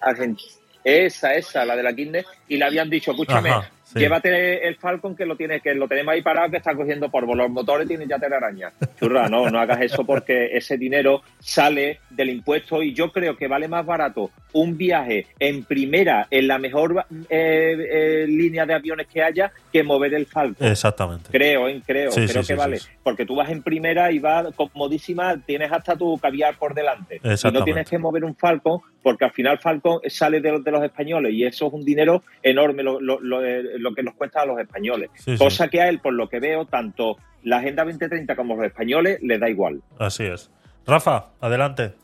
Argentina. 0.00 0.52
Esa, 0.84 1.34
esa, 1.34 1.64
la 1.64 1.74
de 1.74 1.82
la 1.82 1.92
Kirchner, 1.92 2.24
y 2.46 2.56
le 2.56 2.64
habían 2.64 2.88
dicho, 2.88 3.10
escúchame, 3.10 3.50
sí. 3.92 3.98
llévate 4.00 4.66
el 4.66 4.76
Falcon 4.76 5.14
que 5.16 5.26
lo 5.26 5.36
tienes, 5.36 5.62
que 5.62 5.74
lo 5.74 5.88
tenemos 5.88 6.12
ahí 6.14 6.22
parado, 6.22 6.50
que 6.50 6.56
está 6.58 6.74
cogiendo 6.74 7.10
polvo, 7.10 7.34
los 7.34 7.50
motores 7.50 7.86
tienen 7.88 8.08
ya 8.08 8.18
telaraña. 8.18 8.72
Churra, 8.98 9.28
no, 9.28 9.48
no 9.50 9.58
hagas 9.58 9.80
eso 9.82 10.04
porque 10.04 10.50
ese 10.56 10.76
dinero 10.76 11.22
sale 11.40 12.00
del 12.10 12.30
impuesto 12.30 12.82
y 12.82 12.92
yo 12.94 13.10
creo 13.12 13.36
que 13.36 13.48
vale 13.48 13.68
más 13.68 13.84
barato 13.86 14.30
un 14.54 14.76
viaje 14.76 15.26
en 15.38 15.64
primera, 15.64 16.26
en 16.30 16.46
la 16.46 16.58
mejor 16.58 17.06
eh, 17.30 17.76
eh, 17.90 18.26
línea 18.28 18.66
de 18.66 18.74
aviones 18.74 19.06
que 19.06 19.22
haya, 19.22 19.50
que 19.72 19.82
mover 19.82 20.12
el 20.14 20.26
Falcon. 20.26 20.66
Exactamente. 20.68 21.30
Creo, 21.30 21.68
¿eh? 21.68 21.80
creo, 21.86 22.10
Sí, 22.10 22.26
creo 22.26 22.42
sí, 22.42 22.48
que 22.48 22.54
vale. 22.58 22.78
Porque 23.02 23.24
tú 23.24 23.34
vas 23.36 23.48
en 23.50 23.62
primera 23.62 24.12
y 24.12 24.18
vas 24.18 24.46
comodísima, 24.54 25.36
tienes 25.44 25.72
hasta 25.72 25.96
tu 25.96 26.18
caviar 26.18 26.56
por 26.58 26.74
delante. 26.74 27.20
Y 27.24 27.52
no 27.52 27.64
tienes 27.64 27.88
que 27.88 27.98
mover 27.98 28.24
un 28.24 28.36
Falcon, 28.36 28.80
porque 29.02 29.24
al 29.24 29.32
final 29.32 29.58
Falcon 29.58 30.00
sale 30.06 30.40
de 30.40 30.52
los, 30.52 30.62
de 30.64 30.70
los 30.70 30.84
españoles 30.84 31.32
y 31.32 31.44
eso 31.44 31.68
es 31.68 31.72
un 31.72 31.84
dinero 31.84 32.22
enorme 32.42 32.82
lo, 32.82 33.00
lo- 33.00 33.20
lo- 33.20 33.44
eh, 33.44 33.62
lo 33.82 33.94
que 33.94 34.02
nos 34.02 34.14
cuesta 34.14 34.40
a 34.42 34.46
los 34.46 34.58
españoles. 34.58 35.10
Sí, 35.14 35.36
sí. 35.36 35.44
Cosa 35.44 35.68
que 35.68 35.80
a 35.82 35.88
él, 35.88 35.98
por 36.00 36.12
lo 36.14 36.28
que 36.28 36.40
veo, 36.40 36.64
tanto 36.66 37.16
la 37.42 37.58
Agenda 37.58 37.84
2030 37.84 38.36
como 38.36 38.56
los 38.56 38.64
españoles 38.66 39.18
les 39.22 39.40
da 39.40 39.48
igual. 39.50 39.82
Así 39.98 40.24
es. 40.24 40.50
Rafa, 40.86 41.26
adelante. 41.40 41.94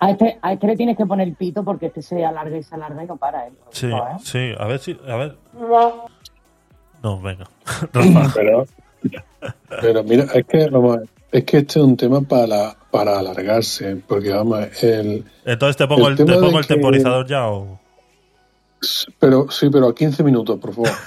A 0.00 0.10
este, 0.10 0.38
a 0.42 0.52
este 0.52 0.66
le 0.66 0.76
tienes 0.76 0.96
que 0.96 1.06
poner 1.06 1.32
pito 1.34 1.64
porque 1.64 1.86
este 1.86 2.02
se 2.02 2.24
alarga 2.24 2.56
y 2.56 2.62
se 2.62 2.74
alarga 2.74 3.04
y 3.04 3.06
no 3.06 3.16
para, 3.16 3.46
¿eh? 3.46 3.52
Sí, 3.70 3.86
¿eh? 3.86 4.16
sí, 4.22 4.52
a 4.58 4.66
ver 4.66 4.78
si. 4.78 4.98
A 5.08 5.16
ver. 5.16 5.36
No, 7.02 7.20
venga. 7.20 7.44
Rafa. 7.92 8.32
Pero, 8.34 8.66
pero 9.80 10.04
mira, 10.04 10.24
es 10.34 10.46
que, 10.46 10.68
vamos 10.70 10.98
es 11.30 11.44
que 11.44 11.58
este 11.58 11.78
es 11.78 11.84
un 11.84 11.96
tema 11.96 12.20
para, 12.22 12.74
para 12.90 13.18
alargarse, 13.18 13.96
porque 14.06 14.30
vamos, 14.30 14.60
el, 14.82 15.24
Entonces 15.44 15.76
te 15.76 15.86
pongo 15.86 16.06
El 16.08 16.12
el, 16.18 16.24
te 16.26 16.32
pongo 16.32 16.58
el 16.58 16.66
que- 16.66 16.74
temporizador 16.74 17.26
ya 17.26 17.48
o. 17.48 17.80
pero 19.18 19.50
sí, 19.50 19.68
pero 19.70 19.88
a 19.88 19.94
15 19.94 20.22
minutos, 20.22 20.58
por 20.58 20.74
favor. 20.74 20.90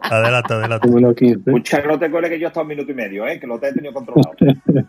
Adelante, 0.00 0.52
adelante. 0.52 0.88
Pónmelo 0.88 1.10
a 1.10 1.14
15. 1.14 1.42
Escucha, 1.46 1.82
no 1.82 1.98
te 1.98 2.10
cuele 2.10 2.28
que 2.28 2.38
yo 2.38 2.46
he 2.46 2.48
estado 2.48 2.62
un 2.62 2.68
minuto 2.68 2.90
y 2.90 2.94
medio, 2.94 3.26
¿eh? 3.26 3.38
que 3.38 3.46
lo 3.46 3.58
te 3.58 3.68
he 3.68 3.72
tenido 3.72 3.92
controlado. 3.92 4.32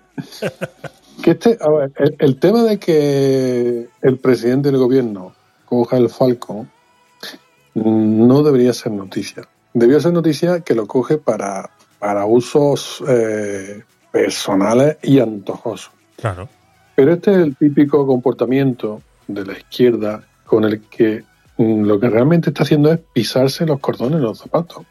Que 1.24 1.32
este, 1.32 1.58
a 1.62 1.70
ver, 1.70 1.92
el, 1.96 2.16
el 2.20 2.40
tema 2.40 2.64
de 2.64 2.78
que 2.78 3.88
el 4.02 4.18
presidente 4.18 4.70
del 4.70 4.78
gobierno 4.78 5.34
coja 5.66 5.98
el 5.98 6.10
Falcon 6.10 6.70
no 7.74 8.44
debería 8.44 8.74
ser 8.74 8.92
noticia. 8.92 9.44
Debería 9.74 10.00
ser 10.00 10.14
noticia 10.14 10.62
que 10.62 10.76
lo 10.76 10.88
coge 10.88 11.18
para, 11.18 11.70
para 12.00 12.26
usos 12.26 13.04
eh, 13.08 13.84
personales 14.12 14.98
y 15.04 15.20
antojosos. 15.20 15.92
Claro. 16.18 16.48
Pero 16.96 17.14
este 17.14 17.32
es 17.32 17.38
el 17.38 17.56
típico 17.58 18.08
comportamiento 18.08 19.02
de 19.28 19.46
la 19.46 19.54
izquierda 19.54 20.24
con 20.46 20.64
el 20.64 20.82
que 20.82 21.24
mm, 21.58 21.84
lo 21.84 22.00
que 22.00 22.10
realmente 22.10 22.50
está 22.50 22.64
haciendo 22.64 22.92
es 22.92 23.00
pisarse 23.14 23.66
los 23.66 23.80
cordones 23.80 24.18
en 24.18 24.24
los 24.24 24.40
zapatos. 24.40 24.84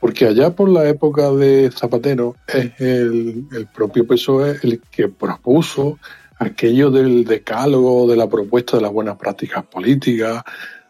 Porque 0.00 0.26
allá 0.26 0.50
por 0.50 0.68
la 0.70 0.88
época 0.88 1.30
de 1.30 1.70
Zapatero 1.70 2.34
es 2.46 2.72
el, 2.80 3.44
el 3.52 3.66
propio 3.66 4.06
PSOE 4.06 4.56
el 4.62 4.80
que 4.90 5.08
propuso 5.08 5.98
aquello 6.38 6.90
del 6.90 7.24
decálogo, 7.26 8.08
de 8.08 8.16
la 8.16 8.26
propuesta 8.26 8.78
de 8.78 8.82
las 8.82 8.92
buenas 8.92 9.18
prácticas 9.18 9.62
políticas, 9.66 10.42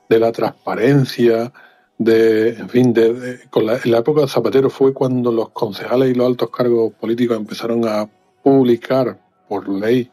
de 0.09 0.19
la 0.21 0.31
transparencia, 0.31 1.53
de, 1.99 2.51
en 2.51 2.69
fin, 2.69 2.93
de, 2.95 3.13
de- 3.13 3.41
con 3.51 3.67
la, 3.67 3.79
en 3.83 3.91
la 3.91 3.99
época 3.99 4.21
de 4.23 4.29
Zapatero 4.29 4.71
fue 4.71 4.95
cuando 4.95 5.33
los 5.33 5.51
concejales 5.51 6.11
y 6.11 6.15
los 6.15 6.27
altos 6.29 6.51
cargos 6.51 6.93
políticos 6.95 7.37
empezaron 7.37 7.87
a 7.87 8.09
publicar 8.45 9.19
por 9.49 9.69
ley 9.69 10.09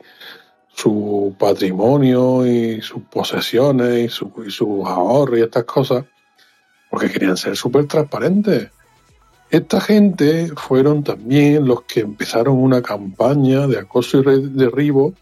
su 0.78 1.36
patrimonio 1.40 2.46
y 2.46 2.82
sus 2.82 3.02
posesiones 3.04 4.06
y, 4.06 4.10
su- 4.10 4.32
y 4.46 4.52
sus 4.52 4.86
ahorros 4.86 5.40
y 5.40 5.42
estas 5.42 5.64
cosas, 5.64 6.06
porque 6.92 7.10
querían 7.10 7.36
ser 7.36 7.56
súper 7.58 7.86
transparentes. 7.88 8.70
Esta 9.50 9.82
gente 9.82 10.52
fueron 10.56 11.04
también 11.04 11.66
los 11.66 11.82
que 11.84 12.02
empezaron 12.02 12.58
una 12.58 12.82
campaña 12.84 13.66
de 13.66 13.80
acoso 13.80 14.20
y 14.20 14.50
derribo 14.50 15.14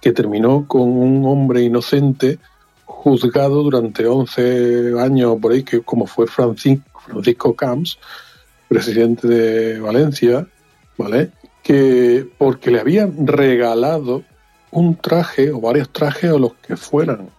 que 0.00 0.10
terminó 0.12 0.66
con 0.66 0.82
un 0.82 1.24
hombre 1.26 1.62
inocente 1.62 2.38
juzgado 2.86 3.62
durante 3.62 4.04
11 4.06 4.94
años 4.98 5.36
por 5.40 5.52
ahí, 5.52 5.62
que 5.62 5.80
como 5.82 6.06
fue 6.06 6.26
Francis- 6.26 6.80
Francisco 7.04 7.54
Camps, 7.54 7.98
presidente 8.68 9.28
de 9.28 9.78
Valencia, 9.80 10.46
¿vale? 10.98 11.30
Que 11.62 12.26
porque 12.36 12.72
le 12.72 12.80
habían 12.80 13.26
regalado 13.28 14.24
un 14.70 14.96
traje 14.96 15.50
o 15.50 15.60
varios 15.60 15.90
trajes 15.90 16.30
o 16.30 16.38
los 16.38 16.54
que 16.54 16.76
fueran. 16.76 17.30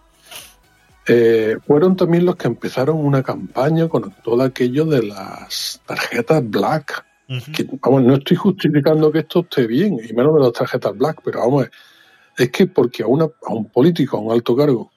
Eh, 1.06 1.56
fueron 1.66 1.96
también 1.96 2.26
los 2.26 2.36
que 2.36 2.48
empezaron 2.48 2.96
una 2.96 3.22
campaña 3.22 3.88
con 3.88 4.14
todo 4.22 4.42
aquello 4.42 4.84
de 4.84 5.04
las 5.04 5.80
tarjetas 5.86 6.48
black. 6.48 7.04
Que, 7.54 7.66
vamos, 7.82 8.04
no 8.04 8.14
estoy 8.14 8.36
justificando 8.36 9.12
que 9.12 9.18
esto 9.18 9.40
esté 9.40 9.66
bien, 9.66 9.98
y 10.02 10.14
menos 10.14 10.34
de 10.34 10.40
las 10.40 10.52
tarjetas 10.52 10.96
black, 10.96 11.20
pero 11.22 11.40
vamos, 11.40 11.68
es 12.38 12.50
que 12.50 12.66
porque 12.66 13.02
a, 13.02 13.06
una, 13.06 13.24
a 13.24 13.52
un 13.52 13.68
político, 13.68 14.16
a 14.16 14.20
un 14.20 14.32
alto 14.32 14.56
cargo, 14.56 14.90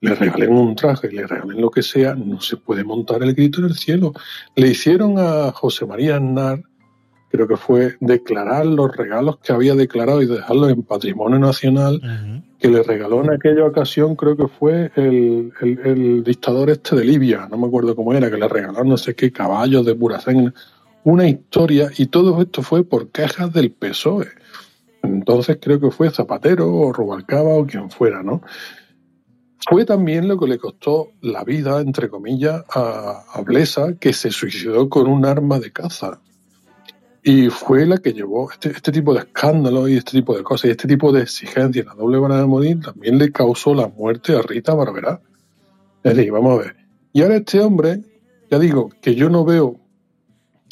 le 0.00 0.14
regalen 0.14 0.52
un 0.52 0.76
traje, 0.76 1.10
le 1.10 1.26
regalen 1.26 1.60
lo 1.60 1.70
que 1.70 1.82
sea, 1.82 2.14
no 2.14 2.40
se 2.40 2.56
puede 2.56 2.84
montar 2.84 3.22
el 3.22 3.34
grito 3.34 3.60
en 3.60 3.66
el 3.66 3.74
cielo. 3.74 4.12
Le 4.54 4.68
hicieron 4.68 5.18
a 5.18 5.50
José 5.52 5.86
María 5.86 6.16
Aznar, 6.16 6.62
creo 7.28 7.46
que 7.48 7.56
fue 7.56 7.96
declarar 8.00 8.64
los 8.66 8.96
regalos 8.96 9.38
que 9.38 9.52
había 9.52 9.74
declarado 9.74 10.22
y 10.22 10.26
dejarlos 10.26 10.70
en 10.70 10.82
patrimonio 10.82 11.38
nacional, 11.38 12.00
que 12.58 12.68
le 12.68 12.82
regaló 12.82 13.22
en 13.22 13.30
aquella 13.30 13.64
ocasión, 13.66 14.16
creo 14.16 14.36
que 14.36 14.48
fue 14.48 14.90
el, 14.96 15.52
el- 15.60 15.78
el 15.84 16.24
dictador 16.24 16.70
este 16.70 16.96
de 16.96 17.04
Libia, 17.04 17.48
no 17.50 17.58
me 17.58 17.66
acuerdo 17.66 17.94
cómo 17.94 18.14
era, 18.14 18.30
que 18.30 18.36
le 18.38 18.48
regaló 18.48 18.82
no 18.84 18.96
sé 18.96 19.14
qué 19.14 19.30
caballos 19.32 19.84
de 19.84 19.94
pura 19.94 20.20
sangre, 20.20 20.52
una 21.04 21.28
historia, 21.28 21.90
y 21.98 22.06
todo 22.06 22.40
esto 22.40 22.62
fue 22.62 22.82
por 22.84 23.10
quejas 23.10 23.52
del 23.52 23.70
PSOE. 23.70 24.28
Entonces 25.02 25.58
creo 25.60 25.78
que 25.78 25.90
fue 25.92 26.10
Zapatero 26.10 26.72
o 26.74 26.92
Rubalcaba 26.92 27.50
o 27.50 27.66
quien 27.66 27.90
fuera, 27.90 28.22
¿no? 28.24 28.40
Fue 29.68 29.84
también 29.84 30.28
lo 30.28 30.38
que 30.38 30.46
le 30.46 30.58
costó 30.58 31.10
la 31.22 31.42
vida, 31.44 31.80
entre 31.80 32.08
comillas, 32.08 32.64
a, 32.74 33.24
a 33.34 33.40
Blesa, 33.42 33.94
que 33.98 34.12
se 34.12 34.30
suicidó 34.30 34.88
con 34.88 35.08
un 35.08 35.24
arma 35.26 35.58
de 35.58 35.72
caza. 35.72 36.20
Y 37.28 37.50
fue 37.50 37.84
la 37.86 37.98
que 37.98 38.12
llevó 38.12 38.52
este, 38.52 38.70
este 38.70 38.92
tipo 38.92 39.12
de 39.12 39.18
escándalos 39.18 39.90
y 39.90 39.96
este 39.96 40.12
tipo 40.12 40.36
de 40.36 40.44
cosas 40.44 40.66
y 40.66 40.70
este 40.70 40.86
tipo 40.86 41.10
de 41.10 41.22
exigencias, 41.22 41.84
la 41.84 41.94
doble 41.94 42.18
vara 42.18 42.38
de 42.38 42.46
morir, 42.46 42.80
también 42.80 43.18
le 43.18 43.32
causó 43.32 43.74
la 43.74 43.88
muerte 43.88 44.36
a 44.36 44.42
Rita 44.42 44.74
Barberá. 44.74 45.20
Es 46.04 46.14
decir, 46.14 46.30
vamos 46.30 46.52
a 46.52 46.62
ver. 46.62 46.76
Y 47.12 47.22
ahora 47.22 47.38
este 47.38 47.58
hombre, 47.58 48.00
ya 48.48 48.60
digo, 48.60 48.90
que 49.02 49.16
yo 49.16 49.28
no 49.28 49.44
veo 49.44 49.76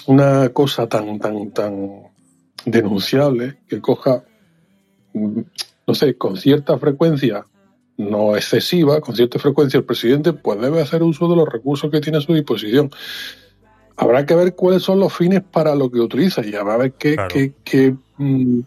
una 0.06 0.48
cosa 0.50 0.86
tan, 0.88 1.18
tan, 1.18 1.50
tan 1.50 2.02
denunciable 2.64 3.56
que 3.66 3.80
coja, 3.80 4.22
mm, 5.12 5.40
no 5.88 5.94
sé, 5.96 6.16
con 6.16 6.36
cierta 6.36 6.78
frecuencia, 6.78 7.44
no 7.96 8.36
excesiva, 8.36 9.00
con 9.00 9.16
cierta 9.16 9.40
frecuencia 9.40 9.78
el 9.78 9.84
presidente, 9.84 10.32
pues 10.32 10.60
debe 10.60 10.80
hacer 10.80 11.02
uso 11.02 11.26
de 11.26 11.34
los 11.34 11.48
recursos 11.48 11.90
que 11.90 12.00
tiene 12.00 12.18
a 12.18 12.20
su 12.20 12.32
disposición. 12.32 12.92
Habrá 13.96 14.26
que 14.26 14.34
ver 14.34 14.54
cuáles 14.54 14.82
son 14.82 14.98
los 15.00 15.12
fines 15.12 15.40
para 15.42 15.74
lo 15.74 15.90
que 15.90 16.00
utiliza 16.00 16.44
y 16.44 16.54
habrá 16.54 16.76
que 16.76 16.82
ver 16.82 16.92
qué, 16.98 17.14
Claro. 17.14 17.28
qué, 17.32 17.52
qué, 17.64 17.94
mm, 18.18 18.60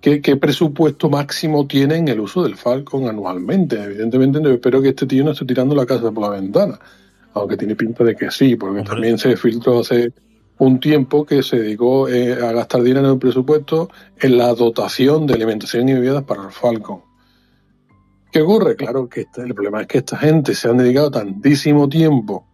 qué- 0.00 0.20
qué 0.22 0.36
presupuesto 0.36 1.10
máximo 1.10 1.66
tiene 1.66 1.96
en 1.96 2.08
el 2.08 2.20
uso 2.20 2.42
del 2.44 2.56
Falcon 2.56 3.08
anualmente. 3.08 3.82
Evidentemente, 3.82 4.40
yo 4.42 4.50
espero 4.50 4.80
que 4.80 4.90
este 4.90 5.06
tío 5.06 5.24
no 5.24 5.32
esté 5.32 5.44
tirando 5.44 5.74
la 5.74 5.84
casa 5.86 6.10
por 6.12 6.22
la 6.22 6.30
ventana, 6.30 6.78
aunque 7.34 7.56
tiene 7.56 7.74
pinta 7.74 8.04
de 8.04 8.14
que 8.14 8.30
sí, 8.30 8.54
porque 8.56 8.78
Hombre. 8.80 8.92
también 8.92 9.18
se 9.18 9.36
filtró 9.36 9.80
hace 9.80 10.12
un 10.58 10.78
tiempo 10.80 11.24
que 11.26 11.42
se 11.42 11.56
dedicó 11.58 12.08
eh, 12.08 12.32
a 12.34 12.52
gastar 12.52 12.82
dinero 12.82 13.06
en 13.06 13.12
el 13.14 13.18
presupuesto 13.18 13.90
en 14.20 14.38
la 14.38 14.54
dotación 14.54 15.26
de 15.26 15.34
alimentación 15.34 15.88
y 15.88 15.94
bebidas 15.94 16.22
para 16.24 16.44
el 16.44 16.50
Falcon. 16.52 17.00
¿Qué 18.32 18.42
ocurre? 18.42 18.76
Claro 18.76 19.08
que 19.08 19.22
este- 19.22 19.42
el 19.42 19.54
problema 19.54 19.80
es 19.82 19.86
que 19.88 19.98
esta 19.98 20.16
gente 20.16 20.54
se 20.54 20.68
han 20.68 20.76
dedicado 20.76 21.10
tantísimo 21.10 21.88
tiempo 21.88 22.44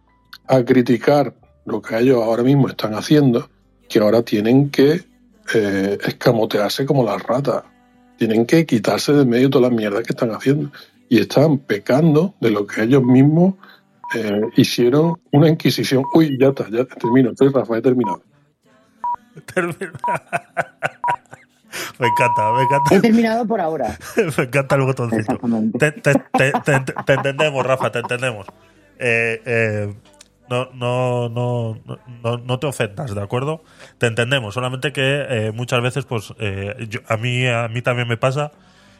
a 0.47 0.63
criticar 0.63 1.35
lo 1.65 1.81
que 1.81 1.97
ellos 1.97 2.21
ahora 2.23 2.43
mismo 2.43 2.67
están 2.69 2.93
haciendo, 2.93 3.49
que 3.89 3.99
ahora 3.99 4.21
tienen 4.23 4.69
que 4.69 5.03
eh, 5.53 5.97
escamotearse 6.05 6.85
como 6.85 7.03
las 7.03 7.21
ratas. 7.23 7.63
Tienen 8.17 8.45
que 8.45 8.65
quitarse 8.65 9.13
de 9.13 9.25
medio 9.25 9.49
todas 9.49 9.69
las 9.69 9.77
mierdas 9.77 10.03
que 10.03 10.13
están 10.13 10.31
haciendo. 10.31 10.71
Y 11.09 11.19
están 11.19 11.57
pecando 11.59 12.33
de 12.39 12.49
lo 12.51 12.65
que 12.65 12.83
ellos 12.83 13.03
mismos 13.03 13.55
eh, 14.15 14.41
hicieron 14.55 15.19
una 15.31 15.49
inquisición. 15.49 16.03
Uy, 16.13 16.37
ya 16.39 16.47
está, 16.47 16.67
ya 16.69 16.85
termino. 16.85 17.31
Estoy 17.31 17.49
Rafa, 17.49 17.77
he 17.77 17.81
terminado. 17.81 18.21
Termina. 19.53 19.91
me 21.99 22.07
encanta, 22.07 22.51
me 22.53 22.59
He 22.61 22.63
encanta. 22.63 23.01
terminado 23.01 23.45
por 23.45 23.59
ahora. 23.61 23.97
me 24.37 24.43
encanta 24.45 24.75
el 24.75 24.81
botoncito. 24.81 25.19
Exactamente. 25.21 25.77
Te, 25.79 25.91
te- 25.91 26.13
te- 26.37 26.51
te- 26.63 26.93
te 27.05 27.13
entendemos, 27.13 27.65
Rafa, 27.65 27.91
te 27.91 27.99
entendemos. 27.99 28.47
Eh, 28.97 29.41
eh, 29.45 29.93
no, 30.49 30.69
no, 30.73 31.29
no, 31.29 31.79
no, 32.23 32.37
no 32.37 32.59
te 32.59 32.67
ofendas, 32.67 33.13
¿de 33.15 33.21
acuerdo? 33.21 33.63
Te 33.97 34.07
entendemos, 34.07 34.53
solamente 34.53 34.91
que 34.93 35.25
eh, 35.29 35.51
muchas 35.53 35.81
veces, 35.81 36.05
pues, 36.05 36.33
eh, 36.39 36.87
yo- 36.89 36.99
a, 37.07 37.17
mí, 37.17 37.47
a 37.47 37.67
mí 37.67 37.81
también 37.81 38.07
me 38.07 38.17
pasa 38.17 38.51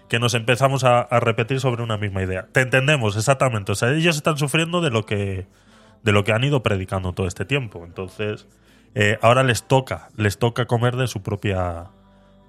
que 0.10 0.20
nos 0.20 0.34
empezamos 0.36 0.84
a, 0.84 1.02
a 1.02 1.20
repetir 1.20 1.60
sobre 1.60 1.82
una 1.84 1.98
misma 1.98 2.22
idea. 2.24 2.48
Te 2.52 2.62
entendemos, 2.62 3.18
exactamente. 3.18 3.72
O 3.72 3.76
sea, 3.76 3.92
ellos 3.92 4.16
están 4.16 4.38
sufriendo 4.38 4.82
de 4.82 4.92
lo 4.92 5.06
que, 5.06 5.48
de 6.04 6.12
lo 6.12 6.24
que 6.24 6.32
han 6.32 6.44
ido 6.44 6.62
predicando 6.64 7.14
todo 7.14 7.26
este 7.28 7.46
tiempo. 7.46 7.84
Entonces, 7.86 8.48
eh, 8.94 9.18
ahora 9.22 9.44
les 9.44 9.64
toca, 9.64 10.10
les 10.16 10.38
toca 10.38 10.66
comer 10.68 10.96
de 10.96 11.08
su 11.08 11.24
propia, 11.24 11.86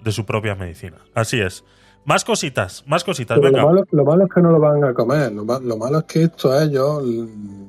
de 0.03 0.11
su 0.11 0.25
propia 0.25 0.53
medicina. 0.55 0.97
Así 1.15 1.39
es. 1.41 1.63
Más 2.07 2.23
cositas, 2.23 2.83
más 2.87 3.03
cositas. 3.03 3.37
Venga. 3.39 3.59
lo, 3.61 3.67
malo, 3.67 3.85
lo 3.91 4.05
malo 4.05 4.23
es 4.25 4.31
que 4.33 4.41
no 4.41 4.51
lo 4.51 4.59
van 4.59 4.83
a 4.83 4.93
comer. 4.93 5.31
Lo, 5.33 5.43
lo 5.43 5.77
malo 5.77 5.99
es 5.99 6.03
que 6.05 6.23
esto 6.23 6.51
a 6.53 6.63
ellos, 6.63 7.03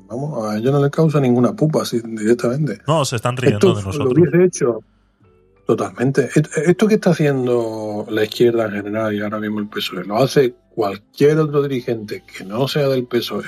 vamos, 0.07 0.47
a 0.49 0.57
ellos 0.57 0.73
no 0.73 0.81
les 0.81 0.91
causa 0.93 1.19
ninguna 1.21 1.53
pupa 1.55 1.83
así, 1.83 2.01
directamente. 2.05 2.79
No, 2.87 3.05
se 3.05 3.17
están 3.17 3.37
riendo 3.37 3.59
Esto 3.59 3.75
de 3.75 3.83
lo 3.83 3.87
nosotros. 3.89 4.15
hubiese 4.17 4.45
hecho 4.45 4.81
totalmente. 5.67 6.31
Et- 6.37 6.49
Esto 6.67 6.87
que 6.87 6.95
está 6.95 7.11
haciendo 7.11 8.07
la 8.11 8.23
izquierda 8.25 8.67
en 8.67 8.71
general 8.73 9.15
y 9.15 9.21
ahora 9.21 9.41
mismo 9.41 9.59
el 9.59 9.67
PSOE, 9.69 10.05
lo 10.05 10.17
hace 10.19 10.55
cualquier 10.75 11.39
otro 11.39 11.61
dirigente 11.63 12.23
que 12.25 12.45
no 12.45 12.69
sea 12.69 12.89
del 12.89 13.07
PSOE 13.07 13.45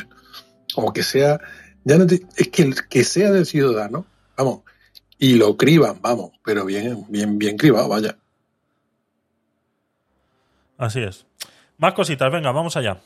o 0.76 0.92
que 0.92 1.02
sea, 1.04 1.40
ya 1.84 1.98
no 1.98 2.06
te- 2.06 2.26
es 2.36 2.48
que 2.48 2.74
que 2.90 3.04
sea 3.04 3.30
del 3.30 3.46
ciudadano, 3.46 4.06
vamos, 4.36 4.62
y 5.18 5.34
lo 5.36 5.56
criban, 5.56 5.96
vamos, 6.02 6.32
pero 6.44 6.64
bien, 6.64 7.04
bien, 7.08 7.38
bien 7.38 7.56
cribado, 7.56 7.88
vaya. 7.88 8.16
Así 10.80 11.02
es. 11.02 11.26
Más 11.76 11.92
cositas, 11.92 12.32
venga, 12.32 12.52
vamos 12.52 12.74
allá. 12.74 12.96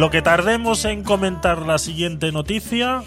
Lo 0.00 0.10
que 0.10 0.22
tardemos 0.22 0.86
en 0.86 1.04
comentar 1.04 1.58
la 1.66 1.76
siguiente 1.76 2.32
noticia, 2.32 3.02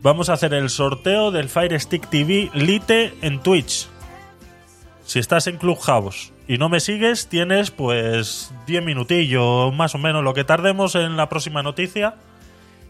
vamos 0.00 0.30
a 0.30 0.32
hacer 0.32 0.54
el 0.54 0.70
sorteo 0.70 1.30
del 1.30 1.50
Fire 1.50 1.78
Stick 1.78 2.08
TV 2.08 2.50
Lite 2.54 3.12
en 3.20 3.42
Twitch. 3.42 3.86
Si 5.04 5.18
estás 5.18 5.46
en 5.46 5.58
Clubhouse 5.58 6.32
y 6.48 6.56
no 6.56 6.70
me 6.70 6.80
sigues, 6.80 7.28
tienes 7.28 7.70
pues 7.70 8.50
10 8.66 8.82
minutillos, 8.82 9.74
más 9.74 9.94
o 9.94 9.98
menos 9.98 10.24
lo 10.24 10.32
que 10.32 10.44
tardemos 10.44 10.94
en 10.94 11.18
la 11.18 11.28
próxima 11.28 11.62
noticia, 11.62 12.14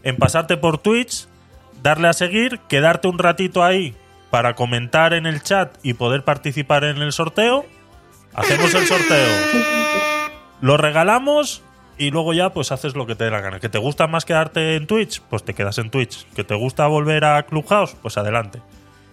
en 0.03 0.15
pasarte 0.15 0.55
por 0.55 0.77
Twitch, 0.77 1.27
darle 1.83 2.07
a 2.07 2.13
seguir, 2.13 2.61
quedarte 2.69 3.09
un 3.09 3.19
ratito 3.19 3.61
ahí 3.61 3.93
para 4.29 4.55
comentar 4.55 5.11
en 5.11 5.25
el 5.25 5.43
chat 5.43 5.77
y 5.83 5.95
poder 5.95 6.23
participar 6.23 6.85
en 6.85 7.01
el 7.01 7.11
sorteo. 7.11 7.65
Hacemos 8.33 8.73
el 8.73 8.85
sorteo. 8.85 9.27
Lo 10.61 10.77
regalamos 10.77 11.61
y 11.97 12.11
luego 12.11 12.33
ya 12.33 12.53
pues 12.53 12.71
haces 12.71 12.95
lo 12.95 13.05
que 13.05 13.15
te 13.15 13.25
dé 13.25 13.31
la 13.31 13.41
gana. 13.41 13.59
¿Que 13.59 13.69
te 13.69 13.77
gusta 13.77 14.07
más 14.07 14.25
quedarte 14.25 14.75
en 14.75 14.87
Twitch? 14.87 15.21
Pues 15.29 15.43
te 15.43 15.53
quedas 15.53 15.77
en 15.77 15.89
Twitch. 15.89 16.25
¿Que 16.35 16.43
te 16.43 16.55
gusta 16.55 16.87
volver 16.87 17.25
a 17.25 17.43
Clubhouse? 17.43 17.95
Pues 18.01 18.17
adelante. 18.17 18.61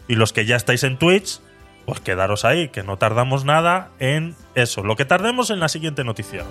Y 0.09 0.16
los 0.16 0.32
que 0.32 0.44
ya 0.44 0.56
estáis 0.56 0.85
en 0.85 0.98
Twitch, 0.98 1.40
pues 1.86 2.01
quedaros 2.01 2.44
ahí, 2.44 2.69
que 2.69 2.82
no 2.82 2.98
tardamos 2.98 3.44
nada 3.44 3.90
en 3.98 4.35
eso. 4.55 4.82
Lo 4.82 4.97
que 4.97 5.05
tardemos 5.05 5.51
en 5.51 5.61
la 5.61 5.69
siguiente 5.69 6.05
noticia. 6.05 6.44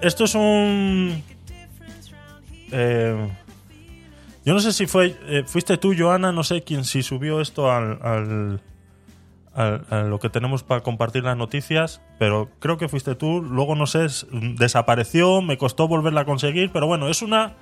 Esto 0.00 0.24
es 0.24 0.34
un... 0.34 1.22
eh, 2.72 3.28
yo 4.44 4.54
no 4.54 4.60
sé 4.60 4.72
si 4.72 4.86
fue 4.86 5.16
eh, 5.28 5.44
fuiste 5.46 5.76
tú, 5.76 5.94
Joana, 5.96 6.32
no 6.32 6.42
sé 6.42 6.62
quién 6.62 6.84
si 6.84 7.02
subió 7.02 7.40
esto 7.40 7.70
al, 7.70 8.60
a 9.54 10.02
lo 10.08 10.18
que 10.18 10.30
tenemos 10.30 10.62
para 10.62 10.80
compartir 10.82 11.24
las 11.24 11.36
noticias, 11.36 12.00
pero 12.18 12.48
creo 12.58 12.78
que 12.78 12.88
fuiste 12.88 13.14
tú. 13.14 13.42
Luego 13.42 13.74
no 13.74 13.86
sé, 13.86 14.06
es- 14.06 14.26
desapareció, 14.32 15.42
me 15.42 15.58
costó 15.58 15.88
volverla 15.88 16.22
a 16.22 16.24
conseguir, 16.24 16.70
pero 16.72 16.86
bueno, 16.86 17.08
es 17.08 17.22
una 17.22 17.52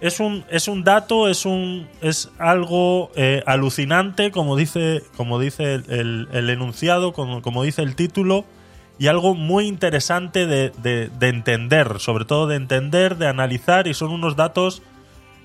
es 0.00 0.20
un 0.20 0.44
es 0.48 0.68
un 0.68 0.84
dato, 0.84 1.28
es 1.28 1.44
un 1.44 1.88
es 2.00 2.30
algo 2.38 3.10
eh, 3.16 3.42
alucinante, 3.46 4.30
como 4.30 4.54
dice 4.56 5.02
como 5.16 5.40
dice 5.40 5.74
el, 5.74 5.84
el- 5.90 6.28
el 6.32 6.50
enunciado, 6.50 7.12
como, 7.12 7.42
como 7.42 7.64
dice 7.64 7.82
el 7.82 7.96
título 7.96 8.44
y 8.98 9.06
algo 9.06 9.34
muy 9.34 9.66
interesante 9.66 10.46
de, 10.46 10.70
de- 10.70 11.08
de 11.08 11.28
entender, 11.28 12.00
sobre 12.00 12.24
todo 12.24 12.46
de 12.46 12.56
entender, 12.56 13.16
de 13.16 13.28
analizar, 13.28 13.86
y 13.86 13.94
son 13.94 14.10
unos 14.10 14.34
datos 14.36 14.82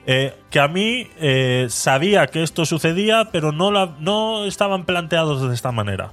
eh, 0.05 0.35
que 0.49 0.59
a 0.59 0.67
mí 0.67 1.07
eh, 1.19 1.67
sabía 1.69 2.27
que 2.27 2.43
esto 2.43 2.65
sucedía, 2.65 3.29
pero 3.31 3.51
no, 3.51 3.71
no 3.99 4.45
estaban 4.45 4.85
planteados 4.85 5.47
de 5.47 5.53
esta 5.53 5.71
manera. 5.71 6.11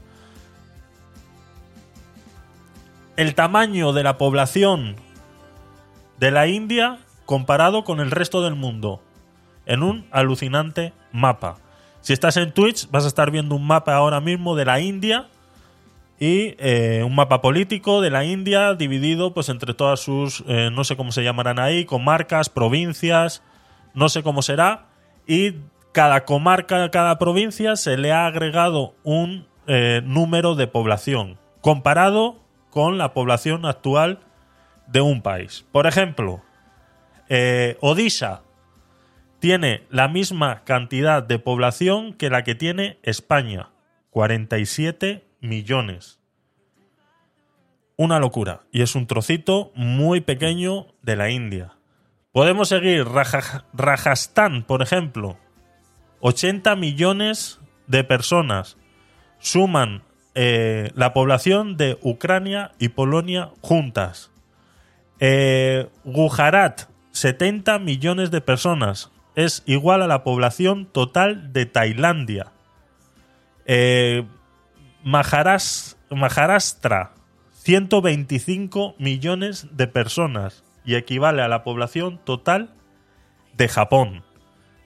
El 3.17 3.35
tamaño 3.35 3.93
de 3.93 4.03
la 4.03 4.17
población 4.17 4.97
de 6.19 6.31
la 6.31 6.47
India 6.47 6.99
comparado 7.27 7.85
con 7.85 8.01
el 8.01 8.11
resto 8.11 8.43
del 8.43 8.55
mundo 8.55 9.03
en 9.67 9.83
un 9.83 10.07
alucinante 10.11 10.93
mapa. 11.12 11.57
Si 12.01 12.12
estás 12.12 12.37
en 12.37 12.53
Twitch 12.53 12.91
vas 12.91 13.05
a 13.05 13.09
estar 13.09 13.31
viendo 13.31 13.55
un 13.55 13.67
mapa 13.67 13.95
ahora 13.95 14.21
mismo 14.21 14.57
de 14.57 14.65
la 14.65 14.81
India 14.81 15.29
y 16.20 16.55
eh, 16.59 17.02
un 17.02 17.14
mapa 17.14 17.40
político 17.40 18.02
de 18.02 18.10
la 18.10 18.24
India 18.24 18.74
dividido 18.74 19.32
pues 19.32 19.48
entre 19.48 19.72
todas 19.72 20.01
sus 20.01 20.44
eh, 20.47 20.68
no 20.70 20.84
sé 20.84 20.94
cómo 20.94 21.12
se 21.12 21.24
llamarán 21.24 21.59
ahí 21.59 21.86
comarcas 21.86 22.51
provincias 22.51 23.42
no 23.94 24.10
sé 24.10 24.22
cómo 24.22 24.42
será 24.42 24.88
y 25.26 25.55
cada 25.92 26.26
comarca 26.26 26.90
cada 26.90 27.18
provincia 27.18 27.74
se 27.74 27.97
le 27.97 28.12
ha 28.12 28.26
agregado 28.26 28.94
un 29.02 29.48
eh, 29.66 30.02
número 30.05 30.55
de 30.55 30.66
población 30.66 31.38
comparado 31.62 32.38
con 32.68 32.98
la 32.98 33.14
población 33.14 33.64
actual 33.64 34.20
de 34.86 35.01
un 35.01 35.22
país. 35.22 35.66
Por 35.72 35.86
ejemplo 35.86 36.42
Odisha 37.80 38.42
tiene 39.38 39.84
la 39.88 40.09
misma 40.09 40.64
cantidad 40.64 41.22
de 41.22 41.38
población 41.38 42.12
que 42.12 42.28
la 42.28 42.42
que 42.44 42.55
tiene 42.55 42.98
España 43.02 43.70
47 44.10 45.30
millones. 45.41 46.21
Una 47.97 48.19
locura. 48.19 48.62
Y 48.73 48.83
es 48.83 48.95
un 48.95 49.07
trocito 49.07 49.73
muy 49.75 50.21
pequeño 50.21 50.87
de 51.03 51.17
la 51.17 51.31
India. 51.31 51.75
Podemos 52.33 52.69
seguir. 52.69 53.07
Raja- 53.07 53.65
Rajasthan, 53.73 54.62
por 54.65 54.83
ejemplo. 54.83 55.37
80 56.21 56.77
millones 56.77 57.61
de 57.87 58.05
personas 58.05 58.77
suman 59.39 60.03
eh, 60.35 60.93
la 60.95 61.12
población 61.12 61.77
de 61.77 61.99
Ucrania 62.03 62.73
y 62.79 62.89
Polonia 62.91 63.51
juntas. 63.62 64.31
Eh, 65.19 65.89
Gujarat, 66.05 66.83
70 67.11 67.79
millones 67.81 68.31
de 68.31 68.41
personas. 68.41 69.11
Es 69.35 69.62
igual 69.67 70.03
a 70.03 70.07
la 70.07 70.23
población 70.25 70.87
total 70.87 71.53
de 71.53 71.67
Tailandia. 71.67 72.53
Eh, 73.67 74.27
Maharas- 75.05 75.97
Maharashtra, 76.10 77.12
125 77.52 78.94
millones 78.98 79.66
de 79.72 79.86
personas 79.86 80.64
y 80.85 80.94
equivale 80.94 81.43
a 81.43 81.48
la 81.48 81.62
población 81.62 82.20
total 82.24 82.70
de 83.56 83.68
Japón. 83.68 84.22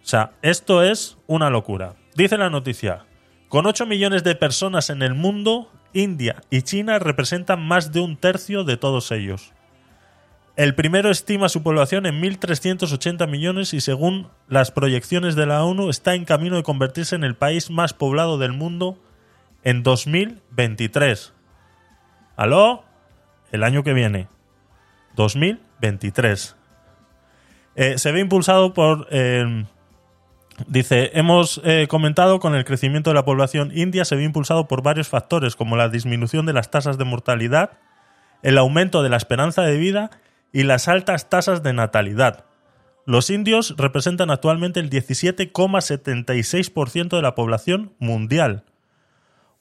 O 0.03 0.07
sea, 0.07 0.33
esto 0.43 0.83
es 0.83 1.17
una 1.27 1.51
locura. 1.51 1.95
Dice 2.15 2.37
la 2.37 2.51
noticia, 2.51 3.07
con 3.49 3.67
8 3.67 3.87
millones 3.87 4.23
de 4.25 4.35
personas 4.35 4.91
en 4.91 5.03
el 5.03 5.15
mundo, 5.15 5.71
India 5.93 6.43
y 6.51 6.63
China 6.63 6.99
representan 6.99 7.67
más 7.67 7.93
de 7.93 8.01
un 8.01 8.17
tercio 8.17 8.65
de 8.65 8.77
todos 8.77 9.11
ellos. 9.13 9.53
El 10.57 10.75
primero 10.77 11.11
estima 11.11 11.49
su 11.49 11.63
población 11.65 12.07
en 12.07 12.21
1.380 12.21 13.27
millones 13.29 13.75
y 13.75 13.81
según 13.81 14.29
las 14.49 14.71
proyecciones 14.71 15.35
de 15.35 15.47
la 15.47 15.65
ONU 15.65 15.91
está 15.91 16.15
en 16.15 16.25
camino 16.25 16.55
de 16.57 16.63
convertirse 16.63 17.17
en 17.17 17.25
el 17.25 17.35
país 17.35 17.71
más 17.71 17.93
poblado 17.93 18.39
del 18.39 18.53
mundo 18.53 18.99
en 19.65 19.83
2023. 19.83 21.33
¿Aló? 22.37 22.85
El 23.51 23.65
año 23.65 23.83
que 23.83 23.93
viene. 23.93 24.29
2023. 25.17 26.57
Eh, 27.77 27.99
se 27.99 28.13
ve 28.13 28.21
impulsado 28.21 28.73
por... 28.75 29.09
eh, 29.11 29.65
dice, 30.69 31.11
hemos 31.15 31.61
eh, 31.65 31.87
comentado 31.89 32.39
con 32.39 32.55
el 32.55 32.65
crecimiento 32.65 33.11
de 33.11 33.15
la 33.15 33.25
población 33.25 33.73
india 33.75 34.05
se 34.05 34.15
ve 34.15 34.23
impulsado 34.23 34.69
por 34.69 34.83
varios 34.83 35.09
factores 35.09 35.57
como 35.57 35.75
la 35.77 35.89
disminución 35.89 36.47
de 36.47 36.53
las 36.53 36.71
tasas 36.71 36.97
de 36.99 37.05
mortalidad, 37.05 37.73
el 38.43 38.59
aumento 38.59 39.03
de 39.03 39.09
la 39.09 39.17
esperanza 39.17 39.63
de 39.63 39.77
vida 39.77 40.11
y 40.53 40.63
las 40.63 40.87
altas 40.87 41.29
tasas 41.29 41.65
de 41.65 41.73
natalidad. 41.73 42.45
Los 43.07 43.31
indios 43.31 43.75
representan 43.77 44.31
actualmente 44.31 44.81
el 44.81 44.89
17,76% 44.89 47.17
de 47.17 47.23
la 47.23 47.35
población 47.35 47.93
mundial. 47.99 48.65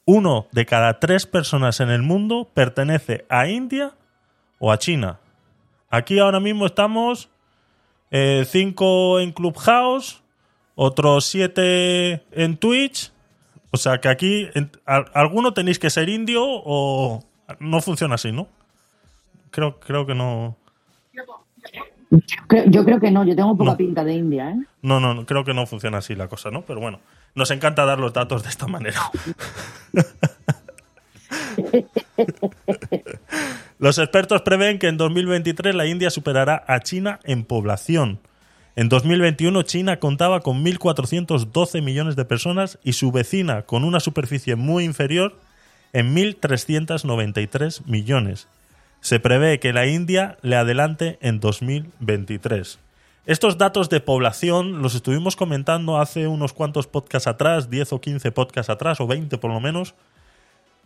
Uno 0.06 0.48
de 0.52 0.66
cada 0.66 1.00
tres 1.00 1.26
personas 1.26 1.80
en 1.80 1.90
el 1.90 2.02
mundo 2.02 2.50
pertenece 2.54 3.26
a 3.30 3.48
India 3.48 3.94
o 4.60 4.72
a 4.72 4.78
China. 4.78 5.20
Aquí 5.90 6.20
ahora 6.20 6.40
mismo 6.40 6.66
estamos 6.66 7.30
eh, 8.12 8.46
cinco 8.48 9.20
en 9.20 9.32
Clubhouse, 9.32 10.22
otros 10.76 11.26
siete 11.26 12.24
en 12.32 12.58
Twitch. 12.58 13.12
O 13.72 13.78
sea 13.78 14.00
que 14.00 14.10
aquí 14.10 14.48
en- 14.54 14.70
alguno 14.86 15.54
tenéis 15.54 15.80
que 15.80 15.90
ser 15.90 16.10
indio 16.10 16.44
o 16.46 17.24
no 17.60 17.82
funciona 17.82 18.16
así, 18.16 18.32
¿no? 18.32 18.48
Creo, 19.52 19.80
creo 19.80 20.06
que 20.06 20.14
no. 20.16 20.58
Creo- 22.48 22.66
Yo 22.68 22.84
creo 22.86 23.00
que 23.00 23.10
no, 23.10 23.24
yo 23.24 23.36
tengo 23.36 23.56
poca 23.58 23.72
No. 23.72 23.78
pinta 23.78 24.04
de 24.04 24.14
India, 24.14 24.52
¿eh? 24.52 24.56
No, 24.84 25.00
no, 25.00 25.14
no, 25.16 25.26
creo 25.26 25.44
que 25.44 25.54
no 25.54 25.66
funciona 25.66 26.00
así 26.00 26.14
la 26.14 26.28
cosa, 26.28 26.52
¿no? 26.52 26.62
Pero 26.64 26.80
bueno, 26.80 27.00
nos 27.36 27.52
encanta 27.52 27.86
dar 27.86 28.00
los 28.00 28.14
datos 28.14 28.44
de 28.44 28.50
esta 28.50 28.68
manera. 28.68 29.00
Los 33.80 33.98
expertos 33.98 34.42
prevén 34.44 34.80
que 34.80 34.88
en 34.88 34.98
2023 34.98 35.76
la 35.76 35.86
India 35.86 36.10
superará 36.10 36.64
a 36.68 36.80
China 36.80 37.20
en 37.24 37.44
población. 37.44 38.20
En 38.76 38.90
2021 38.90 39.62
China 39.64 40.00
contaba 40.00 40.40
con 40.40 40.64
1.412 40.64 41.82
millones 41.82 42.16
de 42.16 42.26
personas 42.26 42.80
y 42.84 42.94
su 42.94 43.12
vecina, 43.12 43.64
con 43.64 43.84
una 43.84 44.00
superficie 44.00 44.56
muy 44.56 44.84
inferior, 44.84 45.38
en 45.92 46.16
1.393 46.16 47.86
millones. 47.86 48.48
Se 49.02 49.20
prevé 49.20 49.60
que 49.60 49.74
la 49.74 49.86
India 49.86 50.38
le 50.42 50.56
adelante 50.56 51.18
en 51.22 51.40
2023. 51.40 52.80
Estos 53.26 53.58
datos 53.58 53.90
de 53.90 54.02
población 54.02 54.82
los 54.82 54.96
estuvimos 54.96 55.38
comentando 55.38 55.98
hace 55.98 56.28
unos 56.28 56.52
cuantos 56.52 56.88
podcasts 56.88 57.28
atrás, 57.28 57.70
10 57.70 57.94
o 57.94 58.02
15 58.02 58.32
podcasts 58.34 58.70
atrás, 58.70 59.00
o 59.00 59.08
20 59.08 59.38
por 59.38 59.50
lo 59.50 59.62
menos, 59.62 59.96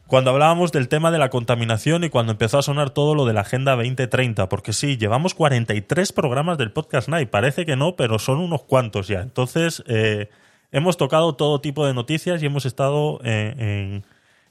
cuando 0.08 0.30
hablábamos 0.30 0.72
del 0.72 0.88
tema 0.88 1.10
de 1.12 1.18
la 1.18 1.30
contaminación 1.30 2.04
y 2.04 2.10
cuando 2.10 2.32
empezó 2.32 2.60
a 2.60 2.62
sonar 2.62 2.92
todo 2.92 3.16
lo 3.16 3.26
de 3.26 3.34
la 3.34 3.42
Agenda 3.42 3.76
2030, 3.76 4.48
porque 4.50 4.72
sí, 4.72 4.98
llevamos 4.98 5.34
43 5.34 6.14
programas 6.14 6.60
del 6.60 6.72
Podcast 6.72 7.10
Night, 7.10 7.30
parece 7.30 7.66
que 7.66 7.76
no, 7.76 7.96
pero 7.96 8.20
son 8.20 8.38
unos 8.38 8.62
cuantos 8.64 9.08
ya. 9.08 9.22
Entonces, 9.22 9.84
eh, 9.88 10.30
hemos 10.72 10.96
tocado 10.96 11.34
todo 11.34 11.60
tipo 11.60 11.86
de 11.88 11.94
noticias 11.94 12.42
y 12.42 12.46
hemos 12.46 12.66
estado 12.66 13.20
eh, 13.24 14.02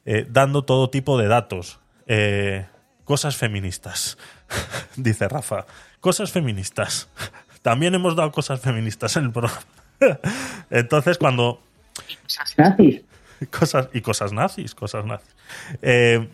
eh, 0.04 0.26
dando 0.28 0.62
todo 0.64 0.90
tipo 0.90 1.18
de 1.18 1.28
datos. 1.28 1.78
Cosas 3.04 3.36
feministas, 3.36 4.18
dice 4.96 5.28
Rafa. 5.28 5.66
Cosas 6.00 6.32
feministas. 6.32 7.08
También 7.66 7.96
hemos 7.96 8.14
dado 8.14 8.30
cosas 8.30 8.60
feministas 8.60 9.16
en 9.16 9.24
el 9.24 9.32
programa. 9.32 9.60
Entonces, 10.70 11.18
cuando, 11.18 11.60
Nazis. 12.56 13.02
cosas 13.50 13.88
y 13.92 14.02
cosas 14.02 14.32
nazis, 14.32 14.72
cosas 14.72 15.04
nazis. 15.04 15.34
Eh, 15.82 16.28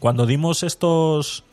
cuando 0.00 0.26
dimos 0.26 0.64
estos 0.64 1.44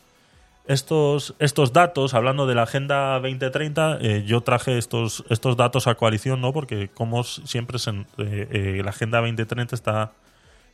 estos, 0.66 1.36
estos 1.38 1.74
datos, 1.74 2.16
hablando 2.16 2.48
de 2.48 2.56
la 2.56 2.64
Agenda 2.64 3.20
2030, 3.20 4.00
eh, 4.02 4.24
yo 4.26 4.42
traje 4.42 4.80
estos, 4.80 5.26
estos 5.30 5.56
datos 5.58 5.86
a 5.86 5.94
coalición, 5.94 6.42
¿no? 6.42 6.52
Porque 6.52 6.88
como 6.90 7.24
siempre 7.24 7.78
se- 7.78 7.92
eh, 7.92 8.06
eh, 8.18 8.82
la 8.84 8.90
Agenda 8.90 9.20
2030 9.20 9.76
está, 9.76 10.12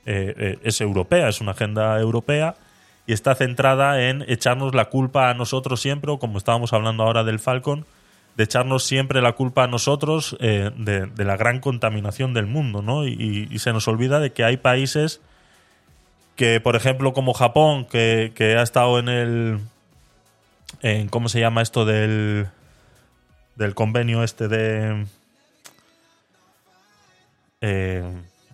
es 0.05 0.79
europea, 0.79 1.27
es 1.27 1.41
una 1.41 1.51
agenda 1.51 1.99
europea 1.99 2.55
y 3.05 3.11
está 3.11 3.35
centrada 3.35 4.01
en 4.07 4.23
echarnos 4.29 4.73
la 4.73 4.85
culpa 4.85 5.29
a 5.29 5.34
nosotros 5.34 5.81
siempre, 5.81 6.09
o 6.09 6.19
como 6.19 6.38
estábamos 6.38 6.71
hablando 6.71 7.03
ahora 7.03 7.25
del 7.25 7.39
Falcon, 7.39 7.85
de 8.38 8.43
echarnos 8.43 8.84
siempre 8.84 9.22
la 9.22 9.34
culpa 9.34 9.64
a 9.64 9.68
nosotros 9.68 10.38
eh, 10.39 10.69
de, 10.77 11.07
de 11.07 11.26
la 11.26 11.35
gran 11.38 11.59
contaminación 11.59 12.34
del 12.35 12.45
mundo, 12.45 12.81
¿no? 12.84 13.05
Y, 13.07 13.49
se 13.57 13.73
nos 13.73 13.88
olvida 13.88 14.19
de 14.19 14.31
que 14.31 14.43
hay 14.43 14.57
países 14.57 15.22
que, 16.35 16.61
por 16.61 16.76
ejemplo, 16.76 17.14
como 17.14 17.34
Japón, 17.34 17.85
que, 17.85 18.31
que 18.35 18.55
ha 18.55 18.61
estado 18.61 18.99
en 18.99 19.09
el. 19.09 19.59
En, 20.81 21.09
¿Cómo 21.09 21.30
se 21.30 21.39
llama 21.39 21.64
esto 21.64 21.84
del. 21.84 22.47
del 23.55 23.73
convenio 23.73 24.22
este 24.23 24.47
de. 24.47 25.07
eh, 27.61 28.03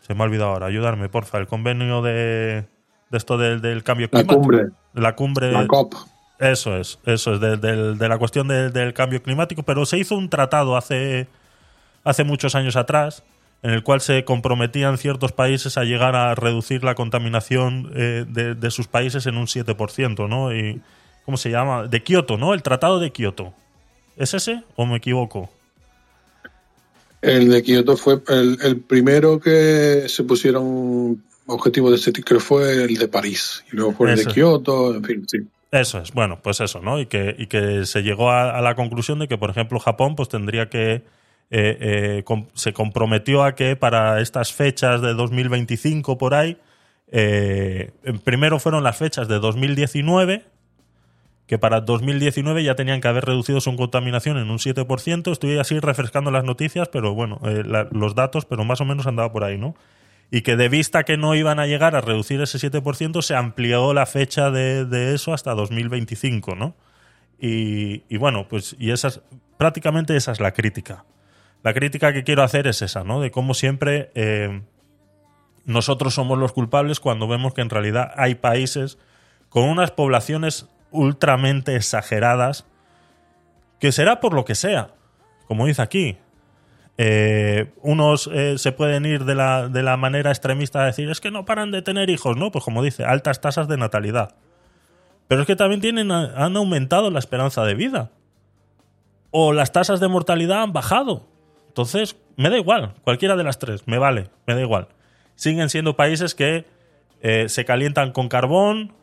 se 0.08 0.14
me 0.14 0.22
ha 0.22 0.26
olvidado 0.26 0.52
ahora, 0.52 0.68
ayudarme, 0.68 1.10
porfa. 1.10 1.38
El 1.40 1.48
convenio 1.48 2.02
de. 2.02 2.64
de 3.10 3.18
esto 3.18 3.38
del, 3.38 3.62
del 3.62 3.84
cambio 3.84 4.08
La 4.12 4.20
climático. 4.22 4.40
cumbre, 4.42 4.66
La 4.94 5.16
cumbre. 5.16 5.52
la 5.52 5.68
COP. 5.68 5.94
Eso 6.40 6.76
es, 6.78 7.00
eso 7.06 7.34
es, 7.36 7.40
de, 7.40 7.58
de 7.96 8.10
la 8.10 8.18
cuestión 8.18 8.48
de- 8.48 8.70
del 8.70 8.94
cambio 8.94 9.22
climático, 9.22 9.64
pero 9.64 9.86
se 9.86 9.98
hizo 10.00 10.16
un 10.16 10.30
tratado 10.30 10.76
hace, 10.76 11.28
hace 12.04 12.24
muchos 12.24 12.56
años 12.56 12.76
atrás 12.76 13.24
en 13.62 13.70
el 13.72 13.82
cual 13.84 14.02
se 14.02 14.26
comprometían 14.26 14.98
ciertos 14.98 15.32
países 15.32 15.78
a 15.78 15.84
llegar 15.86 16.16
a 16.18 16.36
reducir 16.36 16.84
la 16.84 16.96
contaminación 16.96 17.92
eh, 17.96 18.26
de, 18.28 18.56
de 18.56 18.72
sus 18.72 18.88
países 18.88 19.26
en 19.26 19.38
un 19.38 19.46
7%, 19.48 20.28
¿no? 20.28 20.54
Y, 20.54 20.82
¿Cómo 21.24 21.38
se 21.38 21.50
llama? 21.50 21.88
De 21.88 22.04
Kioto, 22.04 22.36
¿no? 22.38 22.54
El 22.54 22.62
tratado 22.62 23.00
de 23.00 23.12
Kioto. 23.14 23.54
¿Es 24.18 24.34
ese 24.34 24.64
o 24.76 24.86
me 24.86 24.98
equivoco? 24.98 25.50
El 27.22 27.50
de 27.50 27.64
Kioto 27.64 27.96
fue 27.96 28.22
el, 28.28 28.58
el 28.62 28.82
primero 28.82 29.40
que 29.40 30.04
se 30.10 30.24
pusieron 30.26 31.24
objetivos 31.46 31.92
de 31.92 31.96
ese 31.98 32.12
tipo, 32.12 32.26
creo 32.28 32.40
que 32.40 32.46
fue 32.46 32.84
el 32.84 32.98
de 32.98 33.08
París. 33.08 33.64
Y 33.72 33.78
luego 33.78 33.94
fue 33.94 34.12
el 34.12 34.20
Eso. 34.20 34.28
de 34.28 34.36
Kioto, 34.36 34.94
en 34.96 35.04
fin, 35.06 35.26
sí. 35.30 35.38
Eso 35.74 35.98
es, 35.98 36.12
bueno, 36.14 36.40
pues 36.44 36.62
eso, 36.62 36.82
¿no? 36.82 37.00
Y 37.00 37.08
que, 37.08 37.36
y 37.36 37.48
que 37.48 37.88
se 37.88 38.04
llegó 38.04 38.30
a, 38.30 38.62
la 38.62 38.76
conclusión 38.76 39.18
de 39.18 39.28
que, 39.28 39.40
por 39.40 39.50
ejemplo, 39.50 39.80
Japón 39.80 40.16
pues 40.16 40.30
tendría 40.30 40.70
que, 40.70 41.02
eh, 41.50 42.22
eh, 42.22 42.24
se 42.54 42.74
comprometió 42.74 43.44
a 43.44 43.56
que 43.56 43.76
para 43.76 44.22
estas 44.22 44.54
fechas 44.54 45.02
de 45.02 45.16
2025 45.16 46.20
por 46.20 46.36
ahí, 46.36 46.60
eh, 47.12 47.92
primero 48.24 48.60
fueron 48.60 48.84
las 48.84 48.98
fechas 48.98 49.28
de 49.28 49.40
2019, 49.40 50.46
que 51.48 51.60
para 51.60 51.82
2019 51.82 52.64
ya 52.64 52.76
tenían 52.76 53.02
que 53.02 53.08
haber 53.10 53.26
reducido 53.26 53.62
su 53.62 53.76
contaminación 53.76 54.38
en 54.38 54.52
un 54.52 54.60
7%. 54.60 55.32
Estoy 55.32 55.60
así 55.60 55.80
refrescando 55.80 56.32
las 56.32 56.44
noticias, 56.46 56.90
pero 56.90 57.14
bueno, 57.16 57.40
eh, 57.46 57.64
la- 57.66 57.88
los 57.92 58.16
datos, 58.16 58.46
pero 58.46 58.64
más 58.66 58.82
o 58.82 58.86
menos 58.86 59.08
andaba 59.08 59.32
por 59.32 59.44
ahí, 59.44 59.58
¿no? 59.58 59.76
Y 60.34 60.42
que 60.42 60.56
de 60.56 60.68
vista 60.68 61.04
que 61.04 61.16
no 61.16 61.36
iban 61.36 61.60
a 61.60 61.68
llegar 61.68 61.96
a 61.96 62.02
reducir 62.02 62.42
ese 62.42 62.58
7%, 62.58 63.22
se 63.22 63.36
amplió 63.36 63.94
la 63.94 64.08
fecha 64.08 64.50
de, 64.50 65.14
eso 65.14 65.32
hasta 65.32 65.54
2025, 65.54 66.56
¿no? 66.56 66.74
Y, 67.40 68.02
y 68.10 68.18
bueno, 68.18 68.48
pues 68.48 68.76
y 68.80 68.90
esa 68.90 69.10
es- 69.10 69.22
prácticamente 69.60 70.16
esa 70.16 70.32
es 70.32 70.40
la 70.40 70.52
crítica. 70.52 71.06
La 71.62 71.76
crítica 71.76 72.14
que 72.14 72.24
quiero 72.24 72.42
hacer 72.42 72.66
es 72.66 72.82
esa, 72.82 73.04
¿no? 73.04 73.22
De 73.22 73.30
cómo 73.30 73.54
siempre 73.54 74.10
eh, 74.16 74.64
nosotros 75.66 76.16
somos 76.16 76.40
los 76.40 76.52
culpables 76.52 77.00
cuando 77.00 77.28
vemos 77.28 77.54
que 77.54 77.62
en 77.62 77.70
realidad 77.70 78.12
hay 78.18 78.34
países 78.34 78.98
con 79.50 79.66
unas 79.66 79.92
poblaciones 79.92 80.68
ultramente 80.90 81.76
exageradas, 81.76 82.66
que 83.80 83.92
será 83.92 84.20
por 84.20 84.34
lo 84.34 84.46
que 84.46 84.56
sea, 84.56 84.96
como 85.46 85.68
dice 85.68 85.84
aquí, 85.84 86.18
eh, 86.98 87.72
unos 87.82 88.30
eh, 88.32 88.58
se 88.58 88.72
pueden 88.72 89.06
ir 89.06 89.26
de 89.26 89.36
la, 89.36 89.68
de 89.68 89.82
la 89.84 89.98
manera 89.98 90.30
extremista 90.30 90.84
a 90.84 90.86
decir 90.86 91.10
es 91.10 91.20
que 91.22 91.32
no 91.32 91.46
paran 91.46 91.72
de 91.72 91.82
tener 91.82 92.10
hijos, 92.10 92.38
¿no? 92.38 92.52
Pues 92.52 92.64
como 92.64 92.84
dice, 92.84 93.04
altas 93.06 93.42
tasas 93.42 93.68
de 93.68 93.78
natalidad. 93.78 94.36
Pero 95.28 95.42
es 95.42 95.48
que 95.48 95.56
también 95.56 95.82
tienen, 95.82 96.12
han 96.12 96.56
aumentado 96.58 97.10
la 97.10 97.20
esperanza 97.20 97.64
de 97.64 97.74
vida. 97.76 98.12
O 99.32 99.54
las 99.54 99.72
tasas 99.72 100.00
de 100.00 100.08
mortalidad 100.08 100.62
han 100.62 100.74
bajado. 100.74 101.26
Entonces, 101.70 102.16
me 102.38 102.50
da 102.50 102.58
igual, 102.58 102.94
cualquiera 103.04 103.36
de 103.36 103.44
las 103.44 103.58
tres, 103.58 103.88
me 103.88 103.98
vale, 103.98 104.30
me 104.46 104.54
da 104.54 104.62
igual. 104.62 104.88
Siguen 105.36 105.70
siendo 105.70 105.96
países 105.96 106.36
que 106.36 106.66
eh, 107.22 107.50
se 107.50 107.66
calientan 107.66 108.12
con 108.12 108.30
carbón. 108.30 108.94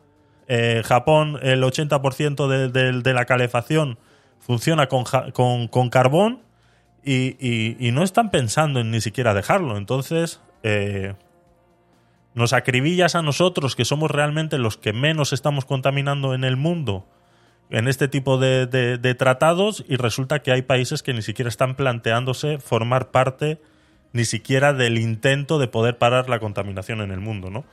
Eh, 0.47 0.81
Japón, 0.85 1.37
el 1.41 1.61
80% 1.63 2.47
de, 2.47 2.69
de- 3.01 3.13
la 3.13 3.25
calefacción 3.25 3.97
funciona 4.39 4.87
con, 4.87 5.03
con- 5.33 5.67
con 5.67 5.89
carbón 5.89 6.39
y, 7.03 7.91
no 7.91 8.03
están 8.03 8.31
pensando 8.31 8.79
en 8.79 8.91
ni 8.91 9.01
siquiera 9.01 9.33
dejarlo. 9.33 9.77
Entonces, 9.77 10.41
eh, 10.63 11.13
nos 12.33 12.53
acribillas 12.53 13.15
a 13.15 13.21
nosotros, 13.21 13.75
que 13.75 13.85
somos 13.85 14.09
realmente 14.11 14.57
los 14.57 14.77
que 14.77 14.93
menos 14.93 15.33
estamos 15.33 15.65
contaminando 15.65 16.33
en 16.33 16.43
el 16.43 16.55
mundo, 16.57 17.05
en 17.69 17.87
este 17.87 18.07
tipo 18.07 18.37
de, 18.37 18.67
de- 18.67 18.97
de 18.97 19.15
tratados, 19.15 19.83
y 19.87 19.95
resulta 19.95 20.41
que 20.41 20.51
hay 20.51 20.61
países 20.61 21.03
que 21.03 21.13
ni 21.13 21.21
siquiera 21.21 21.49
están 21.49 21.75
planteándose 21.75 22.59
formar 22.59 23.11
parte 23.11 23.61
ni 24.13 24.25
siquiera 24.25 24.73
del 24.73 24.97
intento 24.97 25.57
de 25.57 25.67
poder 25.67 25.97
parar 25.97 26.29
la 26.29 26.39
contaminación 26.39 27.01
en 27.01 27.11
el 27.11 27.19
mundo, 27.21 27.49
¿no? 27.49 27.63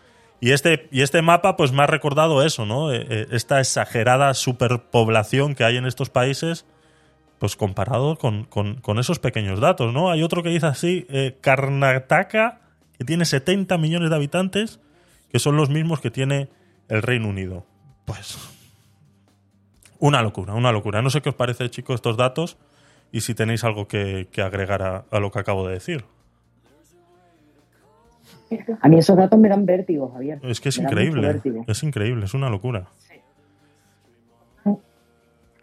Y 0.41 0.53
este, 0.53 0.89
y 0.93 1.03
este 1.03 1.21
mapa, 1.21 1.57
pues 1.57 1.73
me 1.73 1.83
ha 1.83 1.89
recordado 1.89 2.45
eso, 2.45 2.65
¿no? 2.65 2.93
Eh, 2.93 3.05
eh, 3.11 3.27
esta 3.33 3.59
exagerada 3.59 4.33
superpoblación 4.35 5.57
que 5.57 5.65
hay 5.65 5.77
en 5.77 5.85
estos 5.85 6.11
países, 6.11 6.65
pues 7.39 7.57
comparado 7.57 8.17
con, 8.17 8.45
con- 8.45 8.81
con 8.81 8.99
esos 8.99 9.19
pequeños 9.19 9.61
datos, 9.61 9.93
¿no? 9.95 10.11
Hay 10.11 10.23
otro 10.23 10.43
que 10.43 10.49
dice 10.51 10.67
así, 10.67 11.07
eh, 11.09 11.37
Karnataka, 11.41 12.61
que 12.99 13.05
tiene 13.05 13.25
70 13.25 13.79
millones 13.79 14.11
de 14.11 14.17
habitantes, 14.17 14.81
que 15.31 15.39
son 15.39 15.57
los 15.57 15.71
mismos 15.71 16.01
que 16.01 16.11
tiene 16.11 16.49
el 16.89 17.03
Reino 17.03 17.29
Unido. 17.29 17.65
Pues 18.07 18.39
una 20.01 20.23
locura, 20.23 20.55
una 20.55 20.73
locura. 20.73 21.03
No 21.03 21.11
sé 21.11 21.21
qué 21.23 21.29
os 21.29 21.35
parece, 21.35 21.69
chicos, 21.71 21.97
estos 21.97 22.17
datos 22.17 22.57
y 23.13 23.21
si 23.21 23.35
tenéis 23.35 23.63
algo 23.65 23.87
que, 23.89 24.29
que 24.33 24.43
agregar 24.43 24.83
a, 24.83 25.05
a 25.11 25.21
lo 25.21 25.31
que 25.31 25.39
acabo 25.39 25.67
de 25.67 25.75
decir. 25.75 26.05
A 28.81 28.89
mí 28.89 28.99
esos 28.99 29.17
datos 29.17 29.39
me 29.39 29.49
dan 29.49 29.67
vértigo, 29.67 30.11
Javier. 30.11 30.41
Es 30.43 30.61
que 30.61 30.71
es 30.71 30.79
Me 30.79 30.85
increíble, 30.85 31.41
es 31.67 31.83
increíble, 31.83 32.25
es 32.25 32.33
una 32.35 32.49
locura. 32.49 32.87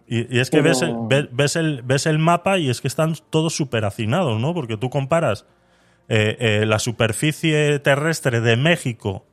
Y, 0.07 0.35
y 0.35 0.39
es 0.39 0.49
que 0.49 0.57
Pero- 0.61 0.69
ves, 0.69 0.81
el, 0.81 0.95
ve- 1.07 1.29
ves, 1.31 1.55
el, 1.55 1.81
ves 1.83 2.05
el 2.05 2.19
mapa 2.19 2.57
y 2.59 2.69
es 2.69 2.81
que 2.81 2.87
están 2.87 3.15
todos 3.29 3.55
súper 3.55 3.85
hacinados, 3.85 4.39
¿no? 4.39 4.53
Porque 4.53 4.77
tú 4.77 4.89
comparas 4.89 5.45
eh, 6.09 6.37
eh, 6.39 6.65
la 6.67 6.77
superficie 6.79 7.79
terrestre 7.79 8.39
de 8.41 8.55
México, 8.55 9.25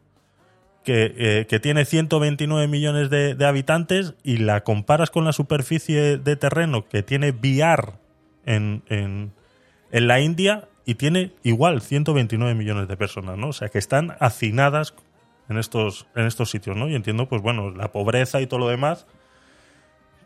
que, 0.84 1.14
eh, 1.16 1.46
que 1.48 1.60
tiene 1.60 1.84
129 1.84 2.66
millones 2.68 3.10
de, 3.10 3.34
de 3.34 3.44
habitantes, 3.46 4.14
y 4.24 4.38
la 4.38 4.64
comparas 4.64 5.10
con 5.10 5.24
la 5.24 5.32
superficie 5.32 6.16
de 6.18 6.36
terreno 6.36 6.88
que 6.88 7.02
tiene 7.02 7.32
Bihar 7.32 7.98
en, 8.46 8.82
en, 8.88 9.32
en 9.92 10.06
la 10.08 10.20
India 10.20 10.68
y 10.84 10.94
tiene 10.96 11.34
igual 11.44 11.82
129 11.82 12.54
millones 12.54 12.88
de 12.88 12.96
personas, 12.96 13.36
¿no? 13.38 13.48
O 13.48 13.52
sea, 13.52 13.68
que 13.68 13.78
están 13.78 14.16
hacinadas 14.18 14.94
en 15.48 15.58
estos, 15.58 16.06
en 16.16 16.24
estos 16.26 16.50
sitios, 16.50 16.76
¿no? 16.76 16.88
Y 16.88 16.94
entiendo, 16.96 17.28
pues 17.28 17.42
bueno, 17.42 17.70
la 17.70 17.92
pobreza 17.92 18.40
y 18.40 18.46
todo 18.48 18.58
lo 18.60 18.68
demás, 18.68 19.06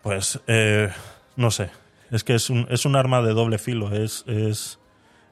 pues 0.07 0.41
eh, 0.47 0.89
no 1.37 1.51
sé. 1.51 1.71
Es 2.11 2.23
que 2.23 2.35
es 2.35 2.51
un, 2.51 2.67
es 2.71 2.87
un 2.87 2.95
arma 2.95 3.21
de 3.23 3.33
doble 3.35 3.59
filo. 3.59 3.93
Es, 3.93 4.25
es, 4.29 4.79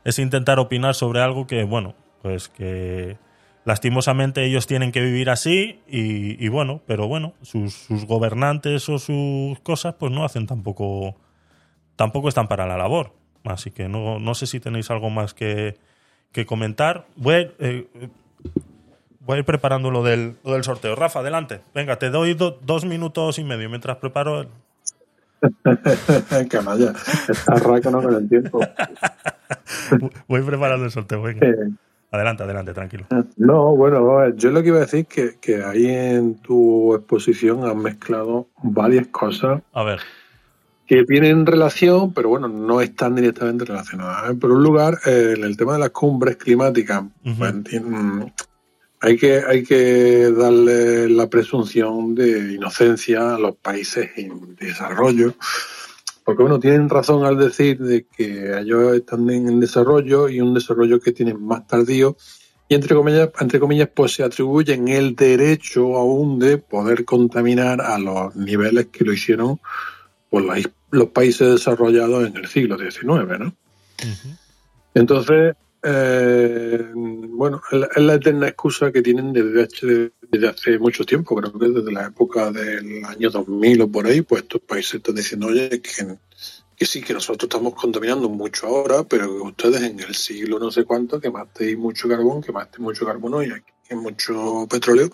es 0.05 0.19
intentar 0.19 0.59
opinar 0.59 0.95
sobre 0.95 1.21
algo 1.21 1.47
que, 1.47 1.63
bueno, 1.63 1.95
pues 2.23 2.49
que 2.49 3.17
lastimosamente 3.65 4.45
ellos 4.45 4.67
tienen 4.67 4.91
que 4.91 5.01
vivir 5.01 5.31
así 5.31 5.81
y, 5.89 6.45
y 6.45 6.49
bueno, 6.49 6.83
pero 6.87 7.07
bueno, 7.07 7.35
sus, 7.43 7.87
gobernantes 8.07 8.89
o 8.89 8.99
sus 8.99 9.61
cosas 9.61 9.95
pues 9.95 10.11
no 10.13 10.25
hacen 10.25 10.47
tampoco, 10.47 11.15
tampoco 11.97 12.29
están 12.29 12.49
para 12.49 12.67
la 12.67 12.77
labor. 12.77 13.13
Así 13.45 13.71
que 13.71 13.89
no, 13.89 14.19
no 14.19 14.35
sé 14.35 14.47
si 14.47 14.59
tenéis 14.59 14.91
algo 14.91 15.11
más 15.11 15.33
que, 15.35 15.77
que 16.33 16.45
comentar. 16.47 17.07
Voy 17.15 17.35
a, 17.35 17.41
ir, 17.41 17.57
eh, 17.61 17.89
voy 19.21 19.37
a 19.37 19.39
ir 19.39 19.45
preparando 19.45 19.91
lo 19.91 20.03
del, 20.03 20.37
del 20.45 20.65
sorteo. 20.65 20.97
Rafa, 20.97 21.21
adelante. 21.21 21.61
Venga, 21.75 21.99
te 22.01 22.11
doy 22.11 22.35
do- 22.35 22.59
dos 22.63 22.85
minutos 22.85 23.39
y 23.39 23.45
medio 23.45 23.69
mientras 23.71 23.99
preparo 23.99 24.41
el... 24.41 24.49
Canalla, 26.51 26.93
está 27.29 27.55
raca 27.57 27.91
no 27.91 28.03
con 28.03 28.15
el 28.15 28.29
tiempo. 28.29 28.61
Voy 30.29 30.43
preparando 30.43 30.85
el 30.87 30.91
sorteo, 30.91 31.23
venga. 31.23 31.47
Eh, 31.47 31.55
Adelante, 32.11 32.45
adelante, 32.45 32.73
tranquilo. 32.73 33.07
No, 33.37 33.75
bueno, 33.75 34.33
yo 34.37 34.51
lo 34.53 34.63
que 34.63 34.69
iba 34.69 34.77
a 34.77 34.83
decir 34.83 35.01
es 35.01 35.07
que, 35.09 35.37
que 35.41 35.65
ahí 35.65 35.87
en 35.89 36.37
tu 36.37 36.95
exposición 36.95 37.65
has 37.69 37.75
mezclado 37.75 38.47
varias 38.63 39.09
cosas 39.09 39.63
A 39.73 39.83
ver, 39.83 39.99
que 40.87 41.03
tienen 41.05 41.45
relación, 41.45 42.13
pero 42.15 42.29
bueno, 42.29 42.47
no 42.47 42.81
están 42.81 43.17
directamente 43.17 43.65
relacionadas. 43.65 44.31
¿eh? 44.31 44.35
Por 44.37 44.53
un 44.53 44.63
lugar, 44.63 44.99
eh, 45.07 45.35
el 45.37 45.57
tema 45.57 45.73
de 45.73 45.81
las 45.81 45.91
cumbres 45.91 46.37
climáticas, 46.37 47.03
Ujú. 47.25 47.35
pues, 47.37 47.53
enti- 47.53 47.81
mm, 47.83 48.31
hay 49.05 49.19
que, 49.19 49.43
hay 49.47 49.63
que 49.63 50.31
darle 50.31 51.11
la 51.11 51.29
presunción 51.29 52.15
de 52.15 52.55
inocencia 52.55 53.35
a 53.35 53.39
los 53.39 53.55
países 53.57 54.11
en 54.17 54.57
desarrollo, 54.57 55.35
porque 56.25 56.43
bueno, 56.43 56.59
tienen 56.59 56.89
razón 56.89 57.25
al 57.27 57.37
decir 57.37 57.79
de 57.79 58.07
que 58.07 58.59
ellos 58.59 58.95
están 58.97 59.29
en 59.29 59.61
desarrollo 59.61 60.29
y 60.31 60.41
un 60.41 60.55
desarrollo 60.55 60.99
que 61.01 61.13
tienen 61.13 61.45
más 61.45 61.67
tardío 61.67 62.17
y 62.67 62.75
entre 62.77 62.95
comillas, 62.95 63.29
entre 63.41 63.61
comillas, 63.61 63.91
pues 63.95 64.13
se 64.15 64.23
atribuyen 64.23 64.89
el 64.89 65.15
derecho 65.15 65.97
aún 65.99 66.39
de 66.39 66.57
poder 66.57 67.05
contaminar 67.05 67.83
a 67.83 67.99
los 67.99 68.35
niveles 68.37 68.87
que 68.87 69.05
lo 69.05 69.13
hicieron 69.13 69.61
pues, 70.31 70.47
la- 70.47 70.71
los 70.93 71.09
países 71.11 71.47
desarrollados 71.51 72.27
en 72.27 72.37
el 72.39 72.47
siglo 72.49 72.79
XIX, 72.79 73.39
¿no? 73.39 73.55
Entonces, 74.95 75.57
eh, 75.85 76.91
bueno, 76.95 77.61
es 77.71 77.79
la, 77.79 77.87
es 77.95 78.03
la 78.03 78.15
eterna 78.15 78.49
excusa 78.49 78.91
que 78.91 79.03
tienen 79.03 79.33
desde 79.33 79.63
hace, 79.63 80.13
desde 80.31 80.49
hace 80.49 80.79
mucho 80.79 81.05
tiempo, 81.05 81.37
creo 81.37 81.53
que 81.59 81.69
desde 81.69 81.93
la 81.93 82.07
época 82.07 82.51
del 82.51 83.05
año 83.05 83.31
2000 83.31 83.83
o 83.83 83.89
por 83.89 84.07
ahí, 84.07 84.23
pues 84.23 84.43
estos 84.43 84.63
países 84.63 84.95
están 84.95 85.15
diciendo, 85.15 85.49
oye, 85.49 85.69
que, 85.81 86.17
que 86.77 86.87
sí, 86.87 87.03
que 87.03 87.13
nosotros 87.15 87.49
estamos 87.49 87.75
contaminando 87.75 88.29
mucho 88.29 88.67
ahora, 88.67 89.05
pero 89.05 89.27
que 89.27 89.43
ustedes 89.43 89.83
en 89.83 90.01
el 90.01 90.15
siglo 90.15 90.59
no 90.59 90.71
sé 90.71 90.85
cuánto 90.85 91.21
quemasteis 91.21 91.77
mucho 91.79 92.09
carbón, 92.09 92.43
quemasteis 92.43 92.81
mucho 92.81 93.05
carbono 93.07 93.43
y 93.43 93.51
aquí 93.51 93.73
hay 93.91 93.97
mucho 93.97 94.67
petróleo. 94.69 95.11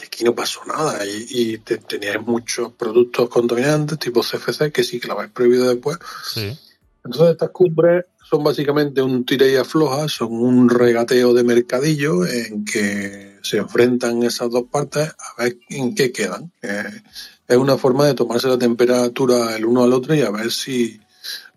Y 0.00 0.04
aquí 0.04 0.22
no 0.24 0.34
pasó 0.36 0.60
nada. 0.66 1.04
Y, 1.04 1.26
y 1.30 1.58
te- 1.58 1.78
teníais 1.78 2.20
muchos 2.24 2.72
productos 2.74 3.28
contaminantes, 3.28 3.98
tipo 3.98 4.20
CFC, 4.22 4.70
que 4.72 4.84
sí 4.84 5.00
que 5.00 5.08
lo 5.08 5.14
habéis 5.14 5.32
prohibido 5.32 5.68
después. 5.68 5.98
Sí. 6.32 6.56
Entonces 7.04 7.32
estas 7.32 7.50
cumbres 7.50 8.04
son 8.30 8.44
básicamente 8.44 9.02
un 9.02 9.24
tira 9.24 9.48
y 9.48 9.56
afloja, 9.56 10.08
son 10.08 10.32
un 10.32 10.68
regateo 10.68 11.34
de 11.34 11.42
mercadillo 11.42 12.24
en 12.24 12.64
que 12.64 13.38
se 13.42 13.56
enfrentan 13.56 14.22
esas 14.22 14.50
dos 14.50 14.64
partes 14.70 15.08
a 15.18 15.42
ver 15.42 15.58
en 15.68 15.96
qué 15.96 16.12
quedan. 16.12 16.52
Eh, 16.62 17.02
es 17.48 17.56
una 17.56 17.76
forma 17.76 18.06
de 18.06 18.14
tomarse 18.14 18.46
la 18.46 18.56
temperatura 18.56 19.56
el 19.56 19.64
uno 19.64 19.82
al 19.82 19.92
otro 19.92 20.14
y 20.14 20.20
a 20.20 20.30
ver 20.30 20.52
si... 20.52 21.00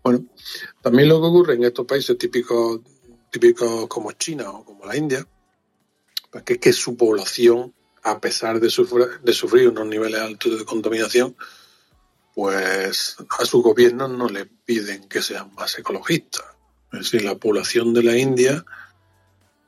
Bueno, 0.04 0.26
también 0.82 1.10
lo 1.10 1.22
que 1.22 1.28
ocurre 1.28 1.54
en 1.54 1.64
estos 1.64 1.86
países 1.86 2.18
típicos, 2.18 2.80
típicos 3.30 3.86
como 3.88 4.12
China 4.14 4.50
o 4.50 4.66
como 4.66 4.86
la 4.86 4.98
India, 4.98 5.28
pues 6.32 6.44
que 6.44 6.54
es 6.54 6.60
que 6.60 6.74
su 6.74 6.98
población, 6.98 7.72
a 8.02 8.20
pesar 8.20 8.60
de 8.60 8.72
sufrir, 8.72 9.22
de 9.24 9.34
sufrir 9.34 9.70
unos 9.70 9.86
niveles 9.86 10.22
altos 10.22 10.58
de 10.58 10.66
contaminación, 10.66 11.36
pues 12.34 13.16
a 13.30 13.46
su 13.46 13.62
gobierno 13.62 14.08
no 14.08 14.28
le 14.28 14.48
piden 14.48 15.08
que 15.08 15.22
sean 15.22 15.54
más 15.54 15.78
ecologistas. 15.78 16.46
Es 16.94 17.12
decir, 17.12 17.24
la 17.24 17.36
población 17.36 17.94
de 17.94 18.04
la 18.04 18.18
India, 18.18 18.64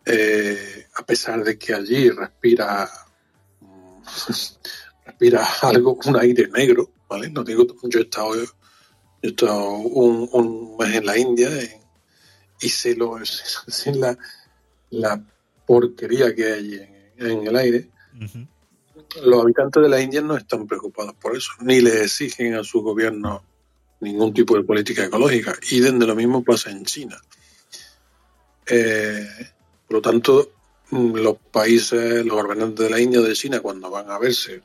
eh, 0.05 0.87
a 0.95 1.05
pesar 1.05 1.43
de 1.43 1.57
que 1.57 1.73
allí 1.73 2.09
respira 2.09 2.89
respira 5.05 5.45
algo, 5.61 5.97
un 6.05 6.19
aire 6.19 6.47
negro, 6.47 6.91
¿vale? 7.09 7.29
No 7.29 7.43
digo, 7.43 7.65
yo 7.83 7.99
he 7.99 8.03
estado, 8.03 8.35
yo 8.35 8.45
he 9.21 9.27
estado 9.27 9.69
un, 9.69 10.29
un 10.31 10.77
mes 10.77 10.95
en 10.95 11.05
la 11.05 11.17
India 11.17 11.49
eh, 11.49 11.81
y 12.61 12.69
sé, 12.69 12.95
lo, 12.95 13.17
sé 13.25 13.93
la, 13.93 14.17
la 14.91 15.23
porquería 15.65 16.33
que 16.35 16.53
hay 16.53 16.75
en, 16.75 17.27
en 17.27 17.47
el 17.47 17.55
aire 17.55 17.89
los 19.23 19.43
habitantes 19.43 19.81
de 19.81 19.89
la 19.89 20.01
India 20.01 20.21
no 20.21 20.35
están 20.35 20.67
preocupados 20.67 21.13
por 21.15 21.35
eso, 21.35 21.51
ni 21.61 21.81
le 21.81 22.03
exigen 22.03 22.55
a 22.55 22.63
su 22.63 22.81
gobierno 22.81 23.43
ningún 23.99 24.33
tipo 24.33 24.55
de 24.55 24.63
política 24.63 25.05
ecológica. 25.05 25.55
Y 25.71 25.79
desde 25.79 26.05
lo 26.05 26.15
mismo 26.15 26.43
pasa 26.43 26.71
en 26.71 26.85
China. 26.85 27.17
Eh, 28.67 29.27
por 29.87 29.97
lo 29.97 30.01
tanto, 30.01 30.51
mm, 30.91 31.15
los 31.15 31.37
países, 31.51 32.25
los 32.25 32.41
gobernantes 32.41 32.85
de 32.85 32.89
la 32.89 32.99
India 32.99 33.19
o 33.19 33.23
de 33.23 33.33
China, 33.33 33.59
cuando 33.59 33.89
van 33.89 34.09
a 34.09 34.17
verse 34.17 34.63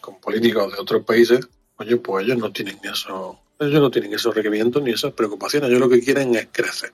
con 0.00 0.20
políticos 0.20 0.72
de 0.72 0.80
otros 0.80 1.04
países, 1.04 1.48
oye, 1.78 1.96
pues 1.96 2.24
ellos 2.24 2.38
no 2.38 2.52
tienen 2.52 2.78
eso, 2.84 3.40
ellos 3.58 3.80
no 3.80 3.90
tienen 3.90 4.12
esos 4.12 4.34
requerimientos 4.34 4.82
ni 4.82 4.90
esas 4.90 5.12
preocupaciones. 5.12 5.68
Ellos 5.68 5.80
lo 5.80 5.88
que 5.88 6.00
quieren 6.00 6.34
es 6.34 6.48
crecer. 6.52 6.92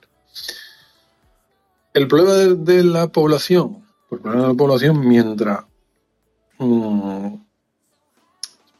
El 1.93 2.07
problema 2.07 2.55
de, 2.55 2.83
la 2.83 3.07
población, 3.07 3.85
el 4.09 4.19
problema 4.19 4.43
de 4.43 4.53
la 4.53 4.57
población, 4.57 5.07
mientras 5.07 5.65
mm, 6.57 7.35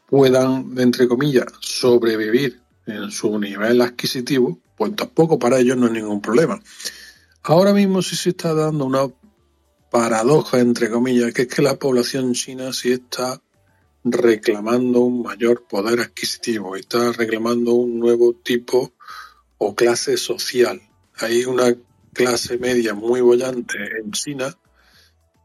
puedan, 0.08 0.74
entre 0.78 1.08
comillas, 1.08 1.46
sobrevivir 1.60 2.63
en 2.86 3.12
su 3.12 3.40
nivel 3.40 3.82
adquisitivo, 3.82 4.60
pues 4.76 4.96
tampoco 4.96 5.40
para 5.40 5.60
ellos 5.60 5.78
no 5.78 5.88
es 5.88 5.94
ningún 5.94 6.22
problema. 6.22 6.62
Ahora 7.44 7.74
mismo 7.74 8.02
sí 8.02 8.16
se 8.16 8.30
está 8.30 8.54
dando 8.54 8.86
una 8.86 9.08
paradoja, 9.92 10.60
entre 10.60 10.90
comillas, 10.90 11.34
que 11.34 11.44
es 11.44 11.48
que 11.48 11.62
la 11.62 11.78
población 11.78 12.34
china 12.34 12.74
sí 12.74 12.92
está 12.92 13.42
reclamando 14.04 15.02
un 15.02 15.22
mayor 15.24 15.64
poder 15.64 16.02
adquisitivo 16.02 16.76
está 16.76 17.12
reclamando 17.14 17.74
un 17.74 18.00
nuevo 18.00 18.34
tipo 18.34 18.94
o 19.58 19.76
clase 19.76 20.18
social. 20.18 20.82
Hay 21.18 21.46
una 21.46 21.74
clase 22.12 22.58
media 22.58 22.94
muy 22.94 23.22
bollante 23.22 23.78
en 24.00 24.12
China 24.12 24.58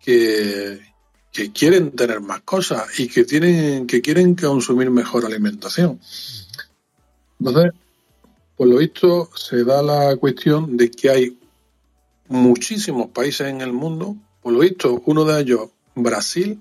que, 0.00 0.80
que 1.32 1.52
quieren 1.52 1.92
tener 1.92 2.20
más 2.20 2.40
cosas 2.40 2.98
y 2.98 3.08
que 3.08 3.24
tienen 3.24 3.86
que 3.86 4.00
quieren 4.00 4.34
consumir 4.34 4.90
mejor 4.90 5.24
alimentación. 5.24 6.00
Entonces, 7.38 7.72
por 8.56 8.66
lo 8.68 8.78
visto, 8.78 9.30
se 9.36 9.64
da 9.64 9.82
la 9.82 10.16
cuestión 10.16 10.76
de 10.76 10.90
que 10.90 11.10
hay 11.10 11.38
muchísimos 12.28 13.08
países 13.10 13.46
en 13.48 13.60
el 13.60 13.72
mundo, 13.72 14.16
por 14.42 14.52
lo 14.52 14.60
visto, 14.60 15.02
uno 15.06 15.24
de 15.24 15.40
ellos, 15.40 15.70
Brasil, 15.94 16.60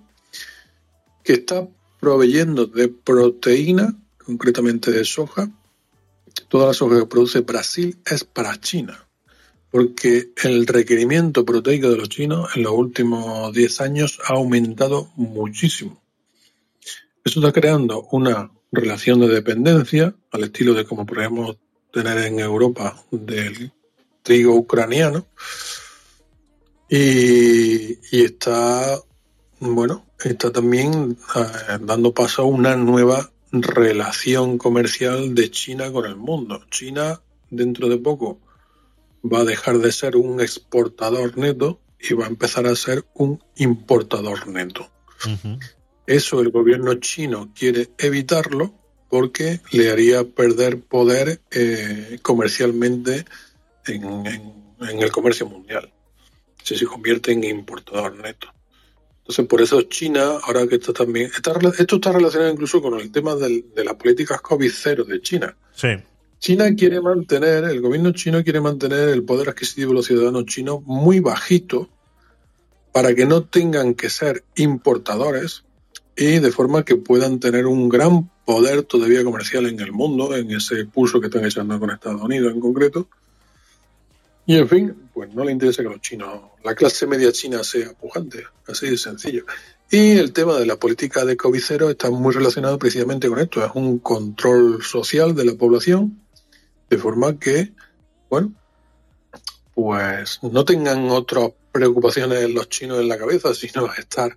que 1.23 1.33
está 1.33 1.67
proveyendo 1.99 2.67
de 2.67 2.87
proteína, 2.87 3.95
concretamente 4.23 4.91
de 4.91 5.03
soja. 5.03 5.49
Toda 6.47 6.67
la 6.67 6.73
soja 6.73 6.99
que 6.99 7.05
produce 7.05 7.41
Brasil 7.41 7.97
es 8.05 8.23
para 8.23 8.59
China, 8.59 9.07
porque 9.71 10.31
el 10.43 10.67
requerimiento 10.67 11.43
proteico 11.43 11.89
de 11.89 11.97
los 11.97 12.09
chinos 12.09 12.49
en 12.55 12.63
los 12.63 12.73
últimos 12.73 13.51
10 13.53 13.81
años 13.81 14.19
ha 14.27 14.33
aumentado 14.33 15.11
muchísimo. 15.15 16.01
Eso 17.25 17.39
está 17.39 17.51
creando 17.51 18.07
una 18.11 18.51
relación 18.71 19.19
de 19.19 19.27
dependencia 19.27 20.15
al 20.31 20.43
estilo 20.43 20.73
de 20.73 20.85
como 20.85 21.05
podemos 21.05 21.57
tener 21.91 22.17
en 22.19 22.39
Europa 22.39 23.01
del 23.11 23.71
trigo 24.23 24.55
ucraniano 24.55 25.25
y, 26.89 27.99
y 28.15 28.23
está 28.23 28.99
bueno 29.59 30.07
está 30.23 30.51
también 30.51 31.17
eh, 31.35 31.77
dando 31.81 32.13
paso 32.13 32.43
a 32.43 32.45
una 32.45 32.75
nueva 32.75 33.31
relación 33.51 34.57
comercial 34.57 35.35
de 35.35 35.51
China 35.51 35.91
con 35.91 36.05
el 36.05 36.15
mundo. 36.15 36.61
China 36.69 37.21
dentro 37.49 37.87
de 37.87 37.97
poco 37.97 38.39
va 39.23 39.39
a 39.39 39.45
dejar 39.45 39.79
de 39.79 39.91
ser 39.91 40.15
un 40.15 40.41
exportador 40.41 41.37
neto 41.37 41.79
y 41.99 42.13
va 42.13 42.25
a 42.25 42.29
empezar 42.29 42.67
a 42.67 42.75
ser 42.75 43.05
un 43.13 43.43
importador 43.55 44.47
neto. 44.47 44.89
Eso 46.07 46.41
el 46.41 46.49
gobierno 46.49 46.95
chino 46.95 47.51
quiere 47.53 47.89
evitarlo 47.99 48.73
porque 49.09 49.59
le 49.71 49.91
haría 49.91 50.23
perder 50.23 50.81
poder 50.81 51.41
eh, 51.51 52.17
comercialmente 52.21 53.25
en, 53.85 54.03
en- 54.25 54.53
en 54.79 55.01
el 55.01 55.11
comercio 55.11 55.45
mundial. 55.47 55.91
Si 56.63 56.75
se 56.77 56.85
convierte 56.85 57.31
en 57.31 57.43
importador 57.43 58.15
neto. 58.17 58.47
Entonces, 59.19 59.45
por 59.47 59.61
eso 59.61 59.81
China, 59.83 60.37
ahora 60.43 60.65
que 60.67 60.75
está 60.75 60.93
también. 60.93 61.25
Está, 61.35 61.53
esto 61.77 61.95
está 61.95 62.11
relacionado 62.13 62.51
incluso 62.51 62.81
con 62.81 62.99
el 62.99 63.11
tema 63.11 63.35
del- 63.35 63.65
de 63.75 63.83
las 63.83 63.95
políticas 63.95 64.41
COVID-0 64.41 65.05
de 65.05 65.21
China. 65.21 65.55
Sí. 65.75 65.89
China 66.39 66.73
quiere 66.75 67.01
mantener, 67.01 67.63
el 67.65 67.81
gobierno 67.81 68.11
chino 68.11 68.43
quiere 68.43 68.61
mantener 68.61 69.09
el 69.09 69.23
poder 69.23 69.49
adquisitivo 69.49 69.89
de 69.89 69.95
los 69.95 70.05
ciudadanos 70.05 70.45
chinos 70.45 70.81
muy 70.85 71.19
bajito 71.19 71.89
para 72.93 73.13
que 73.15 73.25
no 73.25 73.43
tengan 73.43 73.93
que 73.95 74.09
ser 74.09 74.43
importadores 74.55 75.63
y 76.17 76.39
de 76.39 76.51
forma 76.51 76.83
que 76.83 76.95
puedan 76.95 77.39
tener 77.39 77.67
un 77.67 77.87
gran 77.87 78.29
poder 78.43 78.83
todavía 78.83 79.23
comercial 79.23 79.67
en 79.67 79.79
el 79.79 79.91
mundo, 79.91 80.35
en 80.35 80.49
ese 80.49 80.85
pulso 80.85 81.21
que 81.21 81.27
están 81.27 81.45
echando 81.45 81.79
con 81.79 81.91
Estados 81.91 82.21
Unidos 82.21 82.53
en 82.53 82.59
concreto. 82.59 83.07
Y 84.47 84.55
en 84.55 84.67
fin, 84.67 85.09
pues 85.13 85.31
no 85.35 85.43
le 85.43 85.51
interesa 85.51 85.83
que 85.83 85.89
los 85.89 86.01
chinos, 86.01 86.41
la 86.63 86.73
clase 86.73 87.05
media 87.05 87.31
china 87.31 87.63
sea 87.63 87.93
pujante, 87.93 88.45
así 88.67 88.89
de 88.89 88.97
sencillo. 88.97 89.45
Y 89.91 90.17
el 90.17 90.33
tema 90.33 90.57
de 90.57 90.65
la 90.65 90.77
política 90.77 91.23
de 91.23 91.37
COVID-0 91.37 91.91
está 91.91 92.09
muy 92.09 92.33
relacionado 92.33 92.79
precisamente 92.79 93.29
con 93.29 93.39
esto, 93.39 93.63
es 93.63 93.71
un 93.75 93.99
control 93.99 94.81
social 94.83 95.35
de 95.35 95.45
la 95.45 95.53
población, 95.53 96.19
de 96.89 96.97
forma 96.97 97.37
que, 97.37 97.73
bueno, 98.29 98.53
pues 99.75 100.39
no 100.41 100.65
tengan 100.65 101.09
otras 101.11 101.51
preocupaciones 101.71 102.49
los 102.49 102.69
chinos 102.69 102.99
en 102.99 103.07
la 103.07 103.19
cabeza, 103.19 103.53
sino 103.53 103.93
estar 103.93 104.35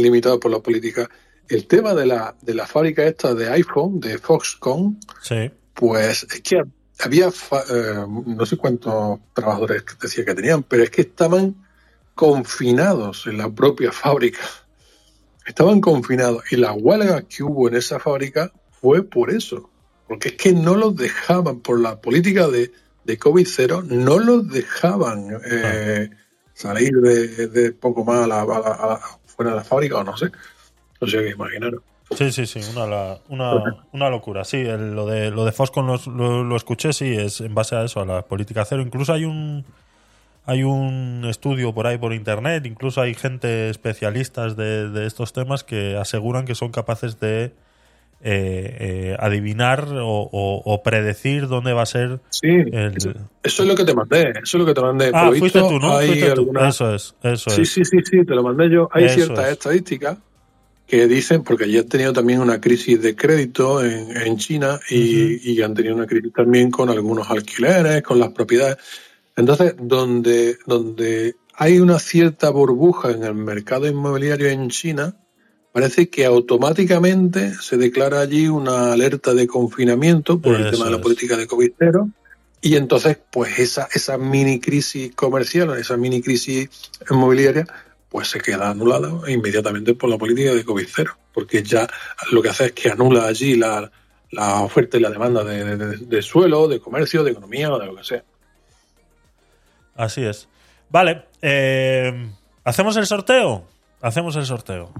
limitados 0.00 0.38
por 0.38 0.50
la 0.50 0.60
política. 0.60 1.08
El 1.48 1.66
tema 1.66 1.94
de 1.94 2.06
la, 2.06 2.34
de 2.42 2.54
la 2.54 2.66
fábrica 2.66 3.04
esta 3.04 3.34
de 3.34 3.48
iPhone, 3.50 3.98
de 4.00 4.18
Foxconn, 4.18 4.98
Sí. 5.22 5.50
pues 5.74 6.24
es 6.32 6.40
que 6.42 6.62
había, 7.00 7.30
fa- 7.30 7.64
eh, 7.70 8.04
no 8.26 8.46
sé 8.46 8.56
cuántos 8.56 9.18
trabajadores 9.34 9.84
decía 10.00 10.24
que 10.24 10.34
tenían, 10.34 10.62
pero 10.62 10.82
es 10.84 10.90
que 10.90 11.00
estaban 11.02 11.56
confinados 12.14 13.26
en 13.26 13.38
la 13.38 13.50
propia 13.50 13.90
fábrica. 13.92 14.40
Estaban 15.46 15.80
confinados 15.80 16.44
y 16.52 16.56
la 16.56 16.72
huelga 16.72 17.22
que 17.22 17.42
hubo 17.42 17.66
en 17.68 17.74
esa 17.76 17.98
fábrica 17.98 18.52
fue 18.70 19.02
por 19.02 19.30
eso. 19.30 19.70
Porque 20.06 20.28
es 20.28 20.34
que 20.34 20.52
no 20.52 20.76
los 20.76 20.94
dejaban, 20.96 21.60
por 21.60 21.80
la 21.80 22.00
política 22.00 22.46
de, 22.48 22.72
de 23.04 23.18
COVID-0, 23.18 23.84
no 23.84 24.18
los 24.18 24.48
dejaban 24.48 25.28
eh, 25.50 26.10
salir 26.52 26.92
de, 27.00 27.46
de 27.48 27.72
poco 27.72 28.04
más 28.04 28.24
a 28.24 28.26
la- 28.26 28.42
a 28.42 28.46
la- 28.46 28.58
a 28.58 28.86
la- 28.86 29.00
fuera 29.40 29.52
de 29.52 29.56
la 29.56 29.64
fábrica 29.64 29.96
o 29.96 30.04
no 30.04 30.14
sé. 30.18 30.30
O 31.00 31.06
sea 31.06 31.20
que 31.22 31.30
imaginaros. 31.30 31.80
Sí, 32.14 32.30
sí, 32.30 32.44
sí, 32.46 32.60
una, 32.76 33.16
una, 33.28 33.52
una 33.92 34.10
locura. 34.10 34.44
Sí, 34.44 34.58
el- 34.58 34.94
lo 34.94 35.06
de 35.06 35.30
lo 35.30 35.46
de 35.46 35.52
Foscon 35.52 35.86
lo, 35.86 35.98
lo, 36.14 36.44
lo 36.44 36.56
escuché, 36.56 36.92
sí, 36.92 37.06
es 37.16 37.40
en 37.40 37.54
base 37.54 37.74
a 37.74 37.84
eso, 37.84 38.00
a 38.00 38.04
la 38.04 38.22
política 38.22 38.64
cero. 38.66 38.82
Incluso 38.82 39.14
hay 39.14 39.24
un 39.24 39.64
hay 40.44 40.62
un 40.62 41.24
estudio 41.26 41.72
por 41.72 41.86
ahí 41.86 41.96
por 41.96 42.12
internet, 42.12 42.66
incluso 42.66 43.00
hay 43.00 43.14
gente 43.14 43.70
especialistas 43.70 44.56
de, 44.56 44.90
de 44.90 45.06
estos 45.06 45.32
temas 45.32 45.64
que 45.64 45.96
aseguran 45.96 46.44
que 46.44 46.54
son 46.54 46.70
capaces 46.70 47.18
de 47.20 47.52
eh, 48.22 48.76
eh, 48.80 49.16
adivinar 49.18 49.88
o, 49.92 50.28
o- 50.30 50.62
o 50.64 50.82
predecir 50.82 51.48
dónde 51.48 51.72
va 51.72 51.82
a 51.82 51.86
ser 51.86 52.20
Sí, 52.30 52.48
el... 52.48 52.92
eso, 52.96 53.10
eso 53.42 53.62
es 53.62 53.68
lo 53.68 53.74
que 53.74 53.84
te 53.84 53.94
mandé. 53.94 54.30
Eso 54.30 54.40
es 54.42 54.54
lo 54.54 54.66
que 54.66 54.74
te 54.74 54.80
mandé. 54.80 55.10
Ah, 55.12 55.26
Por 55.26 55.38
fuiste 55.38 55.58
visto, 55.58 55.68
tú, 55.68 55.78
¿no? 55.78 55.98
Fuiste 55.98 56.30
tú. 56.32 56.52
Eso 56.66 56.94
es, 56.94 57.14
eso 57.22 57.50
Sí, 57.50 57.62
es. 57.62 57.70
sí, 57.70 57.84
sí, 57.84 57.98
sí, 58.04 58.24
te 58.24 58.34
lo 58.34 58.42
mandé 58.42 58.70
yo. 58.70 58.88
Hay 58.92 59.04
Eso 59.04 59.14
ciertas 59.14 59.46
es. 59.46 59.52
estadísticas 59.52 60.18
que 60.86 61.06
dicen, 61.06 61.44
porque 61.44 61.70
ya 61.70 61.80
han 61.80 61.88
tenido 61.88 62.12
también 62.12 62.40
una 62.40 62.60
crisis 62.60 63.00
de 63.00 63.14
crédito 63.14 63.82
en, 63.84 64.16
en 64.16 64.36
China 64.38 64.80
y, 64.90 65.52
y 65.52 65.62
han 65.62 65.72
tenido 65.72 65.94
una 65.94 66.06
crisis 66.06 66.32
también 66.32 66.70
con 66.70 66.90
algunos 66.90 67.30
alquileres, 67.30 68.02
con 68.02 68.18
las 68.18 68.30
propiedades. 68.30 68.76
Entonces, 69.36 69.74
donde, 69.80 70.58
donde 70.66 71.36
hay 71.54 71.78
una 71.78 71.98
cierta 72.00 72.50
burbuja 72.50 73.12
en 73.12 73.22
el 73.22 73.34
mercado 73.34 73.86
inmobiliario 73.86 74.48
en 74.48 74.68
China, 74.68 75.14
parece 75.72 76.08
que 76.10 76.24
automáticamente 76.24 77.54
se 77.54 77.76
declara 77.76 78.20
allí 78.20 78.48
una 78.48 78.92
alerta 78.92 79.34
de 79.34 79.46
confinamiento 79.46 80.40
por 80.40 80.54
el 80.56 80.70
tema 80.70 80.84
de 80.86 80.90
la 80.92 80.96
es. 80.98 81.02
política 81.02 81.36
de 81.36 81.46
COVID-0 81.48 82.12
y 82.62 82.76
entonces, 82.76 83.18
pues 83.32 83.58
esa, 83.58 83.88
esa 83.94 84.18
mini 84.18 84.60
crisis 84.60 85.14
comercial, 85.14 85.70
esa 85.78 85.96
mini 85.96 86.20
crisis 86.20 86.68
inmobiliaria, 87.10 87.66
pues 88.10 88.28
se 88.28 88.40
queda 88.40 88.70
anulada 88.70 89.10
inmediatamente 89.30 89.94
por 89.94 90.10
la 90.10 90.18
política 90.18 90.52
de 90.52 90.64
COVID-0, 90.66 91.14
porque 91.32 91.62
ya 91.62 91.88
lo 92.32 92.42
que 92.42 92.48
hace 92.50 92.66
es 92.66 92.72
que 92.72 92.90
anula 92.90 93.26
allí 93.26 93.54
la, 93.56 93.90
la 94.32 94.60
oferta 94.62 94.96
y 94.98 95.00
la 95.00 95.10
demanda 95.10 95.42
de, 95.44 95.76
de- 95.76 95.96
de 95.98 96.22
suelo, 96.22 96.68
de 96.68 96.80
comercio, 96.80 97.22
de 97.24 97.30
economía 97.30 97.72
o 97.72 97.78
de 97.78 97.86
lo 97.86 97.94
que 97.96 98.04
sea. 98.04 98.24
Así 99.94 100.22
es. 100.24 100.48
Vale, 100.90 101.24
eh, 101.40 102.30
¿hacemos 102.64 102.96
el 102.96 103.06
sorteo? 103.06 103.64
Hacemos 104.02 104.34
el 104.36 104.44
sorteo. 104.46 104.92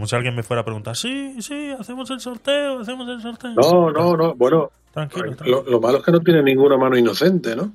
Como 0.00 0.06
si 0.08 0.16
alguien 0.16 0.34
me 0.34 0.42
fuera 0.42 0.62
a 0.62 0.64
preguntar, 0.64 0.96
sí, 0.96 1.36
sí, 1.42 1.74
hacemos 1.78 2.08
el 2.10 2.20
sorteo, 2.20 2.80
hacemos 2.80 3.06
el 3.06 3.20
sorteo. 3.20 3.50
No, 3.50 3.90
no, 3.90 4.16
no, 4.16 4.34
bueno, 4.34 4.70
Tranquilo, 4.94 5.34
tranquilo. 5.36 5.62
lo, 5.66 5.70
lo 5.72 5.78
malo 5.78 5.98
es 5.98 6.04
que 6.04 6.10
no 6.10 6.20
tiene 6.20 6.42
ninguna 6.42 6.78
mano 6.78 6.96
inocente, 6.96 7.54
¿no? 7.54 7.70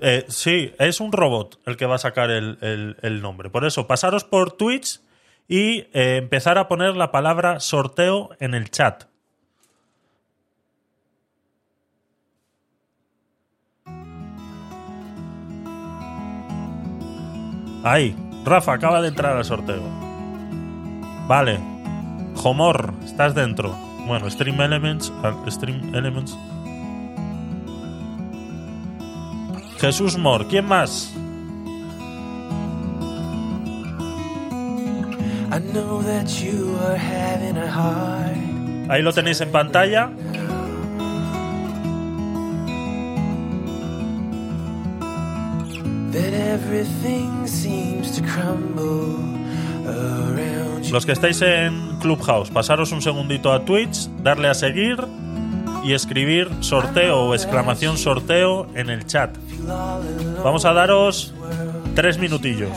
Eh, 0.00 0.24
sí, 0.28 0.72
es 0.78 1.00
un 1.00 1.12
robot 1.12 1.58
el 1.66 1.76
que 1.76 1.84
va 1.84 1.96
a 1.96 1.98
sacar 1.98 2.30
el, 2.30 2.56
el- 2.62 2.96
el 3.02 3.20
nombre. 3.20 3.50
Por 3.50 3.66
eso, 3.66 3.86
pasaros 3.86 4.24
por 4.24 4.52
Twitch 4.52 5.02
y 5.48 5.80
eh, 5.92 6.16
empezar 6.16 6.56
a 6.56 6.66
poner 6.66 6.96
la 6.96 7.12
palabra 7.12 7.60
sorteo 7.60 8.30
en 8.40 8.54
el 8.54 8.70
chat. 8.70 9.04
Ahí, 17.84 18.16
Rafa 18.44 18.72
acaba 18.74 19.00
de 19.00 19.08
entrar 19.08 19.36
al 19.36 19.44
sorteo. 19.44 20.05
Vale. 21.26 21.58
Homor, 22.42 22.94
estás 23.04 23.34
dentro. 23.34 23.74
Bueno, 24.06 24.30
Stream 24.30 24.60
Elements. 24.60 25.12
ah, 25.24 25.34
Stream 25.48 25.94
Elements. 25.94 26.36
Jesús 29.78 30.16
Mor, 30.16 30.46
¿quién 30.46 30.66
más? 30.66 31.12
I 35.52 35.58
know 35.72 36.02
that 36.02 36.28
you 36.40 36.76
are 36.86 36.96
having 36.96 37.56
a 37.56 37.66
hard 37.66 38.90
Ahí 38.90 39.02
lo 39.02 39.12
tenéis 39.12 39.40
en 39.40 39.50
pantalla. 39.50 40.10
that 46.12 46.32
everything 46.32 47.46
seems 47.46 48.16
to 48.16 48.22
crumble. 48.22 49.35
Los 50.90 51.04
que 51.04 51.12
estáis 51.12 51.42
en 51.42 51.98
Clubhouse, 52.00 52.50
pasaros 52.50 52.92
un 52.92 53.02
segundito 53.02 53.52
a 53.52 53.64
Twitch, 53.64 54.08
darle 54.22 54.48
a 54.48 54.54
seguir 54.54 54.96
y 55.84 55.92
escribir 55.92 56.48
sorteo 56.60 57.22
o 57.22 57.34
exclamación 57.34 57.98
sorteo 57.98 58.66
en 58.74 58.90
el 58.90 59.06
chat. 59.06 59.36
Vamos 60.42 60.64
a 60.64 60.72
daros 60.72 61.34
tres 61.94 62.18
minutillos. 62.18 62.72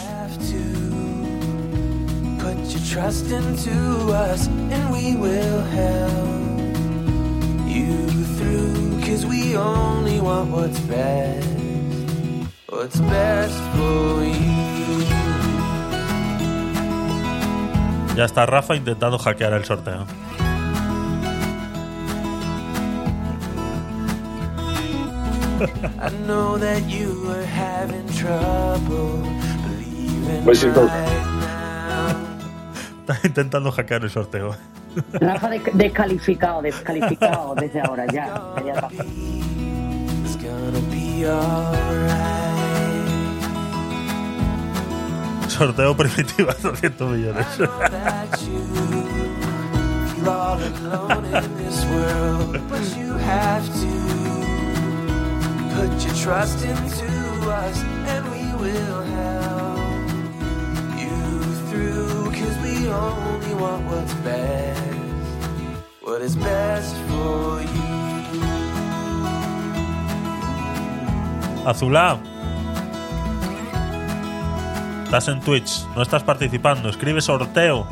have 13.00 13.50
to 13.50 13.78
put 13.78 15.10
your 15.10 15.19
Ya 18.20 18.26
está 18.26 18.46
Rafa 18.46 18.76
intentando 18.76 19.18
hackear 19.18 19.54
el 19.54 19.64
sorteo. 19.64 20.06
Pues. 30.44 30.64
Está 33.02 33.28
intentando 33.28 33.72
hackear 33.72 34.04
el 34.04 34.10
sorteo. 34.10 34.56
Rafa 35.14 35.50
des- 35.50 35.62
descalificado, 35.74 36.62
descalificado 36.62 37.56
desde 37.56 37.80
ahora, 37.82 38.06
ya. 38.08 38.34
Sorteo 45.50 45.94
primitiva 45.96 46.54
200 46.54 47.00
millones. 47.00 47.46
I 47.46 47.66
know 47.66 47.80
that 47.90 48.42
you 48.48 48.62
feel 50.14 50.30
all 50.30 50.60
alone 50.62 51.26
in 51.26 51.58
this 51.58 51.84
world, 51.86 52.54
but 52.70 52.84
you 52.96 53.10
have 53.18 53.66
to 53.82 53.92
put 55.76 55.92
your 56.06 56.16
trust 56.24 56.64
into 56.64 57.10
us, 57.50 57.78
and 58.12 58.24
we 58.32 58.46
will 58.62 59.02
help 59.18 59.80
you 61.02 61.18
through. 61.70 62.32
Cause 62.32 62.56
we 62.64 62.88
only 62.88 63.54
want 63.56 63.82
what's 63.90 64.14
best, 64.26 64.80
what 66.02 66.22
is 66.22 66.36
best 66.36 66.96
for 67.10 67.62
you. 67.62 67.90
Azulá. 71.66 72.39
Estás 75.10 75.28
en 75.28 75.40
Twitch, 75.40 75.88
no 75.96 76.04
estás 76.04 76.22
participando. 76.22 76.88
Escribe 76.88 77.20
sorteo. 77.20 77.88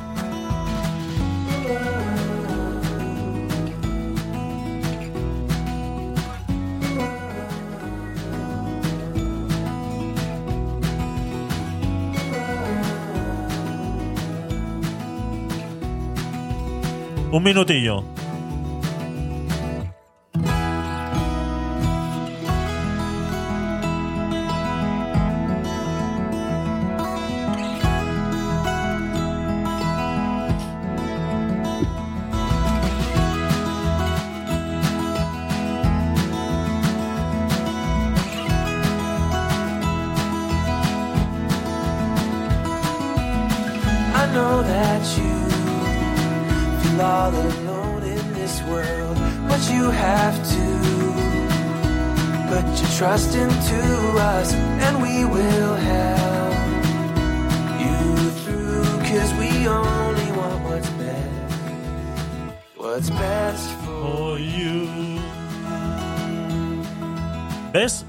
Un 17.32 17.44
minutillo. 17.44 18.04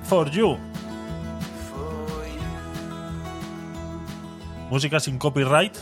For 0.08 0.30
you. 0.30 0.56
Música 4.70 5.00
sin 5.00 5.18
copyright 5.18 5.76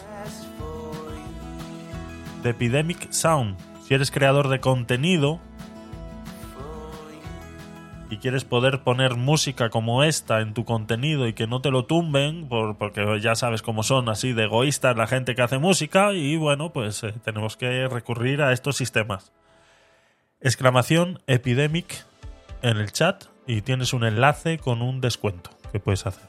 de 2.42 2.50
Epidemic 2.50 3.10
Sound. 3.12 3.56
Si 3.86 3.94
eres 3.94 4.10
creador 4.10 4.48
de 4.48 4.60
contenido 4.60 5.40
y 8.08 8.18
quieres 8.18 8.44
poder 8.44 8.82
poner 8.82 9.16
música 9.16 9.68
como 9.70 10.04
esta 10.04 10.40
en 10.40 10.54
tu 10.54 10.64
contenido 10.64 11.26
y 11.26 11.32
que 11.32 11.48
no 11.48 11.60
te 11.60 11.70
lo 11.72 11.86
tumben, 11.86 12.48
por- 12.48 12.76
porque 12.78 13.20
ya 13.20 13.34
sabes 13.34 13.62
cómo 13.62 13.82
son 13.82 14.08
así 14.08 14.32
de 14.32 14.44
egoístas 14.44 14.96
la 14.96 15.08
gente 15.08 15.34
que 15.34 15.42
hace 15.42 15.58
música, 15.58 16.12
y 16.12 16.36
bueno, 16.36 16.72
pues 16.72 17.02
eh, 17.02 17.12
tenemos 17.24 17.56
que 17.56 17.88
recurrir 17.88 18.42
a 18.42 18.52
estos 18.52 18.76
sistemas. 18.76 19.32
Exclamación 20.40 21.20
Epidemic 21.26 22.04
en 22.62 22.76
el 22.76 22.92
chat 22.92 23.24
y 23.46 23.62
tienes 23.62 23.92
un 23.92 24.04
enlace 24.04 24.58
con 24.58 24.82
un 24.82 25.00
descuento 25.00 25.50
que 25.72 25.80
puedes 25.80 26.06
hacer. 26.06 26.28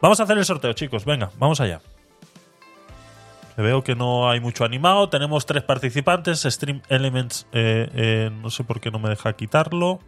Vamos 0.00 0.20
a 0.20 0.24
hacer 0.24 0.38
el 0.38 0.44
sorteo, 0.44 0.72
chicos. 0.72 1.04
Venga, 1.04 1.30
vamos 1.38 1.60
allá. 1.60 1.80
Veo 3.56 3.82
que 3.84 3.94
no 3.94 4.30
hay 4.30 4.40
mucho 4.40 4.64
animado. 4.64 5.08
Tenemos 5.10 5.44
tres 5.44 5.62
participantes. 5.62 6.42
Stream 6.42 6.80
Elements, 6.88 7.46
eh, 7.52 7.90
eh, 7.94 8.30
no 8.32 8.48
sé 8.50 8.64
por 8.64 8.80
qué 8.80 8.90
no 8.90 8.98
me 8.98 9.10
deja 9.10 9.34
quitarlo. 9.34 10.00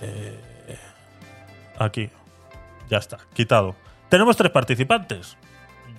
Eh, 0.00 0.40
aquí. 1.78 2.10
Ya 2.88 2.98
está, 2.98 3.18
quitado. 3.34 3.74
Tenemos 4.08 4.36
tres 4.36 4.50
participantes. 4.50 5.36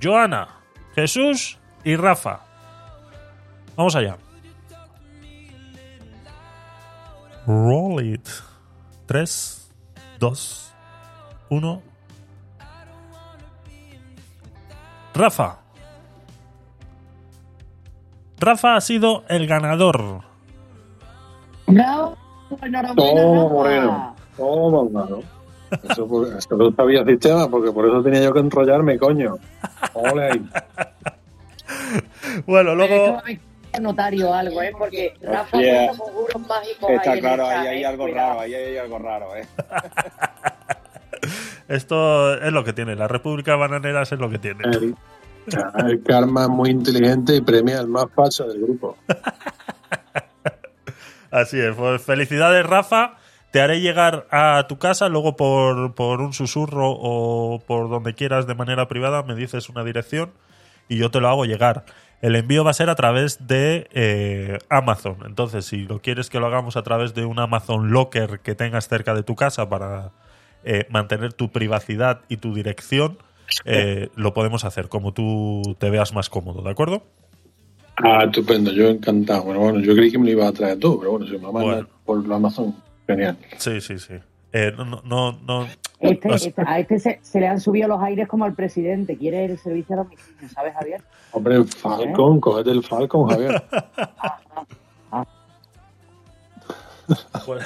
Joana, 0.01 0.47
Jesús 0.95 1.57
y 1.83 1.95
Rafa. 1.95 2.41
Vamos 3.75 3.95
allá. 3.95 4.17
Roll 7.45 8.05
it. 8.05 8.27
3, 9.13 9.69
2, 10.17 10.73
1. 11.49 11.81
Rafa. 15.13 15.59
Rafa 18.39 18.75
ha 18.75 18.81
sido 18.81 19.23
el 19.29 19.45
ganador. 19.45 20.21
¡Bravo! 21.67 22.17
¡Enhorabuena, 22.59 22.95
Toma, 22.95 23.43
Rafa! 23.43 23.53
Moreno. 23.53 24.15
Toma, 24.35 24.89
mano. 24.89 25.19
Eso, 25.91 26.07
por- 26.07 26.27
eso 26.35 26.55
no 26.57 26.71
sabía 26.71 27.05
sistema, 27.05 27.47
porque 27.47 27.71
por 27.71 27.87
eso 27.87 28.01
tenía 28.01 28.23
yo 28.23 28.33
que 28.33 28.39
enrollarme, 28.39 28.97
coño. 28.97 29.35
Ole 29.93 30.31
ahí. 30.31 30.49
Bueno, 32.47 32.73
luego. 32.73 33.21
Notario 33.81 34.33
algo, 34.33 34.61
¿eh? 34.61 34.71
Porque 34.77 35.13
Rafa 35.21 35.57
Yeah. 35.59 35.79
tiene 35.91 35.97
conjuros 35.97 36.47
mágicos 36.47 36.89
Está 36.89 37.11
ahí 37.11 37.19
claro, 37.19 37.47
ahí 37.47 37.67
hay 37.67 37.81
¿eh? 37.81 37.85
algo 37.85 38.03
Cuidado. 38.03 38.27
raro, 38.29 38.39
ahí 38.41 38.53
hay 38.55 38.77
algo 38.77 38.99
raro, 38.99 39.35
¿eh? 39.35 39.45
Esto 41.67 42.33
es 42.41 42.51
lo 42.51 42.63
que 42.63 42.73
tiene. 42.73 42.95
La 42.95 43.07
República 43.07 43.55
Bananeras 43.55 44.11
es 44.11 44.19
lo 44.19 44.29
que 44.29 44.39
tiene. 44.39 44.63
El, 44.65 44.95
el 45.87 46.03
karma 46.03 46.43
es 46.43 46.49
muy 46.49 46.69
inteligente 46.69 47.35
y 47.35 47.41
premia 47.41 47.79
al 47.79 47.87
más 47.87 48.05
facho 48.13 48.45
del 48.45 48.61
grupo. 48.61 48.97
Así 51.31 51.59
es. 51.59 51.75
Pues 51.75 52.01
felicidades, 52.01 52.65
Rafa. 52.65 53.15
Te 53.51 53.61
haré 53.61 53.81
llegar 53.81 54.25
a 54.31 54.65
tu 54.67 54.79
casa, 54.79 55.09
luego 55.09 55.35
por, 55.35 55.93
por 55.93 56.21
un 56.21 56.33
susurro 56.33 56.89
o 56.91 57.59
por 57.65 57.87
donde 57.87 58.15
quieras 58.15 58.47
de 58.47 58.55
manera 58.55 58.87
privada, 58.87 59.21
me 59.21 59.35
dices 59.35 59.69
una 59.69 59.83
dirección 59.83 60.31
y 60.89 60.97
yo 60.97 61.11
te 61.11 61.21
lo 61.21 61.29
hago 61.29 61.45
llegar. 61.45 61.85
El 62.23 62.37
envío 62.37 62.63
va 62.63 62.71
a 62.71 62.73
ser 62.73 62.89
a 62.89 62.95
través 62.95 63.47
de 63.47 63.89
eh, 63.91 64.57
Amazon. 64.69 65.17
Entonces, 65.25 65.65
si 65.65 65.79
lo 65.83 65.99
quieres 66.01 66.29
que 66.29 66.39
lo 66.39 66.45
hagamos 66.45 66.77
a 66.77 66.81
través 66.81 67.13
de 67.13 67.25
un 67.25 67.37
Amazon 67.37 67.91
Locker 67.91 68.39
que 68.39 68.55
tengas 68.55 68.87
cerca 68.87 69.13
de 69.13 69.23
tu 69.23 69.35
casa 69.35 69.67
para 69.67 70.11
eh, 70.63 70.87
mantener 70.89 71.33
tu 71.33 71.51
privacidad 71.51 72.21
y 72.29 72.37
tu 72.37 72.53
dirección, 72.53 73.17
eh, 73.65 74.07
lo 74.15 74.33
podemos 74.33 74.63
hacer 74.63 74.87
como 74.87 75.13
tú 75.13 75.75
te 75.79 75.89
veas 75.89 76.13
más 76.13 76.29
cómodo, 76.29 76.61
¿de 76.61 76.69
acuerdo? 76.69 77.03
Ah, 77.97 78.23
estupendo, 78.23 78.71
yo 78.71 78.87
encantado. 78.87 79.43
Bueno, 79.43 79.59
bueno, 79.59 79.79
yo 79.81 79.93
creí 79.93 80.09
que 80.09 80.17
me 80.17 80.23
lo 80.27 80.31
ibas 80.31 80.47
a 80.47 80.53
traer 80.53 80.79
tú, 80.79 80.97
pero 80.99 81.11
bueno, 81.11 81.25
si 81.25 81.33
me 81.33 81.39
lo 81.39 81.51
mandas 81.51 81.85
Bueno. 82.05 82.25
por 82.25 82.33
Amazon, 82.33 82.73
genial. 83.05 83.37
Sí, 83.57 83.81
sí, 83.81 83.99
sí. 83.99 84.13
Eh, 84.53 84.71
no, 84.77 84.85
no, 84.85 85.01
no, 85.03 85.31
no- 85.43 85.67
Este, 85.99 86.29
este- 86.33 86.63
a 86.65 86.79
este 86.79 86.99
se, 86.99 87.19
se 87.23 87.39
le 87.39 87.47
han 87.47 87.59
subido 87.59 87.87
los 87.87 88.01
aires 88.01 88.27
como 88.27 88.45
al 88.45 88.53
presidente. 88.53 89.17
Quiere 89.17 89.45
el 89.45 89.57
servicio 89.57 89.95
a 89.95 90.03
domicilio, 90.03 90.49
¿sabes, 90.53 90.73
Javier? 90.75 91.01
Hombre, 91.31 91.55
el 91.55 91.65
Falcon, 91.67 92.39
cógete 92.39 92.69
el 92.71 92.83
Falcon, 92.83 93.27
Javier. 93.29 93.63
Pues, 97.45 97.65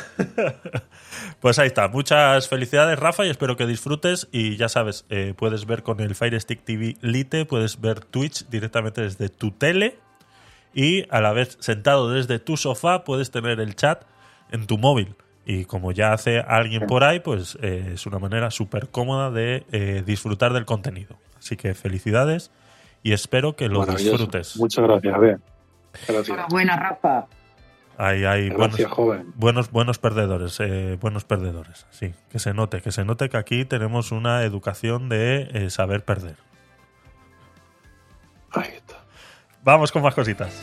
pues 1.39 1.59
ahí 1.59 1.68
está. 1.68 1.88
Muchas 1.89 2.49
felicidades, 2.49 2.97
Rafa, 2.97 3.26
y 3.26 3.30
espero 3.30 3.55
que 3.55 3.68
disfrutes. 3.68 4.27
Y 4.31 4.57
ya 4.57 4.68
sabes, 4.68 5.05
eh, 5.09 5.34
puedes 5.38 5.65
ver 5.68 5.84
con 5.84 5.99
el 5.99 6.15
Fire 6.15 6.39
Stick 6.41 6.64
TV 6.64 6.95
Lite, 7.01 7.45
puedes 7.45 7.80
ver 7.80 7.99
Twitch 7.99 8.47
directamente 8.49 9.01
desde 9.01 9.30
tu 9.30 9.51
tele. 9.51 9.97
Y 10.73 11.05
a 11.14 11.22
la 11.22 11.34
vez, 11.34 11.57
sentado 11.59 12.09
desde 12.09 12.39
tu 12.39 12.57
sofá, 12.57 13.03
puedes 13.03 13.30
tener 13.31 13.59
el 13.59 13.76
chat 13.76 14.03
en 14.51 14.65
tu 14.65 14.77
móvil. 14.77 15.15
Y 15.49 15.64
como 15.64 15.94
ya 15.94 16.11
hace 16.11 16.41
alguien 16.41 16.88
por 16.88 17.06
ahí, 17.06 17.22
pues 17.22 17.57
eh, 17.61 17.91
es 17.94 18.06
una 18.06 18.19
manera 18.19 18.52
súper 18.52 18.90
cómoda 18.90 19.32
de 19.32 19.65
eh, 19.72 20.03
disfrutar 20.06 20.52
del 20.52 20.65
contenido. 20.65 21.15
Así 21.40 21.56
que 21.56 21.74
felicidades 21.74 22.52
y 23.02 23.14
espero 23.14 23.56
que 23.56 23.69
lo 23.69 23.86
disfrutes. 23.86 24.57
Muchas 24.57 24.84
gracias, 24.84 25.14
Javier. 25.14 25.40
Gracias. 26.06 26.28
Enhorabuena, 26.28 26.76
Rafa. 26.76 27.28
Ahí 27.98 28.26
hay 28.26 28.49
buenos, 28.49 28.78
Gracias, 28.78 28.91
joven. 28.91 29.32
buenos, 29.36 29.72
buenos 29.72 29.99
perdedores, 29.99 30.60
eh, 30.60 30.98
buenos 30.99 31.24
perdedores. 31.24 31.88
Sí, 31.91 32.14
que 32.30 32.40
se 32.40 32.53
note, 32.53 32.82
que 32.82 32.91
se 32.91 33.06
note 33.06 33.30
que 33.30 33.38
aquí 33.38 33.64
tenemos 33.64 34.11
una 34.11 34.44
educación 34.44 35.07
de 35.07 35.49
eh, 35.53 35.69
saber 35.69 36.03
perder. 36.03 36.36
Ahí 38.52 38.69
está. 38.76 38.95
Vamos 39.64 39.94
con 39.94 40.03
más 40.03 40.14
cositas. 40.14 40.61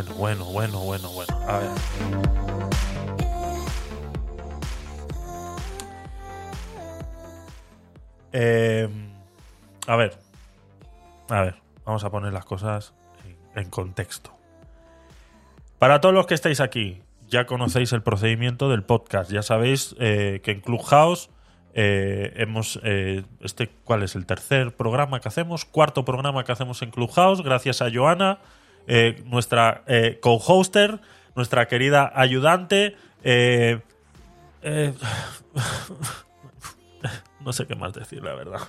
Bueno, 0.00 0.14
bueno, 0.14 0.44
bueno, 0.46 0.78
bueno, 0.80 1.10
bueno, 1.10 1.40
bueno. 1.44 1.74
A 9.86 9.96
ver. 9.96 10.18
A 11.28 11.40
ver. 11.42 11.54
Vamos 11.84 12.04
a 12.04 12.10
poner 12.10 12.32
las 12.32 12.44
cosas 12.46 12.94
en, 13.54 13.62
en 13.62 13.70
contexto. 13.70 14.32
Para 15.78 16.00
todos 16.00 16.14
los 16.14 16.26
que 16.26 16.34
estáis 16.34 16.60
aquí, 16.60 17.02
ya 17.28 17.44
conocéis 17.46 17.92
el 17.92 18.02
procedimiento 18.02 18.68
del 18.70 18.82
podcast. 18.82 19.30
Ya 19.30 19.42
sabéis 19.42 19.94
eh, 19.98 20.40
que 20.42 20.52
en 20.52 20.60
Clubhouse 20.60 21.28
eh, 21.74 22.32
hemos. 22.36 22.80
eh, 22.84 23.24
este, 23.40 23.68
¿Cuál 23.84 24.02
es 24.02 24.14
el 24.14 24.24
tercer 24.26 24.74
programa 24.74 25.20
que 25.20 25.28
hacemos? 25.28 25.64
Cuarto 25.64 26.04
programa 26.04 26.44
que 26.44 26.52
hacemos 26.52 26.80
en 26.82 26.90
Clubhouse. 26.90 27.42
Gracias 27.42 27.82
a 27.82 27.90
Joana, 27.92 28.38
eh, 28.86 29.22
nuestra 29.26 29.82
eh, 29.86 30.18
co-hoster, 30.20 31.00
nuestra 31.34 31.68
querida 31.68 32.12
ayudante. 32.14 32.96
eh, 33.22 33.80
eh, 34.62 34.92
no 37.40 37.52
sé 37.52 37.66
qué 37.66 37.74
más 37.74 37.92
decir, 37.94 38.22
la 38.22 38.34
verdad. 38.34 38.60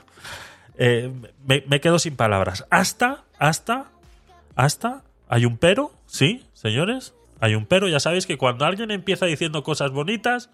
Me, 1.46 1.64
me 1.68 1.80
quedo 1.80 2.00
sin 2.00 2.16
palabras. 2.16 2.66
Hasta, 2.70 3.24
hasta, 3.38 3.92
hasta, 4.56 5.04
hay 5.28 5.46
un 5.46 5.58
pero, 5.58 5.92
sí, 6.08 6.46
señores, 6.54 7.14
hay 7.40 7.56
un 7.56 7.66
pero. 7.66 7.88
Ya 7.88 8.00
sabéis 8.00 8.26
que 8.26 8.38
cuando 8.38 8.66
alguien 8.66 8.90
empieza 8.92 9.26
diciendo 9.26 9.64
cosas 9.64 9.92
bonitas, 9.92 10.50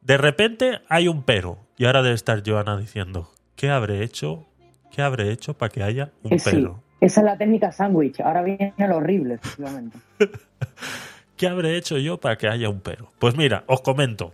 de 0.00 0.16
repente 0.16 0.80
hay 0.88 1.08
un 1.08 1.22
pero. 1.22 1.58
Y 1.78 1.86
ahora 1.86 2.02
debe 2.02 2.14
estar 2.14 2.42
Joana 2.44 2.76
diciendo, 2.76 3.30
¿qué 3.56 3.70
habré 3.70 4.02
hecho? 4.02 4.46
¿Qué 4.90 5.00
habré 5.02 5.30
hecho 5.32 5.54
para 5.54 5.70
que 5.70 5.82
haya 5.82 6.12
un 6.22 6.38
sí, 6.38 6.50
pero? 6.50 6.82
Esa 7.02 7.20
es 7.20 7.24
la 7.24 7.36
técnica 7.36 7.72
sándwich. 7.72 8.20
Ahora 8.20 8.42
viene 8.42 8.72
lo 8.78 8.98
horrible, 8.98 9.34
efectivamente. 9.34 9.98
¿Qué 11.36 11.48
habré 11.48 11.76
hecho 11.76 11.98
yo 11.98 12.18
para 12.18 12.36
que 12.36 12.46
haya 12.46 12.68
un 12.68 12.80
pero? 12.80 13.10
Pues 13.18 13.36
mira, 13.36 13.64
os 13.66 13.80
comento. 13.80 14.32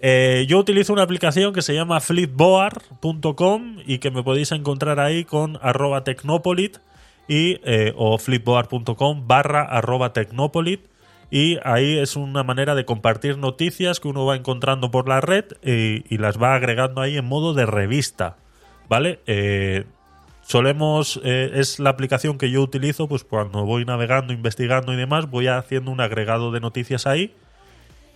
Eh, 0.00 0.46
yo 0.48 0.58
utilizo 0.58 0.92
una 0.92 1.02
aplicación 1.02 1.52
que 1.52 1.60
se 1.62 1.74
llama 1.74 1.98
flipboard.com 1.98 3.78
y 3.84 3.98
que 3.98 4.12
me 4.12 4.22
podéis 4.22 4.52
encontrar 4.52 5.00
ahí 5.00 5.24
con 5.24 5.58
arroba 5.60 6.04
tecnopolit 6.04 6.78
y, 7.26 7.60
eh, 7.64 7.92
o 7.96 8.16
flipboard.com 8.16 9.26
barra 9.26 9.62
arroba 9.62 10.12
tecnopolit 10.12 10.82
y 11.32 11.58
ahí 11.64 11.98
es 11.98 12.14
una 12.14 12.44
manera 12.44 12.76
de 12.76 12.84
compartir 12.84 13.38
noticias 13.38 13.98
que 13.98 14.06
uno 14.06 14.24
va 14.24 14.36
encontrando 14.36 14.92
por 14.92 15.08
la 15.08 15.20
red 15.20 15.46
y, 15.62 16.16
las 16.16 16.40
va 16.40 16.54
agregando 16.54 17.00
ahí 17.00 17.16
en 17.16 17.24
modo 17.24 17.54
de 17.54 17.66
revista, 17.66 18.36
¿vale? 18.88 19.18
Eh, 19.26 19.84
solemos, 20.50 21.20
eh, 21.22 21.52
es 21.54 21.78
la 21.78 21.90
aplicación 21.90 22.36
que 22.36 22.50
yo 22.50 22.60
utilizo, 22.60 23.06
pues 23.08 23.22
cuando 23.22 23.64
voy 23.64 23.84
navegando, 23.84 24.32
investigando 24.32 24.92
y 24.92 24.96
demás, 24.96 25.30
voy 25.30 25.46
haciendo 25.46 25.92
un 25.92 26.00
agregado 26.00 26.50
de 26.50 26.58
noticias 26.58 27.06
ahí 27.06 27.32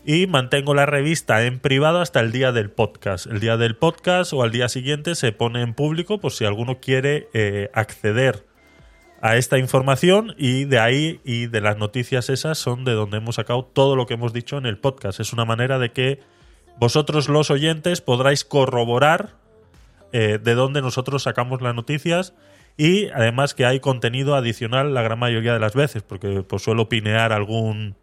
y 0.04 0.26
mantengo 0.26 0.74
la 0.74 0.84
revista 0.84 1.44
en 1.44 1.60
privado 1.60 2.00
hasta 2.00 2.18
el 2.18 2.32
día 2.32 2.50
del 2.50 2.72
podcast. 2.72 3.26
El 3.26 3.38
día 3.38 3.56
del 3.56 3.76
podcast 3.76 4.32
o 4.32 4.42
al 4.42 4.50
día 4.50 4.68
siguiente 4.68 5.14
se 5.14 5.30
pone 5.30 5.62
en 5.62 5.74
público 5.74 6.18
por 6.18 6.32
si 6.32 6.44
alguno 6.44 6.80
quiere 6.80 7.28
eh, 7.34 7.70
acceder 7.72 8.44
a 9.22 9.36
esta 9.36 9.56
información 9.58 10.34
y 10.36 10.64
de 10.64 10.80
ahí 10.80 11.20
y 11.22 11.46
de 11.46 11.60
las 11.60 11.78
noticias 11.78 12.30
esas 12.30 12.58
son 12.58 12.84
de 12.84 12.94
donde 12.94 13.18
hemos 13.18 13.36
sacado 13.36 13.64
todo 13.64 13.94
lo 13.94 14.06
que 14.06 14.14
hemos 14.14 14.32
dicho 14.32 14.58
en 14.58 14.66
el 14.66 14.78
podcast. 14.78 15.20
Es 15.20 15.32
una 15.32 15.44
manera 15.44 15.78
de 15.78 15.92
que 15.92 16.18
vosotros 16.80 17.28
los 17.28 17.52
oyentes 17.52 18.00
podráis 18.00 18.44
corroborar 18.44 19.43
eh, 20.16 20.38
de 20.40 20.54
dónde 20.54 20.80
nosotros 20.80 21.24
sacamos 21.24 21.60
las 21.60 21.74
noticias 21.74 22.34
y 22.76 23.08
además 23.08 23.52
que 23.52 23.66
hay 23.66 23.80
contenido 23.80 24.36
adicional 24.36 24.94
la 24.94 25.02
gran 25.02 25.18
mayoría 25.18 25.52
de 25.52 25.58
las 25.58 25.74
veces 25.74 26.04
porque 26.04 26.44
pues 26.44 26.62
suelo 26.62 26.88
pinear 26.88 27.32
algún 27.32 27.96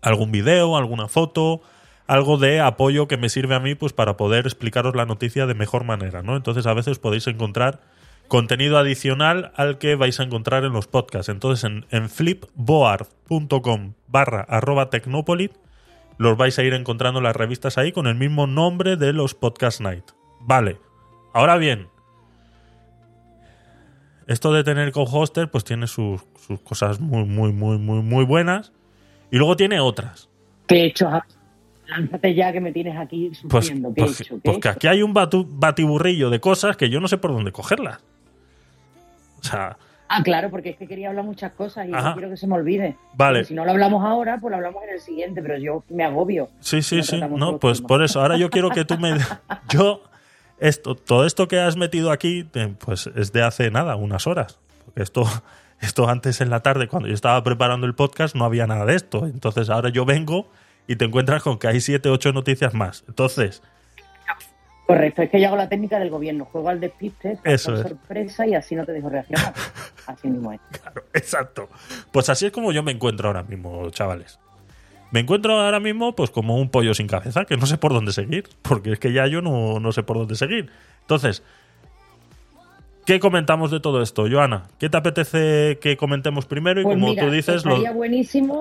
algún 0.00 0.32
video, 0.32 0.78
alguna 0.78 1.06
foto, 1.06 1.60
algo 2.06 2.38
de 2.38 2.62
apoyo 2.62 3.08
que 3.08 3.18
me 3.18 3.28
sirve 3.28 3.54
a 3.54 3.60
mí 3.60 3.74
pues 3.74 3.92
para 3.92 4.16
poder 4.16 4.46
explicaros 4.46 4.96
la 4.96 5.04
noticia 5.04 5.44
de 5.44 5.52
mejor 5.52 5.84
manera, 5.84 6.22
¿no? 6.22 6.34
Entonces 6.34 6.66
a 6.66 6.72
veces 6.72 6.98
podéis 6.98 7.26
encontrar 7.26 7.82
contenido 8.28 8.78
adicional 8.78 9.52
al 9.54 9.76
que 9.76 9.96
vais 9.96 10.18
a 10.20 10.22
encontrar 10.22 10.64
en 10.64 10.72
los 10.72 10.86
podcasts. 10.86 11.28
Entonces 11.28 11.62
en, 11.62 11.84
en 11.90 12.08
flipboard.com 12.08 13.92
barra 14.06 14.46
arroba 14.48 14.88
tecnopolit 14.88 15.52
los 16.16 16.38
vais 16.38 16.58
a 16.58 16.62
ir 16.62 16.72
encontrando 16.72 17.20
las 17.20 17.36
revistas 17.36 17.76
ahí 17.76 17.92
con 17.92 18.06
el 18.06 18.14
mismo 18.14 18.46
nombre 18.46 18.96
de 18.96 19.12
los 19.12 19.34
podcast 19.34 19.82
night. 19.82 20.04
Vale. 20.40 20.87
Ahora 21.32 21.56
bien, 21.56 21.88
esto 24.26 24.52
de 24.52 24.64
tener 24.64 24.92
co-hoster 24.92 25.50
pues 25.50 25.64
tiene 25.64 25.86
sus, 25.86 26.22
sus 26.46 26.60
cosas 26.60 27.00
muy, 27.00 27.24
muy, 27.24 27.52
muy, 27.52 27.78
muy, 27.78 28.02
muy 28.02 28.24
buenas 28.24 28.72
y 29.30 29.36
luego 29.38 29.56
tiene 29.56 29.80
otras. 29.80 30.28
¿Qué 30.66 30.76
he 30.82 30.84
hecho? 30.86 31.08
Javi? 31.08 31.26
Lánzate 31.88 32.34
ya 32.34 32.52
que 32.52 32.60
me 32.60 32.70
tienes 32.72 32.96
aquí 32.98 33.34
sufriendo. 33.34 33.92
¿Qué 33.94 34.02
pues- 34.02 34.22
pues 34.44 34.58
que 34.58 34.68
aquí 34.68 34.86
hay 34.86 35.02
un 35.02 35.14
batu- 35.14 35.46
batiburrillo 35.48 36.28
de 36.28 36.38
cosas 36.40 36.76
que 36.76 36.90
yo 36.90 37.00
no 37.00 37.08
sé 37.08 37.16
por 37.16 37.32
dónde 37.32 37.52
cogerlas. 37.52 38.00
O 39.40 39.44
sea, 39.44 39.76
Ah, 40.10 40.22
claro, 40.22 40.48
porque 40.50 40.70
es 40.70 40.76
que 40.78 40.86
quería 40.86 41.10
hablar 41.10 41.26
muchas 41.26 41.52
cosas 41.52 41.86
y 41.86 41.92
Ajá. 41.92 42.08
no 42.10 42.14
quiero 42.14 42.30
que 42.30 42.38
se 42.38 42.46
me 42.46 42.54
olvide. 42.54 42.96
Vale. 43.14 43.40
Porque 43.40 43.48
Si 43.48 43.54
no 43.54 43.66
lo 43.66 43.72
hablamos 43.72 44.02
ahora, 44.02 44.38
pues 44.40 44.50
lo 44.50 44.56
hablamos 44.56 44.82
en 44.84 44.94
el 44.94 45.00
siguiente, 45.00 45.42
pero 45.42 45.58
yo 45.58 45.84
me 45.90 46.02
agobio. 46.02 46.48
sí, 46.60 46.80
sí, 46.80 47.02
sí. 47.02 47.20
No, 47.36 47.58
pues 47.58 47.82
por 47.82 48.02
eso. 48.02 48.18
Ahora 48.22 48.38
yo 48.38 48.48
quiero 48.48 48.70
que 48.70 48.86
tú 48.86 48.96
me. 48.98 49.18
Yo, 49.68 50.02
esto, 50.60 50.94
todo 50.94 51.26
esto 51.26 51.48
que 51.48 51.60
has 51.60 51.76
metido 51.76 52.10
aquí, 52.10 52.48
eh, 52.54 52.74
pues 52.78 53.08
es 53.14 53.32
de 53.32 53.42
hace 53.42 53.70
nada, 53.70 53.96
unas 53.96 54.26
horas. 54.26 54.58
Porque 54.84 55.02
esto, 55.02 55.24
esto 55.80 56.08
antes 56.08 56.40
en 56.40 56.50
la 56.50 56.60
tarde, 56.60 56.88
cuando 56.88 57.08
yo 57.08 57.14
estaba 57.14 57.42
preparando 57.42 57.86
el 57.86 57.94
podcast, 57.94 58.34
no 58.34 58.44
había 58.44 58.66
nada 58.66 58.84
de 58.84 58.94
esto. 58.94 59.26
Entonces 59.26 59.70
ahora 59.70 59.90
yo 59.90 60.04
vengo 60.04 60.48
y 60.86 60.96
te 60.96 61.04
encuentras 61.04 61.42
con 61.42 61.58
que 61.58 61.68
hay 61.68 61.80
siete, 61.80 62.08
ocho 62.08 62.32
noticias 62.32 62.74
más. 62.74 63.04
Entonces, 63.08 63.62
Correcto, 64.88 65.20
es 65.20 65.28
que 65.28 65.38
yo 65.38 65.48
hago 65.48 65.56
la 65.56 65.68
técnica 65.68 65.98
del 65.98 66.08
gobierno, 66.08 66.46
juego 66.46 66.70
al 66.70 66.80
despiste, 66.80 67.38
Eso 67.44 67.74
es. 67.74 67.82
sorpresa 67.82 68.46
y 68.46 68.54
así 68.54 68.74
no 68.74 68.86
te 68.86 68.92
dejo 68.92 69.10
reaccionar. 69.10 69.52
Así 70.06 70.28
mismo 70.28 70.50
es. 70.50 70.60
Claro, 70.80 71.04
exacto. 71.12 71.68
Pues 72.10 72.30
así 72.30 72.46
es 72.46 72.52
como 72.52 72.72
yo 72.72 72.82
me 72.82 72.92
encuentro 72.92 73.28
ahora 73.28 73.42
mismo, 73.42 73.90
chavales. 73.90 74.40
Me 75.10 75.20
encuentro 75.20 75.58
ahora 75.60 75.80
mismo 75.80 76.14
pues 76.14 76.30
como 76.30 76.56
un 76.56 76.68
pollo 76.70 76.92
sin 76.94 77.06
cabeza, 77.06 77.44
que 77.44 77.56
no 77.56 77.66
sé 77.66 77.78
por 77.78 77.92
dónde 77.92 78.12
seguir, 78.12 78.44
porque 78.62 78.92
es 78.92 78.98
que 78.98 79.12
ya 79.12 79.26
yo 79.26 79.40
no, 79.40 79.80
no 79.80 79.92
sé 79.92 80.02
por 80.02 80.18
dónde 80.18 80.34
seguir. 80.34 80.70
Entonces, 81.02 81.42
¿qué 83.06 83.18
comentamos 83.20 83.70
de 83.70 83.80
todo 83.80 84.02
esto, 84.02 84.26
Joana? 84.30 84.64
¿Qué 84.78 84.88
te 84.88 84.96
apetece 84.98 85.78
que 85.80 85.96
comentemos 85.96 86.44
primero? 86.46 86.80
Y 86.80 86.84
Pues 86.84 86.96
como 86.96 87.08
mira, 87.08 87.24
tú 87.24 87.30
dices, 87.30 87.64
lo, 87.64 87.78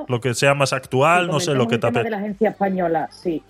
lo 0.08 0.22
que 0.22 0.34
sea 0.34 0.54
más 0.54 0.72
actual, 0.74 1.28
no 1.28 1.40
sé 1.40 1.54
lo 1.54 1.68
que 1.68 1.76
el 1.76 1.82
te 1.82 1.88
tema 1.88 1.92
de 1.92 2.00
apetece. 2.00 2.12
la 2.12 2.18
agencia 2.18 2.50
española, 2.52 3.10
sí. 3.12 3.42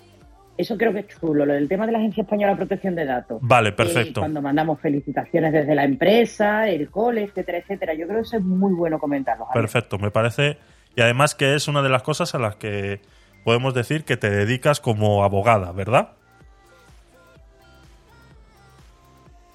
Eso 0.56 0.76
creo 0.76 0.92
que 0.92 0.98
es 0.98 1.06
chulo, 1.20 1.46
lo 1.46 1.52
del 1.52 1.68
tema 1.68 1.86
de 1.86 1.92
la 1.92 1.98
agencia 1.98 2.22
española 2.22 2.54
de 2.54 2.56
protección 2.56 2.96
de 2.96 3.04
datos. 3.04 3.38
Vale, 3.42 3.68
Eh, 3.68 3.72
perfecto. 3.72 4.20
cuando 4.22 4.42
mandamos 4.42 4.80
felicitaciones 4.80 5.52
desde 5.52 5.72
la 5.76 5.84
empresa, 5.84 6.68
el 6.68 6.90
cole, 6.90 7.22
etcétera, 7.22 7.58
etcétera. 7.58 7.94
Yo 7.94 8.06
creo 8.08 8.18
que 8.22 8.26
eso 8.26 8.38
es 8.38 8.42
muy 8.42 8.72
bueno 8.72 8.98
comentarlo. 8.98 9.46
Perfecto, 9.54 9.98
me 10.00 10.10
parece. 10.10 10.58
Y 10.98 11.00
además 11.00 11.36
que 11.36 11.54
es 11.54 11.68
una 11.68 11.80
de 11.80 11.90
las 11.90 12.02
cosas 12.02 12.34
a 12.34 12.40
las 12.40 12.56
que 12.56 13.00
podemos 13.44 13.72
decir 13.72 14.02
que 14.02 14.16
te 14.16 14.30
dedicas 14.30 14.80
como 14.80 15.22
abogada, 15.22 15.70
¿verdad? 15.70 16.14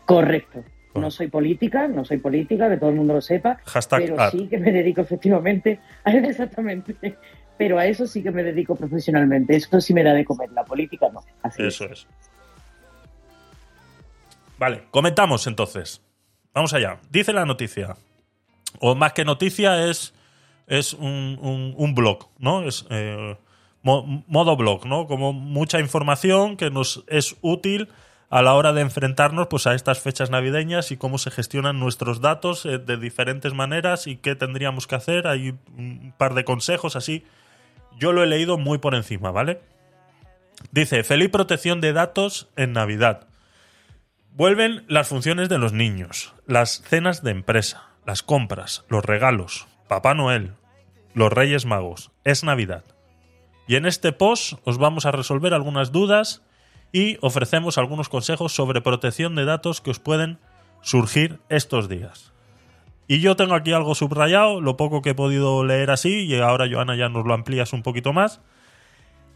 Correcto. 0.06 0.64
No 0.95 1.11
soy 1.11 1.28
política, 1.28 1.90
no 1.90 2.06
soy 2.06 2.20
política, 2.20 2.70
que 2.70 2.78
todo 2.78 2.91
el 2.91 2.95
mundo 2.95 3.15
lo 3.15 3.20
sepa, 3.20 3.60
Hashtag 3.65 4.06
pero 4.06 4.32
sí 4.32 4.48
que 4.48 4.57
me 4.57 4.72
dedico 4.72 5.02
efectivamente 5.02 5.82
a 6.06 6.11
exactamente. 6.14 6.95
Pero 7.57 7.78
a 7.78 7.88
eso 7.88 8.07
sí 8.07 8.24
que 8.24 8.32
me 8.32 8.41
dedico 8.41 8.78
profesionalmente. 8.78 9.57
Eso 9.57 9.82
sí 9.82 9.94
me 9.94 10.02
da 10.02 10.14
de 10.14 10.24
comer. 10.24 10.49
La 10.53 10.64
política 10.64 11.10
no. 11.11 11.26
Así 11.41 11.61
es. 11.61 11.76
Eso 11.76 11.86
es. 11.91 12.07
Vale, 14.57 14.84
comentamos 14.91 15.45
entonces. 15.48 16.02
Vamos 16.53 16.74
allá. 16.74 16.99
Dice 17.10 17.34
la 17.34 17.44
noticia. 17.44 17.98
O 18.80 18.95
más 18.95 19.11
que 19.11 19.26
noticia 19.26 19.90
es, 19.90 20.14
es 20.68 20.94
un, 20.94 21.38
un- 21.41 21.73
un 21.77 21.95
blog, 21.95 22.30
¿no? 22.40 22.64
Es 22.64 22.85
eh, 22.90 23.38
mo- 23.81 24.23
modo 24.27 24.56
blog, 24.56 24.85
¿no? 24.85 25.07
Como 25.07 25.34
mucha 25.34 25.80
información 25.80 26.57
que 26.57 26.69
nos 26.69 27.03
es 27.07 27.35
útil 27.41 27.90
a 28.30 28.41
la 28.41 28.53
hora 28.56 28.73
de 28.73 28.81
enfrentarnos 28.81 29.48
pues, 29.48 29.68
a 29.68 29.76
estas 29.76 29.99
fechas 29.99 30.31
navideñas 30.31 30.91
y 30.91 30.98
cómo 30.98 31.18
se 31.19 31.30
gestionan 31.30 31.80
nuestros 31.80 32.19
datos 32.22 32.65
eh, 32.65 32.80
de 32.80 32.98
diferentes 32.98 33.53
maneras 33.53 34.07
y 34.07 34.15
qué 34.18 34.35
tendríamos 34.35 34.88
que 34.88 34.95
hacer. 34.95 35.27
Hay 35.27 35.56
un 35.77 36.14
par 36.18 36.34
de 36.34 36.44
consejos 36.44 36.95
así. 36.95 37.26
Yo 37.99 38.11
lo 38.11 38.23
he 38.23 38.27
leído 38.27 38.57
muy 38.57 38.80
por 38.80 38.95
encima, 38.95 39.30
¿vale? 39.30 39.61
Dice, 40.72 41.03
feliz 41.03 41.30
protección 41.30 41.80
de 41.81 41.94
datos 41.94 42.49
en 42.56 42.73
Navidad. 42.73 43.27
Vuelven 44.31 44.84
las 44.88 45.07
funciones 45.10 45.48
de 45.49 45.60
los 45.60 45.73
niños, 45.73 46.34
las 46.48 46.81
cenas 46.88 47.22
de 47.22 47.31
empresa, 47.31 47.90
las 48.06 48.23
compras, 48.23 48.84
los 48.90 49.06
regalos, 49.06 49.68
Papá 49.94 50.15
Noel, 50.15 50.53
los 51.14 51.32
Reyes 51.32 51.68
Magos. 51.68 52.10
Es 52.24 52.44
Navidad. 52.44 52.84
Y 53.68 53.76
en 53.76 53.86
este 53.86 54.11
post 54.11 54.53
os 54.64 54.80
vamos 54.80 55.06
a 55.06 55.11
resolver 55.11 55.53
algunas 55.53 55.91
dudas 55.91 56.41
y 56.91 57.20
ofrecemos 57.22 57.78
algunos 57.78 58.10
consejos 58.10 58.56
sobre 58.56 58.82
protección 58.82 59.36
de 59.36 59.45
datos 59.45 59.82
que 59.82 59.91
os 59.91 59.99
pueden 59.99 60.40
surgir 60.82 61.41
estos 61.49 61.90
días. 61.90 62.34
Y 63.07 63.20
yo 63.20 63.36
tengo 63.36 63.53
aquí 63.53 63.72
algo 63.72 63.94
subrayado, 63.94 64.61
lo 64.61 64.78
poco 64.78 65.03
que 65.03 65.11
he 65.11 65.15
podido 65.15 65.64
leer 65.64 65.91
así, 65.91 66.26
y 66.26 66.40
ahora 66.40 66.65
Joana 66.68 66.95
ya 66.95 67.10
nos 67.10 67.28
lo 67.28 67.36
amplías 67.36 67.72
un 67.72 67.84
poquito 67.84 68.14
más. 68.14 68.41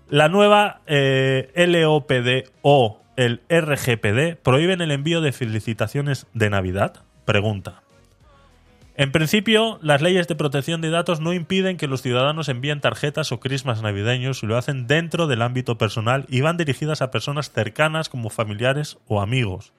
La 0.10 0.28
nueva 0.28 0.82
eh, 0.88 1.54
LOPD 1.56 2.50
o 2.64 3.04
el 3.16 3.44
RGPD 3.48 4.42
prohíben 4.42 4.82
el 4.82 4.90
envío 4.90 5.22
de 5.22 5.34
felicitaciones 5.34 6.26
de 6.34 6.50
Navidad? 6.50 7.04
Pregunta. 7.26 7.84
En 8.99 9.11
principio, 9.11 9.78
las 9.84 10.02
leyes 10.02 10.28
de 10.28 10.36
protección 10.36 10.82
de 10.82 10.90
datos 10.90 11.19
no 11.19 11.32
impiden 11.32 11.78
que 11.78 11.86
los 11.86 12.02
ciudadanos 12.02 12.49
envíen 12.49 12.82
tarjetas 12.82 13.32
o 13.32 13.40
crismas 13.40 13.84
navideños 13.84 14.41
y 14.41 14.48
lo 14.48 14.57
hacen 14.57 14.88
dentro 14.88 15.28
del 15.28 15.44
ámbito 15.44 15.78
personal 15.78 16.26
y 16.30 16.41
van 16.41 16.57
dirigidas 16.57 17.03
a 17.03 17.11
personas 17.11 17.52
cercanas 17.52 18.10
como 18.10 18.32
familiares 18.32 18.98
o 19.06 19.22
amigos. 19.22 19.72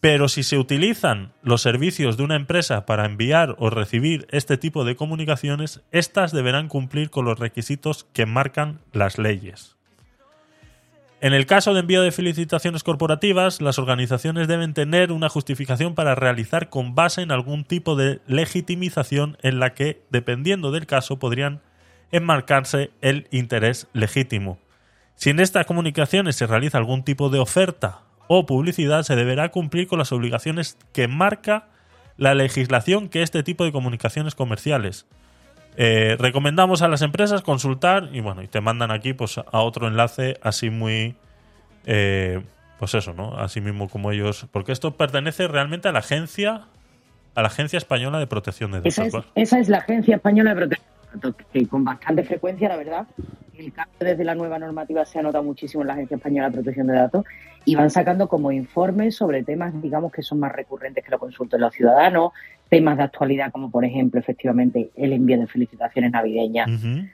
Pero 0.00 0.28
si 0.28 0.42
se 0.42 0.58
utilizan 0.58 1.32
los 1.42 1.62
servicios 1.62 2.18
de 2.18 2.24
una 2.24 2.36
empresa 2.36 2.84
para 2.84 3.06
enviar 3.06 3.54
o 3.56 3.70
recibir 3.70 4.26
este 4.30 4.58
tipo 4.58 4.84
de 4.84 4.94
comunicaciones, 4.94 5.80
éstas 5.90 6.32
deberán 6.32 6.68
cumplir 6.68 7.08
con 7.08 7.24
los 7.24 7.38
requisitos 7.38 8.04
que 8.12 8.26
marcan 8.26 8.80
las 8.92 9.16
leyes. 9.16 9.78
En 11.22 11.34
el 11.34 11.46
caso 11.46 11.72
de 11.72 11.78
envío 11.78 12.02
de 12.02 12.10
felicitaciones 12.10 12.82
corporativas, 12.82 13.60
las 13.60 13.78
organizaciones 13.78 14.48
deben 14.48 14.74
tener 14.74 15.12
una 15.12 15.28
justificación 15.28 15.94
para 15.94 16.16
realizar 16.16 16.68
con 16.68 16.96
base 16.96 17.22
en 17.22 17.30
algún 17.30 17.62
tipo 17.62 17.94
de 17.94 18.20
legitimización 18.26 19.38
en 19.40 19.60
la 19.60 19.72
que, 19.72 20.02
dependiendo 20.10 20.72
del 20.72 20.86
caso, 20.86 21.20
podrían 21.20 21.60
enmarcarse 22.10 22.90
el 23.02 23.28
interés 23.30 23.86
legítimo. 23.92 24.58
Si 25.14 25.30
en 25.30 25.38
estas 25.38 25.64
comunicaciones 25.64 26.34
se 26.34 26.48
realiza 26.48 26.78
algún 26.78 27.04
tipo 27.04 27.30
de 27.30 27.38
oferta 27.38 28.00
o 28.26 28.44
publicidad, 28.44 29.04
se 29.04 29.14
deberá 29.14 29.50
cumplir 29.50 29.86
con 29.86 30.00
las 30.00 30.10
obligaciones 30.10 30.76
que 30.92 31.06
marca 31.06 31.68
la 32.16 32.34
legislación 32.34 33.08
que 33.08 33.22
este 33.22 33.44
tipo 33.44 33.62
de 33.62 33.70
comunicaciones 33.70 34.34
comerciales. 34.34 35.06
Eh, 35.76 36.16
recomendamos 36.18 36.82
a 36.82 36.88
las 36.88 37.02
empresas 37.02 37.42
consultar 37.42 38.10
y 38.12 38.20
bueno, 38.20 38.42
y 38.42 38.48
te 38.48 38.60
mandan 38.60 38.90
aquí 38.90 39.14
pues 39.14 39.38
a 39.38 39.60
otro 39.60 39.88
enlace 39.88 40.36
así 40.42 40.68
muy 40.68 41.14
eh, 41.86 42.42
pues 42.78 42.94
eso, 42.94 43.14
¿no? 43.14 43.38
Así 43.38 43.60
mismo 43.60 43.88
como 43.88 44.12
ellos, 44.12 44.46
porque 44.50 44.72
esto 44.72 44.96
pertenece 44.96 45.48
realmente 45.48 45.88
a 45.88 45.92
la 45.92 46.00
agencia 46.00 46.66
a 47.34 47.42
la 47.42 47.48
Agencia 47.48 47.76
Española 47.78 48.18
de 48.18 48.26
Protección 48.26 48.72
de 48.72 48.78
Datos. 48.78 48.92
Esa 48.92 49.06
es, 49.06 49.12
¿vale? 49.12 49.24
esa 49.34 49.58
es 49.58 49.68
la 49.68 49.78
Agencia 49.78 50.16
Española 50.16 50.50
de 50.50 50.56
Protección 50.56 50.88
de 51.04 51.14
datos, 51.14 51.46
que 51.52 51.66
con 51.66 51.84
bastante 51.84 52.24
frecuencia, 52.24 52.68
la 52.68 52.76
verdad, 52.76 53.06
el 53.56 53.72
cambio 53.72 53.96
desde 54.00 54.24
la 54.24 54.34
nueva 54.34 54.58
normativa 54.58 55.04
se 55.04 55.18
ha 55.18 55.22
notado 55.22 55.44
muchísimo 55.44 55.82
en 55.82 55.88
la 55.88 55.94
Agencia 55.94 56.16
Española 56.16 56.48
de 56.48 56.54
Protección 56.54 56.86
de 56.88 56.94
Datos 56.94 57.24
y 57.64 57.74
van 57.74 57.90
sacando 57.90 58.28
como 58.28 58.50
informes 58.52 59.16
sobre 59.16 59.44
temas, 59.44 59.80
digamos, 59.80 60.12
que 60.12 60.22
son 60.22 60.40
más 60.40 60.52
recurrentes 60.52 61.04
que 61.04 61.10
lo 61.10 61.18
consulten 61.18 61.60
los 61.60 61.72
ciudadanos, 61.72 62.32
temas 62.72 62.96
de 62.96 63.02
actualidad 63.02 63.52
como, 63.52 63.70
por 63.70 63.84
ejemplo, 63.84 64.18
efectivamente, 64.18 64.88
el 64.96 65.12
envío 65.12 65.38
de 65.38 65.46
felicitaciones 65.46 66.10
navideñas 66.10 66.70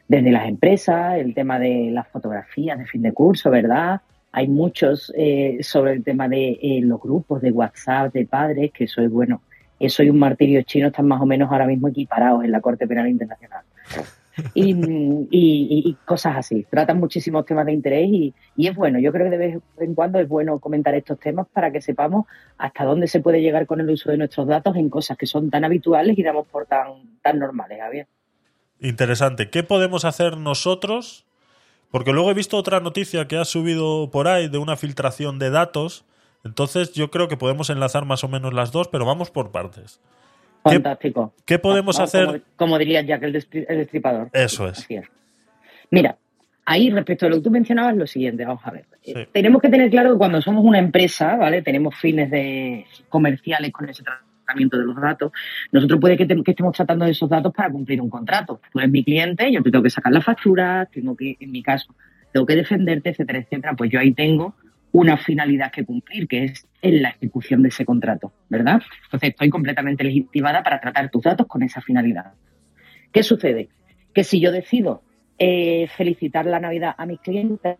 desde 0.06 0.30
las 0.30 0.48
empresas, 0.48 1.18
el 1.18 1.34
tema 1.34 1.58
de 1.58 1.90
las 1.90 2.06
fotografías 2.06 2.78
de 2.78 2.86
fin 2.86 3.02
de 3.02 3.10
curso, 3.10 3.50
¿verdad? 3.50 4.00
Hay 4.30 4.46
muchos 4.46 5.12
eh, 5.16 5.58
sobre 5.62 5.94
el 5.94 6.04
tema 6.04 6.28
de 6.28 6.60
eh, 6.62 6.80
los 6.80 7.00
grupos 7.00 7.42
de 7.42 7.50
WhatsApp 7.50 8.12
de 8.12 8.24
padres, 8.24 8.70
que 8.70 8.84
eso 8.84 9.02
es 9.02 9.10
bueno. 9.10 9.42
Eso 9.80 10.04
y 10.04 10.10
un 10.10 10.20
martirio 10.20 10.62
chino 10.62 10.86
están 10.86 11.08
más 11.08 11.20
o 11.20 11.26
menos 11.26 11.50
ahora 11.50 11.66
mismo 11.66 11.88
equiparados 11.88 12.44
en 12.44 12.52
la 12.52 12.60
Corte 12.60 12.86
Penal 12.86 13.08
Internacional. 13.08 13.64
Y, 14.54 14.74
y- 15.30 15.96
cosas 16.04 16.36
así. 16.36 16.66
Tratan 16.70 16.98
muchísimos 16.98 17.44
temas 17.44 17.66
de 17.66 17.72
interés 17.72 18.08
y, 18.08 18.34
y 18.56 18.66
es 18.66 18.74
bueno. 18.74 18.98
Yo 18.98 19.12
creo 19.12 19.30
que 19.30 19.36
de 19.36 19.46
vez 19.46 19.58
en 19.78 19.94
cuando 19.94 20.18
es 20.18 20.28
bueno 20.28 20.58
comentar 20.58 20.94
estos 20.94 21.18
temas 21.20 21.46
para 21.52 21.70
que 21.70 21.80
sepamos 21.80 22.26
hasta 22.56 22.84
dónde 22.84 23.06
se 23.08 23.20
puede 23.20 23.40
llegar 23.40 23.66
con 23.66 23.80
el 23.80 23.90
uso 23.90 24.10
de 24.10 24.16
nuestros 24.16 24.46
datos 24.46 24.76
en 24.76 24.88
cosas 24.90 25.16
que 25.16 25.26
son 25.26 25.50
tan 25.50 25.64
habituales 25.64 26.18
y 26.18 26.22
damos 26.22 26.46
por 26.46 26.66
tan, 26.66 27.18
tan 27.22 27.38
normales, 27.38 27.78
Javier. 27.80 28.06
Interesante. 28.80 29.50
¿Qué 29.50 29.62
podemos 29.62 30.04
hacer 30.04 30.36
nosotros? 30.36 31.26
Porque 31.90 32.12
luego 32.12 32.30
he 32.30 32.34
visto 32.34 32.56
otra 32.56 32.80
noticia 32.80 33.26
que 33.28 33.36
ha 33.36 33.44
subido 33.44 34.10
por 34.10 34.28
ahí 34.28 34.48
de 34.48 34.58
una 34.58 34.76
filtración 34.76 35.38
de 35.38 35.50
datos. 35.50 36.04
Entonces 36.44 36.92
yo 36.92 37.10
creo 37.10 37.28
que 37.28 37.36
podemos 37.36 37.70
enlazar 37.70 38.04
más 38.04 38.24
o 38.24 38.28
menos 38.28 38.52
las 38.54 38.72
dos, 38.72 38.88
pero 38.88 39.04
vamos 39.04 39.30
por 39.30 39.50
partes. 39.50 40.00
¿Qué- 40.68 40.76
Fantástico. 40.76 41.34
qué 41.44 41.58
podemos 41.58 41.98
hacer? 42.00 42.26
Como, 42.26 42.38
como 42.56 42.78
diría 42.78 43.02
Jack 43.02 43.22
el, 43.24 43.34
destri- 43.34 43.66
el 43.68 43.78
destripador. 43.78 44.30
Eso 44.32 44.68
es. 44.68 44.86
Es. 44.88 45.06
Mira, 45.90 46.16
ahí 46.64 46.90
respecto 46.90 47.26
a 47.26 47.28
lo 47.30 47.36
que 47.36 47.42
tú 47.42 47.50
mencionabas, 47.50 47.96
lo 47.96 48.06
siguiente, 48.06 48.44
vamos 48.44 48.62
a 48.64 48.70
ver. 48.70 48.84
Sí. 49.02 49.12
Eh, 49.16 49.28
Tenemos 49.32 49.62
que 49.62 49.68
tener 49.68 49.90
claro 49.90 50.12
que 50.12 50.18
cuando 50.18 50.40
somos 50.42 50.64
una 50.64 50.78
empresa, 50.78 51.36
¿vale? 51.36 51.62
Tenemos 51.62 51.94
fines 51.96 52.30
de 52.30 52.84
comerciales 53.08 53.72
con 53.72 53.88
ese 53.88 54.02
tratamiento 54.02 54.78
de 54.78 54.84
los 54.84 54.96
datos. 55.00 55.32
Nosotros 55.72 55.98
puede 56.00 56.16
que, 56.16 56.26
te- 56.26 56.42
que 56.42 56.50
estemos 56.50 56.74
tratando 56.76 57.04
de 57.06 57.12
esos 57.12 57.28
datos 57.28 57.52
para 57.54 57.70
cumplir 57.70 58.00
un 58.00 58.10
contrato. 58.10 58.60
Tú 58.72 58.78
eres 58.78 58.90
mi 58.90 59.02
cliente, 59.04 59.50
yo 59.52 59.62
te 59.62 59.70
tengo 59.70 59.82
que 59.82 59.90
sacar 59.90 60.12
la 60.12 60.20
factura, 60.20 60.86
tengo 60.92 61.16
que, 61.16 61.36
en 61.40 61.50
mi 61.50 61.62
caso, 61.62 61.94
tengo 62.32 62.44
que 62.46 62.56
defenderte, 62.56 63.10
etcétera, 63.10 63.38
etcétera. 63.38 63.74
Pues 63.74 63.90
yo 63.90 63.98
ahí 64.00 64.12
tengo 64.12 64.54
una 64.92 65.16
finalidad 65.16 65.70
que 65.70 65.84
cumplir, 65.84 66.26
que 66.26 66.44
es 66.44 66.66
en 66.82 67.02
la 67.02 67.10
ejecución 67.10 67.62
de 67.62 67.68
ese 67.68 67.84
contrato, 67.84 68.32
¿verdad? 68.48 68.80
Entonces 69.04 69.30
estoy 69.30 69.50
completamente 69.50 70.04
legitimada 70.04 70.62
para 70.62 70.80
tratar 70.80 71.10
tus 71.10 71.22
datos 71.22 71.46
con 71.46 71.62
esa 71.62 71.80
finalidad. 71.80 72.32
¿Qué 73.12 73.22
sucede? 73.22 73.68
Que 74.12 74.24
si 74.24 74.40
yo 74.40 74.52
decido 74.52 75.02
eh, 75.38 75.88
felicitar 75.88 76.46
la 76.46 76.60
Navidad 76.60 76.94
a 76.96 77.06
mis 77.06 77.20
clientes 77.20 77.76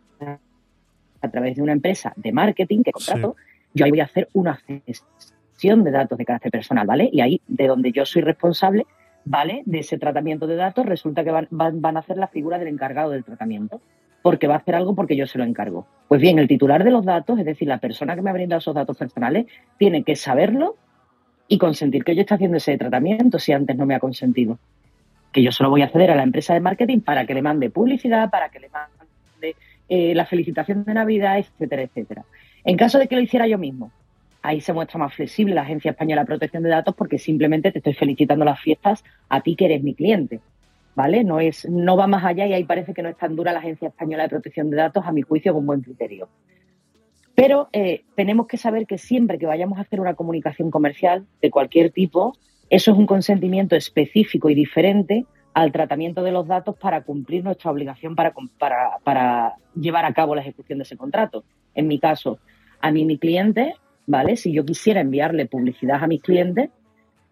a 1.20 1.28
través 1.30 1.56
de 1.56 1.62
una 1.62 1.72
empresa 1.72 2.12
de 2.16 2.32
marketing 2.32 2.82
que 2.82 2.92
contrato, 2.92 3.36
yo 3.74 3.84
ahí 3.84 3.90
voy 3.90 4.00
a 4.00 4.04
hacer 4.04 4.28
una 4.32 4.60
gestión 4.86 5.84
de 5.84 5.90
datos 5.90 6.16
de 6.18 6.24
carácter 6.24 6.52
personal, 6.52 6.86
¿vale? 6.86 7.08
Y 7.12 7.20
ahí, 7.20 7.40
de 7.48 7.66
donde 7.66 7.90
yo 7.90 8.06
soy 8.06 8.22
responsable, 8.22 8.86
¿vale? 9.24 9.62
De 9.66 9.80
ese 9.80 9.98
tratamiento 9.98 10.46
de 10.46 10.56
datos, 10.56 10.86
resulta 10.86 11.24
que 11.24 11.30
van, 11.30 11.48
van, 11.50 11.80
van 11.80 11.96
a 11.96 12.00
hacer 12.00 12.16
la 12.16 12.28
figura 12.28 12.58
del 12.58 12.68
encargado 12.68 13.10
del 13.10 13.24
tratamiento, 13.24 13.80
porque 14.22 14.46
va 14.46 14.54
a 14.54 14.58
hacer 14.58 14.74
algo 14.74 14.94
porque 14.94 15.16
yo 15.16 15.26
se 15.26 15.38
lo 15.38 15.44
encargo. 15.44 15.86
Pues 16.08 16.20
bien, 16.20 16.38
el 16.38 16.48
titular 16.48 16.84
de 16.84 16.90
los 16.90 17.04
datos, 17.04 17.38
es 17.38 17.44
decir, 17.44 17.68
la 17.68 17.78
persona 17.78 18.14
que 18.14 18.22
me 18.22 18.30
ha 18.30 18.32
brindado 18.32 18.58
esos 18.58 18.74
datos 18.74 18.96
personales, 18.96 19.46
tiene 19.78 20.02
que 20.02 20.16
saberlo 20.16 20.76
y 21.48 21.58
consentir 21.58 22.04
que 22.04 22.14
yo 22.14 22.22
esté 22.22 22.34
haciendo 22.34 22.58
ese 22.58 22.76
tratamiento 22.76 23.38
si 23.38 23.52
antes 23.52 23.76
no 23.76 23.86
me 23.86 23.94
ha 23.94 24.00
consentido. 24.00 24.58
Que 25.32 25.42
yo 25.42 25.52
solo 25.52 25.70
voy 25.70 25.82
a 25.82 25.86
acceder 25.86 26.10
a 26.10 26.16
la 26.16 26.22
empresa 26.22 26.54
de 26.54 26.60
marketing 26.60 27.00
para 27.00 27.26
que 27.26 27.34
le 27.34 27.42
mande 27.42 27.70
publicidad, 27.70 28.30
para 28.30 28.48
que 28.48 28.60
le 28.60 28.68
mande 28.68 29.56
eh, 29.88 30.14
la 30.14 30.26
felicitación 30.26 30.84
de 30.84 30.94
Navidad, 30.94 31.38
etcétera, 31.38 31.82
etcétera. 31.82 32.24
En 32.64 32.76
caso 32.76 32.98
de 32.98 33.08
que 33.08 33.16
lo 33.16 33.22
hiciera 33.22 33.46
yo 33.46 33.56
mismo, 33.56 33.90
ahí 34.42 34.60
se 34.60 34.72
muestra 34.72 34.98
más 34.98 35.14
flexible 35.14 35.54
la 35.54 35.62
Agencia 35.62 35.90
Española 35.90 36.22
de 36.22 36.26
Protección 36.26 36.62
de 36.62 36.70
Datos 36.70 36.94
porque 36.94 37.18
simplemente 37.18 37.72
te 37.72 37.78
estoy 37.78 37.94
felicitando 37.94 38.44
las 38.44 38.60
fiestas 38.60 39.04
a 39.28 39.40
ti 39.40 39.56
que 39.56 39.66
eres 39.66 39.82
mi 39.82 39.94
cliente. 39.94 40.40
¿Vale? 40.98 41.22
No, 41.22 41.38
es, 41.38 41.64
no 41.70 41.96
va 41.96 42.08
más 42.08 42.24
allá 42.24 42.44
y 42.48 42.54
ahí 42.54 42.64
parece 42.64 42.92
que 42.92 43.04
no 43.04 43.08
es 43.08 43.16
tan 43.16 43.36
dura 43.36 43.52
la 43.52 43.60
Agencia 43.60 43.86
Española 43.86 44.24
de 44.24 44.30
Protección 44.30 44.68
de 44.68 44.78
Datos, 44.78 45.04
a 45.06 45.12
mi 45.12 45.22
juicio, 45.22 45.54
con 45.54 45.64
buen 45.64 45.80
criterio. 45.80 46.28
Pero 47.36 47.68
eh, 47.72 48.02
tenemos 48.16 48.48
que 48.48 48.56
saber 48.56 48.84
que 48.84 48.98
siempre 48.98 49.38
que 49.38 49.46
vayamos 49.46 49.78
a 49.78 49.82
hacer 49.82 50.00
una 50.00 50.14
comunicación 50.14 50.72
comercial 50.72 51.24
de 51.40 51.52
cualquier 51.52 51.92
tipo, 51.92 52.32
eso 52.68 52.90
es 52.90 52.98
un 52.98 53.06
consentimiento 53.06 53.76
específico 53.76 54.50
y 54.50 54.56
diferente 54.56 55.24
al 55.54 55.70
tratamiento 55.70 56.24
de 56.24 56.32
los 56.32 56.48
datos 56.48 56.74
para 56.76 57.02
cumplir 57.04 57.44
nuestra 57.44 57.70
obligación 57.70 58.16
para, 58.16 58.34
para, 58.58 58.98
para 59.04 59.54
llevar 59.80 60.04
a 60.04 60.12
cabo 60.12 60.34
la 60.34 60.40
ejecución 60.40 60.80
de 60.80 60.82
ese 60.82 60.96
contrato. 60.96 61.44
En 61.76 61.86
mi 61.86 62.00
caso, 62.00 62.40
a 62.80 62.90
mí 62.90 63.04
mi 63.04 63.18
cliente, 63.18 63.76
¿vale? 64.08 64.34
Si 64.34 64.52
yo 64.52 64.64
quisiera 64.64 65.00
enviarle 65.00 65.46
publicidad 65.46 66.02
a 66.02 66.08
mis 66.08 66.22
clientes, 66.22 66.70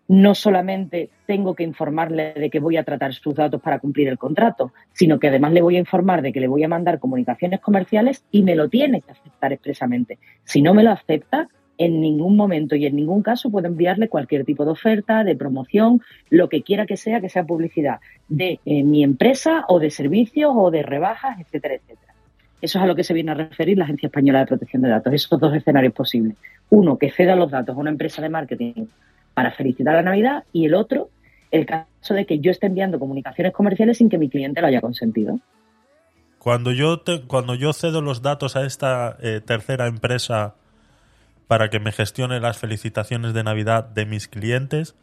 no 0.09 0.35
solamente 0.35 1.11
tengo 1.27 1.55
que 1.55 1.65
informarle 1.65 2.33
de 2.35 2.51
que 2.51 2.61
voy 2.61 2.77
a 2.77 2.85
tratar 2.85 3.13
sus 3.15 3.35
datos 3.35 3.61
para 3.61 3.79
cumplir 3.79 4.09
el 4.09 4.19
contrato, 4.19 4.73
sino 4.93 5.19
que 5.19 5.29
además 5.29 5.53
le 5.53 5.63
voy 5.63 5.77
a 5.77 5.81
informar 5.81 6.23
de 6.23 6.33
que 6.33 6.41
le 6.41 6.49
voy 6.49 6.63
a 6.63 6.69
mandar 6.69 6.99
comunicaciones 6.99 7.61
comerciales 7.61 8.25
y 8.31 8.43
me 8.43 8.55
lo 8.55 8.69
tiene 8.69 9.01
que 9.01 9.13
aceptar 9.13 9.53
expresamente. 9.53 10.19
Si 10.45 10.63
no 10.63 10.75
me 10.75 10.85
lo 10.85 10.91
acepta, 10.91 11.49
en 11.79 12.01
ningún 12.01 12.37
momento 12.37 12.75
y 12.75 12.87
en 12.87 12.97
ningún 12.97 13.23
caso 13.23 13.51
puedo 13.51 13.67
enviarle 13.67 14.09
cualquier 14.09 14.45
tipo 14.45 14.65
de 14.65 14.71
oferta, 14.71 15.25
de 15.25 15.37
promoción, 15.37 16.01
lo 16.31 16.49
que 16.49 16.63
quiera 16.63 16.87
que 16.87 16.97
sea, 16.97 17.21
que 17.21 17.29
sea 17.29 17.45
publicidad 17.45 18.01
de 18.29 18.61
eh, 18.65 18.83
mi 18.83 19.05
empresa 19.05 19.65
o 19.69 19.79
de 19.79 19.91
servicios 19.91 20.53
o 20.55 20.71
de 20.71 20.83
rebajas, 20.83 21.39
etcétera, 21.41 21.75
etcétera. 21.75 22.15
Eso 22.63 22.79
es 22.79 22.85
a 22.85 22.87
lo 22.87 22.97
que 22.97 23.05
se 23.05 23.13
viene 23.13 23.33
a 23.33 23.35
referir 23.35 23.77
la 23.77 23.85
Agencia 23.85 24.07
Española 24.07 24.41
de 24.41 24.47
Protección 24.47 24.83
de 24.83 24.89
Datos. 24.89 25.13
Esos 25.13 25.39
dos 25.39 25.55
escenarios 25.55 25.93
posibles. 25.93 26.37
Uno, 26.71 26.97
que 26.97 27.11
ceda 27.11 27.37
los 27.37 27.51
datos 27.51 27.77
a 27.77 27.79
una 27.79 27.91
empresa 27.91 28.23
de 28.23 28.31
marketing 28.31 28.87
para 29.37 29.51
felicitar 29.53 29.95
la 29.95 30.01
Navidad 30.03 30.45
y 30.51 30.65
el 30.65 30.73
otro, 30.75 31.11
el 31.51 31.67
caso 31.67 32.15
de 32.15 32.25
que 32.25 32.39
yo 32.39 32.51
esté 32.51 32.69
enviando 32.69 32.99
comunicaciones 32.99 33.53
comerciales 33.53 33.99
sin 33.99 34.09
que 34.09 34.17
mi 34.17 34.31
cliente 34.31 34.63
lo 34.63 34.67
haya 34.67 34.81
consentido. 34.81 35.39
Cuando 36.39 36.73
yo, 36.73 37.01
te- 37.01 37.21
cuando 37.27 37.55
yo 37.55 37.75
cedo 37.75 38.01
los 38.01 38.23
datos 38.23 38.57
a 38.57 38.65
esta 38.65 39.19
eh, 39.21 39.43
tercera 39.45 39.89
empresa 39.89 40.55
para 41.49 41.69
que 41.69 41.81
me 41.81 41.93
gestione 41.93 42.41
las 42.41 42.57
felicitaciones 42.57 43.35
de 43.35 43.45
Navidad 43.45 43.85
de 43.85 44.07
mis 44.07 44.27
clientes, 44.27 44.95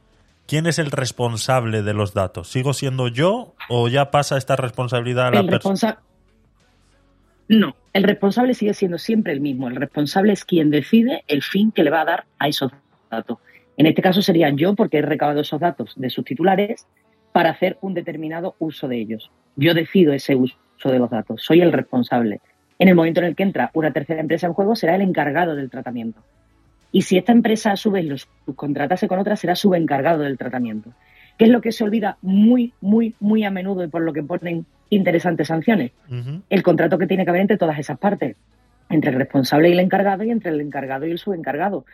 ¿quién 0.48 0.66
es 0.66 0.80
el 0.80 0.90
responsable 0.90 1.84
de 1.84 1.94
los 1.94 2.16
datos? 2.16 2.48
¿Sigo 2.48 2.74
siendo 2.74 3.10
yo 3.10 3.54
o 3.70 3.88
ya 3.88 4.10
pasa 4.10 4.36
esta 4.40 4.56
responsabilidad 4.56 5.28
a 5.28 5.32
la 5.32 5.42
persona? 5.60 6.00
No, 7.50 7.76
el 7.94 8.04
responsable 8.04 8.56
sigue 8.56 8.74
siendo 8.74 8.98
siempre 8.98 9.32
el 9.32 9.42
mismo. 9.42 9.68
El 9.68 9.76
responsable 9.76 10.34
es 10.34 10.44
quien 10.44 10.72
decide 10.72 11.24
el 11.28 11.44
fin 11.44 11.72
que 11.72 11.84
le 11.84 11.92
va 11.92 12.02
a 12.02 12.06
dar 12.06 12.26
a 12.40 12.48
esos 12.48 12.72
datos. 13.12 13.38
En 13.78 13.86
este 13.86 14.02
caso 14.02 14.22
sería 14.22 14.50
yo, 14.50 14.76
porque 14.76 15.00
he 15.00 15.02
recabado 15.02 15.42
esos 15.42 15.60
datos 15.60 15.94
de 15.96 16.10
sus 16.10 16.26
titulares 16.26 16.88
para 17.32 17.50
hacer 17.50 17.78
un 17.82 17.94
determinado 17.94 18.56
uso 18.60 18.88
de 18.88 18.98
ellos. 18.98 19.32
Yo 19.56 19.74
decido 19.74 20.14
ese 20.14 20.36
uso 20.36 20.56
de 20.84 21.00
los 21.00 21.10
datos, 21.10 21.42
soy 21.42 21.62
el 21.62 21.72
responsable. 21.72 22.42
En 22.80 22.88
el 22.90 22.96
momento 22.96 23.20
en 23.20 23.28
el 23.28 23.36
que 23.36 23.44
entra 23.44 23.72
una 23.74 23.92
tercera 23.92 24.22
empresa 24.22 24.48
en 24.48 24.54
juego, 24.54 24.76
será 24.76 24.96
el 24.96 25.02
encargado 25.02 25.56
del 25.56 25.70
tratamiento. 25.70 26.22
Y 26.92 27.02
si 27.04 27.18
esta 27.18 27.32
empresa 27.32 27.72
a 27.72 27.78
su 27.78 27.90
vez 27.92 28.06
los 28.06 28.28
subcontratase 28.46 29.08
con 29.08 29.20
otra, 29.20 29.36
será 29.36 29.56
subencargado 29.56 30.24
del 30.24 30.38
tratamiento. 30.38 30.92
¿Qué 31.38 31.46
es 31.46 31.52
lo 31.52 31.62
que 31.62 31.72
se 31.72 31.84
olvida 31.84 32.18
muy, 32.22 32.74
muy, 32.82 33.16
muy 33.20 33.44
a 33.44 33.50
menudo 33.50 33.84
y 33.84 33.88
por 33.88 34.04
lo 34.04 34.14
que 34.14 34.22
ponen 34.22 34.66
interesantes 34.90 35.48
sanciones? 35.48 35.92
El 36.50 36.62
contrato 36.62 37.00
que 37.00 37.08
tiene 37.08 37.24
que 37.24 37.32
haber 37.32 37.42
entre 37.42 37.58
todas 37.58 37.80
esas 37.80 37.98
partes, 37.98 38.36
entre 38.90 39.10
el 39.10 39.18
responsable 39.18 39.70
y 39.70 39.72
el 39.72 39.80
encargado 39.80 40.24
y 40.24 40.30
entre 40.30 40.52
el 40.52 40.62
encargado 40.62 41.08
y 41.08 41.12
el 41.12 41.18
subencargado. 41.18 41.86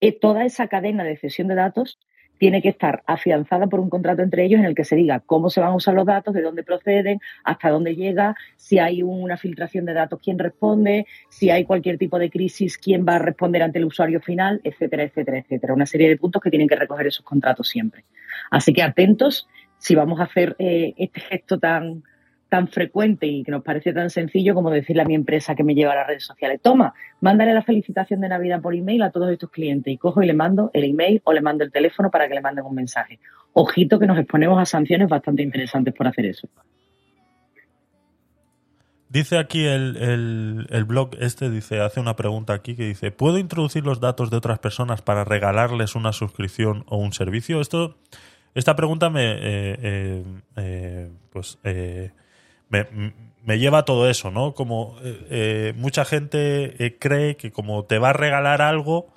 Eh, 0.00 0.18
toda 0.18 0.44
esa 0.44 0.68
cadena 0.68 1.04
de 1.04 1.16
cesión 1.16 1.48
de 1.48 1.54
datos 1.54 1.98
tiene 2.38 2.60
que 2.60 2.68
estar 2.68 3.02
afianzada 3.06 3.66
por 3.66 3.80
un 3.80 3.88
contrato 3.88 4.22
entre 4.22 4.44
ellos 4.44 4.60
en 4.60 4.66
el 4.66 4.74
que 4.74 4.84
se 4.84 4.96
diga 4.96 5.20
cómo 5.20 5.48
se 5.50 5.60
van 5.60 5.70
a 5.70 5.76
usar 5.76 5.94
los 5.94 6.06
datos, 6.06 6.34
de 6.34 6.42
dónde 6.42 6.62
proceden, 6.62 7.20
hasta 7.44 7.70
dónde 7.70 7.96
llega, 7.96 8.36
si 8.56 8.78
hay 8.78 9.02
una 9.02 9.36
filtración 9.36 9.86
de 9.86 9.94
datos, 9.94 10.20
quién 10.22 10.38
responde, 10.38 11.06
si 11.30 11.50
hay 11.50 11.64
cualquier 11.64 11.98
tipo 11.98 12.18
de 12.18 12.30
crisis, 12.30 12.76
quién 12.76 13.06
va 13.08 13.16
a 13.16 13.20
responder 13.20 13.62
ante 13.62 13.78
el 13.78 13.86
usuario 13.86 14.20
final, 14.20 14.60
etcétera, 14.64 15.04
etcétera, 15.04 15.38
etcétera. 15.38 15.74
Una 15.74 15.86
serie 15.86 16.08
de 16.08 16.18
puntos 16.18 16.42
que 16.42 16.50
tienen 16.50 16.68
que 16.68 16.76
recoger 16.76 17.06
esos 17.06 17.24
contratos 17.24 17.68
siempre. 17.68 18.04
Así 18.50 18.72
que 18.72 18.82
atentos 18.82 19.48
si 19.78 19.94
vamos 19.94 20.20
a 20.20 20.24
hacer 20.24 20.56
eh, 20.58 20.94
este 20.96 21.20
gesto 21.20 21.58
tan, 21.58 22.02
tan 22.48 22.68
frecuente 22.68 23.26
y 23.26 23.42
que 23.42 23.50
nos 23.50 23.62
parece 23.62 23.92
tan 23.92 24.08
sencillo 24.10 24.54
como 24.54 24.70
decirle 24.70 25.02
a 25.02 25.04
mi 25.04 25.14
empresa 25.14 25.54
que 25.54 25.64
me 25.64 25.74
lleva 25.74 25.92
a 25.92 25.96
las 25.96 26.06
redes 26.06 26.24
sociales, 26.24 26.60
toma, 26.62 26.94
mándale 27.20 27.52
la 27.52 27.62
felicitación 27.62 28.20
de 28.20 28.28
Navidad 28.28 28.60
por 28.60 28.74
email 28.74 29.02
a 29.02 29.10
todos 29.10 29.30
estos 29.30 29.50
clientes 29.50 29.92
y 29.92 29.98
cojo 29.98 30.22
y 30.22 30.26
le 30.26 30.32
mando 30.34 30.70
el 30.72 30.84
email 30.84 31.20
o 31.24 31.32
le 31.32 31.40
mando 31.40 31.64
el 31.64 31.72
teléfono 31.72 32.10
para 32.10 32.28
que 32.28 32.34
le 32.34 32.40
manden 32.40 32.64
un 32.64 32.74
mensaje. 32.74 33.18
Ojito 33.52 33.98
que 33.98 34.06
nos 34.06 34.18
exponemos 34.18 34.60
a 34.60 34.64
sanciones 34.66 35.08
bastante 35.08 35.42
interesantes 35.42 35.92
por 35.94 36.06
hacer 36.06 36.26
eso. 36.26 36.48
Dice 39.08 39.38
aquí 39.38 39.64
el, 39.64 40.66
el- 40.70 40.84
blog 40.84 41.10
este, 41.20 41.48
dice, 41.48 41.80
hace 41.80 42.00
una 42.00 42.16
pregunta 42.16 42.54
aquí 42.54 42.74
que 42.74 42.84
dice, 42.84 43.12
¿puedo 43.12 43.38
introducir 43.38 43.84
los 43.84 44.00
datos 44.00 44.30
de 44.30 44.36
otras 44.36 44.58
personas 44.58 45.00
para 45.00 45.24
regalarles 45.24 45.94
una 45.94 46.12
suscripción 46.12 46.84
o 46.88 46.98
un 46.98 47.12
servicio? 47.12 47.60
Esto 47.60 47.96
Esta 48.54 48.74
pregunta 48.74 49.08
me, 49.08 49.32
eh, 49.32 49.38
eh, 49.82 50.24
eh, 50.56 51.08
pues, 51.30 51.58
eh, 51.64 52.10
me, 52.68 52.86
me 53.44 53.58
lleva 53.58 53.84
todo 53.84 54.10
eso, 54.10 54.30
¿no? 54.30 54.54
Como 54.54 54.96
eh, 55.02 55.26
eh, 55.30 55.74
mucha 55.76 56.04
gente 56.04 56.84
eh, 56.84 56.98
cree 56.98 57.36
que 57.36 57.52
como 57.52 57.84
te 57.84 57.98
va 57.98 58.10
a 58.10 58.12
regalar 58.12 58.60
algo, 58.62 59.14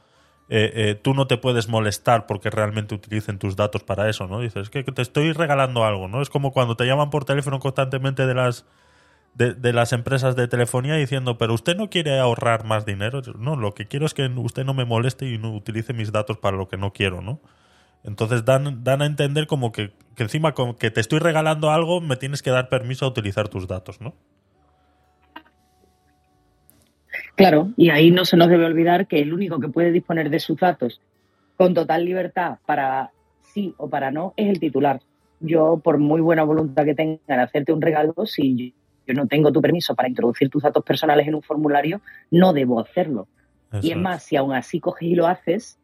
eh, 0.50 0.72
eh, 0.76 0.96
tú 0.96 1.14
no 1.14 1.28
te 1.28 1.38
puedes 1.38 1.68
molestar 1.68 2.26
porque 2.26 2.50
realmente 2.50 2.96
utilicen 2.96 3.38
tus 3.40 3.56
datos 3.56 3.84
para 3.84 4.10
eso, 4.10 4.28
¿no? 4.28 4.40
Dices, 4.40 4.64
es 4.64 4.70
que 4.70 4.84
te 4.84 5.02
estoy 5.02 5.32
regalando 5.34 5.86
algo, 5.86 6.08
¿no? 6.08 6.22
Es 6.22 6.30
como 6.30 6.52
cuando 6.52 6.76
te 6.76 6.86
llaman 6.86 7.10
por 7.12 7.26
teléfono 7.26 7.60
constantemente 7.60 8.26
de 8.26 8.34
las 8.34 8.66
de 9.36 9.74
las 9.74 9.94
empresas 9.94 10.36
de 10.36 10.50
telefonía 10.50 10.96
diciendo, 10.96 11.38
pero 11.38 11.54
usted 11.54 11.78
no 11.78 11.90
quiere 11.90 12.20
ahorrar 12.20 12.66
más 12.66 12.86
dinero. 12.86 13.22
No, 13.38 13.56
lo 13.56 13.74
que 13.74 13.88
quiero 13.88 14.06
es 14.06 14.14
que 14.14 14.26
usted 14.26 14.66
no 14.66 14.74
me 14.74 14.84
moleste 14.84 15.28
y 15.30 15.38
no 15.38 15.54
utilice 15.56 15.94
mis 15.94 16.12
datos 16.12 16.38
para 16.38 16.58
lo 16.58 16.68
que 16.68 16.76
no 16.76 16.92
quiero, 16.92 17.22
¿no? 17.22 17.40
Entonces 18.04 18.46
dan, 18.46 18.84
dan 18.84 19.02
a 19.02 19.06
entender 19.06 19.48
como 19.48 19.72
que, 19.72 19.92
que 20.16 20.24
encima 20.24 20.54
con 20.54 20.76
que 20.76 20.92
te 20.92 21.02
estoy 21.02 21.20
regalando 21.20 21.72
algo, 21.72 22.02
me 22.02 22.16
tienes 22.16 22.42
que 22.42 22.50
dar 22.50 22.70
permiso 22.70 23.06
a 23.06 23.10
utilizar 23.10 23.50
tus 23.50 23.68
datos, 23.68 24.00
¿no? 24.02 24.14
Claro, 27.36 27.70
y 27.78 27.90
ahí 27.90 28.12
no 28.12 28.26
se 28.26 28.38
nos 28.38 28.50
debe 28.50 28.66
olvidar 28.66 29.08
que 29.08 29.22
el 29.22 29.34
único 29.34 29.60
que 29.60 29.70
puede 29.70 29.92
disponer 29.92 30.30
de 30.30 30.40
sus 30.40 30.60
datos 30.60 31.02
con 31.56 31.74
total 31.74 32.06
libertad 32.06 32.58
para 32.66 33.12
sí 33.42 33.74
o 33.78 33.90
para 33.90 34.12
no 34.12 34.34
es 34.36 34.50
el 34.50 34.60
titular. 34.60 35.02
Yo, 35.40 35.80
por 35.82 35.98
muy 35.98 36.22
buena 36.22 36.44
voluntad 36.44 36.84
que 36.84 36.96
tenga 36.96 37.20
en 37.28 37.40
hacerte 37.40 37.72
un 37.72 37.82
regalo, 37.82 38.14
si 38.26 38.74
yo 39.08 39.14
no 39.14 39.28
tengo 39.28 39.52
tu 39.52 39.62
permiso 39.62 39.96
para 39.96 40.10
introducir 40.10 40.50
tus 40.50 40.64
datos 40.64 40.84
personales 40.84 41.28
en 41.28 41.36
un 41.36 41.42
formulario, 41.42 42.02
no 42.30 42.54
debo 42.54 42.80
hacerlo. 42.80 43.28
Eso 43.72 43.88
y 43.88 43.92
es 43.92 43.98
más, 43.98 44.24
si 44.24 44.36
aún 44.36 44.54
así 44.54 44.80
coges 44.80 45.10
y 45.10 45.16
lo 45.16 45.28
haces, 45.28 45.80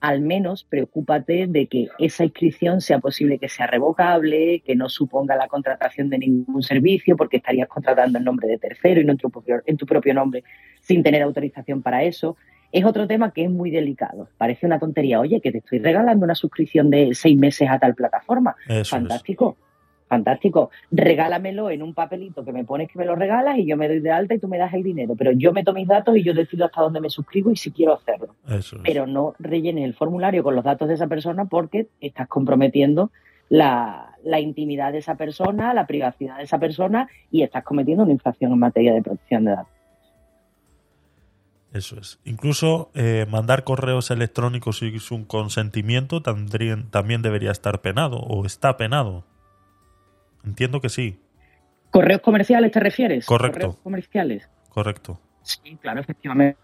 al 0.00 0.20
menos 0.20 0.64
preocúpate 0.64 1.46
de 1.46 1.66
que 1.66 1.88
esa 1.98 2.24
inscripción 2.24 2.80
sea 2.80 2.98
posible 2.98 3.38
que 3.38 3.48
sea 3.48 3.66
revocable, 3.66 4.62
que 4.64 4.76
no 4.76 4.88
suponga 4.88 5.36
la 5.36 5.48
contratación 5.48 6.10
de 6.10 6.18
ningún 6.18 6.62
servicio, 6.62 7.16
porque 7.16 7.38
estarías 7.38 7.68
contratando 7.68 8.18
en 8.18 8.24
nombre 8.24 8.48
de 8.48 8.58
tercero 8.58 9.00
y 9.00 9.04
no 9.04 9.12
en 9.12 9.18
tu 9.18 9.30
propio, 9.30 9.62
en 9.66 9.76
tu 9.76 9.86
propio 9.86 10.14
nombre 10.14 10.44
sin 10.80 11.02
tener 11.02 11.22
autorización 11.22 11.82
para 11.82 12.04
eso. 12.04 12.36
Es 12.70 12.84
otro 12.84 13.06
tema 13.06 13.32
que 13.32 13.44
es 13.44 13.50
muy 13.50 13.70
delicado. 13.70 14.28
Parece 14.36 14.66
una 14.66 14.78
tontería. 14.78 15.20
Oye, 15.20 15.40
que 15.40 15.52
te 15.52 15.58
estoy 15.58 15.78
regalando 15.78 16.24
una 16.24 16.34
suscripción 16.34 16.90
de 16.90 17.14
seis 17.14 17.36
meses 17.36 17.68
a 17.70 17.78
tal 17.78 17.94
plataforma. 17.94 18.56
Eso 18.68 18.96
es. 18.96 19.67
Fantástico. 20.08 20.70
Regálamelo 20.90 21.70
en 21.70 21.82
un 21.82 21.92
papelito 21.92 22.44
que 22.44 22.52
me 22.52 22.64
pones 22.64 22.90
que 22.90 22.98
me 22.98 23.04
lo 23.04 23.14
regalas 23.14 23.58
y 23.58 23.66
yo 23.66 23.76
me 23.76 23.88
doy 23.88 24.00
de 24.00 24.10
alta 24.10 24.34
y 24.34 24.38
tú 24.38 24.48
me 24.48 24.58
das 24.58 24.72
el 24.72 24.82
dinero. 24.82 25.14
Pero 25.16 25.32
yo 25.32 25.52
meto 25.52 25.72
mis 25.72 25.86
datos 25.86 26.16
y 26.16 26.22
yo 26.22 26.32
decido 26.32 26.64
hasta 26.64 26.80
dónde 26.80 27.00
me 27.00 27.10
suscribo 27.10 27.50
y 27.50 27.56
si 27.56 27.70
quiero 27.70 27.94
hacerlo. 27.94 28.34
Eso 28.48 28.76
es. 28.76 28.82
Pero 28.84 29.06
no 29.06 29.34
rellenes 29.38 29.84
el 29.84 29.94
formulario 29.94 30.42
con 30.42 30.54
los 30.54 30.64
datos 30.64 30.88
de 30.88 30.94
esa 30.94 31.06
persona 31.06 31.44
porque 31.44 31.88
estás 32.00 32.26
comprometiendo 32.26 33.10
la, 33.50 34.16
la 34.24 34.40
intimidad 34.40 34.92
de 34.92 34.98
esa 34.98 35.16
persona, 35.16 35.74
la 35.74 35.86
privacidad 35.86 36.38
de 36.38 36.44
esa 36.44 36.58
persona 36.58 37.08
y 37.30 37.42
estás 37.42 37.64
cometiendo 37.64 38.04
una 38.04 38.12
infracción 38.12 38.52
en 38.52 38.58
materia 38.58 38.94
de 38.94 39.02
protección 39.02 39.44
de 39.44 39.50
datos. 39.52 39.72
Eso 41.72 42.00
es. 42.00 42.18
Incluso 42.24 42.90
eh, 42.94 43.26
mandar 43.28 43.64
correos 43.64 44.10
electrónicos 44.10 44.78
sin 44.78 44.98
su 45.00 45.26
consentimiento 45.26 46.22
también 46.22 47.22
debería 47.22 47.50
estar 47.50 47.82
penado 47.82 48.18
o 48.20 48.46
está 48.46 48.76
penado. 48.78 49.24
Entiendo 50.44 50.80
que 50.80 50.88
sí, 50.88 51.18
¿Correos 51.90 52.20
comerciales 52.20 52.70
te 52.70 52.80
refieres? 52.80 53.26
Correcto. 53.26 53.58
¿Correos 53.58 53.76
comerciales? 53.82 54.48
correcto. 54.68 55.18
Sí, 55.42 55.76
claro, 55.80 56.00
efectivamente. 56.00 56.56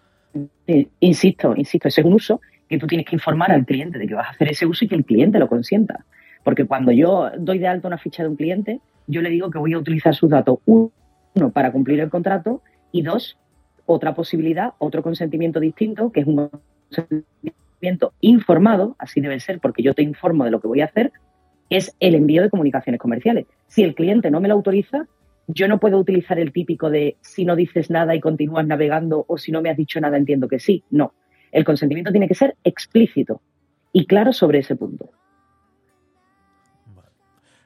Insisto, 1.00 1.54
insisto, 1.56 1.88
ese 1.88 2.02
es 2.02 2.06
un 2.06 2.12
uso 2.12 2.40
que 2.68 2.78
tú 2.78 2.86
tienes 2.86 3.06
que 3.06 3.16
informar 3.16 3.50
al 3.50 3.64
cliente 3.64 3.98
de 3.98 4.06
que 4.06 4.14
vas 4.14 4.28
a 4.28 4.30
hacer 4.30 4.50
ese 4.50 4.66
uso 4.66 4.84
y 4.84 4.88
que 4.88 4.94
el 4.94 5.04
cliente 5.04 5.38
lo 5.38 5.48
consienta. 5.48 6.04
Porque 6.44 6.66
cuando 6.66 6.92
yo 6.92 7.30
doy 7.38 7.58
de 7.58 7.66
alta 7.66 7.88
una 7.88 7.98
ficha 7.98 8.22
de 8.22 8.28
un 8.28 8.36
cliente, 8.36 8.80
yo 9.06 9.22
le 9.22 9.30
digo 9.30 9.50
que 9.50 9.58
voy 9.58 9.72
a 9.72 9.78
utilizar 9.78 10.14
sus 10.14 10.30
datos, 10.30 10.58
uno, 10.66 10.92
para 11.52 11.72
cumplir 11.72 12.00
el 12.00 12.10
contrato, 12.10 12.62
y 12.92 13.02
dos, 13.02 13.38
otra 13.86 14.14
posibilidad, 14.14 14.74
otro 14.78 15.02
consentimiento 15.02 15.58
distinto, 15.58 16.12
que 16.12 16.20
es 16.20 16.26
un 16.26 16.50
consentimiento 16.88 18.12
informado, 18.20 18.94
así 18.98 19.20
debe 19.20 19.40
ser, 19.40 19.60
porque 19.60 19.82
yo 19.82 19.94
te 19.94 20.02
informo 20.02 20.44
de 20.44 20.50
lo 20.50 20.60
que 20.60 20.68
voy 20.68 20.82
a 20.82 20.86
hacer, 20.86 21.12
es 21.70 21.94
el 22.00 22.14
envío 22.14 22.42
de 22.42 22.50
comunicaciones 22.50 23.00
comerciales. 23.00 23.46
Si 23.66 23.82
el 23.82 23.94
cliente 23.94 24.30
no 24.30 24.40
me 24.40 24.48
lo 24.48 24.54
autoriza, 24.54 25.06
yo 25.46 25.68
no 25.68 25.78
puedo 25.78 25.98
utilizar 25.98 26.38
el 26.38 26.52
típico 26.52 26.90
de 26.90 27.16
si 27.20 27.44
no 27.44 27.56
dices 27.56 27.90
nada 27.90 28.14
y 28.14 28.20
continúas 28.20 28.66
navegando 28.66 29.24
o 29.28 29.38
si 29.38 29.52
no 29.52 29.62
me 29.62 29.70
has 29.70 29.76
dicho 29.76 30.00
nada 30.00 30.16
entiendo 30.16 30.48
que 30.48 30.58
sí. 30.58 30.84
No. 30.90 31.12
El 31.52 31.64
consentimiento 31.64 32.10
tiene 32.10 32.28
que 32.28 32.34
ser 32.34 32.56
explícito 32.64 33.40
y 33.92 34.06
claro 34.06 34.32
sobre 34.32 34.58
ese 34.58 34.76
punto. 34.76 35.10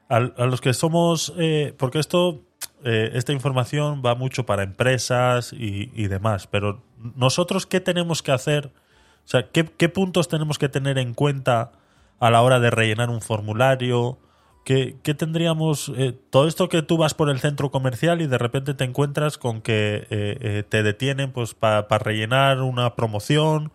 A, 0.08 0.20
los 0.20 0.62
que 0.62 0.72
somos, 0.72 1.34
eh, 1.38 1.74
porque 1.76 1.98
esto, 1.98 2.42
eh, 2.82 3.10
esta 3.12 3.32
información 3.32 4.02
va 4.04 4.14
mucho 4.14 4.46
para 4.46 4.62
empresas 4.62 5.52
y, 5.52 6.08
demás, 6.08 6.46
pero 6.46 6.82
nosotros, 7.14 7.66
¿qué 7.66 7.80
tenemos 7.80 8.22
que 8.22 8.32
hacer? 8.32 8.66
O 8.66 9.28
sea, 9.28 9.50
¿qué, 9.50 9.66
qué 9.66 9.90
puntos 9.90 10.28
tenemos 10.28 10.58
que 10.58 10.70
tener 10.70 10.96
en 10.96 11.12
cuenta 11.12 11.72
a 12.20 12.30
la 12.30 12.42
hora 12.42 12.60
de 12.60 12.70
rellenar 12.70 13.10
un 13.10 13.20
formulario? 13.20 14.18
¿Qué, 14.64 14.96
qué 15.02 15.14
tendríamos? 15.14 15.90
eh, 15.96 16.14
todo 16.30 16.46
esto 16.46 16.68
que 16.68 16.82
tú 16.82 16.98
vas 16.98 17.14
por 17.14 17.30
el 17.30 17.40
centro 17.40 17.70
comercial 17.70 18.20
y 18.20 18.26
de 18.26 18.38
repente 18.38 18.74
te 18.74 18.84
encuentras 18.84 19.38
con 19.38 19.62
que 19.62 20.06
eh, 20.10 20.38
eh, 20.40 20.64
te 20.68 20.82
detienen 20.82 21.32
pues 21.32 21.54
para 21.54 21.86
rellenar 21.98 22.60
una 22.62 22.94
promoción 22.94 23.72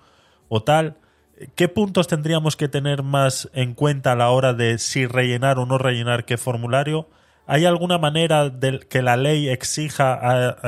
o 0.49 0.61
tal. 0.63 0.97
¿Qué 1.55 1.67
puntos 1.67 2.07
tendríamos 2.07 2.55
que 2.55 2.67
tener 2.67 3.01
más 3.01 3.49
en 3.53 3.73
cuenta 3.73 4.11
a 4.11 4.15
la 4.15 4.29
hora 4.29 4.53
de 4.53 4.77
si 4.77 5.07
rellenar 5.07 5.57
o 5.57 5.65
no 5.65 5.77
rellenar 5.77 6.25
qué 6.25 6.37
formulario? 6.37 7.09
¿Hay 7.45 7.65
alguna 7.65 7.97
manera 7.97 8.49
de 8.49 8.79
que 8.79 9.01
la 9.01 9.17
ley 9.17 9.49
exija 9.49 10.13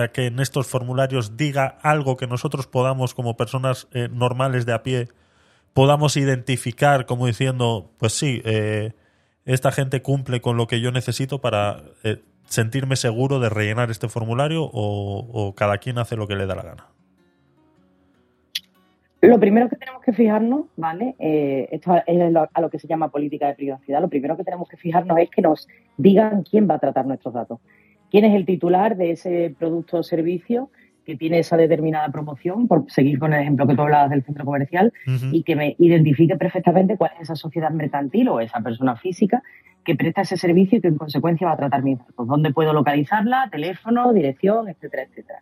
a, 0.04 0.10
que 0.10 0.26
en 0.26 0.40
estos 0.40 0.68
formularios 0.68 1.38
diga 1.38 1.78
algo 1.82 2.18
que 2.18 2.28
nosotros 2.28 2.68
podamos, 2.68 3.14
como 3.14 3.38
personas 3.38 3.88
eh, 3.92 4.10
normales 4.12 4.66
de 4.66 4.74
a 4.74 4.84
pie, 4.84 5.08
podamos 5.76 6.16
identificar 6.16 7.06
como 7.06 7.28
diciendo, 7.28 7.92
pues 8.00 8.14
sí, 8.14 8.42
eh, 8.46 8.94
esta 9.46 9.74
gente 9.74 10.02
cumple 10.02 10.40
con 10.40 10.56
lo 10.56 10.68
que 10.68 10.80
yo 10.80 10.90
necesito 10.92 11.42
para 11.42 11.82
eh, 12.06 12.22
sentirme 12.46 12.96
seguro 12.96 13.42
de 13.42 13.50
rellenar 13.50 13.92
este 13.92 14.08
formulario 14.08 14.64
o, 14.64 15.20
o 15.34 15.54
cada 15.54 15.78
quien 15.78 15.98
hace 15.98 16.16
lo 16.16 16.28
que 16.30 16.36
le 16.38 16.46
da 16.46 16.56
la 16.56 16.64
gana? 16.64 16.86
Lo 19.22 19.38
primero 19.38 19.68
que 19.68 19.76
tenemos 19.76 20.02
que 20.02 20.14
fijarnos, 20.14 20.68
¿vale? 20.78 21.16
Eh, 21.20 21.68
esto 21.72 21.94
es 22.08 22.32
lo- 22.32 22.48
a 22.54 22.62
lo 22.62 22.70
que 22.70 22.80
se 22.80 22.88
llama 22.88 23.10
política 23.10 23.48
de 23.48 23.56
privacidad. 23.56 24.00
Lo 24.00 24.08
primero 24.08 24.38
que 24.38 24.44
tenemos 24.46 24.70
que 24.70 24.78
fijarnos 24.78 25.18
es 25.20 25.30
que 25.30 25.42
nos 25.42 25.68
digan 25.98 26.44
quién 26.50 26.70
va 26.70 26.76
a 26.76 26.80
tratar 26.80 27.06
nuestros 27.06 27.34
datos. 27.34 27.60
¿Quién 28.12 28.24
es 28.24 28.34
el 28.34 28.46
titular 28.46 28.96
de 28.96 29.12
ese 29.12 29.54
producto 29.60 29.98
o 29.98 30.04
servicio 30.04 30.70
que 31.06 31.16
tiene 31.16 31.40
esa 31.40 31.56
determinada 31.56 32.10
promoción? 32.10 32.68
Por 32.68 32.90
seguir 32.90 33.20
con 33.20 33.34
el 33.34 33.42
ejemplo 33.42 33.68
que 33.68 33.76
tú 33.76 33.82
hablabas 33.84 34.10
del 34.10 34.24
centro 34.24 34.44
comercial, 34.44 34.92
y 35.32 35.44
que 35.44 35.56
me 35.56 35.76
identifique 35.80 36.36
perfectamente 36.36 36.98
cuál 36.98 37.12
es 37.16 37.22
esa 37.22 37.36
sociedad 37.36 37.70
mercantil 37.70 38.30
o 38.30 38.40
esa 38.40 38.60
persona 38.62 38.96
física 38.96 39.44
que 39.84 39.96
presta 39.96 40.22
ese 40.22 40.36
servicio 40.36 40.80
y 40.80 40.82
que 40.82 40.88
en 40.88 40.98
consecuencia 40.98 41.48
va 41.48 41.54
a 41.54 41.58
tratar 41.58 41.84
mis 41.84 42.00
datos. 42.00 42.28
¿Dónde 42.28 42.52
puedo 42.52 42.74
localizarla? 42.74 43.50
Teléfono, 43.52 44.12
dirección, 44.14 44.68
etcétera, 44.68 45.04
etcétera. 45.04 45.40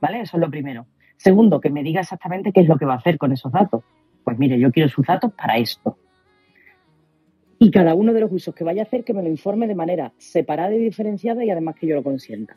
¿Vale? 0.00 0.20
Eso 0.20 0.36
es 0.36 0.40
lo 0.40 0.50
primero. 0.50 0.86
Segundo, 1.16 1.60
que 1.60 1.70
me 1.70 1.82
diga 1.82 2.00
exactamente 2.00 2.52
qué 2.52 2.60
es 2.60 2.68
lo 2.68 2.78
que 2.78 2.84
va 2.84 2.94
a 2.94 2.98
hacer 2.98 3.18
con 3.18 3.32
esos 3.32 3.50
datos. 3.50 3.82
Pues 4.24 4.38
mire, 4.38 4.58
yo 4.58 4.70
quiero 4.70 4.88
sus 4.88 5.04
datos 5.04 5.32
para 5.32 5.56
esto. 5.56 5.98
Y 7.58 7.70
cada 7.70 7.94
uno 7.94 8.12
de 8.12 8.20
los 8.20 8.32
usos 8.32 8.54
que 8.54 8.64
vaya 8.64 8.82
a 8.82 8.84
hacer, 8.84 9.04
que 9.04 9.14
me 9.14 9.22
lo 9.22 9.28
informe 9.28 9.66
de 9.66 9.74
manera 9.74 10.12
separada 10.16 10.74
y 10.74 10.78
diferenciada 10.78 11.44
y 11.44 11.50
además 11.50 11.76
que 11.76 11.86
yo 11.86 11.96
lo 11.96 12.02
consienta. 12.02 12.56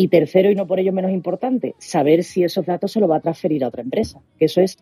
Y 0.00 0.06
tercero, 0.06 0.48
y 0.48 0.54
no 0.54 0.68
por 0.68 0.78
ello 0.78 0.92
menos 0.92 1.10
importante, 1.10 1.74
saber 1.78 2.22
si 2.22 2.44
esos 2.44 2.64
datos 2.64 2.92
se 2.92 3.00
los 3.00 3.10
va 3.10 3.16
a 3.16 3.20
transferir 3.20 3.64
a 3.64 3.68
otra 3.68 3.82
empresa. 3.82 4.20
Que 4.38 4.44
eso 4.44 4.60
es 4.60 4.78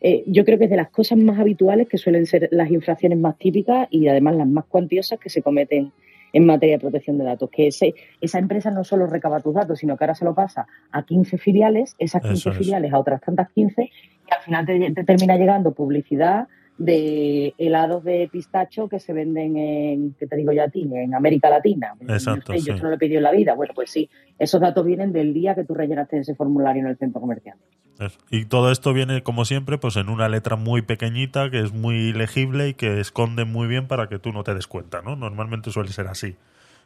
eh, 0.00 0.22
yo 0.28 0.44
creo 0.44 0.56
que 0.56 0.64
es 0.64 0.70
de 0.70 0.76
las 0.76 0.90
cosas 0.90 1.18
más 1.18 1.40
habituales 1.40 1.88
que 1.88 1.98
suelen 1.98 2.26
ser 2.26 2.48
las 2.52 2.70
infracciones 2.70 3.18
más 3.18 3.36
típicas 3.38 3.88
y 3.90 4.06
además 4.06 4.36
las 4.36 4.46
más 4.46 4.64
cuantiosas 4.66 5.18
que 5.18 5.30
se 5.30 5.42
cometen 5.42 5.92
en 6.32 6.46
materia 6.46 6.76
de 6.76 6.80
protección 6.80 7.18
de 7.18 7.24
datos. 7.24 7.50
Que 7.50 7.66
ese, 7.66 7.94
esa 8.20 8.38
empresa 8.38 8.70
no 8.70 8.84
solo 8.84 9.08
recaba 9.08 9.40
tus 9.40 9.52
datos, 9.52 9.80
sino 9.80 9.96
que 9.96 10.04
ahora 10.04 10.14
se 10.14 10.24
lo 10.24 10.32
pasa 10.32 10.68
a 10.92 11.04
15 11.04 11.38
filiales, 11.38 11.96
esas 11.98 12.22
15 12.22 12.34
Eso 12.36 12.50
es. 12.50 12.58
filiales 12.58 12.92
a 12.92 13.00
otras 13.00 13.20
tantas 13.20 13.50
15, 13.50 13.82
y 13.82 13.90
al 14.32 14.42
final 14.42 14.64
te, 14.64 14.92
te 14.92 15.02
termina 15.02 15.36
llegando 15.36 15.72
publicidad 15.72 16.46
de 16.84 17.54
helados 17.58 18.02
de 18.02 18.28
pistacho 18.30 18.88
que 18.88 18.98
se 18.98 19.12
venden 19.12 19.56
en, 19.56 20.14
¿qué 20.18 20.26
te 20.26 20.36
digo 20.36 20.52
yo 20.52 20.64
a 20.64 20.68
ti? 20.68 20.88
En 20.92 21.14
América 21.14 21.48
Latina. 21.48 21.94
Exacto, 22.00 22.52
No 22.52 22.58
sé, 22.58 22.64
Yo 22.64 22.76
no 22.76 22.88
lo 22.88 22.94
he 22.94 22.98
pedido 22.98 23.18
en 23.18 23.24
la 23.24 23.32
vida. 23.32 23.54
Bueno, 23.54 23.72
pues 23.74 23.90
sí, 23.90 24.10
esos 24.38 24.60
datos 24.60 24.84
vienen 24.84 25.12
del 25.12 25.32
día 25.32 25.54
que 25.54 25.64
tú 25.64 25.74
rellenaste 25.74 26.18
ese 26.18 26.34
formulario 26.34 26.82
en 26.82 26.88
el 26.88 26.96
centro 26.96 27.20
comercial. 27.20 27.56
Eso. 28.00 28.18
Y 28.30 28.46
todo 28.46 28.72
esto 28.72 28.92
viene, 28.92 29.22
como 29.22 29.44
siempre, 29.44 29.78
pues 29.78 29.96
en 29.96 30.08
una 30.08 30.28
letra 30.28 30.56
muy 30.56 30.82
pequeñita, 30.82 31.50
que 31.50 31.60
es 31.60 31.72
muy 31.72 32.12
legible 32.12 32.68
y 32.68 32.74
que 32.74 32.98
esconde 32.98 33.44
muy 33.44 33.68
bien 33.68 33.86
para 33.86 34.08
que 34.08 34.18
tú 34.18 34.32
no 34.32 34.42
te 34.42 34.54
des 34.54 34.66
cuenta, 34.66 35.02
¿no? 35.02 35.14
Normalmente 35.14 35.70
suele 35.70 35.90
ser 35.90 36.08
así. 36.08 36.36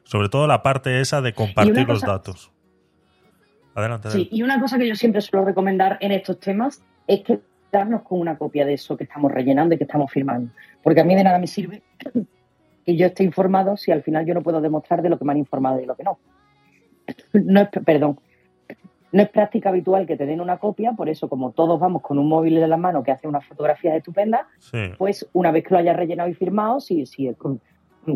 Sobre 0.05 0.28
todo 0.28 0.47
la 0.47 0.62
parte 0.62 1.01
esa 1.01 1.23
de 1.23 1.32
compartir 1.32 1.89
los 1.89 2.02
datos. 2.02 2.52
Adelante, 3.74 4.10
Sí, 4.10 4.28
y 4.31 4.43
una 4.43 4.60
cosa 4.60 4.78
que 4.78 4.89
yo 4.89 4.94
siempre 4.94 5.20
suelo 5.20 5.44
recomendar 5.44 5.98
en 6.01 6.12
estos 6.12 6.39
temas 6.39 6.82
es 7.06 7.20
que 7.23 7.40
darnos 7.78 8.03
con 8.03 8.20
una 8.20 8.36
copia 8.39 8.65
de 8.66 8.74
eso 8.74 8.97
que 8.97 9.05
estamos 9.05 9.31
rellenando 9.32 9.74
y 9.74 9.78
que 9.78 9.85
estamos 9.85 10.11
firmando. 10.11 10.53
Porque 10.82 11.01
a 11.01 11.05
mí 11.05 11.15
de 11.15 11.24
nada 11.24 11.39
me 11.39 11.47
sirve 11.47 11.82
que 12.85 12.97
yo 12.97 13.07
esté 13.07 13.24
informado 13.24 13.77
si 13.77 13.90
al 13.93 14.03
final 14.03 14.24
yo 14.27 14.35
no 14.35 14.43
puedo 14.43 14.61
demostrar 14.61 15.03
de 15.03 15.09
lo 15.11 15.19
que 15.19 15.24
me 15.24 15.32
han 15.32 15.39
informado 15.39 15.78
y 15.78 15.82
de 15.82 15.86
lo 15.86 15.97
que 15.97 16.05
no? 16.05 16.19
No 17.32 17.61
es, 17.61 17.69
perdón, 17.85 18.19
no 19.12 19.23
es 19.23 19.28
práctica 19.31 19.69
habitual 19.70 20.07
que 20.07 20.16
te 20.16 20.27
den 20.27 20.40
una 20.40 20.59
copia, 20.59 20.93
por 20.93 21.09
eso 21.09 21.28
como 21.28 21.53
todos 21.53 21.78
vamos 21.81 22.03
con 22.03 22.19
un 22.19 22.28
móvil 22.28 22.59
en 22.59 22.69
la 22.70 22.77
mano 22.77 23.03
que 23.03 23.12
hace 23.12 23.28
unas 23.28 23.44
fotografías 23.47 23.94
estupendas, 23.97 24.43
Sí. 24.59 24.78
pues 24.98 25.28
una 25.32 25.51
vez 25.53 25.65
que 25.65 25.70
lo 25.74 25.78
hayas 25.78 25.97
rellenado 25.97 26.28
y 26.28 26.35
firmado, 26.35 26.81
si, 26.81 27.07
si 27.07 27.28
es, 27.28 27.36
con- 27.36 27.61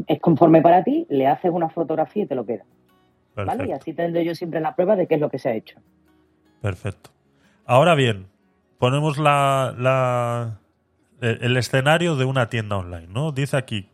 es 0.06 0.20
conforme 0.20 0.62
para 0.62 0.82
ti, 0.84 1.06
le 1.08 1.26
haces 1.26 1.50
una 1.50 1.68
fotografía 1.68 2.24
y 2.24 2.26
te 2.26 2.34
lo 2.34 2.44
queda. 2.46 2.64
¿vale? 3.36 3.68
Y 3.68 3.72
así 3.72 3.92
tendré 3.94 4.24
yo 4.24 4.34
siempre 4.34 4.60
la 4.60 4.74
prueba 4.74 4.96
de 4.96 5.06
qué 5.06 5.14
es 5.14 5.20
lo 5.20 5.30
que 5.30 5.38
se 5.38 5.48
ha 5.48 5.54
hecho. 5.54 5.80
Perfecto. 6.60 7.10
Ahora 7.64 7.94
bien, 7.94 8.26
ponemos 8.80 9.16
la, 9.18 9.72
la- 9.78 10.58
el 11.20 11.56
escenario 11.58 12.16
de 12.16 12.24
una 12.24 12.48
tienda 12.48 12.78
online, 12.78 13.06
¿no? 13.08 13.30
Dice 13.30 13.56
aquí, 13.58 13.88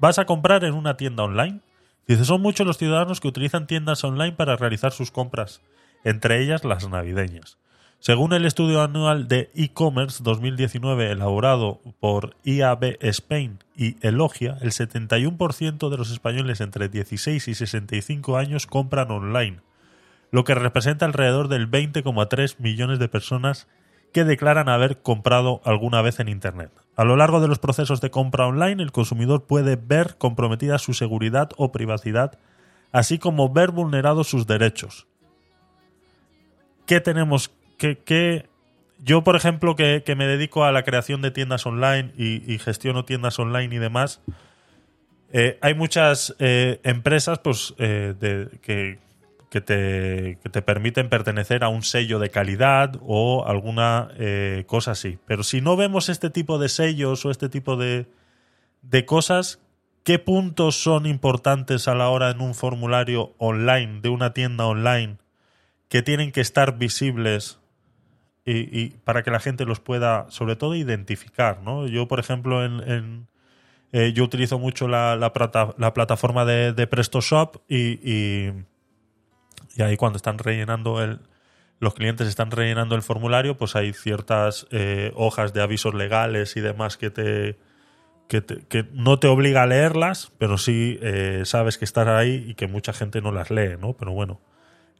vas 0.00 0.18
a 0.18 0.26
comprar 0.26 0.64
en 0.64 0.74
una 0.74 0.96
tienda 0.96 1.22
online. 1.22 1.60
Dice, 2.06 2.24
son 2.24 2.42
muchos 2.42 2.66
los 2.66 2.76
ciudadanos 2.76 3.20
que 3.20 3.28
utilizan 3.28 3.66
tiendas 3.68 4.02
online 4.04 4.32
para 4.32 4.56
realizar 4.56 4.92
sus 4.92 5.10
compras, 5.12 5.62
entre 6.02 6.42
ellas 6.42 6.64
las 6.64 6.86
navideñas. 6.88 7.58
Según 8.00 8.32
el 8.34 8.44
estudio 8.44 8.82
anual 8.82 9.28
de 9.28 9.50
e-commerce 9.54 10.22
2019 10.22 11.12
elaborado 11.12 11.80
por 12.00 12.36
IAB 12.44 12.98
Spain 13.00 13.60
y 13.76 13.96
Elogia, 14.06 14.58
el 14.60 14.72
71% 14.72 15.88
de 15.88 15.96
los 15.96 16.10
españoles 16.10 16.60
entre 16.60 16.88
16 16.88 17.48
y 17.48 17.54
65 17.54 18.36
años 18.36 18.66
compran 18.66 19.10
online 19.10 19.60
lo 20.32 20.42
que 20.42 20.54
representa 20.56 21.06
alrededor 21.06 21.46
del 21.46 21.70
20,3 21.70 22.56
millones 22.58 22.98
de 22.98 23.08
personas 23.08 23.68
que 24.14 24.24
declaran 24.24 24.70
haber 24.70 25.02
comprado 25.02 25.60
alguna 25.64 26.00
vez 26.00 26.20
en 26.20 26.28
Internet. 26.30 26.70
A 26.96 27.04
lo 27.04 27.16
largo 27.16 27.40
de 27.40 27.48
los 27.48 27.58
procesos 27.58 28.00
de 28.00 28.10
compra 28.10 28.46
online, 28.46 28.82
el 28.82 28.92
consumidor 28.92 29.44
puede 29.44 29.76
ver 29.76 30.16
comprometida 30.16 30.78
su 30.78 30.94
seguridad 30.94 31.50
o 31.58 31.72
privacidad, 31.72 32.38
así 32.92 33.18
como 33.18 33.52
ver 33.52 33.72
vulnerados 33.72 34.28
sus 34.28 34.46
derechos. 34.46 35.06
¿Qué 36.86 37.00
tenemos? 37.00 37.50
¿Qué, 37.76 37.98
qué- 37.98 38.46
Yo, 39.02 39.24
por 39.24 39.36
ejemplo, 39.36 39.74
que, 39.76 40.02
que 40.06 40.14
me 40.14 40.26
dedico 40.26 40.64
a 40.64 40.72
la 40.72 40.84
creación 40.84 41.20
de 41.20 41.30
tiendas 41.30 41.66
online 41.66 42.12
y, 42.16 42.50
y 42.50 42.58
gestiono 42.58 43.04
tiendas 43.04 43.38
online 43.38 43.74
y 43.74 43.78
demás, 43.78 44.20
eh, 45.32 45.58
hay 45.60 45.74
muchas 45.74 46.36
eh, 46.38 46.80
empresas 46.84 47.40
pues, 47.40 47.74
eh, 47.78 48.14
de- 48.18 48.48
que, 48.62 48.98
que 49.54 49.60
te, 49.60 50.38
que 50.42 50.48
te 50.50 50.62
permiten 50.62 51.08
pertenecer 51.08 51.62
a 51.62 51.68
un 51.68 51.84
sello 51.84 52.18
de 52.18 52.28
calidad 52.28 52.96
o 53.02 53.46
alguna 53.46 54.08
eh, 54.18 54.64
cosa 54.66 54.90
así. 54.90 55.20
Pero 55.28 55.44
si 55.44 55.60
no 55.60 55.76
vemos 55.76 56.08
este 56.08 56.28
tipo 56.28 56.58
de 56.58 56.68
sellos 56.68 57.24
o 57.24 57.30
este 57.30 57.48
tipo 57.48 57.76
de, 57.76 58.08
de 58.82 59.04
cosas, 59.06 59.60
¿qué 60.02 60.18
puntos 60.18 60.82
son 60.82 61.06
importantes 61.06 61.86
a 61.86 61.94
la 61.94 62.08
hora 62.08 62.32
en 62.32 62.40
un 62.40 62.56
formulario 62.56 63.32
online, 63.38 64.00
de 64.00 64.08
una 64.08 64.34
tienda 64.34 64.66
online, 64.66 65.18
que 65.88 66.02
tienen 66.02 66.32
que 66.32 66.40
estar 66.40 66.76
visibles 66.76 67.60
y, 68.44 68.88
para 69.04 69.22
que 69.22 69.30
la 69.30 69.38
gente 69.38 69.66
los 69.66 69.78
pueda, 69.78 70.26
sobre 70.30 70.56
todo, 70.56 70.74
identificar? 70.74 71.62
¿no? 71.62 71.86
Yo, 71.86 72.08
por 72.08 72.18
ejemplo, 72.18 72.64
en, 72.64 73.28
eh, 73.92 74.12
yo 74.14 74.24
utilizo 74.24 74.58
mucho 74.58 74.88
la, 74.88 75.14
la 75.14 75.32
plata- 75.32 75.76
la 75.78 75.94
plataforma 75.94 76.44
de, 76.44 76.72
de 76.72 76.88
PrestaShop 76.88 77.58
y, 77.68 78.00
y, 78.02 78.52
y 79.76 79.82
ahí 79.82 79.96
cuando 79.96 80.16
están 80.16 80.38
rellenando 80.38 81.02
el 81.02 81.20
los 81.80 81.94
clientes 81.94 82.28
están 82.28 82.50
rellenando 82.50 82.94
el 82.94 83.02
formulario, 83.02 83.56
pues 83.58 83.76
hay 83.76 83.92
ciertas 83.92 84.66
eh, 84.70 85.12
hojas 85.16 85.52
de 85.52 85.60
avisos 85.60 85.92
legales 85.92 86.56
y 86.56 86.60
demás 86.60 86.96
que 86.96 87.10
te, 87.10 87.58
que 88.28 88.40
te- 88.40 88.60
que 88.68 88.86
no 88.92 89.18
te 89.18 89.26
obliga 89.28 89.64
a 89.64 89.66
leerlas, 89.66 90.32
pero 90.38 90.56
sí 90.56 90.98
eh, 91.02 91.42
sabes 91.44 91.76
que 91.76 91.84
están 91.84 92.08
ahí 92.08 92.44
y 92.48 92.54
que 92.54 92.68
mucha 92.68 92.92
gente 92.92 93.20
no 93.20 93.32
las 93.32 93.50
lee, 93.50 93.76
¿no? 93.78 93.92
Pero 93.94 94.12
bueno, 94.12 94.40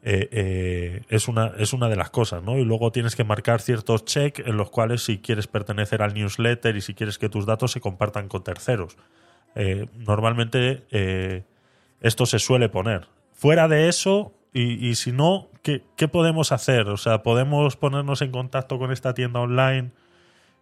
eh, 0.03 1.03
es, 1.09 1.29
una, 1.29 1.53
es 1.59 1.73
una 1.73 1.89
de 1.89 1.97
las 1.97 2.11
cosas, 2.11 2.43
¿no? 2.43 2.59
Y 2.59 2.65
luego 2.65 2.93
tienes 2.93 3.17
que 3.17 3.25
marcar 3.25 3.63
ciertos 3.63 4.05
check 4.05 4.41
en 4.41 4.57
los 4.57 4.69
cuales 4.71 5.03
si 5.05 5.19
quieres 5.19 5.47
pertenecer 5.47 6.03
al 6.03 6.13
newsletter 6.13 6.77
y 6.77 6.83
si 6.83 6.93
quieres 6.95 7.19
que 7.19 7.29
tus 7.31 7.47
datos 7.47 7.73
se 7.73 7.81
compartan 7.81 8.29
con 8.29 8.43
terceros. 8.45 8.97
Normalmente 9.97 10.83
esto 12.01 12.27
se 12.27 12.39
suele 12.39 12.69
poner. 12.69 13.07
Fuera 13.33 13.69
de 13.69 13.89
eso, 13.89 14.35
y, 14.55 14.89
y 14.89 14.95
si 14.95 15.11
no, 15.11 15.49
¿qué, 15.63 15.83
¿qué 15.97 16.07
podemos 16.07 16.53
hacer? 16.53 16.89
O 16.89 16.97
sea, 16.97 17.25
¿podemos 17.25 17.77
ponernos 17.77 18.23
en 18.23 18.31
contacto 18.31 18.79
con 18.79 18.93
esta 18.93 19.13
tienda 19.13 19.41
online 19.41 19.91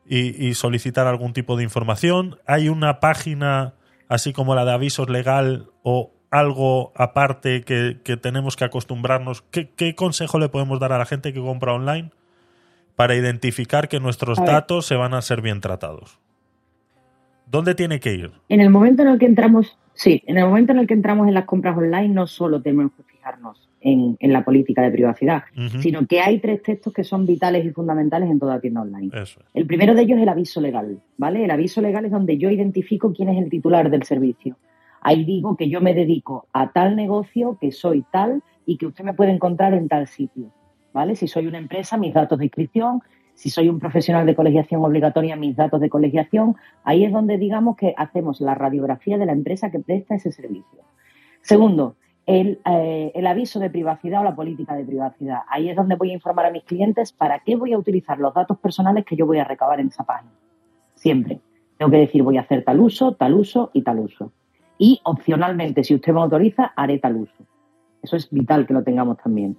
y, 0.06 0.46
y 0.46 0.54
solicitar 0.54 1.06
algún 1.06 1.34
tipo 1.34 1.56
de 1.56 1.62
información? 1.62 2.38
¿Hay 2.46 2.70
una 2.70 3.00
página 3.00 3.74
así 4.08 4.32
como 4.32 4.54
la 4.54 4.64
de 4.64 4.72
avisos 4.72 5.10
legal 5.10 5.68
o 5.82 6.10
algo 6.30 6.92
aparte 6.96 7.64
que, 7.64 8.00
que 8.02 8.16
tenemos 8.16 8.56
que 8.56 8.64
acostumbrarnos? 8.64 9.42
¿Qué, 9.42 9.68
qué 9.68 9.94
consejo 9.94 10.38
le 10.38 10.48
podemos 10.48 10.80
dar 10.80 10.92
a 10.94 10.98
la 10.98 11.04
gente 11.04 11.34
que 11.34 11.40
compra 11.40 11.74
online 11.74 12.12
para 12.96 13.14
identificar 13.14 13.88
que 13.88 14.00
nuestros 14.00 14.38
datos 14.38 14.86
se 14.86 14.96
van 14.96 15.12
a 15.12 15.20
ser 15.20 15.42
bien 15.42 15.60
tratados? 15.60 16.18
¿Dónde 17.44 17.74
tiene 17.74 18.00
que 18.00 18.14
ir? 18.14 18.32
En 18.48 18.62
el 18.62 18.70
momento 18.70 19.02
en 19.02 19.08
el 19.08 19.18
que 19.18 19.26
entramos, 19.26 19.78
sí, 19.92 20.22
en 20.26 20.38
el 20.38 20.46
momento 20.46 20.72
en 20.72 20.78
el 20.78 20.86
que 20.86 20.94
entramos 20.94 21.28
en 21.28 21.34
las 21.34 21.44
compras 21.44 21.76
online, 21.76 22.08
no 22.08 22.26
solo 22.26 22.62
tenemos 22.62 22.92
que 22.96 23.02
fijarnos 23.02 23.68
en, 23.82 24.16
en 24.20 24.32
la 24.32 24.44
política 24.44 24.82
de 24.82 24.90
privacidad, 24.90 25.42
sino 25.80 26.06
que 26.06 26.20
hay 26.20 26.38
tres 26.38 26.62
textos 26.62 26.92
que 26.92 27.04
son 27.04 27.26
vitales 27.26 27.64
y 27.64 27.70
fundamentales 27.70 28.30
en 28.30 28.38
toda 28.38 28.60
tienda 28.60 28.82
online. 28.82 29.10
Eso. 29.12 29.40
El 29.52 29.66
primero 29.66 29.94
de 29.94 30.02
ellos 30.02 30.16
es 30.16 30.22
el 30.22 30.28
aviso 30.28 30.60
legal, 30.60 31.00
¿vale? 31.18 31.44
El 31.44 31.50
aviso 31.50 31.80
legal 31.80 32.04
es 32.04 32.12
donde 32.12 32.38
yo 32.38 32.50
identifico 32.50 33.12
quién 33.12 33.28
es 33.28 33.42
el 33.42 33.50
titular 33.50 33.90
del 33.90 34.04
servicio. 34.04 34.56
Ahí 35.00 35.24
digo 35.24 35.56
que 35.56 35.68
yo 35.68 35.80
me 35.80 35.94
dedico 35.94 36.46
a 36.52 36.72
tal 36.72 36.94
negocio, 36.94 37.58
que 37.60 37.72
soy 37.72 38.04
tal 38.12 38.42
y 38.64 38.76
que 38.76 38.86
usted 38.86 39.04
me 39.04 39.14
puede 39.14 39.32
encontrar 39.32 39.74
en 39.74 39.88
tal 39.88 40.06
sitio, 40.06 40.52
¿vale? 40.92 41.16
Si 41.16 41.26
soy 41.26 41.48
una 41.48 41.58
empresa, 41.58 41.96
mis 41.96 42.14
datos 42.14 42.38
de 42.38 42.44
inscripción, 42.44 43.00
si 43.34 43.50
soy 43.50 43.68
un 43.68 43.80
profesional 43.80 44.26
de 44.26 44.34
colegiación 44.34 44.84
obligatoria, 44.84 45.36
mis 45.36 45.56
datos 45.56 45.80
de 45.80 45.88
colegiación, 45.88 46.54
ahí 46.84 47.04
es 47.04 47.12
donde 47.12 47.38
digamos 47.38 47.76
que 47.76 47.94
hacemos 47.96 48.40
la 48.40 48.54
radiografía 48.54 49.18
de 49.18 49.26
la 49.26 49.32
empresa 49.32 49.70
que 49.70 49.80
presta 49.80 50.14
ese 50.14 50.30
servicio. 50.30 50.84
Segundo, 51.40 51.96
el, 52.26 52.60
eh, 52.64 53.12
el 53.14 53.26
aviso 53.26 53.58
de 53.58 53.70
privacidad 53.70 54.20
o 54.20 54.24
la 54.24 54.34
política 54.34 54.74
de 54.74 54.84
privacidad. 54.84 55.40
Ahí 55.48 55.68
es 55.68 55.76
donde 55.76 55.96
voy 55.96 56.10
a 56.10 56.14
informar 56.14 56.46
a 56.46 56.50
mis 56.50 56.64
clientes 56.64 57.12
para 57.12 57.40
qué 57.40 57.56
voy 57.56 57.72
a 57.72 57.78
utilizar 57.78 58.18
los 58.18 58.32
datos 58.32 58.58
personales 58.58 59.04
que 59.04 59.16
yo 59.16 59.26
voy 59.26 59.38
a 59.38 59.44
recabar 59.44 59.80
en 59.80 59.88
esa 59.88 60.04
página. 60.04 60.30
Siempre. 60.94 61.40
Tengo 61.78 61.90
que 61.90 61.98
decir, 61.98 62.22
voy 62.22 62.36
a 62.36 62.42
hacer 62.42 62.62
tal 62.64 62.78
uso, 62.80 63.14
tal 63.14 63.34
uso 63.34 63.70
y 63.72 63.82
tal 63.82 63.98
uso. 63.98 64.32
Y 64.78 65.00
opcionalmente, 65.04 65.82
si 65.82 65.94
usted 65.94 66.12
me 66.12 66.20
autoriza, 66.20 66.72
haré 66.76 66.98
tal 66.98 67.16
uso. 67.16 67.44
Eso 68.02 68.16
es 68.16 68.30
vital 68.30 68.66
que 68.66 68.74
lo 68.74 68.82
tengamos 68.84 69.16
también. 69.16 69.56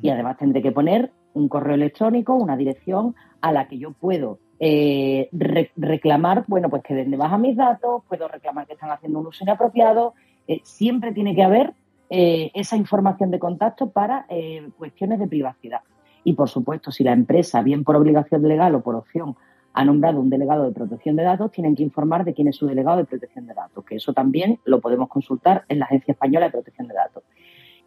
Y 0.00 0.08
además 0.10 0.36
tendré 0.36 0.62
que 0.62 0.72
poner 0.72 1.10
un 1.32 1.48
correo 1.48 1.74
electrónico, 1.74 2.34
una 2.34 2.56
dirección 2.56 3.16
a 3.40 3.50
la 3.50 3.66
que 3.66 3.78
yo 3.78 3.92
puedo 3.92 4.38
eh, 4.60 5.28
re- 5.32 5.72
reclamar, 5.76 6.44
bueno, 6.46 6.70
pues 6.70 6.82
que 6.82 6.94
den 6.94 7.10
de 7.10 7.16
baja 7.16 7.38
mis 7.38 7.56
datos, 7.56 8.02
puedo 8.08 8.28
reclamar 8.28 8.66
que 8.66 8.74
están 8.74 8.90
haciendo 8.90 9.18
un 9.18 9.26
uso 9.26 9.42
inapropiado. 9.42 10.14
Eh, 10.46 10.60
siempre 10.62 11.12
tiene 11.12 11.34
que 11.34 11.42
haber 11.42 11.74
eh, 12.10 12.50
esa 12.54 12.76
información 12.76 13.30
de 13.30 13.38
contacto 13.38 13.90
para 13.90 14.26
eh, 14.28 14.68
cuestiones 14.76 15.18
de 15.18 15.26
privacidad. 15.26 15.80
Y 16.22 16.34
por 16.34 16.48
supuesto, 16.48 16.90
si 16.90 17.04
la 17.04 17.12
empresa, 17.12 17.62
bien 17.62 17.84
por 17.84 17.96
obligación 17.96 18.42
legal 18.42 18.74
o 18.74 18.82
por 18.82 18.94
opción, 18.94 19.36
ha 19.74 19.84
nombrado 19.84 20.20
un 20.20 20.30
delegado 20.30 20.64
de 20.64 20.72
protección 20.72 21.16
de 21.16 21.24
datos, 21.24 21.50
tienen 21.50 21.74
que 21.74 21.82
informar 21.82 22.24
de 22.24 22.32
quién 22.32 22.48
es 22.48 22.56
su 22.56 22.66
delegado 22.66 22.98
de 22.98 23.04
protección 23.04 23.46
de 23.46 23.54
datos, 23.54 23.84
que 23.84 23.96
eso 23.96 24.12
también 24.12 24.60
lo 24.64 24.80
podemos 24.80 25.08
consultar 25.08 25.64
en 25.68 25.80
la 25.80 25.86
Agencia 25.86 26.12
Española 26.12 26.46
de 26.46 26.52
Protección 26.52 26.86
de 26.86 26.94
Datos. 26.94 27.24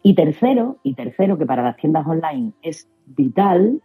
Y 0.02 0.14
tercero, 0.14 0.76
y 0.82 0.94
tercero, 0.94 1.38
que 1.38 1.46
para 1.46 1.62
las 1.62 1.76
tiendas 1.76 2.06
online 2.06 2.52
es 2.62 2.88
vital, 3.06 3.80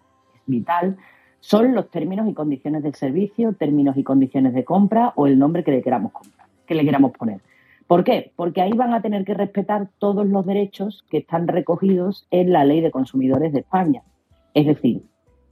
vital, 0.45 0.97
son 1.39 1.73
los 1.73 1.89
términos 1.89 2.27
y 2.27 2.33
condiciones 2.33 2.83
del 2.83 2.93
servicio, 2.93 3.53
términos 3.53 3.97
y 3.97 4.03
condiciones 4.03 4.53
de 4.53 4.63
compra 4.63 5.13
o 5.15 5.25
el 5.25 5.39
nombre 5.39 5.63
que 5.63 5.71
le 5.71 5.81
queramos 5.81 6.11
comprar, 6.11 6.47
que 6.65 6.75
le 6.75 6.85
queramos 6.85 7.11
poner. 7.11 7.41
¿Por 7.93 8.03
qué? 8.03 8.31
Porque 8.35 8.59
ahí 8.59 8.71
van 8.71 8.91
a 8.95 9.03
tener 9.03 9.23
que 9.23 9.35
respetar 9.35 9.87
todos 9.99 10.25
los 10.25 10.43
derechos 10.47 11.05
que 11.11 11.19
están 11.19 11.47
recogidos 11.47 12.25
en 12.31 12.51
la 12.51 12.65
Ley 12.65 12.81
de 12.81 12.89
Consumidores 12.89 13.53
de 13.53 13.59
España. 13.59 14.01
Es 14.55 14.65
decir, 14.65 15.03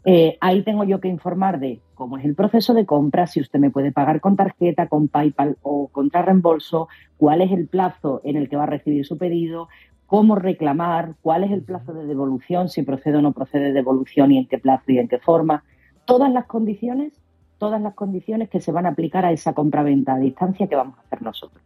eh, 0.05 0.39
ahí 0.41 0.63
tengo 0.63 0.83
yo 0.83 0.99
que 0.99 1.07
informar 1.07 1.59
de 1.59 1.81
cómo 1.93 2.17
es 2.17 2.25
el 2.25 2.33
proceso 2.33 2.73
de 2.73 2.87
compra, 2.87 3.27
si 3.27 3.41
usted 3.41 3.59
me 3.59 3.69
puede 3.69 3.91
pagar 3.91 4.21
con 4.21 4.35
tarjeta, 4.35 4.87
con 4.87 5.07
PayPal 5.07 5.59
o 5.61 5.89
contra 5.89 6.23
reembolso, 6.23 6.87
cuál 7.15 7.41
es 7.41 7.51
el 7.51 7.67
plazo 7.67 8.21
en 8.23 8.37
el 8.37 8.49
que 8.49 8.55
va 8.55 8.63
a 8.63 8.73
recibir 8.73 9.05
su 9.05 9.19
pedido, 9.19 9.67
cómo 10.07 10.33
reclamar, 10.33 11.13
cuál 11.21 11.43
es 11.43 11.51
el 11.51 11.61
plazo 11.61 11.93
de 11.93 12.07
devolución, 12.07 12.69
si 12.69 12.81
procede 12.81 13.17
o 13.17 13.21
no 13.21 13.33
procede 13.33 13.71
devolución 13.71 14.31
y 14.31 14.39
en 14.39 14.47
qué 14.47 14.57
plazo 14.57 14.91
y 14.91 14.97
en 14.97 15.07
qué 15.09 15.19
forma. 15.19 15.63
Todas 16.05 16.31
las 16.31 16.47
condiciones, 16.47 17.13
todas 17.59 17.79
las 17.79 17.93
condiciones 17.93 18.49
que 18.49 18.61
se 18.61 18.71
van 18.71 18.87
a 18.87 18.89
aplicar 18.89 19.25
a 19.25 19.31
esa 19.31 19.53
compra-venta 19.53 20.15
a 20.15 20.17
distancia 20.17 20.65
que 20.65 20.75
vamos 20.75 20.97
a 20.97 21.01
hacer 21.01 21.21
nosotros. 21.21 21.61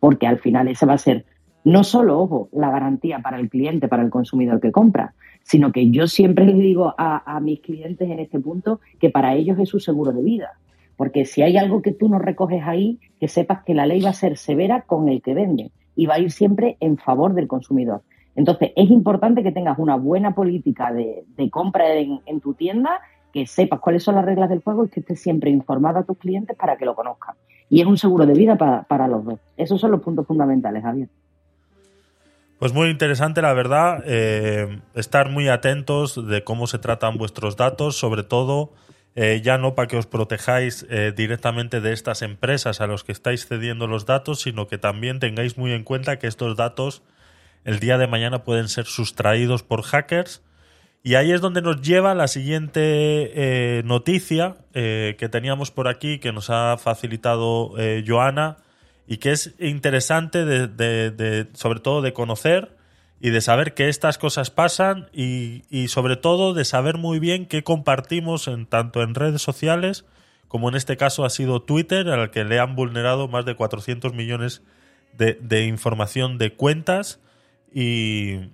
Porque 0.00 0.26
al 0.26 0.38
final 0.38 0.68
esa 0.68 0.86
va 0.86 0.94
a 0.94 0.98
ser 0.98 1.24
no 1.64 1.84
solo, 1.84 2.18
ojo, 2.18 2.48
la 2.52 2.70
garantía 2.70 3.18
para 3.18 3.38
el 3.38 3.50
cliente, 3.50 3.88
para 3.88 4.02
el 4.02 4.10
consumidor 4.10 4.60
que 4.60 4.72
compra, 4.72 5.14
sino 5.42 5.72
que 5.72 5.90
yo 5.90 6.06
siempre 6.06 6.46
les 6.46 6.58
digo 6.58 6.94
a, 6.96 7.40
mis 7.40 7.60
clientes 7.60 8.08
en 8.08 8.20
este 8.20 8.40
punto 8.40 8.80
que 8.98 9.10
para 9.10 9.34
ellos 9.34 9.58
es 9.58 9.68
su 9.68 9.80
seguro 9.80 10.12
de 10.12 10.22
vida. 10.22 10.52
Porque 10.96 11.24
si 11.24 11.42
hay 11.42 11.56
algo 11.56 11.82
que 11.82 11.92
tú 11.92 12.08
no 12.08 12.18
recoges 12.18 12.62
ahí, 12.64 12.98
que 13.20 13.28
sepas 13.28 13.64
que 13.64 13.74
la 13.74 13.86
ley 13.86 14.00
va 14.00 14.10
a 14.10 14.14
ser 14.14 14.36
severa 14.36 14.82
con 14.82 15.08
el 15.08 15.22
que 15.22 15.34
vende 15.34 15.70
y 15.94 16.06
va 16.06 16.14
a 16.14 16.20
ir 16.20 16.30
siempre 16.30 16.76
en 16.80 16.96
favor 16.96 17.34
del 17.34 17.48
consumidor. 17.48 18.02
Entonces, 18.34 18.72
es 18.76 18.90
importante 18.90 19.42
que 19.42 19.52
tengas 19.52 19.78
una 19.78 19.96
buena 19.96 20.34
política 20.34 20.92
de, 20.92 21.24
de 21.36 21.50
compra 21.50 21.92
en, 21.94 22.20
en 22.26 22.40
tu 22.40 22.54
tienda, 22.54 23.00
que 23.32 23.46
sepas 23.46 23.80
cuáles 23.80 24.02
son 24.02 24.14
las 24.14 24.24
reglas 24.24 24.48
del 24.48 24.62
juego 24.62 24.84
y 24.84 24.88
que 24.88 25.00
estés 25.00 25.20
siempre 25.20 25.50
informado 25.50 25.98
a 25.98 26.04
tus 26.04 26.18
clientes 26.18 26.56
para 26.56 26.76
que 26.76 26.84
lo 26.84 26.94
conozcan. 26.94 27.36
Y 27.70 27.80
es 27.80 27.86
un 27.86 27.98
seguro 27.98 28.26
de 28.26 28.34
vida 28.34 28.56
para, 28.56 28.82
para 28.84 29.06
los 29.08 29.24
dos. 29.24 29.40
Esos 29.56 29.80
son 29.80 29.90
los 29.90 30.00
puntos 30.00 30.26
fundamentales, 30.26 30.82
Javier. 30.82 31.08
Pues 32.58 32.72
muy 32.72 32.88
interesante, 32.88 33.40
la 33.40 33.52
verdad. 33.52 34.02
eh, 34.04 34.80
estar 34.94 35.30
muy 35.30 35.48
atentos 35.48 36.26
de 36.26 36.42
cómo 36.42 36.66
se 36.66 36.78
tratan 36.78 37.16
vuestros 37.16 37.56
datos, 37.56 37.96
sobre 37.96 38.24
todo 38.24 38.72
eh, 39.14 39.40
ya 39.42 39.58
no 39.58 39.74
para 39.74 39.88
que 39.88 39.96
os 39.96 40.06
protejáis 40.06 40.86
eh, 40.90 41.12
directamente 41.16 41.80
de 41.80 41.92
estas 41.92 42.22
empresas 42.22 42.80
a 42.80 42.86
los 42.86 43.04
que 43.04 43.12
estáis 43.12 43.46
cediendo 43.46 43.86
los 43.86 44.06
datos, 44.06 44.40
sino 44.40 44.68
que 44.68 44.78
también 44.78 45.18
tengáis 45.18 45.58
muy 45.58 45.72
en 45.72 45.84
cuenta 45.84 46.18
que 46.18 46.26
estos 46.28 46.56
datos 46.56 47.02
el 47.64 47.80
día 47.80 47.98
de 47.98 48.06
mañana 48.06 48.44
pueden 48.44 48.68
ser 48.68 48.86
sustraídos 48.86 49.62
por 49.62 49.82
hackers. 49.82 50.42
Y 51.02 51.14
ahí 51.14 51.32
es 51.32 51.40
donde 51.40 51.62
nos 51.62 51.80
lleva 51.80 52.14
la 52.14 52.28
siguiente 52.28 52.80
eh, 52.82 53.82
noticia 53.84 54.56
eh, 54.74 55.16
que 55.18 55.28
teníamos 55.28 55.70
por 55.70 55.88
aquí, 55.88 56.18
que 56.18 56.32
nos 56.32 56.50
ha 56.50 56.76
facilitado 56.76 57.78
eh, 57.78 58.04
Joana, 58.06 58.58
y 59.06 59.18
que 59.18 59.30
es 59.30 59.54
interesante 59.58 60.44
de, 60.44 61.46
sobre 61.54 61.80
todo 61.80 62.02
de 62.02 62.12
conocer 62.12 62.76
y 63.20 63.30
de 63.30 63.40
saber 63.40 63.72
que 63.74 63.88
estas 63.88 64.18
cosas 64.18 64.50
pasan 64.50 65.08
y, 65.12 65.62
y 65.70 65.88
sobre 65.88 66.16
todo 66.16 66.52
de 66.52 66.64
saber 66.64 66.98
muy 66.98 67.18
bien 67.18 67.46
qué 67.46 67.64
compartimos 67.64 68.48
en 68.48 68.66
tanto 68.66 69.02
en 69.02 69.14
redes 69.14 69.40
sociales 69.40 70.04
como 70.48 70.68
en 70.68 70.74
este 70.74 70.96
caso 70.96 71.24
ha 71.24 71.30
sido 71.30 71.62
Twitter 71.62 72.08
al 72.08 72.30
que 72.30 72.44
le 72.44 72.58
han 72.58 72.74
vulnerado 72.74 73.28
más 73.28 73.44
de 73.44 73.54
400 73.54 74.14
millones 74.14 74.62
de, 75.12 75.38
de 75.40 75.66
información 75.66 76.38
de 76.38 76.54
cuentas 76.54 77.20
y, 77.72 78.50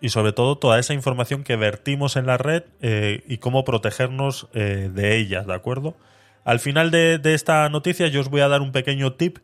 y 0.00 0.10
sobre 0.10 0.32
todo 0.32 0.58
toda 0.58 0.78
esa 0.78 0.94
información 0.94 1.42
que 1.42 1.56
vertimos 1.56 2.16
en 2.16 2.26
la 2.26 2.38
red 2.38 2.64
eh, 2.80 3.22
y 3.26 3.38
cómo 3.38 3.64
protegernos 3.64 4.48
eh, 4.52 4.90
de 4.92 5.16
ellas, 5.16 5.46
¿de 5.46 5.54
acuerdo? 5.54 5.96
Al 6.44 6.60
final 6.60 6.90
de, 6.90 7.20
esta 7.24 7.68
noticia 7.68 8.06
yo 8.08 8.20
os 8.20 8.28
voy 8.28 8.40
a 8.40 8.48
dar 8.48 8.60
un 8.60 8.72
pequeño 8.72 9.14
tip 9.14 9.38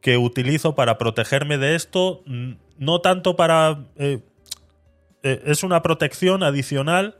que 0.00 0.16
utilizo 0.16 0.74
para 0.74 0.98
protegerme 0.98 1.58
de 1.58 1.74
esto, 1.74 2.22
no 2.78 3.00
tanto 3.00 3.36
para... 3.36 3.84
eh, 3.96 4.20
es 5.22 5.62
una 5.62 5.82
protección 5.82 6.42
adicional 6.42 7.16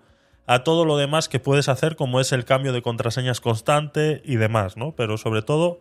a 0.46 0.64
todo 0.64 0.84
lo 0.84 0.96
demás 0.96 1.28
que 1.28 1.38
puedes 1.38 1.68
hacer, 1.68 1.94
como 1.94 2.18
es 2.18 2.32
el 2.32 2.44
cambio 2.44 2.72
de 2.72 2.82
contraseñas 2.82 3.40
constante 3.40 4.20
y 4.24 4.34
demás, 4.36 4.76
¿no? 4.76 4.96
Pero 4.96 5.16
sobre 5.16 5.42
todo, 5.42 5.80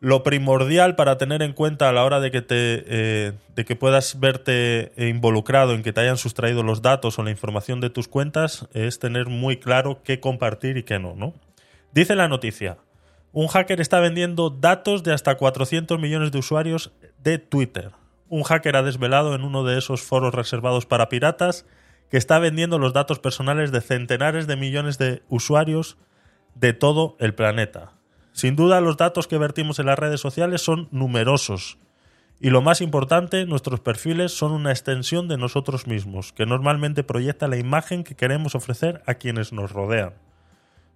lo 0.00 0.22
primordial 0.22 0.94
para 0.94 1.18
tener 1.18 1.42
en 1.42 1.52
cuenta 1.52 1.88
a 1.88 1.92
la 1.92 2.04
hora 2.04 2.20
de 2.20 2.30
que 2.30 2.42
te 2.42 2.84
eh, 2.86 3.32
de 3.54 3.64
que 3.64 3.76
puedas 3.76 4.20
verte 4.20 4.92
involucrado 4.96 5.72
en 5.72 5.82
que 5.82 5.92
te 5.92 6.00
hayan 6.00 6.18
sustraído 6.18 6.62
los 6.62 6.82
datos 6.82 7.18
o 7.18 7.22
la 7.22 7.30
información 7.30 7.80
de 7.80 7.90
tus 7.90 8.08
cuentas 8.08 8.68
es 8.74 8.98
tener 8.98 9.26
muy 9.26 9.56
claro 9.56 10.02
qué 10.04 10.20
compartir 10.20 10.76
y 10.76 10.82
qué 10.82 10.98
no, 10.98 11.14
¿no? 11.14 11.34
Dice 11.92 12.14
la 12.14 12.28
noticia, 12.28 12.76
un 13.32 13.48
hacker 13.48 13.80
está 13.80 14.00
vendiendo 14.00 14.50
datos 14.50 15.02
de 15.02 15.12
hasta 15.12 15.36
400 15.36 15.98
millones 15.98 16.30
de 16.32 16.38
usuarios 16.38 16.92
de 17.22 17.38
Twitter. 17.38 17.92
Un 18.28 18.42
hacker 18.42 18.76
ha 18.76 18.82
desvelado 18.82 19.34
en 19.34 19.42
uno 19.42 19.64
de 19.64 19.78
esos 19.78 20.02
foros 20.02 20.34
reservados 20.34 20.84
para 20.84 21.08
piratas 21.08 21.64
que 22.10 22.16
está 22.16 22.38
vendiendo 22.38 22.78
los 22.78 22.92
datos 22.92 23.18
personales 23.18 23.72
de 23.72 23.80
centenares 23.80 24.46
de 24.46 24.56
millones 24.56 24.98
de 24.98 25.22
usuarios 25.28 25.96
de 26.54 26.72
todo 26.72 27.16
el 27.18 27.34
planeta. 27.34 27.95
Sin 28.36 28.54
duda, 28.54 28.82
los 28.82 28.98
datos 28.98 29.28
que 29.28 29.38
vertimos 29.38 29.78
en 29.78 29.86
las 29.86 29.98
redes 29.98 30.20
sociales 30.20 30.60
son 30.60 30.88
numerosos. 30.90 31.78
Y 32.38 32.50
lo 32.50 32.60
más 32.60 32.82
importante, 32.82 33.46
nuestros 33.46 33.80
perfiles 33.80 34.30
son 34.30 34.52
una 34.52 34.72
extensión 34.72 35.26
de 35.26 35.38
nosotros 35.38 35.86
mismos, 35.86 36.34
que 36.34 36.44
normalmente 36.44 37.02
proyecta 37.02 37.48
la 37.48 37.56
imagen 37.56 38.04
que 38.04 38.14
queremos 38.14 38.54
ofrecer 38.54 39.02
a 39.06 39.14
quienes 39.14 39.54
nos 39.54 39.72
rodean. 39.72 40.12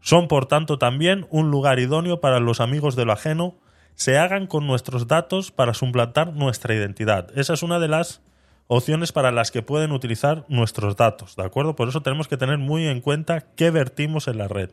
Son, 0.02 0.28
por 0.28 0.44
tanto, 0.44 0.76
también 0.76 1.26
un 1.30 1.50
lugar 1.50 1.78
idóneo 1.78 2.20
para 2.20 2.40
los 2.40 2.60
amigos 2.60 2.94
de 2.94 3.06
lo 3.06 3.12
ajeno 3.12 3.54
se 3.94 4.18
hagan 4.18 4.46
con 4.46 4.66
nuestros 4.66 5.06
datos 5.06 5.50
para 5.50 5.72
suplantar 5.72 6.34
nuestra 6.34 6.74
identidad. 6.74 7.28
Esa 7.38 7.54
es 7.54 7.62
una 7.62 7.78
de 7.78 7.88
las 7.88 8.20
opciones 8.66 9.12
para 9.12 9.32
las 9.32 9.50
que 9.50 9.62
pueden 9.62 9.92
utilizar 9.92 10.44
nuestros 10.48 10.94
datos, 10.94 11.36
¿de 11.36 11.44
acuerdo? 11.44 11.74
Por 11.74 11.88
eso 11.88 12.02
tenemos 12.02 12.28
que 12.28 12.36
tener 12.36 12.58
muy 12.58 12.86
en 12.86 13.00
cuenta 13.00 13.46
qué 13.56 13.70
vertimos 13.70 14.28
en 14.28 14.36
la 14.36 14.46
red 14.46 14.72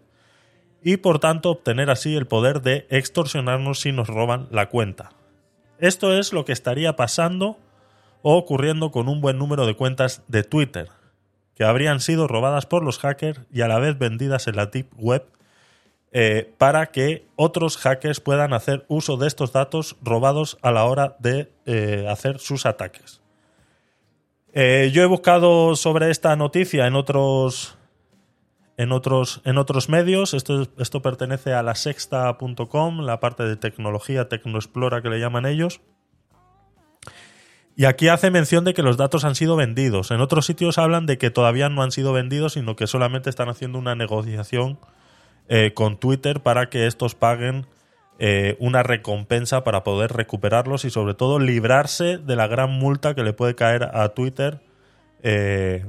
y 0.87 0.95
por 0.95 1.19
tanto 1.19 1.49
obtener 1.49 1.89
así 1.89 2.15
el 2.15 2.27
poder 2.27 2.61
de 2.61 2.87
extorsionarnos 2.89 3.81
si 3.81 3.91
nos 3.91 4.07
roban 4.07 4.47
la 4.51 4.69
cuenta. 4.69 5.09
Esto 5.79 6.17
es 6.17 6.31
lo 6.31 6.45
que 6.45 6.53
estaría 6.53 6.95
pasando 6.95 7.57
o 8.21 8.37
ocurriendo 8.37 8.89
con 8.89 9.09
un 9.09 9.19
buen 9.19 9.37
número 9.37 9.65
de 9.65 9.75
cuentas 9.75 10.23
de 10.29 10.43
Twitter, 10.43 10.87
que 11.55 11.65
habrían 11.65 11.99
sido 11.99 12.29
robadas 12.29 12.65
por 12.67 12.85
los 12.85 12.99
hackers 12.99 13.41
y 13.51 13.63
a 13.63 13.67
la 13.67 13.79
vez 13.79 13.99
vendidas 13.99 14.47
en 14.47 14.55
la 14.55 14.67
Deep 14.67 14.87
Web 14.95 15.25
eh, 16.13 16.53
para 16.57 16.85
que 16.85 17.27
otros 17.35 17.75
hackers 17.75 18.21
puedan 18.21 18.53
hacer 18.53 18.85
uso 18.87 19.17
de 19.17 19.27
estos 19.27 19.51
datos 19.51 19.97
robados 20.01 20.57
a 20.61 20.71
la 20.71 20.85
hora 20.85 21.17
de 21.19 21.51
eh, 21.65 22.05
hacer 22.07 22.39
sus 22.39 22.65
ataques. 22.65 23.19
Eh, 24.53 24.89
yo 24.93 25.03
he 25.03 25.05
buscado 25.05 25.75
sobre 25.75 26.11
esta 26.11 26.33
noticia 26.37 26.87
en 26.87 26.95
otros 26.95 27.76
en 28.77 28.91
otros, 28.91 29.41
en 29.43 29.57
otros 29.57 29.89
medios. 29.89 30.33
Esto, 30.33 30.67
esto 30.77 31.01
pertenece 31.01 31.53
a 31.53 31.63
la 31.63 31.75
sexta.com, 31.75 33.01
la 33.01 33.19
parte 33.19 33.43
de 33.43 33.55
tecnología, 33.55 34.29
Tecnoexplora 34.29 35.01
que 35.01 35.09
le 35.09 35.19
llaman 35.19 35.45
ellos. 35.45 35.81
Y 37.75 37.85
aquí 37.85 38.07
hace 38.07 38.31
mención 38.31 38.65
de 38.65 38.73
que 38.73 38.81
los 38.81 38.97
datos 38.97 39.23
han 39.23 39.35
sido 39.35 39.55
vendidos. 39.55 40.09
En 40.09 40.21
otros 40.21 40.47
sitios 40.47 40.77
hablan 40.79 41.05
de 41.05 41.19
que 41.19 41.29
todavía 41.29 41.69
no 41.69 41.83
han 41.83 41.91
sido 41.91 42.11
vendidos, 42.11 42.53
sino 42.53 42.75
que 42.75 42.87
solamente 42.87 43.29
están 43.29 43.49
haciendo 43.49 43.77
una 43.77 43.93
negociación 43.93 44.79
eh, 45.47 45.73
con 45.75 45.97
Twitter 45.99 46.41
para 46.41 46.69
que 46.69 46.87
estos 46.87 47.13
paguen 47.13 47.67
eh, 48.19 48.57
una 48.59 48.81
recompensa 48.81 49.63
para 49.63 49.83
poder 49.83 50.11
recuperarlos 50.11 50.85
y 50.85 50.89
sobre 50.89 51.13
todo 51.13 51.37
librarse 51.37 52.17
de 52.17 52.35
la 52.35 52.47
gran 52.47 52.71
multa 52.71 53.13
que 53.13 53.23
le 53.23 53.33
puede 53.33 53.53
caer 53.53 53.83
a 53.93 54.09
Twitter 54.09 54.59
eh, 55.21 55.85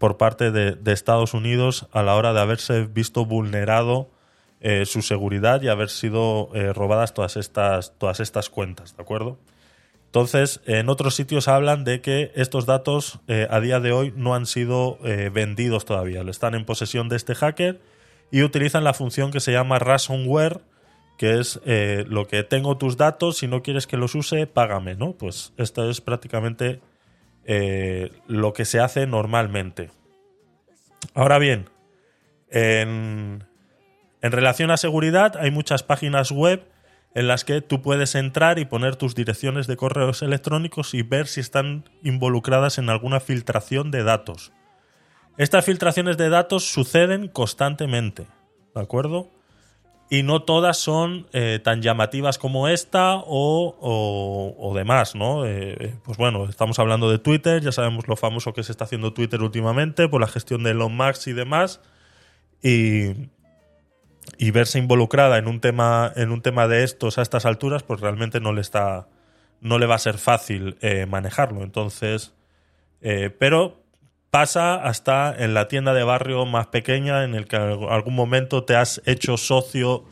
por 0.00 0.16
parte 0.16 0.50
de, 0.50 0.92
Estados 0.92 1.34
Unidos 1.34 1.86
a 1.92 2.02
la 2.02 2.16
hora 2.16 2.32
de 2.32 2.40
haberse 2.40 2.84
visto 2.86 3.26
vulnerado 3.26 4.08
eh, 4.62 4.86
su 4.86 5.02
seguridad 5.02 5.60
y 5.60 5.68
haber 5.68 5.90
sido 5.90 6.48
eh, 6.54 6.72
robadas 6.72 7.12
todas 7.12 7.36
estas, 7.36 7.92
todas 7.98 8.18
estas 8.18 8.48
cuentas, 8.48 8.96
¿de 8.96 9.02
acuerdo? 9.02 9.38
Entonces, 10.06 10.62
en 10.64 10.88
otros 10.88 11.14
sitios 11.14 11.48
hablan 11.48 11.84
de 11.84 12.00
que 12.00 12.32
estos 12.34 12.64
datos 12.64 13.20
eh, 13.28 13.46
a 13.50 13.60
día 13.60 13.78
de 13.78 13.92
hoy 13.92 14.12
no 14.16 14.34
han 14.34 14.46
sido 14.46 14.98
vendidos 15.32 15.84
todavía, 15.84 16.22
están 16.22 16.54
en 16.54 16.64
posesión 16.64 17.10
de 17.10 17.16
este 17.16 17.34
hacker 17.34 17.80
y 18.30 18.42
utilizan 18.42 18.84
la 18.84 18.94
función 18.94 19.30
que 19.30 19.40
se 19.40 19.52
llama 19.52 19.78
ransomware, 19.78 20.62
que 21.18 21.38
es 21.38 21.60
lo 22.06 22.26
que 22.26 22.42
tengo 22.42 22.78
tus 22.78 22.96
datos, 22.96 23.36
si 23.36 23.48
no 23.48 23.62
quieres 23.62 23.86
que 23.86 23.98
los 23.98 24.14
use, 24.14 24.46
págame, 24.46 24.94
¿no? 24.94 25.12
Pues 25.12 25.52
esto 25.58 25.88
es 25.90 26.00
prácticamente 26.00 26.80
eh, 27.52 28.12
lo 28.28 28.52
que 28.52 28.64
se 28.64 28.78
hace 28.78 29.08
normalmente. 29.08 29.90
Ahora 31.14 31.40
bien, 31.40 31.68
en, 32.48 33.42
en 34.22 34.32
relación 34.32 34.70
a 34.70 34.76
seguridad, 34.76 35.36
hay 35.36 35.50
muchas 35.50 35.82
páginas 35.82 36.30
web 36.30 36.64
en 37.12 37.26
las 37.26 37.44
que 37.44 37.60
tú 37.60 37.82
puedes 37.82 38.14
entrar 38.14 38.60
y 38.60 38.66
poner 38.66 38.94
tus 38.94 39.16
direcciones 39.16 39.66
de 39.66 39.76
correos 39.76 40.22
electrónicos 40.22 40.94
y 40.94 41.02
ver 41.02 41.26
si 41.26 41.40
están 41.40 41.90
involucradas 42.04 42.78
en 42.78 42.88
alguna 42.88 43.18
filtración 43.18 43.90
de 43.90 44.04
datos. 44.04 44.52
Estas 45.36 45.64
filtraciones 45.64 46.16
de 46.16 46.28
datos 46.28 46.70
suceden 46.70 47.26
constantemente, 47.26 48.28
¿de 48.76 48.80
acuerdo? 48.80 49.28
Y 50.12 50.24
no 50.24 50.42
todas 50.42 50.76
son 50.76 51.28
eh, 51.32 51.60
tan 51.62 51.82
llamativas 51.82 52.36
como 52.36 52.66
esta 52.66 53.14
o, 53.14 54.56
o, 54.58 54.74
demás, 54.74 55.14
¿no? 55.14 55.46
Eh, 55.46 55.94
pues 56.02 56.18
bueno, 56.18 56.46
estamos 56.48 56.80
hablando 56.80 57.08
de 57.08 57.20
Twitter, 57.20 57.62
ya 57.62 57.70
sabemos 57.70 58.08
lo 58.08 58.16
famoso 58.16 58.52
que 58.52 58.64
se 58.64 58.72
está 58.72 58.84
haciendo 58.84 59.12
Twitter 59.12 59.40
últimamente 59.40 60.08
por 60.08 60.20
la 60.20 60.26
gestión 60.26 60.64
de 60.64 60.72
Elon 60.72 60.96
Musk 60.96 61.28
y 61.28 61.32
demás. 61.32 61.80
Y, 62.60 63.30
y 64.38 64.50
verse 64.50 64.78
involucrada 64.78 65.38
en 65.38 65.46
un 65.46 65.60
tema 65.60 66.12
en 66.16 66.30
un 66.30 66.42
tema 66.42 66.68
de 66.68 66.84
estos 66.84 67.18
a 67.18 67.22
estas 67.22 67.46
alturas 67.46 67.82
pues 67.82 68.00
realmente 68.00 68.40
no 68.40 68.52
le 68.52 68.60
está 68.60 69.08
no 69.60 69.78
le 69.78 69.86
va 69.86 69.96
a 69.96 69.98
ser 69.98 70.18
fácil 70.18 70.76
eh, 70.80 71.06
manejarlo 71.06 71.62
entonces 71.62 72.34
eh, 73.00 73.30
pero 73.38 73.79
pasa 74.30 74.76
hasta 74.76 75.34
en 75.36 75.54
la 75.54 75.68
tienda 75.68 75.92
de 75.92 76.04
barrio 76.04 76.46
más 76.46 76.68
pequeña 76.68 77.24
en 77.24 77.34
el 77.34 77.46
que 77.46 77.56
algún 77.56 78.14
momento 78.14 78.64
te 78.64 78.76
has 78.76 79.02
hecho 79.04 79.36
socio 79.36 80.04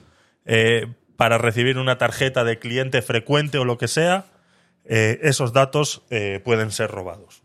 eh, 0.45 0.93
para 1.17 1.39
recibir 1.39 1.79
una 1.79 1.99
tarjeta 1.99 2.45
de 2.45 2.59
cliente 2.59 3.03
frecuente 3.03 3.59
o 3.59 3.65
lo 3.65 3.79
que 3.79 3.89
sea 3.89 4.27
eh, 4.85 5.21
esos 5.23 5.53
datos 5.53 6.03
eh, 6.11 6.41
pueden 6.45 6.73
ser 6.73 6.91
robados 6.91 7.43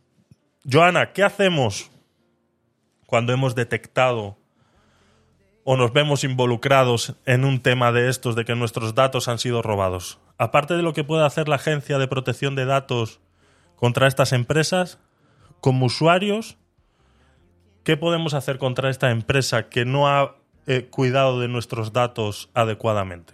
Joana 0.70 1.14
¿qué 1.14 1.24
hacemos 1.24 1.91
cuando 3.06 3.34
hemos 3.34 3.54
detectado 3.54 4.38
o 5.64 5.78
nos 5.78 5.94
vemos 5.94 6.24
involucrados 6.24 7.16
en 7.26 7.45
un 7.45 7.62
tema 7.62 7.91
de 7.91 8.10
estos 8.10 8.36
de 8.36 8.45
que 8.45 8.56
nuestros 8.56 8.95
datos 8.95 9.28
han 9.28 9.40
sido 9.40 9.62
robados. 9.62 10.20
Aparte 10.38 10.76
de 10.76 10.84
lo 10.84 10.94
que 10.94 11.04
puede 11.04 11.26
hacer 11.26 11.48
la 11.48 11.56
Agencia 11.56 11.98
de 11.98 12.08
Protección 12.08 12.56
de 12.56 12.66
Datos 12.66 13.22
contra 13.76 14.08
estas 14.08 14.34
empresas, 14.34 15.00
como 15.62 15.86
usuarios, 15.86 16.58
¿qué 17.84 17.97
podemos 17.97 18.34
hacer 18.34 18.57
contra 18.57 18.89
esta 18.89 19.11
empresa 19.11 19.69
que 19.69 19.85
no 19.85 20.07
ha 20.07 20.35
eh, 20.68 20.88
cuidado 20.89 21.39
de 21.39 21.47
nuestros 21.47 21.93
datos 21.93 22.49
adecuadamente? 22.53 23.34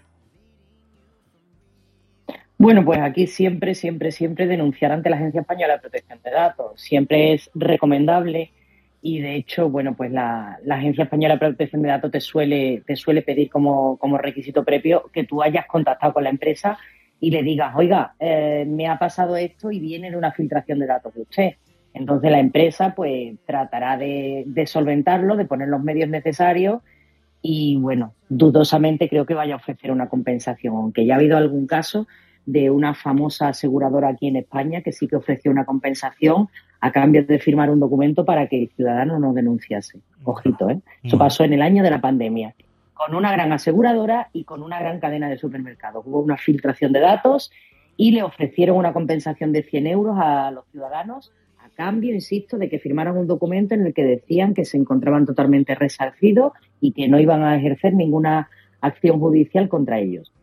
Bueno, 2.58 2.84
pues 2.84 3.00
aquí 3.00 3.26
siempre, 3.28 3.74
siempre, 3.74 4.12
siempre 4.12 4.46
denunciar 4.46 4.92
ante 4.92 5.10
la 5.10 5.16
Agencia 5.16 5.42
Española 5.42 5.76
de 5.76 5.80
Protección 5.80 6.20
de 6.22 6.32
Datos. 6.32 6.82
Siempre 6.82 7.34
es 7.34 7.50
recomendable 7.56 8.52
y 9.02 9.22
de 9.22 9.36
hecho, 9.36 9.70
bueno, 9.70 9.96
pues 9.96 10.12
la, 10.12 10.60
Agencia 10.70 11.06
Española 11.06 11.36
de 11.36 11.40
Protección 11.40 11.82
de 11.82 11.90
Datos 11.90 12.12
te 12.12 12.20
suele, 12.20 12.84
te 12.86 12.98
suele 12.98 13.22
pedir 13.22 13.50
como, 13.50 13.98
como 13.98 14.18
requisito 14.18 14.66
previo 14.66 15.10
que 15.14 15.24
tú 15.24 15.42
hayas 15.42 15.68
contactado 15.68 16.12
con 16.12 16.26
la 16.26 16.32
empresa 16.32 16.78
y 17.22 17.32
le 17.32 17.44
digas, 17.44 17.74
oiga, 17.78 18.16
eh, 18.20 18.66
me 18.68 18.88
ha 18.88 19.00
pasado 19.00 19.38
esto 19.38 19.72
y 19.72 19.80
viene 19.80 20.12
de 20.12 20.18
una 20.18 20.34
filtración 20.34 20.80
de 20.80 20.88
datos 20.88 21.14
de 21.14 21.22
usted. 21.22 21.54
Entonces 21.94 22.32
la 22.32 22.40
empresa 22.40 22.94
pues 22.96 23.36
tratará 23.46 23.98
de, 23.98 24.44
de 24.46 24.68
solventarlo, 24.68 25.36
de 25.36 25.46
poner 25.46 25.68
los 25.68 25.84
medios 25.84 26.10
necesarios 26.10 26.82
y 27.42 27.78
bueno, 27.78 28.14
dudosamente 28.28 29.10
creo 29.10 29.26
que 29.26 29.34
vaya 29.34 29.54
a 29.54 29.58
ofrecer 29.58 29.92
una 29.92 30.10
compensación, 30.10 30.76
aunque 30.76 31.06
ya 31.06 31.16
ha 31.16 31.18
habido 31.18 31.38
algún 31.38 31.68
caso 31.68 32.08
de 32.46 32.70
una 32.70 32.96
famosa 32.96 33.50
aseguradora 33.50 34.10
aquí 34.10 34.28
en 34.28 34.38
España 34.38 34.82
que 34.82 34.92
sí 34.92 35.08
que 35.08 35.16
ofreció 35.16 35.52
una 35.52 35.66
compensación 35.66 36.50
a 36.82 36.92
cambio 36.92 37.24
de 37.26 37.40
firmar 37.40 37.70
un 37.70 37.80
documento 37.80 38.26
para 38.26 38.48
que 38.48 38.64
el 38.64 38.70
ciudadano 38.70 39.20
no 39.20 39.34
denunciase. 39.34 40.00
Ojito, 40.24 40.70
¿eh? 40.70 40.80
Eso 41.04 41.18
pasó 41.18 41.44
en 41.44 41.54
el 41.54 41.62
año 41.62 41.84
de 41.84 41.92
la 41.92 42.02
pandemia, 42.02 42.56
con 42.94 43.16
una 43.16 43.32
gran 43.32 43.52
aseguradora 43.52 44.30
y 44.34 44.46
con 44.46 44.64
una 44.64 44.80
gran 44.80 45.00
cadena 45.00 45.30
de 45.30 45.38
supermercados. 45.38 46.04
Hubo 46.06 46.20
una 46.20 46.38
filtración 46.38 46.92
de 46.92 47.02
datos 47.02 47.52
y 47.98 48.12
le 48.12 48.24
ofrecieron 48.24 48.78
una 48.78 48.94
compensación 48.94 49.52
de 49.52 49.64
100 49.64 49.88
euros 49.88 50.18
a 50.20 50.52
los 50.52 50.66
ciudadanos 50.72 51.32
cambio, 51.80 52.14
insisto, 52.14 52.58
de 52.58 52.68
que 52.68 52.78
firmaran 52.78 53.16
un 53.16 53.26
documento 53.26 53.74
en 53.74 53.86
el 53.86 53.94
que 53.94 54.04
decían 54.04 54.54
que 54.54 54.66
se 54.66 54.76
encontraban 54.76 55.26
totalmente 55.26 55.76
resarcidos 55.76 56.52
y 56.82 56.92
que 56.92 57.08
no 57.08 57.22
iban 57.22 57.42
a 57.42 57.56
ejercer 57.56 57.94
ninguna 57.94 58.50
acción 58.82 59.18
judicial 59.18 59.70
contra 59.70 59.98
ellos. 59.98 60.34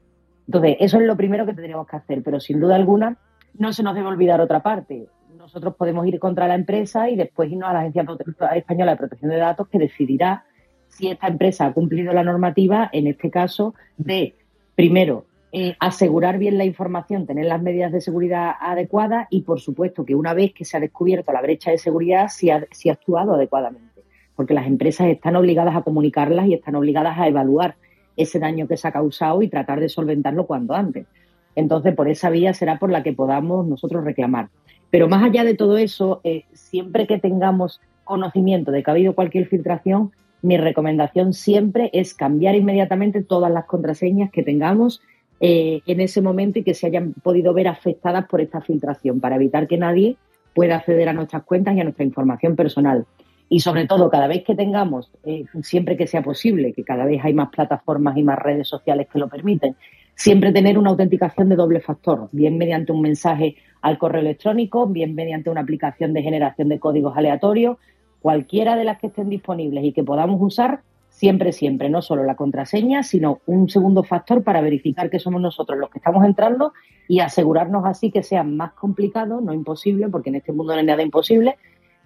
Entonces, 0.47 0.79
eso 0.81 0.99
es 0.99 1.07
lo 1.07 1.15
primero 1.15 1.45
que 1.45 1.53
tendríamos 1.53 1.89
que 1.89 1.97
hacer, 1.97 2.23
pero 2.23 2.41
sin 2.41 2.59
duda 2.59 2.75
alguna 2.77 3.19
no 3.59 3.75
se 3.75 3.83
nos 3.83 3.95
debe 3.95 4.07
olvidar 4.07 4.41
otra 4.41 4.63
parte. 4.63 5.09
Nosotros 5.37 5.75
podemos 5.77 6.07
ir 6.07 6.19
contra 6.19 6.49
la 6.49 6.55
empresa 6.55 7.11
y 7.11 7.17
después 7.17 7.53
irnos 7.53 7.69
a 7.69 7.75
la 7.75 7.81
Agencia 7.81 8.07
Española 8.55 8.93
de 8.93 8.97
Protección 8.97 9.31
de 9.31 9.37
Datos 9.37 9.69
que 9.69 9.79
decidirá 9.79 10.47
si 10.89 11.09
esta 11.09 11.27
empresa 11.29 11.67
ha 11.67 11.75
cumplido 11.75 12.15
la 12.15 12.25
normativa, 12.25 12.89
en 12.95 13.09
este 13.09 13.31
caso, 13.31 13.75
de, 13.99 14.37
primero, 14.75 15.27
eh, 15.59 15.75
asegurar 15.81 16.37
bien 16.37 16.59
la 16.59 16.67
información, 16.67 17.25
tener 17.25 17.47
las 17.47 17.63
medidas 17.63 17.91
de 17.91 18.03
seguridad 18.03 18.51
adecuadas 18.61 19.27
y, 19.31 19.41
por 19.41 19.59
supuesto, 19.59 20.05
que 20.05 20.15
una 20.15 20.35
vez 20.35 20.53
que 20.53 20.67
se 20.67 20.77
ha 20.77 20.81
descubierto 20.81 21.33
la 21.33 21.41
brecha 21.41 21.71
de 21.71 21.79
seguridad, 21.79 22.29
si 22.29 22.51
ha 22.51 22.93
actuado 22.93 23.37
adecuadamente. 23.37 24.03
Porque 24.35 24.53
las 24.53 24.67
empresas 24.67 25.07
están 25.07 25.35
obligadas 25.35 25.75
a 25.75 25.81
comunicarlas 25.81 26.47
y 26.47 26.53
están 26.53 26.75
obligadas 26.75 27.19
a 27.19 27.27
evaluar 27.27 27.77
ese 28.19 28.39
daño 28.39 28.69
que 28.69 28.77
se 28.77 28.87
ha 28.87 28.93
causado 28.93 29.41
y 29.41 29.49
tratar 29.49 29.81
de 29.81 29.89
solventarlo 29.89 30.47
cuanto 30.47 30.75
antes. 30.75 31.07
Entonces, 31.55 31.95
por 31.95 32.11
esa 32.11 32.29
vía 32.29 32.53
será 32.53 32.79
por 32.79 32.91
la 32.91 33.03
que 33.03 33.15
podamos 33.15 33.67
nosotros 33.67 34.05
reclamar. 34.05 34.51
Pero 34.91 35.09
más 35.09 35.25
allá 35.25 35.43
de 35.43 35.55
todo 35.55 35.79
eso, 35.79 36.21
eh, 36.23 36.45
siempre 36.53 37.07
que 37.07 37.19
tengamos 37.19 37.81
conocimiento 38.05 38.73
de 38.73 38.83
que 38.83 38.91
ha 38.91 38.93
habido 38.93 39.15
cualquier 39.15 39.47
filtración, 39.47 40.13
mi 40.43 40.59
recomendación 40.59 41.33
siempre 41.33 41.89
es 41.95 42.13
cambiar 42.13 42.57
inmediatamente 42.57 43.23
todas 43.23 43.51
las 43.51 43.65
contraseñas 43.65 44.31
que 44.31 44.43
tengamos 44.43 45.01
eh, 45.41 45.83
en 45.87 46.01
ese 46.01 46.23
momento 46.23 46.59
y 46.59 46.65
que 46.65 46.75
se 46.75 46.87
hayan 46.87 47.13
podido 47.13 47.53
ver 47.53 47.69
afectadas 47.69 48.27
por 48.27 48.41
esta 48.41 48.61
filtración, 48.61 49.21
para 49.21 49.37
evitar 49.37 49.67
que 49.69 49.77
nadie 49.77 50.17
pueda 50.55 50.77
acceder 50.77 51.09
a 51.09 51.13
nuestras 51.13 51.45
cuentas 51.45 51.77
y 51.77 51.81
a 51.81 51.85
nuestra 51.85 52.05
información 52.05 52.57
personal. 52.57 53.07
Y 53.49 53.61
sobre 53.61 53.87
todo, 53.87 54.11
cada 54.11 54.27
vez 54.27 54.43
que 54.43 54.57
tengamos, 54.57 55.13
eh, 55.25 55.45
siempre 55.63 55.97
que 55.97 56.07
sea 56.07 56.23
posible, 56.23 56.73
que 56.73 56.83
cada 56.83 57.05
vez 57.05 57.21
hay 57.23 57.33
más 57.35 57.51
plataformas 57.51 58.17
y 58.17 58.23
más 58.23 58.39
redes 58.39 58.67
sociales 58.67 59.07
que 59.13 59.19
lo 59.19 59.29
permiten, 59.29 59.77
siempre 60.17 60.53
tener 60.53 60.79
una 60.79 60.91
autenticación 60.91 61.49
de 61.49 61.57
doble 61.57 61.81
factor, 61.81 62.29
bien 62.33 62.59
mediante 62.59 62.91
un 62.91 63.03
mensaje 63.03 63.57
al 63.83 63.99
correo 63.99 64.23
electrónico, 64.23 64.87
bien 64.87 65.15
mediante 65.15 65.51
una 65.51 65.61
aplicación 65.61 66.13
de 66.13 66.23
generación 66.23 66.69
de 66.69 66.81
códigos 66.81 67.17
aleatorios, 67.17 67.77
cualquiera 68.21 68.75
de 68.75 68.85
las 68.85 68.99
que 68.99 69.09
estén 69.09 69.29
disponibles 69.29 69.85
y 69.85 69.93
que 69.93 70.03
podamos 70.03 70.41
usar, 70.41 70.81
siempre, 71.17 71.53
siempre, 71.53 71.89
no 71.89 72.03
solo 72.03 72.25
la 72.25 72.37
contraseña, 72.37 73.03
sino 73.03 73.41
un 73.47 73.71
segundo 73.71 74.03
factor 74.03 74.45
para 74.45 74.61
verificar 74.61 75.09
que 75.09 75.19
somos 75.19 75.41
nosotros 75.41 75.79
los 75.79 75.89
que 75.89 75.97
estamos 75.97 76.27
entrando 76.27 76.75
y 77.09 77.21
asegurarnos 77.21 77.87
así 77.87 78.11
que 78.11 78.23
sea 78.23 78.45
más 78.45 78.75
complicado, 78.75 79.41
no 79.41 79.55
imposible, 79.55 80.11
porque 80.11 80.29
en 80.29 80.37
este 80.37 80.53
mundo 80.53 80.75
no 80.75 80.81
hay 80.81 80.85
nada 80.85 81.03
imposible, 81.03 81.57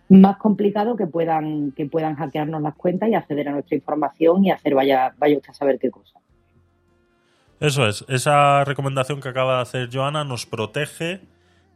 más 0.09 0.37
complicado 0.37 0.95
que 0.95 1.09
puedan, 1.09 1.73
que 1.73 1.87
puedan 1.87 2.15
hackearnos 2.15 2.63
las 2.63 2.77
cuentas 2.77 3.09
y 3.09 3.15
acceder 3.15 3.49
a 3.49 3.53
nuestra 3.53 3.75
información 3.75 4.45
y 4.45 4.53
hacer 4.53 4.77
vaya, 4.77 5.13
vaya 5.19 5.39
usted 5.39 5.51
a 5.51 5.55
saber 5.55 5.81
qué 5.81 5.91
cosa. 5.91 6.21
Eso 7.59 7.89
es, 7.89 8.05
esa 8.09 8.65
recomendación 8.65 9.21
que 9.21 9.29
acaba 9.29 9.57
de 9.57 9.63
hacer 9.63 9.89
Joana 9.93 10.23
nos 10.23 10.47
protege 10.47 11.21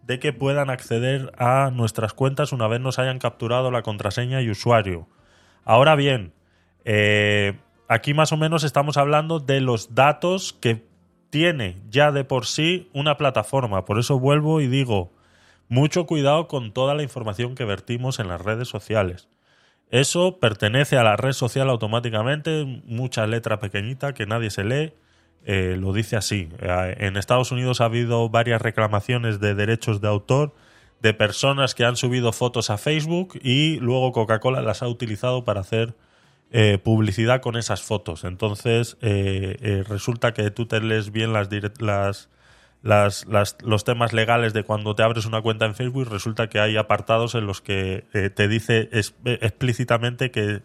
de 0.07 0.21
que 0.21 0.33
puedan 0.33 0.71
acceder 0.71 1.33
a 1.37 1.73
nuestras 1.75 2.13
cuentas 2.13 2.53
una 2.53 2.69
vez 2.69 2.81
nos 2.81 3.01
hayan 3.01 3.19
capturado 3.19 3.73
la 3.73 3.83
contraseña 3.83 4.41
y 4.41 4.51
usuario. 4.51 5.09
Ahora 5.65 5.97
bien, 5.97 6.33
eh, 6.85 7.59
aquí 7.89 8.15
más 8.15 8.33
o 8.33 8.37
menos 8.37 8.65
estamos 8.65 8.97
hablando 8.97 9.41
de 9.41 9.61
los 9.61 9.95
datos 9.95 10.53
que 10.53 10.85
tiene 11.31 11.79
ya 11.91 12.13
de 12.13 12.25
por 12.25 12.47
sí 12.47 12.89
una 12.93 13.17
plataforma. 13.17 13.85
Por 13.85 13.99
eso 13.99 14.19
vuelvo 14.19 14.61
y 14.61 14.69
digo, 14.69 15.13
mucho 15.69 16.07
cuidado 16.07 16.47
con 16.49 16.73
toda 16.73 16.95
la 16.95 17.03
información 17.03 17.55
que 17.55 17.65
vertimos 17.65 18.21
en 18.21 18.29
las 18.29 18.41
redes 18.41 18.69
sociales. 18.69 19.29
Eso 19.91 20.39
pertenece 20.39 20.97
a 20.97 21.05
la 21.05 21.17
red 21.17 21.33
social 21.33 21.69
automáticamente, 21.69 22.83
mucha 22.85 23.27
letra 23.27 23.61
pequeñita 23.61 24.15
que 24.15 24.27
nadie 24.27 24.51
se 24.51 24.65
lee, 24.65 24.93
eh, 25.45 25.77
lo 25.79 25.93
dice 25.93 26.17
así. 26.17 26.49
Eh, 26.61 26.97
En 27.01 27.17
Estados 27.17 27.53
Unidos 27.53 27.81
ha 27.81 27.87
habido 27.87 28.29
varias 28.29 28.63
reclamaciones 28.63 29.41
de 29.41 29.55
derechos 29.55 30.01
de 30.01 30.09
autor 30.09 30.55
de 31.01 31.13
personas 31.15 31.75
que 31.75 31.85
han 31.85 31.97
subido 31.97 32.33
fotos 32.33 32.71
a 32.71 32.79
Facebook 32.79 33.39
y 33.43 33.79
luego 33.81 34.13
Coca-Cola 34.13 34.63
las 34.63 34.83
ha 34.83 34.89
utilizado 34.89 35.45
para 35.45 35.61
hacer 35.61 35.95
eh, 36.57 36.79
publicidad 36.79 37.41
con 37.41 37.57
esas 37.57 37.83
fotos. 37.83 38.23
Entonces 38.23 38.97
eh, 39.01 39.57
eh, 39.61 39.83
resulta 39.89 40.33
que 40.35 40.53
tú 40.53 40.67
te 40.67 40.81
lees 40.81 41.11
bien 41.11 41.33
las, 41.33 41.49
las, 42.81 43.57
los 43.61 43.83
temas 43.83 44.13
legales 44.13 44.53
de 44.53 44.63
cuando 44.63 44.95
te 44.95 45.03
abres 45.03 45.27
una 45.27 45.43
cuenta 45.43 45.67
en 45.67 45.75
Facebook 45.75 46.09
resulta 46.09 46.49
que 46.49 46.61
hay 46.61 46.77
apartados 46.77 47.35
en 47.35 47.47
los 47.49 47.61
que 47.61 48.05
te 48.37 48.47
dice 48.47 48.89
explícitamente 49.25 50.31
que 50.31 50.63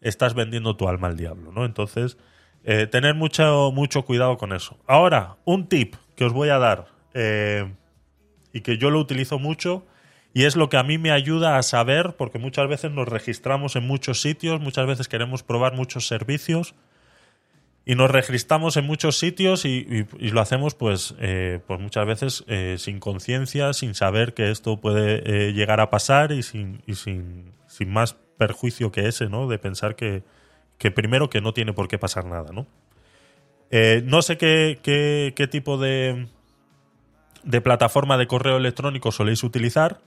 estás 0.00 0.34
vendiendo 0.34 0.76
tu 0.76 0.88
alma 0.88 1.08
al 1.08 1.16
diablo, 1.16 1.50
¿no? 1.50 1.64
Entonces, 1.64 2.16
eh, 2.62 2.86
tener 2.86 3.16
mucho, 3.16 3.72
mucho 3.72 4.04
cuidado 4.04 4.36
con 4.36 4.52
eso. 4.52 4.78
Ahora, 4.86 5.38
un 5.44 5.66
tip 5.68 5.96
que 6.14 6.26
os 6.26 6.32
voy 6.32 6.50
a 6.50 6.58
dar 6.58 6.86
y 8.52 8.60
que 8.60 8.78
yo 8.78 8.90
lo 8.90 9.00
utilizo 9.00 9.40
mucho 9.40 9.84
y 10.34 10.44
es 10.44 10.56
lo 10.56 10.68
que 10.68 10.76
a 10.76 10.82
mí 10.82 10.98
me 10.98 11.12
ayuda 11.12 11.56
a 11.56 11.62
saber, 11.62 12.16
porque 12.18 12.38
muchas 12.38 12.68
veces 12.68 12.90
nos 12.90 13.08
registramos 13.08 13.76
en 13.76 13.86
muchos 13.86 14.20
sitios, 14.20 14.60
muchas 14.60 14.86
veces 14.86 15.08
queremos 15.08 15.42
probar 15.42 15.74
muchos 15.74 16.06
servicios 16.06 16.74
y 17.86 17.94
nos 17.94 18.10
registramos 18.10 18.76
en 18.76 18.86
muchos 18.86 19.18
sitios 19.18 19.64
y, 19.66 20.06
lo 20.18 20.40
hacemos 20.40 20.74
pues, 20.74 21.14
eh, 21.20 21.60
pues 21.66 21.78
muchas 21.80 22.06
veces 22.06 22.44
eh, 22.48 22.76
sin 22.78 22.98
conciencia, 22.98 23.72
sin 23.74 23.94
saber 23.94 24.34
que 24.34 24.50
esto 24.50 24.80
puede 24.80 25.48
eh, 25.48 25.52
llegar 25.52 25.80
a 25.80 25.90
pasar 25.90 26.32
y 26.32 26.42
sin, 26.42 26.82
y 26.86 26.94
sin, 26.94 27.52
sin 27.66 27.90
más 27.92 28.14
perjuicio 28.38 28.90
que 28.90 29.06
ese, 29.06 29.28
¿no? 29.28 29.46
De 29.48 29.58
pensar 29.58 29.96
que, 29.96 30.22
que 30.78 30.90
primero 30.90 31.28
que 31.30 31.40
no 31.42 31.52
tiene 31.52 31.72
por 31.74 31.86
qué 31.88 31.98
pasar 31.98 32.24
nada, 32.24 32.50
¿no? 32.52 32.66
Eh, 33.70 34.02
no 34.04 34.22
sé 34.22 34.38
qué, 34.38 34.78
qué- 34.82 35.32
qué 35.36 35.46
tipo 35.46 35.76
de, 35.78 36.26
de 37.44 37.60
plataforma 37.60 38.16
de 38.16 38.26
correo 38.26 38.56
electrónico 38.56 39.12
soléis 39.12 39.42
utilizar, 39.44 40.00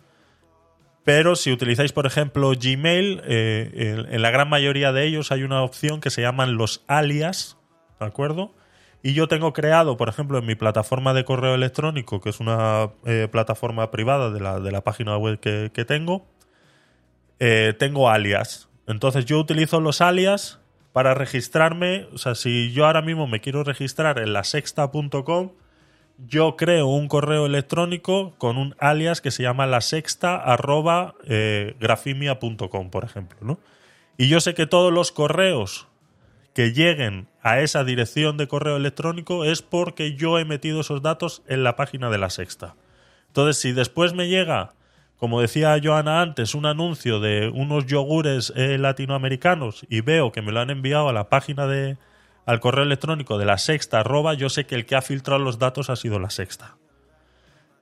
pero 1.08 1.38
si 1.38 1.54
utilizáis, 1.54 1.94
por 1.94 2.06
ejemplo, 2.06 2.52
Gmail, 2.52 3.22
eh, 3.24 4.06
en, 4.10 4.22
la 4.22 4.30
gran 4.30 4.50
mayoría 4.50 4.92
de 4.92 5.06
ellos 5.06 5.32
hay 5.32 5.44
una 5.44 5.64
opción 5.64 6.02
que 6.02 6.10
se 6.10 6.22
llaman 6.22 6.58
los 6.58 6.84
alias, 6.86 7.56
¿de 7.98 8.08
acuerdo? 8.08 8.54
Y 9.02 9.14
yo 9.14 9.30
tengo 9.30 9.54
creado, 9.54 9.96
por 9.96 10.10
ejemplo, 10.10 10.38
en 10.38 10.46
mi 10.46 10.56
plataforma 10.56 11.14
de 11.14 11.24
correo 11.24 11.56
electrónico, 11.56 12.20
que 12.20 12.32
es 12.32 12.42
una 12.42 12.90
eh, 13.06 13.30
plataforma 13.32 13.90
privada 13.90 14.32
de 14.32 14.42
la, 14.42 14.60
de 14.60 14.70
la 14.70 14.84
página 14.84 15.16
web 15.16 15.40
que, 15.40 15.72
que 15.74 15.86
tengo, 15.86 16.28
eh, 17.40 17.74
tengo 17.80 18.10
alias. 18.10 18.68
Entonces 18.86 19.24
yo 19.24 19.40
utilizo 19.40 19.80
los 19.80 20.02
alias 20.02 20.60
para 20.92 21.14
registrarme. 21.14 22.10
O 22.12 22.18
sea, 22.18 22.36
si 22.36 22.74
yo 22.74 22.86
ahora 22.86 23.02
mismo 23.02 23.28
me 23.28 23.40
quiero 23.40 23.64
registrar 23.64 24.20
en 24.20 24.34
la 24.34 24.44
sexta.com, 24.44 25.52
yo 26.18 26.56
creo 26.56 26.88
un 26.88 27.08
correo 27.08 27.46
electrónico 27.46 28.34
con 28.38 28.58
un 28.58 28.76
alias 28.80 29.22
que 29.22 29.32
se 29.32 29.44
llama 29.44 29.68
la 29.68 29.82
sexta 29.82 30.36
arroba 30.36 31.16
eh, 31.26 31.76
grafimia.com, 31.80 32.90
por 32.90 33.04
ejemplo, 33.04 33.38
¿no? 33.42 33.60
Y 34.18 34.30
yo 34.30 34.40
sé 34.40 34.56
que 34.56 34.66
todos 34.66 34.92
los 34.92 35.12
correos 35.12 35.88
que 36.54 36.74
lleguen 36.74 37.28
a 37.44 37.60
esa 37.60 37.84
dirección 37.84 38.36
de 38.36 38.48
correo 38.48 38.78
electrónico 38.78 39.46
es 39.46 39.62
porque 39.62 40.16
yo 40.16 40.40
he 40.40 40.46
metido 40.46 40.82
esos 40.82 41.04
datos 41.04 41.44
en 41.48 41.64
la 41.64 41.76
página 41.76 42.10
de 42.10 42.18
la 42.18 42.32
sexta. 42.32 42.74
Entonces, 43.28 43.62
si 43.62 43.74
después 43.74 44.14
me 44.14 44.28
llega, 44.28 44.74
como 45.18 45.40
decía 45.40 45.80
Joana 45.82 46.22
antes, 46.24 46.56
un 46.56 46.66
anuncio 46.66 47.20
de 47.20 47.50
unos 47.50 47.86
yogures 47.86 48.52
eh, 48.56 48.80
latinoamericanos 48.80 49.86
y 49.88 50.02
veo 50.02 50.32
que 50.32 50.42
me 50.42 50.52
lo 50.52 50.60
han 50.60 50.72
enviado 50.72 51.10
a 51.10 51.14
la 51.14 51.30
página 51.30 51.68
de 51.68 51.98
al 52.48 52.60
correo 52.62 52.86
electrónico 52.86 53.38
de 53.38 53.46
la 53.46 53.60
sexta 53.60 54.00
arroba, 54.00 54.34
yo 54.34 54.50
sé 54.50 54.66
que 54.66 54.76
el 54.76 54.86
que 54.86 54.96
ha 54.96 55.02
filtrado 55.02 55.44
los 55.44 55.60
datos 55.60 55.90
ha 55.90 55.98
sido 55.98 56.18
la 56.18 56.30
sexta. 56.30 56.78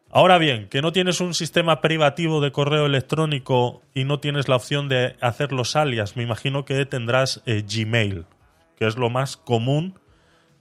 Ahora 0.09 0.39
bien, 0.39 0.69
que 0.69 0.81
no 0.81 0.91
tienes 0.91 1.21
un 1.21 1.35
sistema 1.35 1.81
privativo 1.81 2.41
de 2.41 2.51
correo 2.51 2.87
electrónico 2.87 3.83
y 3.93 4.05
no 4.05 4.19
tienes 4.19 4.47
la 4.47 4.55
opción 4.55 4.89
de 4.89 5.17
hacer 5.21 5.51
los 5.51 5.75
alias, 5.75 6.17
me 6.17 6.23
imagino 6.23 6.65
que 6.65 6.83
tendrás 6.87 7.43
eh, 7.45 7.63
Gmail, 7.63 8.25
que 8.75 8.87
es 8.87 8.97
lo 8.97 9.11
más 9.11 9.37
común 9.37 9.99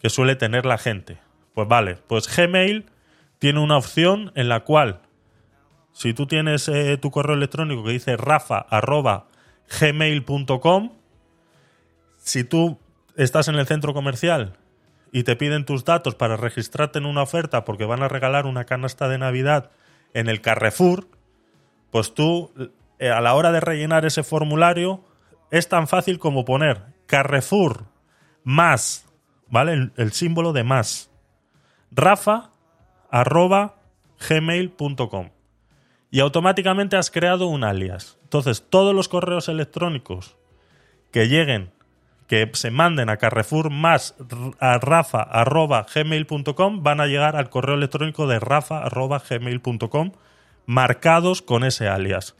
que 0.01 0.11
suele 0.11 0.37
tener 0.37 0.67
la 0.67 0.77
gente. 0.77 1.17
Pues 1.55 1.67
vale, 1.67 1.97
pues 2.07 2.29
Gmail 2.29 2.85
tiene 3.39 3.61
una 3.61 3.79
opción 3.79 4.33
en 4.35 4.51
la 4.51 4.65
cual, 4.65 5.01
si 5.93 6.13
tú 6.13 6.27
tienes 6.27 6.69
eh, 6.69 6.99
tu 6.99 7.11
correo 7.11 7.37
electrónico 7.37 7.85
que 7.85 7.93
dice 7.93 8.19
rafa.gmail.com, 8.19 10.93
si 12.19 12.45
tú 12.45 12.84
estás 13.17 13.49
en 13.49 13.57
el 13.57 13.67
centro 13.67 13.95
comercial 13.95 14.57
y 15.13 15.23
te 15.23 15.37
piden 15.37 15.65
tus 15.65 15.85
datos 15.85 16.15
para 16.15 16.37
registrarte 16.37 16.99
en 16.99 17.07
una 17.07 17.23
oferta 17.23 17.65
porque 17.65 17.85
van 17.85 18.03
a 18.03 18.09
regalar 18.09 18.47
una 18.47 18.65
canasta 18.65 19.09
de 19.09 19.19
Navidad 19.19 19.71
en 20.13 20.29
el 20.29 20.41
Carrefour, 20.41 21.07
pues 21.91 22.15
tú 22.15 22.53
eh, 22.99 23.11
a 23.11 23.21
la 23.21 23.35
hora 23.35 23.53
de 23.53 23.61
rellenar 23.61 24.05
ese 24.05 24.23
formulario 24.23 25.05
es 25.51 25.69
tan 25.69 25.87
fácil 25.87 26.19
como 26.19 26.45
poner 26.45 26.83
Carrefour 27.07 27.85
más, 28.43 29.07
¿vale? 29.49 29.91
El, 29.97 30.13
símbolo 30.13 30.53
de 30.53 30.65
más. 30.65 31.11
Rafa 31.91 32.51
arroba 33.11 33.77
gmail.com 34.29 35.31
y 36.11 36.21
automáticamente 36.21 36.97
has 36.97 37.11
creado 37.11 37.47
un 37.47 37.65
alias. 37.65 38.19
Entonces, 38.23 38.65
todos 38.69 38.95
los 38.95 39.09
correos 39.09 39.49
electrónicos 39.49 40.37
que 41.13 41.29
lleguen 41.29 41.73
que 42.27 42.51
se 42.55 42.71
manden 42.71 43.09
a 43.09 43.17
Carrefour 43.17 43.71
más 43.71 44.15
a 44.59 44.79
rafa 44.79 45.23
arroba 45.23 45.87
gmail.com 45.93 46.83
van 46.83 47.01
a 47.01 47.07
llegar 47.07 47.37
al 47.37 47.51
correo 47.51 47.75
electrónico 47.75 48.27
de 48.27 48.41
rafa 48.41 48.79
arroba 48.79 49.23
gmail.com 49.29 50.13
marcados 50.67 51.43
con 51.43 51.65
ese 51.65 51.89
alias. 51.89 52.35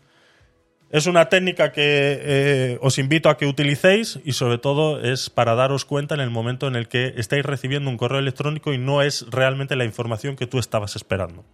Es 0.91 1.07
una 1.07 1.29
técnica 1.29 1.73
que 1.73 1.83
eh, 1.83 2.79
os 2.81 2.99
invito 2.99 3.29
a 3.29 3.37
que 3.37 3.47
utilicéis 3.47 4.21
y 4.25 4.33
sobre 4.33 4.59
todo 4.59 5.01
es 5.01 5.29
para 5.29 5.57
daros 5.57 5.85
cuenta 5.85 6.15
en 6.15 6.21
el 6.21 6.31
momento 6.31 6.69
en 6.69 6.77
el 6.77 6.87
que 6.87 7.15
estáis 7.17 7.45
recibiendo 7.45 7.91
un 7.91 7.97
correo 7.97 8.21
electrónico 8.21 8.73
y 8.73 8.79
no 8.79 9.03
es 9.03 9.27
realmente 9.29 9.75
la 9.75 9.85
información 9.85 10.37
que 10.37 10.47
tú 10.47 10.59
estabas 10.59 10.95
esperando. 10.95 11.45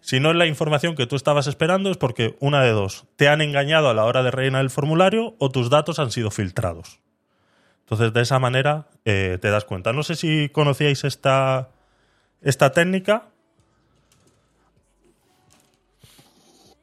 Si 0.00 0.18
no 0.18 0.30
es 0.30 0.36
la 0.36 0.46
información 0.46 0.96
que 0.96 1.06
tú 1.06 1.14
estabas 1.14 1.46
esperando 1.46 1.90
es 1.90 1.96
porque 1.96 2.36
una 2.40 2.62
de 2.62 2.72
dos, 2.72 3.06
te 3.16 3.28
han 3.28 3.40
engañado 3.40 3.88
a 3.88 3.94
la 3.94 4.04
hora 4.04 4.22
de 4.22 4.32
rellenar 4.32 4.62
el 4.62 4.70
formulario 4.70 5.36
o 5.38 5.50
tus 5.50 5.70
datos 5.70 5.98
han 6.00 6.10
sido 6.10 6.30
filtrados. 6.30 7.00
Entonces, 7.84 8.14
de 8.14 8.22
esa 8.22 8.38
manera 8.38 8.86
eh, 9.04 9.38
te 9.40 9.50
das 9.50 9.64
cuenta. 9.64 9.92
No 9.92 10.02
sé 10.02 10.16
si 10.16 10.48
conocíais 10.48 11.04
esta, 11.04 11.68
esta 12.40 12.72
técnica. 12.72 13.24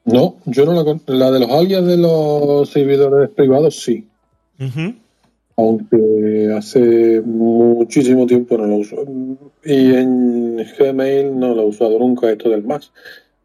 No, 0.04 0.36
yo 0.46 0.64
no 0.64 0.72
la, 0.72 1.00
la 1.06 1.30
de 1.30 1.40
los 1.40 1.50
alias 1.50 1.84
de 1.84 1.96
los 1.96 2.68
servidores 2.68 3.30
privados 3.30 3.80
sí, 3.82 4.08
aunque 5.56 6.52
hace 6.56 7.20
muchísimo 7.20 8.26
tiempo 8.26 8.58
no 8.58 8.66
lo 8.66 8.76
uso. 8.76 8.96
Y 9.64 9.94
en 9.94 10.56
Gmail 10.56 11.38
no 11.38 11.54
lo 11.54 11.62
he 11.62 11.66
usado 11.66 11.98
nunca 11.98 12.30
esto 12.30 12.48
del 12.48 12.64
más, 12.64 12.90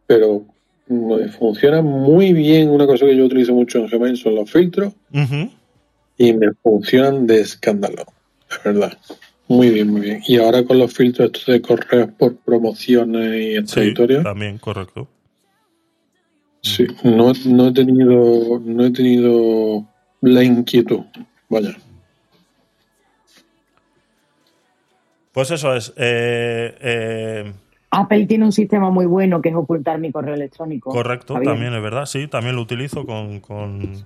pero 0.08 0.46
mm, 0.88 1.30
funciona 1.38 1.82
muy 1.82 2.34
bien. 2.34 2.70
Una 2.70 2.88
cosa 2.88 3.06
que 3.06 3.16
yo 3.16 3.26
utilizo 3.26 3.54
mucho 3.54 3.80
en 3.80 3.88
Gmail 3.88 4.18
son 4.18 4.36
los 4.36 4.50
filtros 4.50 4.94
Ujú. 5.14 5.50
Y 6.18 6.34
me 6.34 6.52
funcionan 6.64 7.28
de 7.28 7.42
escándalo, 7.42 8.06
de 8.64 8.72
verdad. 8.74 8.98
Muy 9.48 9.70
bien, 9.70 9.90
muy 9.92 10.02
bien. 10.02 10.22
Y 10.28 10.38
ahora 10.38 10.66
con 10.66 10.78
los 10.80 10.94
filtros 10.94 11.28
estos 11.28 11.46
de 11.46 11.62
correos 11.62 12.10
por 12.18 12.36
promociones 12.38 13.36
y 13.64 13.68
Sí, 13.68 13.80
historia, 13.82 14.22
también, 14.24 14.58
correcto. 14.58 15.08
sí, 16.62 16.86
no, 17.04 17.32
no 17.46 17.68
he 17.68 17.74
tenido, 17.74 18.60
no 18.60 18.86
he 18.86 18.92
tenido 18.92 19.86
la 20.22 20.44
inquietud. 20.44 21.02
Vaya. 21.50 21.78
Pues 25.32 25.52
eso 25.52 25.76
es. 25.76 25.94
eh, 25.96 26.76
eh, 26.82 27.54
Apple 27.92 28.26
tiene 28.26 28.44
un 28.44 28.52
sistema 28.52 28.90
muy 28.90 29.06
bueno 29.06 29.42
que 29.42 29.50
es 29.50 29.56
ocultar 29.56 30.00
mi 30.00 30.12
correo 30.12 30.34
electrónico. 30.34 30.90
correcto, 30.90 31.36
también 31.36 31.74
es 31.74 31.82
verdad. 31.82 32.06
Sí, 32.06 32.28
también 32.28 32.56
lo 32.56 32.64
utilizo 32.64 33.06
con. 33.06 33.40
con, 33.40 34.04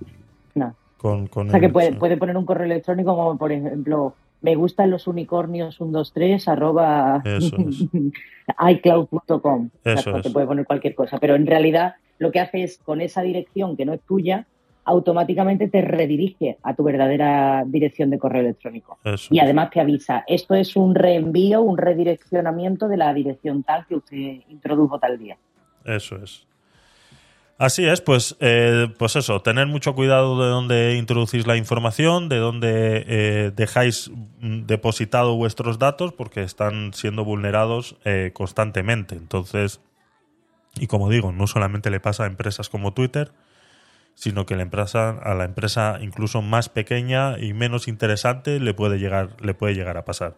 No. 0.54 0.76
Con, 1.02 1.26
con 1.26 1.48
O 1.48 1.50
sea 1.50 1.60
que 1.60 1.68
puede, 1.68 1.90
sí. 1.90 1.94
puede 1.96 2.16
poner 2.16 2.36
un 2.36 2.46
correo 2.46 2.64
electrónico 2.64 3.14
como 3.16 3.36
por 3.36 3.52
ejemplo, 3.52 4.14
me 4.40 4.54
gustan 4.54 4.90
los 4.90 5.06
unicornios 5.06 5.76
123 5.76 6.48
arroba 6.48 7.20
Eso 7.24 7.56
es. 7.58 7.84
iCloud.com. 8.76 9.70
Eso 9.84 10.02
Claro, 10.04 10.22
Te 10.22 10.28
es. 10.28 10.32
puede 10.34 10.46
poner 10.46 10.64
cualquier 10.66 10.94
cosa, 10.94 11.18
pero 11.18 11.34
en 11.34 11.46
realidad 11.46 11.96
lo 12.18 12.30
que 12.30 12.40
hace 12.40 12.62
es 12.62 12.78
con 12.78 13.00
esa 13.00 13.22
dirección 13.22 13.76
que 13.76 13.84
no 13.84 13.92
es 13.92 14.00
tuya, 14.02 14.46
automáticamente 14.84 15.68
te 15.68 15.80
redirige 15.82 16.58
a 16.62 16.74
tu 16.74 16.82
verdadera 16.82 17.64
dirección 17.66 18.10
de 18.10 18.18
correo 18.18 18.40
electrónico. 18.42 18.98
Eso 19.04 19.32
Y 19.32 19.38
además 19.38 19.70
te 19.70 19.80
avisa, 19.80 20.24
esto 20.26 20.54
es 20.54 20.74
un 20.76 20.94
reenvío, 20.94 21.62
un 21.62 21.78
redireccionamiento 21.78 22.88
de 22.88 22.96
la 22.96 23.12
dirección 23.14 23.62
tal 23.62 23.86
que 23.86 23.96
usted 23.96 24.40
introdujo 24.48 24.98
tal 24.98 25.18
día. 25.18 25.36
Eso 25.84 26.16
es. 26.16 26.46
Así 27.62 27.86
es, 27.86 28.00
pues, 28.00 28.34
eh, 28.40 28.92
pues 28.98 29.14
eso, 29.14 29.40
tener 29.40 29.68
mucho 29.68 29.94
cuidado 29.94 30.36
de 30.42 30.50
dónde 30.50 30.96
introducís 30.96 31.46
la 31.46 31.56
información, 31.56 32.28
de 32.28 32.38
dónde 32.38 33.04
eh, 33.06 33.52
dejáis 33.54 34.10
depositado 34.40 35.36
vuestros 35.36 35.78
datos, 35.78 36.12
porque 36.12 36.42
están 36.42 36.92
siendo 36.92 37.24
vulnerados 37.24 37.94
eh, 38.04 38.32
constantemente. 38.34 39.14
Entonces, 39.14 39.80
y 40.74 40.88
como 40.88 41.08
digo, 41.08 41.30
no 41.30 41.46
solamente 41.46 41.90
le 41.90 42.00
pasa 42.00 42.24
a 42.24 42.26
empresas 42.26 42.68
como 42.68 42.94
Twitter, 42.94 43.30
sino 44.16 44.44
que 44.44 44.56
la 44.56 44.62
empresa, 44.62 45.10
a 45.10 45.32
la 45.34 45.44
empresa 45.44 45.98
incluso 46.00 46.42
más 46.42 46.68
pequeña 46.68 47.38
y 47.38 47.52
menos 47.52 47.86
interesante 47.86 48.58
le 48.58 48.74
puede 48.74 48.98
llegar, 48.98 49.36
le 49.40 49.54
puede 49.54 49.76
llegar 49.76 49.98
a 49.98 50.04
pasar. 50.04 50.34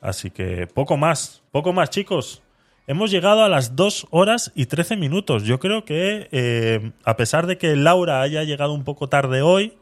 Así 0.00 0.30
que 0.30 0.68
poco 0.68 0.96
más, 0.96 1.42
poco 1.50 1.72
más, 1.72 1.90
chicos. 1.90 2.44
Hemos 2.90 3.12
llegado 3.12 3.44
a 3.44 3.48
las 3.48 3.76
2 3.76 4.08
horas 4.10 4.50
y 4.56 4.66
13 4.66 4.96
minutos. 4.96 5.44
Yo 5.44 5.60
creo 5.60 5.84
que, 5.84 6.26
eh, 6.32 6.90
a 7.04 7.16
pesar 7.16 7.46
de 7.46 7.56
que 7.56 7.76
Laura 7.76 8.20
haya 8.20 8.42
llegado 8.42 8.74
un 8.74 8.82
poco 8.82 9.08
tarde 9.08 9.42
hoy, 9.42 9.74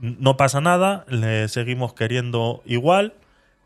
no 0.00 0.36
pasa 0.36 0.60
nada, 0.60 1.04
le 1.08 1.48
seguimos 1.48 1.92
queriendo 1.92 2.62
igual. 2.64 3.14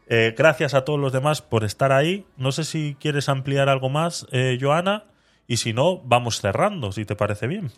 Eh, 0.08 0.34
gracias 0.34 0.72
a 0.72 0.86
todos 0.86 0.98
los 0.98 1.12
demás 1.12 1.42
por 1.42 1.62
estar 1.62 1.92
ahí. 1.92 2.24
No 2.38 2.52
sé 2.52 2.64
si 2.64 2.96
quieres 2.98 3.28
ampliar 3.28 3.68
algo 3.68 3.90
más, 3.90 4.26
eh, 4.32 4.56
Joana, 4.58 5.04
y 5.46 5.58
si 5.58 5.74
no, 5.74 5.98
vamos 5.98 6.40
cerrando, 6.40 6.90
si 6.90 7.04
te 7.04 7.14
parece 7.14 7.48
bien. 7.48 7.68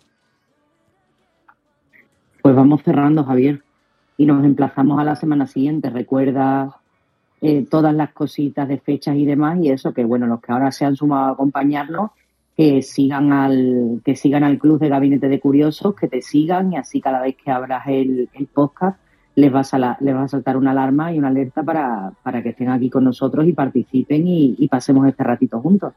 Pues 2.42 2.54
vamos 2.54 2.80
cerrando, 2.84 3.24
Javier, 3.24 3.64
y 4.16 4.26
nos 4.26 4.44
emplazamos 4.44 5.00
a 5.00 5.02
la 5.02 5.16
semana 5.16 5.48
siguiente. 5.48 5.90
Recuerda 5.90 6.80
eh, 7.42 7.66
todas 7.70 7.94
las 7.94 8.12
cositas 8.12 8.66
de 8.66 8.78
fechas 8.78 9.16
y 9.16 9.26
demás, 9.26 9.58
y 9.60 9.68
eso 9.70 9.92
que 9.92 10.04
bueno, 10.04 10.26
los 10.26 10.40
que 10.40 10.52
ahora 10.52 10.72
se 10.72 10.86
han 10.86 10.96
sumado 10.96 11.26
a 11.26 11.32
acompañarnos, 11.32 12.12
que 12.56 12.80
sigan 12.82 13.32
al, 13.32 14.00
que 14.04 14.16
sigan 14.16 14.44
al 14.44 14.58
club 14.58 14.78
de 14.78 14.88
Gabinete 14.88 15.28
de 15.28 15.40
Curiosos, 15.40 15.94
que 15.94 16.08
te 16.08 16.22
sigan, 16.22 16.72
y 16.72 16.76
así 16.76 17.00
cada 17.00 17.20
vez 17.20 17.36
que 17.36 17.50
abras 17.50 17.82
el, 17.88 18.28
el 18.32 18.46
podcast 18.46 18.98
les 19.34 19.52
va, 19.52 19.60
a 19.60 19.64
sala- 19.64 19.96
les 20.00 20.14
va 20.14 20.24
a 20.24 20.28
saltar 20.28 20.58
una 20.58 20.72
alarma 20.72 21.12
y 21.12 21.18
una 21.18 21.28
alerta 21.28 21.62
para, 21.62 22.12
para 22.22 22.42
que 22.42 22.50
estén 22.50 22.68
aquí 22.68 22.90
con 22.90 23.04
nosotros 23.04 23.46
y 23.48 23.52
participen 23.52 24.28
y, 24.28 24.54
y 24.58 24.68
pasemos 24.68 25.08
este 25.08 25.24
ratito 25.24 25.58
juntos. 25.60 25.94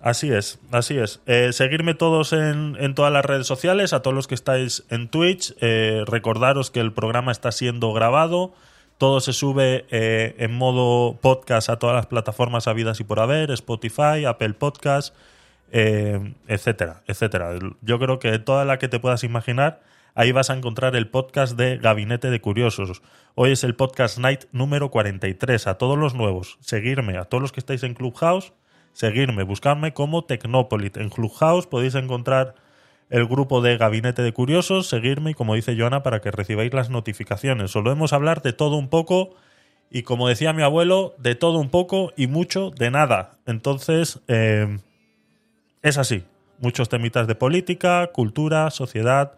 Así 0.00 0.30
es, 0.30 0.60
así 0.70 0.96
es. 0.98 1.20
Eh, 1.26 1.52
seguirme 1.52 1.94
todos 1.94 2.32
en, 2.32 2.76
en 2.78 2.94
todas 2.94 3.12
las 3.12 3.24
redes 3.24 3.46
sociales, 3.46 3.92
a 3.92 4.02
todos 4.02 4.14
los 4.14 4.28
que 4.28 4.34
estáis 4.34 4.84
en 4.90 5.08
Twitch. 5.08 5.54
eh, 5.60 6.04
recordaros 6.06 6.70
que 6.70 6.80
el 6.80 6.92
programa 6.92 7.32
está 7.32 7.50
siendo 7.50 7.92
grabado. 7.92 8.52
Todo 8.98 9.20
se 9.20 9.32
sube 9.32 9.86
eh, 9.90 10.34
en 10.38 10.52
modo 10.52 11.16
podcast 11.20 11.70
a 11.70 11.78
todas 11.78 11.94
las 11.94 12.06
plataformas 12.06 12.66
habidas 12.66 12.98
y 12.98 13.04
por 13.04 13.20
haber, 13.20 13.52
Spotify, 13.52 14.24
Apple 14.26 14.54
Podcast, 14.54 15.14
eh, 15.70 16.34
etcétera, 16.48 17.04
etcétera. 17.06 17.56
Yo 17.80 18.00
creo 18.00 18.18
que 18.18 18.36
toda 18.40 18.64
la 18.64 18.80
que 18.80 18.88
te 18.88 18.98
puedas 18.98 19.22
imaginar, 19.22 19.82
ahí 20.16 20.32
vas 20.32 20.50
a 20.50 20.54
encontrar 20.54 20.96
el 20.96 21.06
podcast 21.06 21.56
de 21.56 21.76
Gabinete 21.76 22.28
de 22.28 22.40
Curiosos. 22.40 23.00
Hoy 23.36 23.52
es 23.52 23.62
el 23.62 23.76
podcast 23.76 24.18
Night 24.18 24.46
número 24.50 24.90
43. 24.90 25.68
A 25.68 25.74
todos 25.78 25.96
los 25.96 26.14
nuevos, 26.14 26.58
seguirme. 26.60 27.18
A 27.18 27.24
todos 27.26 27.40
los 27.40 27.52
que 27.52 27.60
estáis 27.60 27.84
en 27.84 27.94
Clubhouse, 27.94 28.52
seguirme, 28.94 29.44
buscarme 29.44 29.94
como 29.94 30.24
Tecnopolit. 30.24 30.96
En 30.96 31.08
Clubhouse 31.08 31.68
podéis 31.68 31.94
encontrar 31.94 32.56
el 33.10 33.26
grupo 33.26 33.60
de 33.62 33.76
Gabinete 33.78 34.22
de 34.22 34.32
Curiosos, 34.32 34.88
seguirme 34.88 35.30
y 35.30 35.34
como 35.34 35.54
dice 35.54 35.76
Joana 35.78 36.02
para 36.02 36.20
que 36.20 36.30
recibáis 36.30 36.72
las 36.74 36.90
notificaciones. 36.90 37.70
Solemos 37.70 38.12
hablar 38.12 38.42
de 38.42 38.52
todo 38.52 38.76
un 38.76 38.88
poco 38.88 39.34
y 39.90 40.02
como 40.02 40.28
decía 40.28 40.52
mi 40.52 40.62
abuelo, 40.62 41.14
de 41.18 41.34
todo 41.34 41.58
un 41.58 41.70
poco 41.70 42.12
y 42.16 42.26
mucho 42.26 42.70
de 42.70 42.90
nada. 42.90 43.38
Entonces, 43.46 44.20
eh, 44.28 44.78
es 45.82 45.96
así. 45.96 46.24
Muchos 46.60 46.88
temitas 46.88 47.26
de 47.26 47.34
política, 47.34 48.08
cultura, 48.12 48.70
sociedad. 48.70 49.34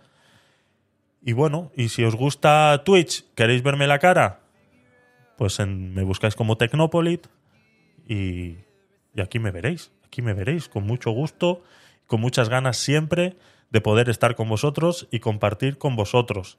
Y 1.22 1.34
bueno, 1.34 1.70
y 1.76 1.90
si 1.90 2.02
os 2.02 2.16
gusta 2.16 2.82
Twitch, 2.84 3.24
¿queréis 3.34 3.62
verme 3.62 3.86
la 3.86 3.98
cara? 3.98 4.40
Pues 5.36 5.60
en- 5.60 5.94
me 5.94 6.02
buscáis 6.02 6.34
como 6.34 6.56
Tecnopolit 6.56 7.26
y, 8.08 8.56
y 9.14 9.20
aquí 9.22 9.38
me 9.38 9.50
veréis. 9.50 9.92
Aquí 10.06 10.22
me 10.22 10.34
veréis 10.34 10.68
con 10.68 10.84
mucho 10.84 11.10
gusto, 11.12 11.62
con 12.06 12.20
muchas 12.20 12.48
ganas 12.48 12.76
siempre 12.78 13.36
de 13.70 13.80
poder 13.80 14.08
estar 14.08 14.34
con 14.34 14.48
vosotros 14.48 15.08
y 15.10 15.20
compartir 15.20 15.78
con 15.78 15.96
vosotros. 15.96 16.58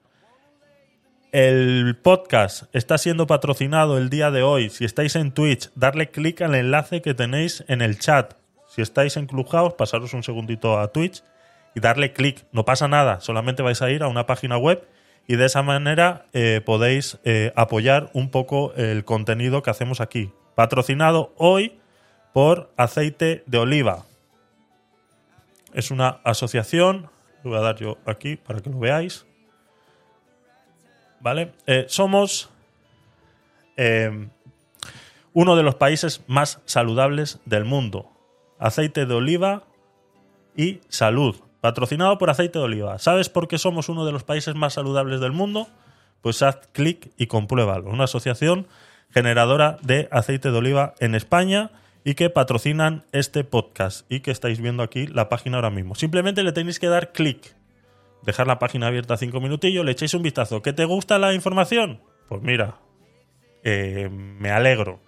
El 1.32 1.98
podcast 2.02 2.64
está 2.76 2.98
siendo 2.98 3.26
patrocinado 3.26 3.98
el 3.98 4.10
día 4.10 4.32
de 4.32 4.44
hoy. 4.44 4.70
Si 4.70 4.84
estáis 4.84 5.16
en 5.16 5.32
Twitch, 5.32 5.70
darle 5.76 6.10
clic 6.10 6.42
al 6.42 6.56
enlace 6.56 7.02
que 7.02 7.14
tenéis 7.14 7.64
en 7.70 7.82
el 7.82 8.00
chat. 8.00 8.34
Si 8.68 8.82
estáis 8.82 9.16
en 9.16 9.28
Clubhouse, 9.28 9.76
pasaros 9.76 10.14
un 10.14 10.24
segundito 10.24 10.78
a 10.78 10.92
Twitch 10.92 11.24
y 11.74 11.80
darle 11.80 12.12
clic. 12.12 12.46
No 12.52 12.66
pasa 12.66 12.88
nada, 12.88 13.22
solamente 13.22 13.64
vais 13.64 13.82
a 13.82 13.90
ir 13.90 14.04
a 14.04 14.10
una 14.10 14.26
página 14.26 14.58
web 14.58 14.86
y 15.26 15.38
de 15.38 15.46
esa 15.46 15.62
manera 15.62 16.26
eh, 16.34 16.62
podéis 16.66 17.18
eh, 17.24 17.54
apoyar 17.56 18.10
un 18.14 18.30
poco 18.30 18.74
el 18.76 19.06
contenido 19.06 19.64
que 19.64 19.70
hacemos 19.70 20.02
aquí. 20.02 20.32
Patrocinado 20.56 21.34
hoy 21.38 21.80
por 22.34 22.74
Aceite 22.76 23.44
de 23.46 23.58
Oliva. 23.58 24.04
Es 25.74 25.92
una 25.92 26.22
asociación, 26.24 27.10
lo 27.44 27.52
voy 27.52 27.60
a 27.60 27.62
dar 27.62 27.76
yo 27.78 27.98
aquí 28.06 28.36
para 28.36 28.60
que 28.60 28.70
lo 28.70 28.80
veáis. 28.80 29.26
¿Vale? 31.20 31.54
Eh, 31.68 31.86
somos 31.88 32.50
eh, 33.78 34.28
uno 35.34 35.56
de 35.56 35.64
los 35.64 35.76
países 35.76 36.22
más 36.28 36.60
saludables 36.66 37.40
del 37.46 37.66
mundo. 37.66 38.12
Aceite 38.60 39.06
de 39.06 39.14
oliva 39.14 39.64
y 40.56 40.82
salud. 40.90 41.36
Patrocinado 41.62 42.18
por 42.18 42.30
aceite 42.30 42.60
de 42.60 42.66
oliva. 42.66 43.00
¿Sabes 43.00 43.30
por 43.30 43.48
qué 43.48 43.58
somos 43.58 43.88
uno 43.88 44.06
de 44.06 44.12
los 44.12 44.24
países 44.24 44.56
más 44.56 44.74
saludables 44.74 45.20
del 45.20 45.32
mundo? 45.32 45.68
Pues 46.22 46.42
haz 46.42 46.58
clic 46.72 47.12
y 47.18 47.28
compruébalo. 47.28 47.90
Una 47.90 48.06
asociación 48.06 48.68
generadora 49.12 49.78
de 49.82 50.08
aceite 50.12 50.52
de 50.52 50.58
oliva 50.58 50.96
en 51.00 51.16
España 51.16 51.72
y 52.04 52.16
que 52.16 52.30
patrocinan 52.30 53.06
este 53.12 53.44
podcast 53.44 54.12
y 54.12 54.22
que 54.22 54.32
estáis 54.32 54.60
viendo 54.60 54.84
aquí 54.84 55.08
la 55.08 55.30
página 55.30 55.58
ahora 55.58 55.70
mismo. 55.70 55.96
Simplemente 55.96 56.44
le 56.44 56.52
tenéis 56.52 56.80
que 56.80 56.88
dar 56.88 57.12
clic 57.12 57.56
dejar 58.24 58.48
la 58.48 58.60
página 58.60 58.88
abierta 58.88 59.18
cinco 59.18 59.40
minutillos, 59.42 59.86
le 59.86 59.92
echáis 59.92 60.14
un 60.14 60.24
vistazo. 60.24 60.62
¿Que 60.62 60.74
te 60.74 60.86
gusta 60.86 61.18
la 61.18 61.34
información? 61.34 62.02
Pues 62.28 62.42
mira, 62.42 62.78
eh, 63.64 64.10
me 64.12 64.52
alegro. 64.52 65.00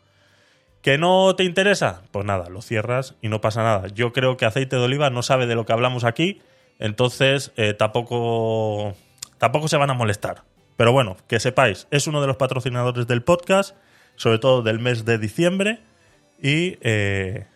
¿Que 0.82 0.98
no 0.98 1.36
te 1.36 1.44
interesa? 1.44 2.04
Pues 2.12 2.26
nada, 2.26 2.50
lo 2.50 2.62
cierras 2.62 3.16
y 3.22 3.30
no 3.30 3.40
pasa 3.40 3.64
nada. 3.64 3.88
Yo 3.88 4.12
creo 4.12 4.36
que 4.36 4.46
aceite 4.46 4.76
de 4.76 4.84
oliva 4.84 5.10
no 5.10 5.24
sabe 5.24 5.48
de 5.48 5.56
lo 5.56 5.66
que 5.66 5.74
hablamos 5.74 6.04
aquí, 6.04 6.42
entonces 6.80 7.54
eh, 7.56 7.74
tampoco, 7.74 8.94
tampoco 9.38 9.68
se 9.68 9.78
van 9.78 9.92
a 9.92 9.94
molestar. 9.94 10.44
Pero 10.76 10.92
bueno, 10.92 11.16
que 11.28 11.40
sepáis, 11.40 11.88
es 11.92 12.08
uno 12.08 12.20
de 12.20 12.28
los 12.28 12.36
patrocinadores 12.36 13.08
del 13.08 13.24
podcast, 13.24 13.78
sobre 14.16 14.40
todo 14.40 14.62
del 14.62 14.80
mes 14.80 15.06
de 15.06 15.18
diciembre, 15.18 15.80
y 16.44 16.78
eh, 16.82 17.48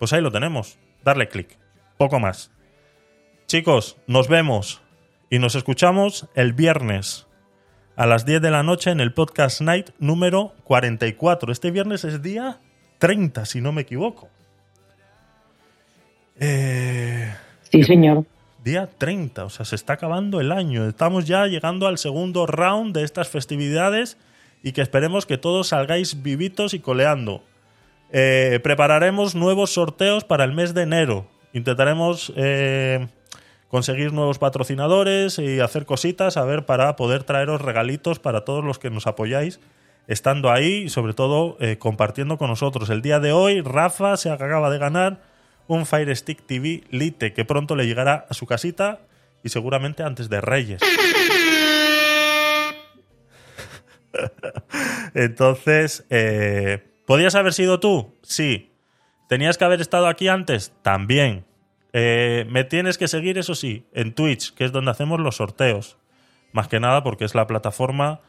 pues 0.00 0.12
ahí 0.12 0.20
lo 0.22 0.32
tenemos. 0.32 0.78
Darle 1.04 1.28
clic. 1.28 1.56
Poco 1.98 2.18
más. 2.18 2.50
Chicos, 3.46 3.96
nos 4.08 4.26
vemos 4.26 4.82
y 5.30 5.38
nos 5.38 5.54
escuchamos 5.54 6.26
el 6.34 6.52
viernes 6.52 7.26
a 7.94 8.06
las 8.06 8.26
10 8.26 8.42
de 8.42 8.50
la 8.50 8.62
noche 8.64 8.90
en 8.90 9.00
el 9.00 9.12
Podcast 9.14 9.60
Night 9.60 9.90
número 9.98 10.52
44. 10.64 11.52
Este 11.52 11.70
viernes 11.70 12.04
es 12.04 12.22
día 12.22 12.58
30, 12.98 13.44
si 13.46 13.60
no 13.60 13.70
me 13.72 13.82
equivoco. 13.82 14.28
Eh, 16.40 17.32
Sí, 17.70 17.82
señor. 17.84 18.24
día 18.64 18.88
30, 18.98 19.44
o 19.44 19.50
sea, 19.50 19.64
se 19.64 19.76
está 19.76 19.94
acabando 19.94 20.40
el 20.40 20.52
año. 20.52 20.88
Estamos 20.88 21.26
ya 21.26 21.46
llegando 21.46 21.86
al 21.86 21.98
segundo 21.98 22.46
round 22.46 22.94
de 22.96 23.04
estas 23.04 23.28
festividades 23.28 24.16
y 24.62 24.72
que 24.72 24.82
esperemos 24.82 25.26
que 25.26 25.38
todos 25.38 25.68
salgáis 25.68 26.22
vivitos 26.22 26.74
y 26.74 26.80
coleando. 26.80 27.42
Eh, 28.12 28.60
prepararemos 28.62 29.34
nuevos 29.34 29.72
sorteos 29.72 30.24
para 30.24 30.44
el 30.44 30.52
mes 30.52 30.74
de 30.74 30.82
enero. 30.82 31.26
Intentaremos 31.52 32.32
eh, 32.36 33.08
conseguir 33.68 34.12
nuevos 34.12 34.38
patrocinadores 34.38 35.38
y 35.38 35.60
hacer 35.60 35.86
cositas 35.86 36.36
a 36.36 36.44
ver 36.44 36.66
para 36.66 36.96
poder 36.96 37.24
traeros 37.24 37.60
regalitos 37.60 38.18
para 38.18 38.44
todos 38.44 38.64
los 38.64 38.78
que 38.78 38.90
nos 38.90 39.06
apoyáis 39.06 39.60
estando 40.06 40.50
ahí 40.50 40.84
y 40.84 40.88
sobre 40.88 41.14
todo 41.14 41.56
eh, 41.60 41.78
compartiendo 41.78 42.38
con 42.38 42.48
nosotros. 42.48 42.90
El 42.90 43.02
día 43.02 43.20
de 43.20 43.32
hoy 43.32 43.60
Rafa 43.60 44.16
se 44.16 44.30
acaba 44.30 44.70
de 44.70 44.78
ganar 44.78 45.20
un 45.66 45.84
Fire 45.86 46.14
Stick 46.16 46.46
TV 46.46 46.84
Lite 46.90 47.32
que 47.32 47.44
pronto 47.44 47.74
le 47.74 47.86
llegará 47.86 48.26
a 48.28 48.34
su 48.34 48.46
casita 48.46 49.00
y 49.42 49.48
seguramente 49.48 50.02
antes 50.02 50.28
de 50.28 50.40
Reyes. 50.40 50.80
Entonces, 55.14 56.04
eh, 56.10 56.84
¿podías 57.06 57.34
haber 57.34 57.52
sido 57.52 57.80
tú? 57.80 58.14
Sí. 58.22 58.72
¿Tenías 59.28 59.58
que 59.58 59.64
haber 59.64 59.80
estado 59.80 60.06
aquí 60.06 60.28
antes? 60.28 60.72
También. 60.82 61.44
Eh, 61.92 62.46
me 62.50 62.64
tienes 62.64 62.98
que 62.98 63.08
seguir, 63.08 63.38
eso 63.38 63.54
sí, 63.54 63.86
en 63.92 64.12
Twitch, 64.14 64.52
que 64.54 64.64
es 64.64 64.72
donde 64.72 64.90
hacemos 64.90 65.18
los 65.20 65.36
sorteos. 65.36 65.96
Más 66.52 66.68
que 66.68 66.80
nada 66.80 67.02
porque 67.02 67.24
es 67.24 67.34
la 67.34 67.46
plataforma 67.46 68.20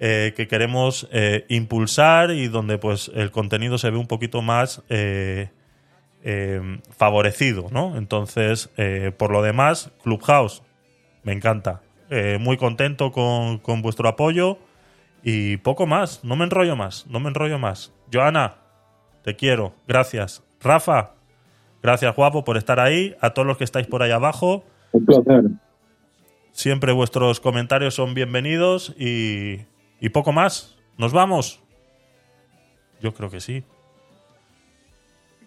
eh, 0.00 0.32
que 0.36 0.48
queremos 0.48 1.08
eh, 1.12 1.44
impulsar 1.48 2.32
y 2.32 2.48
donde 2.48 2.78
pues 2.78 3.12
el 3.14 3.30
contenido 3.30 3.78
se 3.78 3.90
ve 3.90 3.96
un 3.96 4.08
poquito 4.08 4.42
más 4.42 4.82
eh, 4.88 5.50
favorecido, 6.96 7.68
¿no? 7.70 7.96
Entonces, 7.96 8.70
por 9.18 9.30
lo 9.30 9.42
demás, 9.42 9.92
Clubhouse, 10.02 10.62
me 11.22 11.32
encanta. 11.32 11.82
Muy 12.40 12.56
contento 12.56 13.12
con, 13.12 13.58
con 13.58 13.82
vuestro 13.82 14.08
apoyo 14.08 14.58
y 15.24 15.56
poco 15.56 15.86
más, 15.86 16.22
no 16.22 16.36
me 16.36 16.44
enrollo 16.44 16.76
más, 16.76 17.06
no 17.08 17.18
me 17.18 17.28
enrollo 17.30 17.58
más. 17.58 17.92
Joana, 18.12 18.56
te 19.22 19.34
quiero, 19.34 19.72
gracias. 19.88 20.42
Rafa, 20.60 21.12
gracias 21.82 22.14
guapo 22.14 22.44
por 22.44 22.56
estar 22.58 22.78
ahí. 22.78 23.16
A 23.20 23.30
todos 23.30 23.46
los 23.48 23.56
que 23.56 23.64
estáis 23.64 23.86
por 23.86 24.02
ahí 24.02 24.10
abajo, 24.10 24.64
Un 24.92 25.06
placer. 25.06 25.44
siempre 26.52 26.92
vuestros 26.92 27.40
comentarios 27.40 27.94
son 27.94 28.12
bienvenidos 28.14 28.94
y, 28.98 29.60
y 29.98 30.08
poco 30.10 30.32
más. 30.32 30.76
¿Nos 30.98 31.12
vamos? 31.12 31.60
Yo 33.00 33.12
creo 33.14 33.30
que 33.30 33.40
sí. 33.40 33.64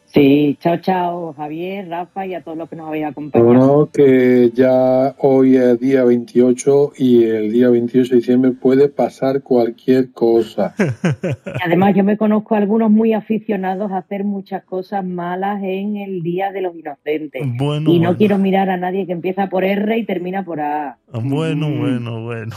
Sí, 0.10 0.58
chao, 0.62 0.78
chao, 0.78 1.34
Javier, 1.34 1.90
Rafa 1.90 2.26
y 2.26 2.34
a 2.34 2.42
todos 2.42 2.58
los 2.58 2.70
que 2.70 2.78
nos 2.78 2.88
habéis 2.88 3.06
acompañado. 3.08 3.46
Bueno, 3.50 3.90
que 3.94 4.52
ya 4.54 5.14
hoy 5.20 5.58
es 5.58 5.80
día 5.82 6.06
28 6.06 6.94
y 6.98 7.26
el 7.26 7.52
día 7.52 7.70
28 7.70 8.10
de 8.12 8.16
diciembre 8.16 8.52
puede 8.52 8.88
pasar 8.88 9.44
cualquier 9.44 10.12
cosa. 10.14 10.74
Además, 11.64 11.94
yo 11.94 12.06
me 12.06 12.16
conozco 12.18 12.56
a 12.56 12.60
algunos 12.60 12.90
muy 12.90 13.12
aficionados 13.14 13.92
a 13.92 13.98
hacer 13.98 14.24
muchas 14.24 14.64
cosas 14.64 15.04
malas 15.06 15.62
en 15.62 15.98
el 15.98 16.24
Día 16.24 16.54
de 16.54 16.62
los 16.62 16.74
Inocentes. 16.76 17.44
Bueno, 17.58 17.92
y 17.92 18.00
no 18.00 18.06
bueno. 18.06 18.18
quiero 18.18 18.38
mirar 18.38 18.70
a 18.70 18.78
nadie 18.78 19.06
que 19.06 19.12
empieza 19.12 19.50
por 19.50 19.66
R 19.66 19.98
y 19.98 20.06
termina 20.06 20.44
por 20.46 20.62
A. 20.62 20.98
Bueno, 21.22 21.68
Mm. 21.70 21.80
bueno, 21.80 22.24
bueno. 22.24 22.56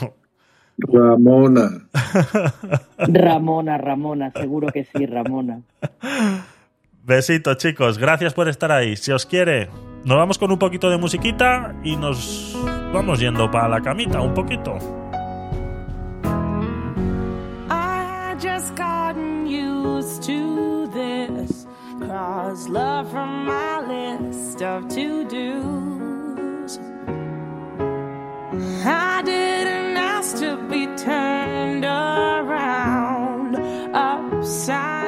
Ramona. 0.79 1.69
Ramona, 2.99 3.77
Ramona, 3.77 4.31
seguro 4.31 4.69
que 4.69 4.85
sí, 4.85 5.05
Ramona. 5.05 5.61
Besitos, 7.03 7.57
chicos. 7.57 7.99
Gracias 7.99 8.35
por 8.35 8.49
estar 8.49 8.71
ahí. 8.71 8.97
Si 8.97 9.11
os 9.13 9.27
quiere, 9.27 9.69
nos 10.05 10.17
vamos 10.17 10.39
con 10.39 10.53
un 10.53 10.59
poquito 10.59 10.91
de 10.91 10.99
musiquita 10.99 11.75
y 11.83 11.97
nos 11.97 12.57
vamos 12.93 13.21
yendo 13.21 13.51
para 13.51 13.69
la 13.69 13.81
camita 13.81 14.21
un 14.21 14.35
poquito. 14.35 14.77
I 17.71 18.35
just 18.39 18.77
gotten 18.77 19.47
used 19.47 20.23
to 20.25 20.89
this. 20.93 21.67
Cross 22.01 22.69
love 22.69 23.11
from 23.11 23.47
my 23.47 23.81
list 23.87 24.63
of 24.63 24.89
to 24.89 25.25
dos. 25.25 26.79
I 28.85 29.23
didn't 29.23 29.97
ask 29.97 30.37
to 30.39 30.57
be 30.69 30.87
turned 30.97 31.85
around, 31.85 33.57
upside 33.95 35.00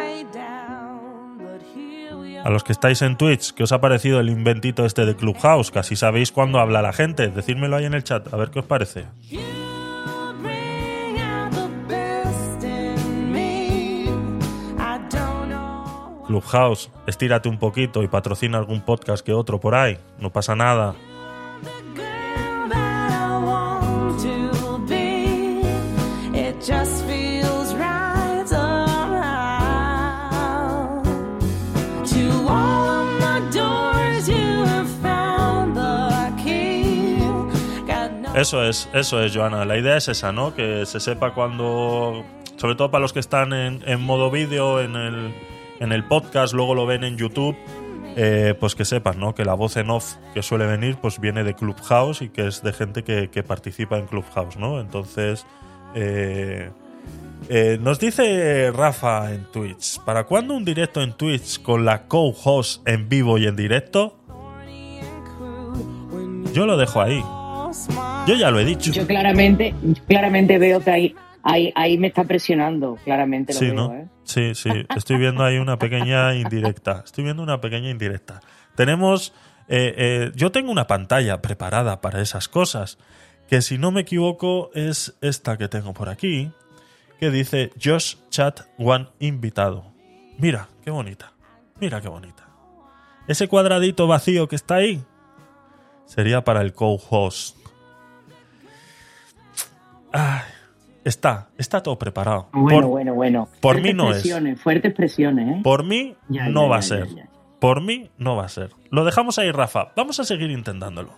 A 2.45 2.51
los 2.51 2.65
que 2.65 2.73
estáis 2.73 3.03
en 3.03 3.17
Twitch, 3.17 3.53
¿qué 3.53 3.63
os 3.63 3.71
ha 3.71 3.81
parecido 3.81 4.19
el 4.19 4.29
inventito 4.29 4.85
este 4.85 5.07
de 5.07 5.15
Clubhouse? 5.15 5.71
Casi 5.71 5.95
sabéis 5.95 6.33
cuándo 6.33 6.59
habla 6.59 6.83
la 6.83 6.93
gente. 6.93 7.29
Decídmelo 7.29 7.77
ahí 7.77 7.85
en 7.85 7.95
el 7.95 8.03
chat, 8.03 8.33
a 8.35 8.37
ver 8.37 8.51
qué 8.51 8.59
os 8.59 8.67
parece. 8.67 9.07
Clubhouse, 16.27 16.91
estírate 17.07 17.49
un 17.49 17.59
poquito 17.59 18.03
y 18.03 18.09
patrocina 18.09 18.59
algún 18.59 18.81
podcast 18.81 19.25
que 19.25 19.33
otro 19.33 19.61
por 19.61 19.75
ahí. 19.77 19.99
No 20.19 20.33
pasa 20.33 20.57
nada. 20.57 20.95
Eso 38.35 38.65
es, 38.65 38.89
eso 38.95 39.23
es, 39.23 39.37
Joana. 39.37 39.65
La 39.65 39.77
idea 39.77 39.97
es 39.97 40.09
esa, 40.09 40.33
¿no? 40.33 40.55
Que 40.55 40.87
se 40.87 41.01
sepa 41.01 41.35
cuando. 41.35 42.25
Sobre 42.57 42.75
todo 42.77 42.91
para 42.91 43.03
los 43.03 43.13
que 43.13 43.21
están 43.21 43.53
en, 43.53 43.83
en 43.87 44.01
modo 44.01 44.31
vídeo, 44.31 44.81
en 44.81 44.95
el, 44.97 45.35
en 45.81 45.93
el 45.93 46.05
podcast, 46.05 46.55
luego 46.55 46.75
lo 46.75 46.87
ven 46.87 47.05
en 47.05 47.17
YouTube. 47.17 47.57
eh, 48.17 48.55
pues 48.61 48.75
que 48.75 48.85
sepan, 48.85 49.19
¿no? 49.19 49.35
Que 49.35 49.45
la 49.45 49.55
voz 49.55 49.77
en 49.79 49.89
off 49.91 50.15
que 50.35 50.43
suele 50.43 50.67
venir, 50.67 50.97
pues 51.01 51.19
viene 51.19 51.45
de 51.45 51.55
Clubhouse 51.55 52.21
y 52.23 52.29
que 52.29 52.47
es 52.47 52.63
de 52.63 52.73
gente 52.75 53.05
que, 53.05 53.31
que 53.31 53.43
participa 53.43 53.97
en 53.99 54.07
Clubhouse, 54.07 54.57
¿no? 54.57 54.81
Entonces. 54.81 55.47
eh, 55.95 56.71
eh, 57.49 57.77
nos 57.81 57.99
dice 57.99 58.71
Rafa 58.71 59.33
en 59.33 59.45
Twitch, 59.51 59.99
¿para 60.05 60.25
cuándo 60.25 60.55
un 60.55 60.65
directo 60.65 61.03
en 61.03 61.13
Twitch 61.15 61.61
con 61.61 61.85
la 61.85 62.07
co-host 62.07 62.87
en 62.87 63.09
vivo 63.09 63.37
y 63.37 63.47
en 63.47 63.57
directo? 63.57 64.17
Yo 66.53 66.67
lo 66.67 66.77
dejo 66.77 67.01
ahí. 67.01 67.23
Yo 68.27 68.35
ya 68.35 68.51
lo 68.51 68.61
he 68.61 68.65
dicho. 68.65 68.93
Yo 68.93 69.07
claramente, 69.07 69.75
claramente 70.07 70.59
veo 70.59 70.81
que 70.81 70.91
ahí, 70.91 71.15
ahí, 71.43 71.73
ahí 71.75 71.99
me 71.99 72.09
está 72.09 72.25
presionando, 72.25 72.99
claramente 73.05 73.53
lo 73.53 73.59
Sí, 73.59 73.67
veo, 73.67 73.75
¿no? 73.75 73.95
¿eh? 73.95 74.09
Sí, 74.25 74.55
sí. 74.55 74.71
Estoy 74.97 75.19
viendo 75.19 75.45
ahí 75.45 75.59
una 75.59 75.79
pequeña 75.79 76.35
indirecta. 76.37 77.03
Estoy 77.05 77.25
viendo 77.25 77.43
una 77.43 77.61
pequeña 77.61 77.91
indirecta. 77.91 78.41
Tenemos. 78.77 79.33
eh, 79.69 79.95
eh, 79.97 80.33
yo 80.35 80.51
tengo 80.53 80.71
una 80.71 80.87
pantalla 80.87 81.41
preparada 81.43 82.01
para 82.01 82.21
esas 82.21 82.49
cosas. 82.49 82.99
Que 83.49 83.61
si 83.61 83.77
no 83.77 83.91
me 83.91 84.03
equivoco 84.03 84.71
es 84.75 85.15
esta 85.21 85.59
que 85.59 85.69
tengo 85.69 85.93
por 85.93 86.09
aquí. 86.09 86.51
Que 87.21 87.31
dice 87.31 87.71
Josh 87.83 88.17
Chat 88.31 88.61
One 88.79 89.09
invitado. 89.21 89.93
Mira, 90.39 90.69
qué 90.85 90.91
bonita. 90.91 91.33
Mira 91.81 92.01
qué 92.01 92.09
bonita. 92.09 92.49
Ese 93.29 93.49
cuadradito 93.49 94.07
vacío 94.07 94.49
que 94.49 94.57
está 94.57 94.77
ahí 94.77 95.03
sería 96.07 96.43
para 96.45 96.63
el 96.63 96.73
co-host. 96.73 97.57
Ay, 100.13 100.41
está, 101.05 101.49
está 101.59 101.83
todo 101.83 101.99
preparado. 101.99 102.49
Bueno, 102.53 102.81
Por- 102.83 102.89
bueno, 102.91 103.15
bueno. 103.15 103.49
por 103.61 103.75
Fuertes 103.77 103.83
mí 103.85 103.97
no 103.97 104.11
es. 104.13 104.61
Fuertes 104.63 104.95
presiones, 104.95 105.59
¿eh? 105.59 105.61
Por 105.63 105.85
mí 105.85 106.15
Ya, 106.29 106.49
no 106.49 106.65
ya, 106.65 106.69
va 106.69 106.77
a 106.77 106.83
ser. 106.83 107.09
Por 107.61 107.81
mí 107.81 108.11
no 108.19 108.37
va 108.37 108.45
a 108.45 108.49
ser. 108.49 108.71
Lo 108.91 109.05
dejamos 109.05 109.39
ahí, 109.39 109.51
Rafa. 109.53 109.93
Vamos 109.97 110.19
a 110.21 110.25
seguir 110.25 110.51
intentándolo. 110.51 111.13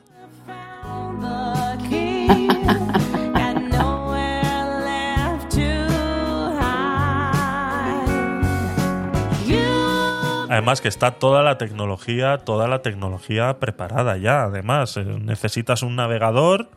Además 10.49 10.81
que 10.81 10.89
está 10.89 11.13
toda 11.13 11.43
la 11.43 11.59
tecnología, 11.59 12.39
toda 12.39 12.69
la 12.69 12.81
tecnología 12.83 13.59
preparada 13.59 14.17
ya. 14.19 14.45
Además, 14.45 14.97
eh, 14.97 15.05
necesitas 15.05 15.83
un 15.83 15.97
navegador 15.97 16.69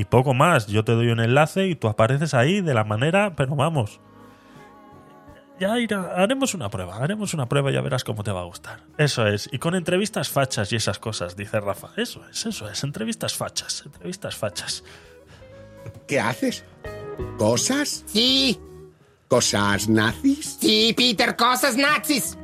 y 0.00 0.04
poco 0.04 0.34
más. 0.34 0.66
Yo 0.66 0.84
te 0.84 0.92
doy 0.92 1.08
un 1.08 1.20
enlace 1.20 1.66
y 1.66 1.74
tú 1.76 1.88
apareces 1.88 2.34
ahí 2.34 2.60
de 2.60 2.74
la 2.74 2.84
manera, 2.84 3.34
pero 3.36 3.54
vamos. 3.56 4.00
Ya 5.58 5.78
irá- 5.78 6.14
haremos 6.16 6.54
una 6.54 6.70
prueba, 6.70 6.96
haremos 6.96 7.34
una 7.34 7.46
prueba 7.46 7.70
y 7.70 7.74
ya 7.74 7.82
verás 7.82 8.02
cómo 8.02 8.24
te 8.24 8.32
va 8.32 8.40
a 8.40 8.44
gustar. 8.44 8.80
Eso 8.96 9.26
es. 9.26 9.48
Y 9.52 9.58
con 9.58 9.74
entrevistas 9.74 10.30
fachas 10.30 10.72
y 10.72 10.76
esas 10.76 10.98
cosas, 10.98 11.36
dice 11.36 11.60
Rafa. 11.60 11.88
Eso 11.98 12.22
es, 12.30 12.46
eso 12.46 12.68
es. 12.70 12.82
Entrevistas 12.82 13.34
fachas, 13.34 13.82
entrevistas 13.84 14.34
fachas. 14.36 14.82
¿Qué 16.08 16.18
haces? 16.18 16.64
¿Cosas? 17.38 18.04
Sí, 18.06 18.58
¿Cosas 19.28 19.88
nazis? 19.88 20.56
sí, 20.60 20.94
Peter, 20.96 21.36
cosas 21.36 21.76
nazis. 21.76 22.36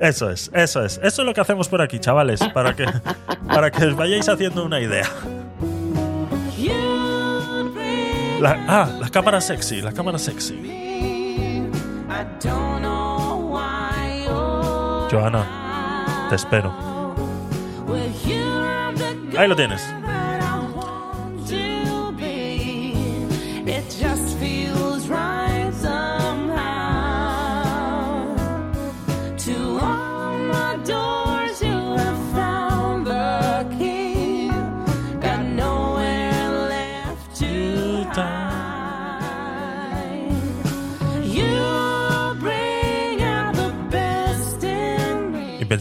Eso 0.00 0.28
es, 0.28 0.50
eso 0.52 0.84
es. 0.84 0.98
Eso 1.02 1.22
es 1.22 1.26
lo 1.26 1.32
que 1.32 1.40
hacemos 1.40 1.68
por 1.68 1.80
aquí, 1.80 1.98
chavales, 2.00 2.40
para 2.52 2.74
que, 2.76 2.84
para 3.46 3.70
que 3.70 3.86
os 3.86 3.96
vayáis 3.96 4.28
haciendo 4.28 4.64
una 4.64 4.80
idea. 4.80 5.08
La- 8.42 8.58
ah, 8.66 8.88
la 8.98 9.08
cámara 9.08 9.40
sexy, 9.40 9.80
la 9.80 9.92
cámara 9.92 10.18
sexy. 10.18 10.54
Joana, 15.08 15.46
te 16.28 16.34
espero. 16.34 16.72
Ahí 19.38 19.46
lo 19.46 19.54
tienes. 19.54 19.82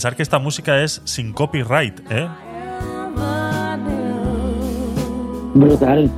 Pensar 0.02 0.16
que 0.16 0.24
esta 0.24 0.40
música 0.40 0.82
es 0.82 1.00
sin 1.06 1.32
copyright, 1.32 2.00
¿eh? 2.10 2.28
Brutal. 5.54 6.10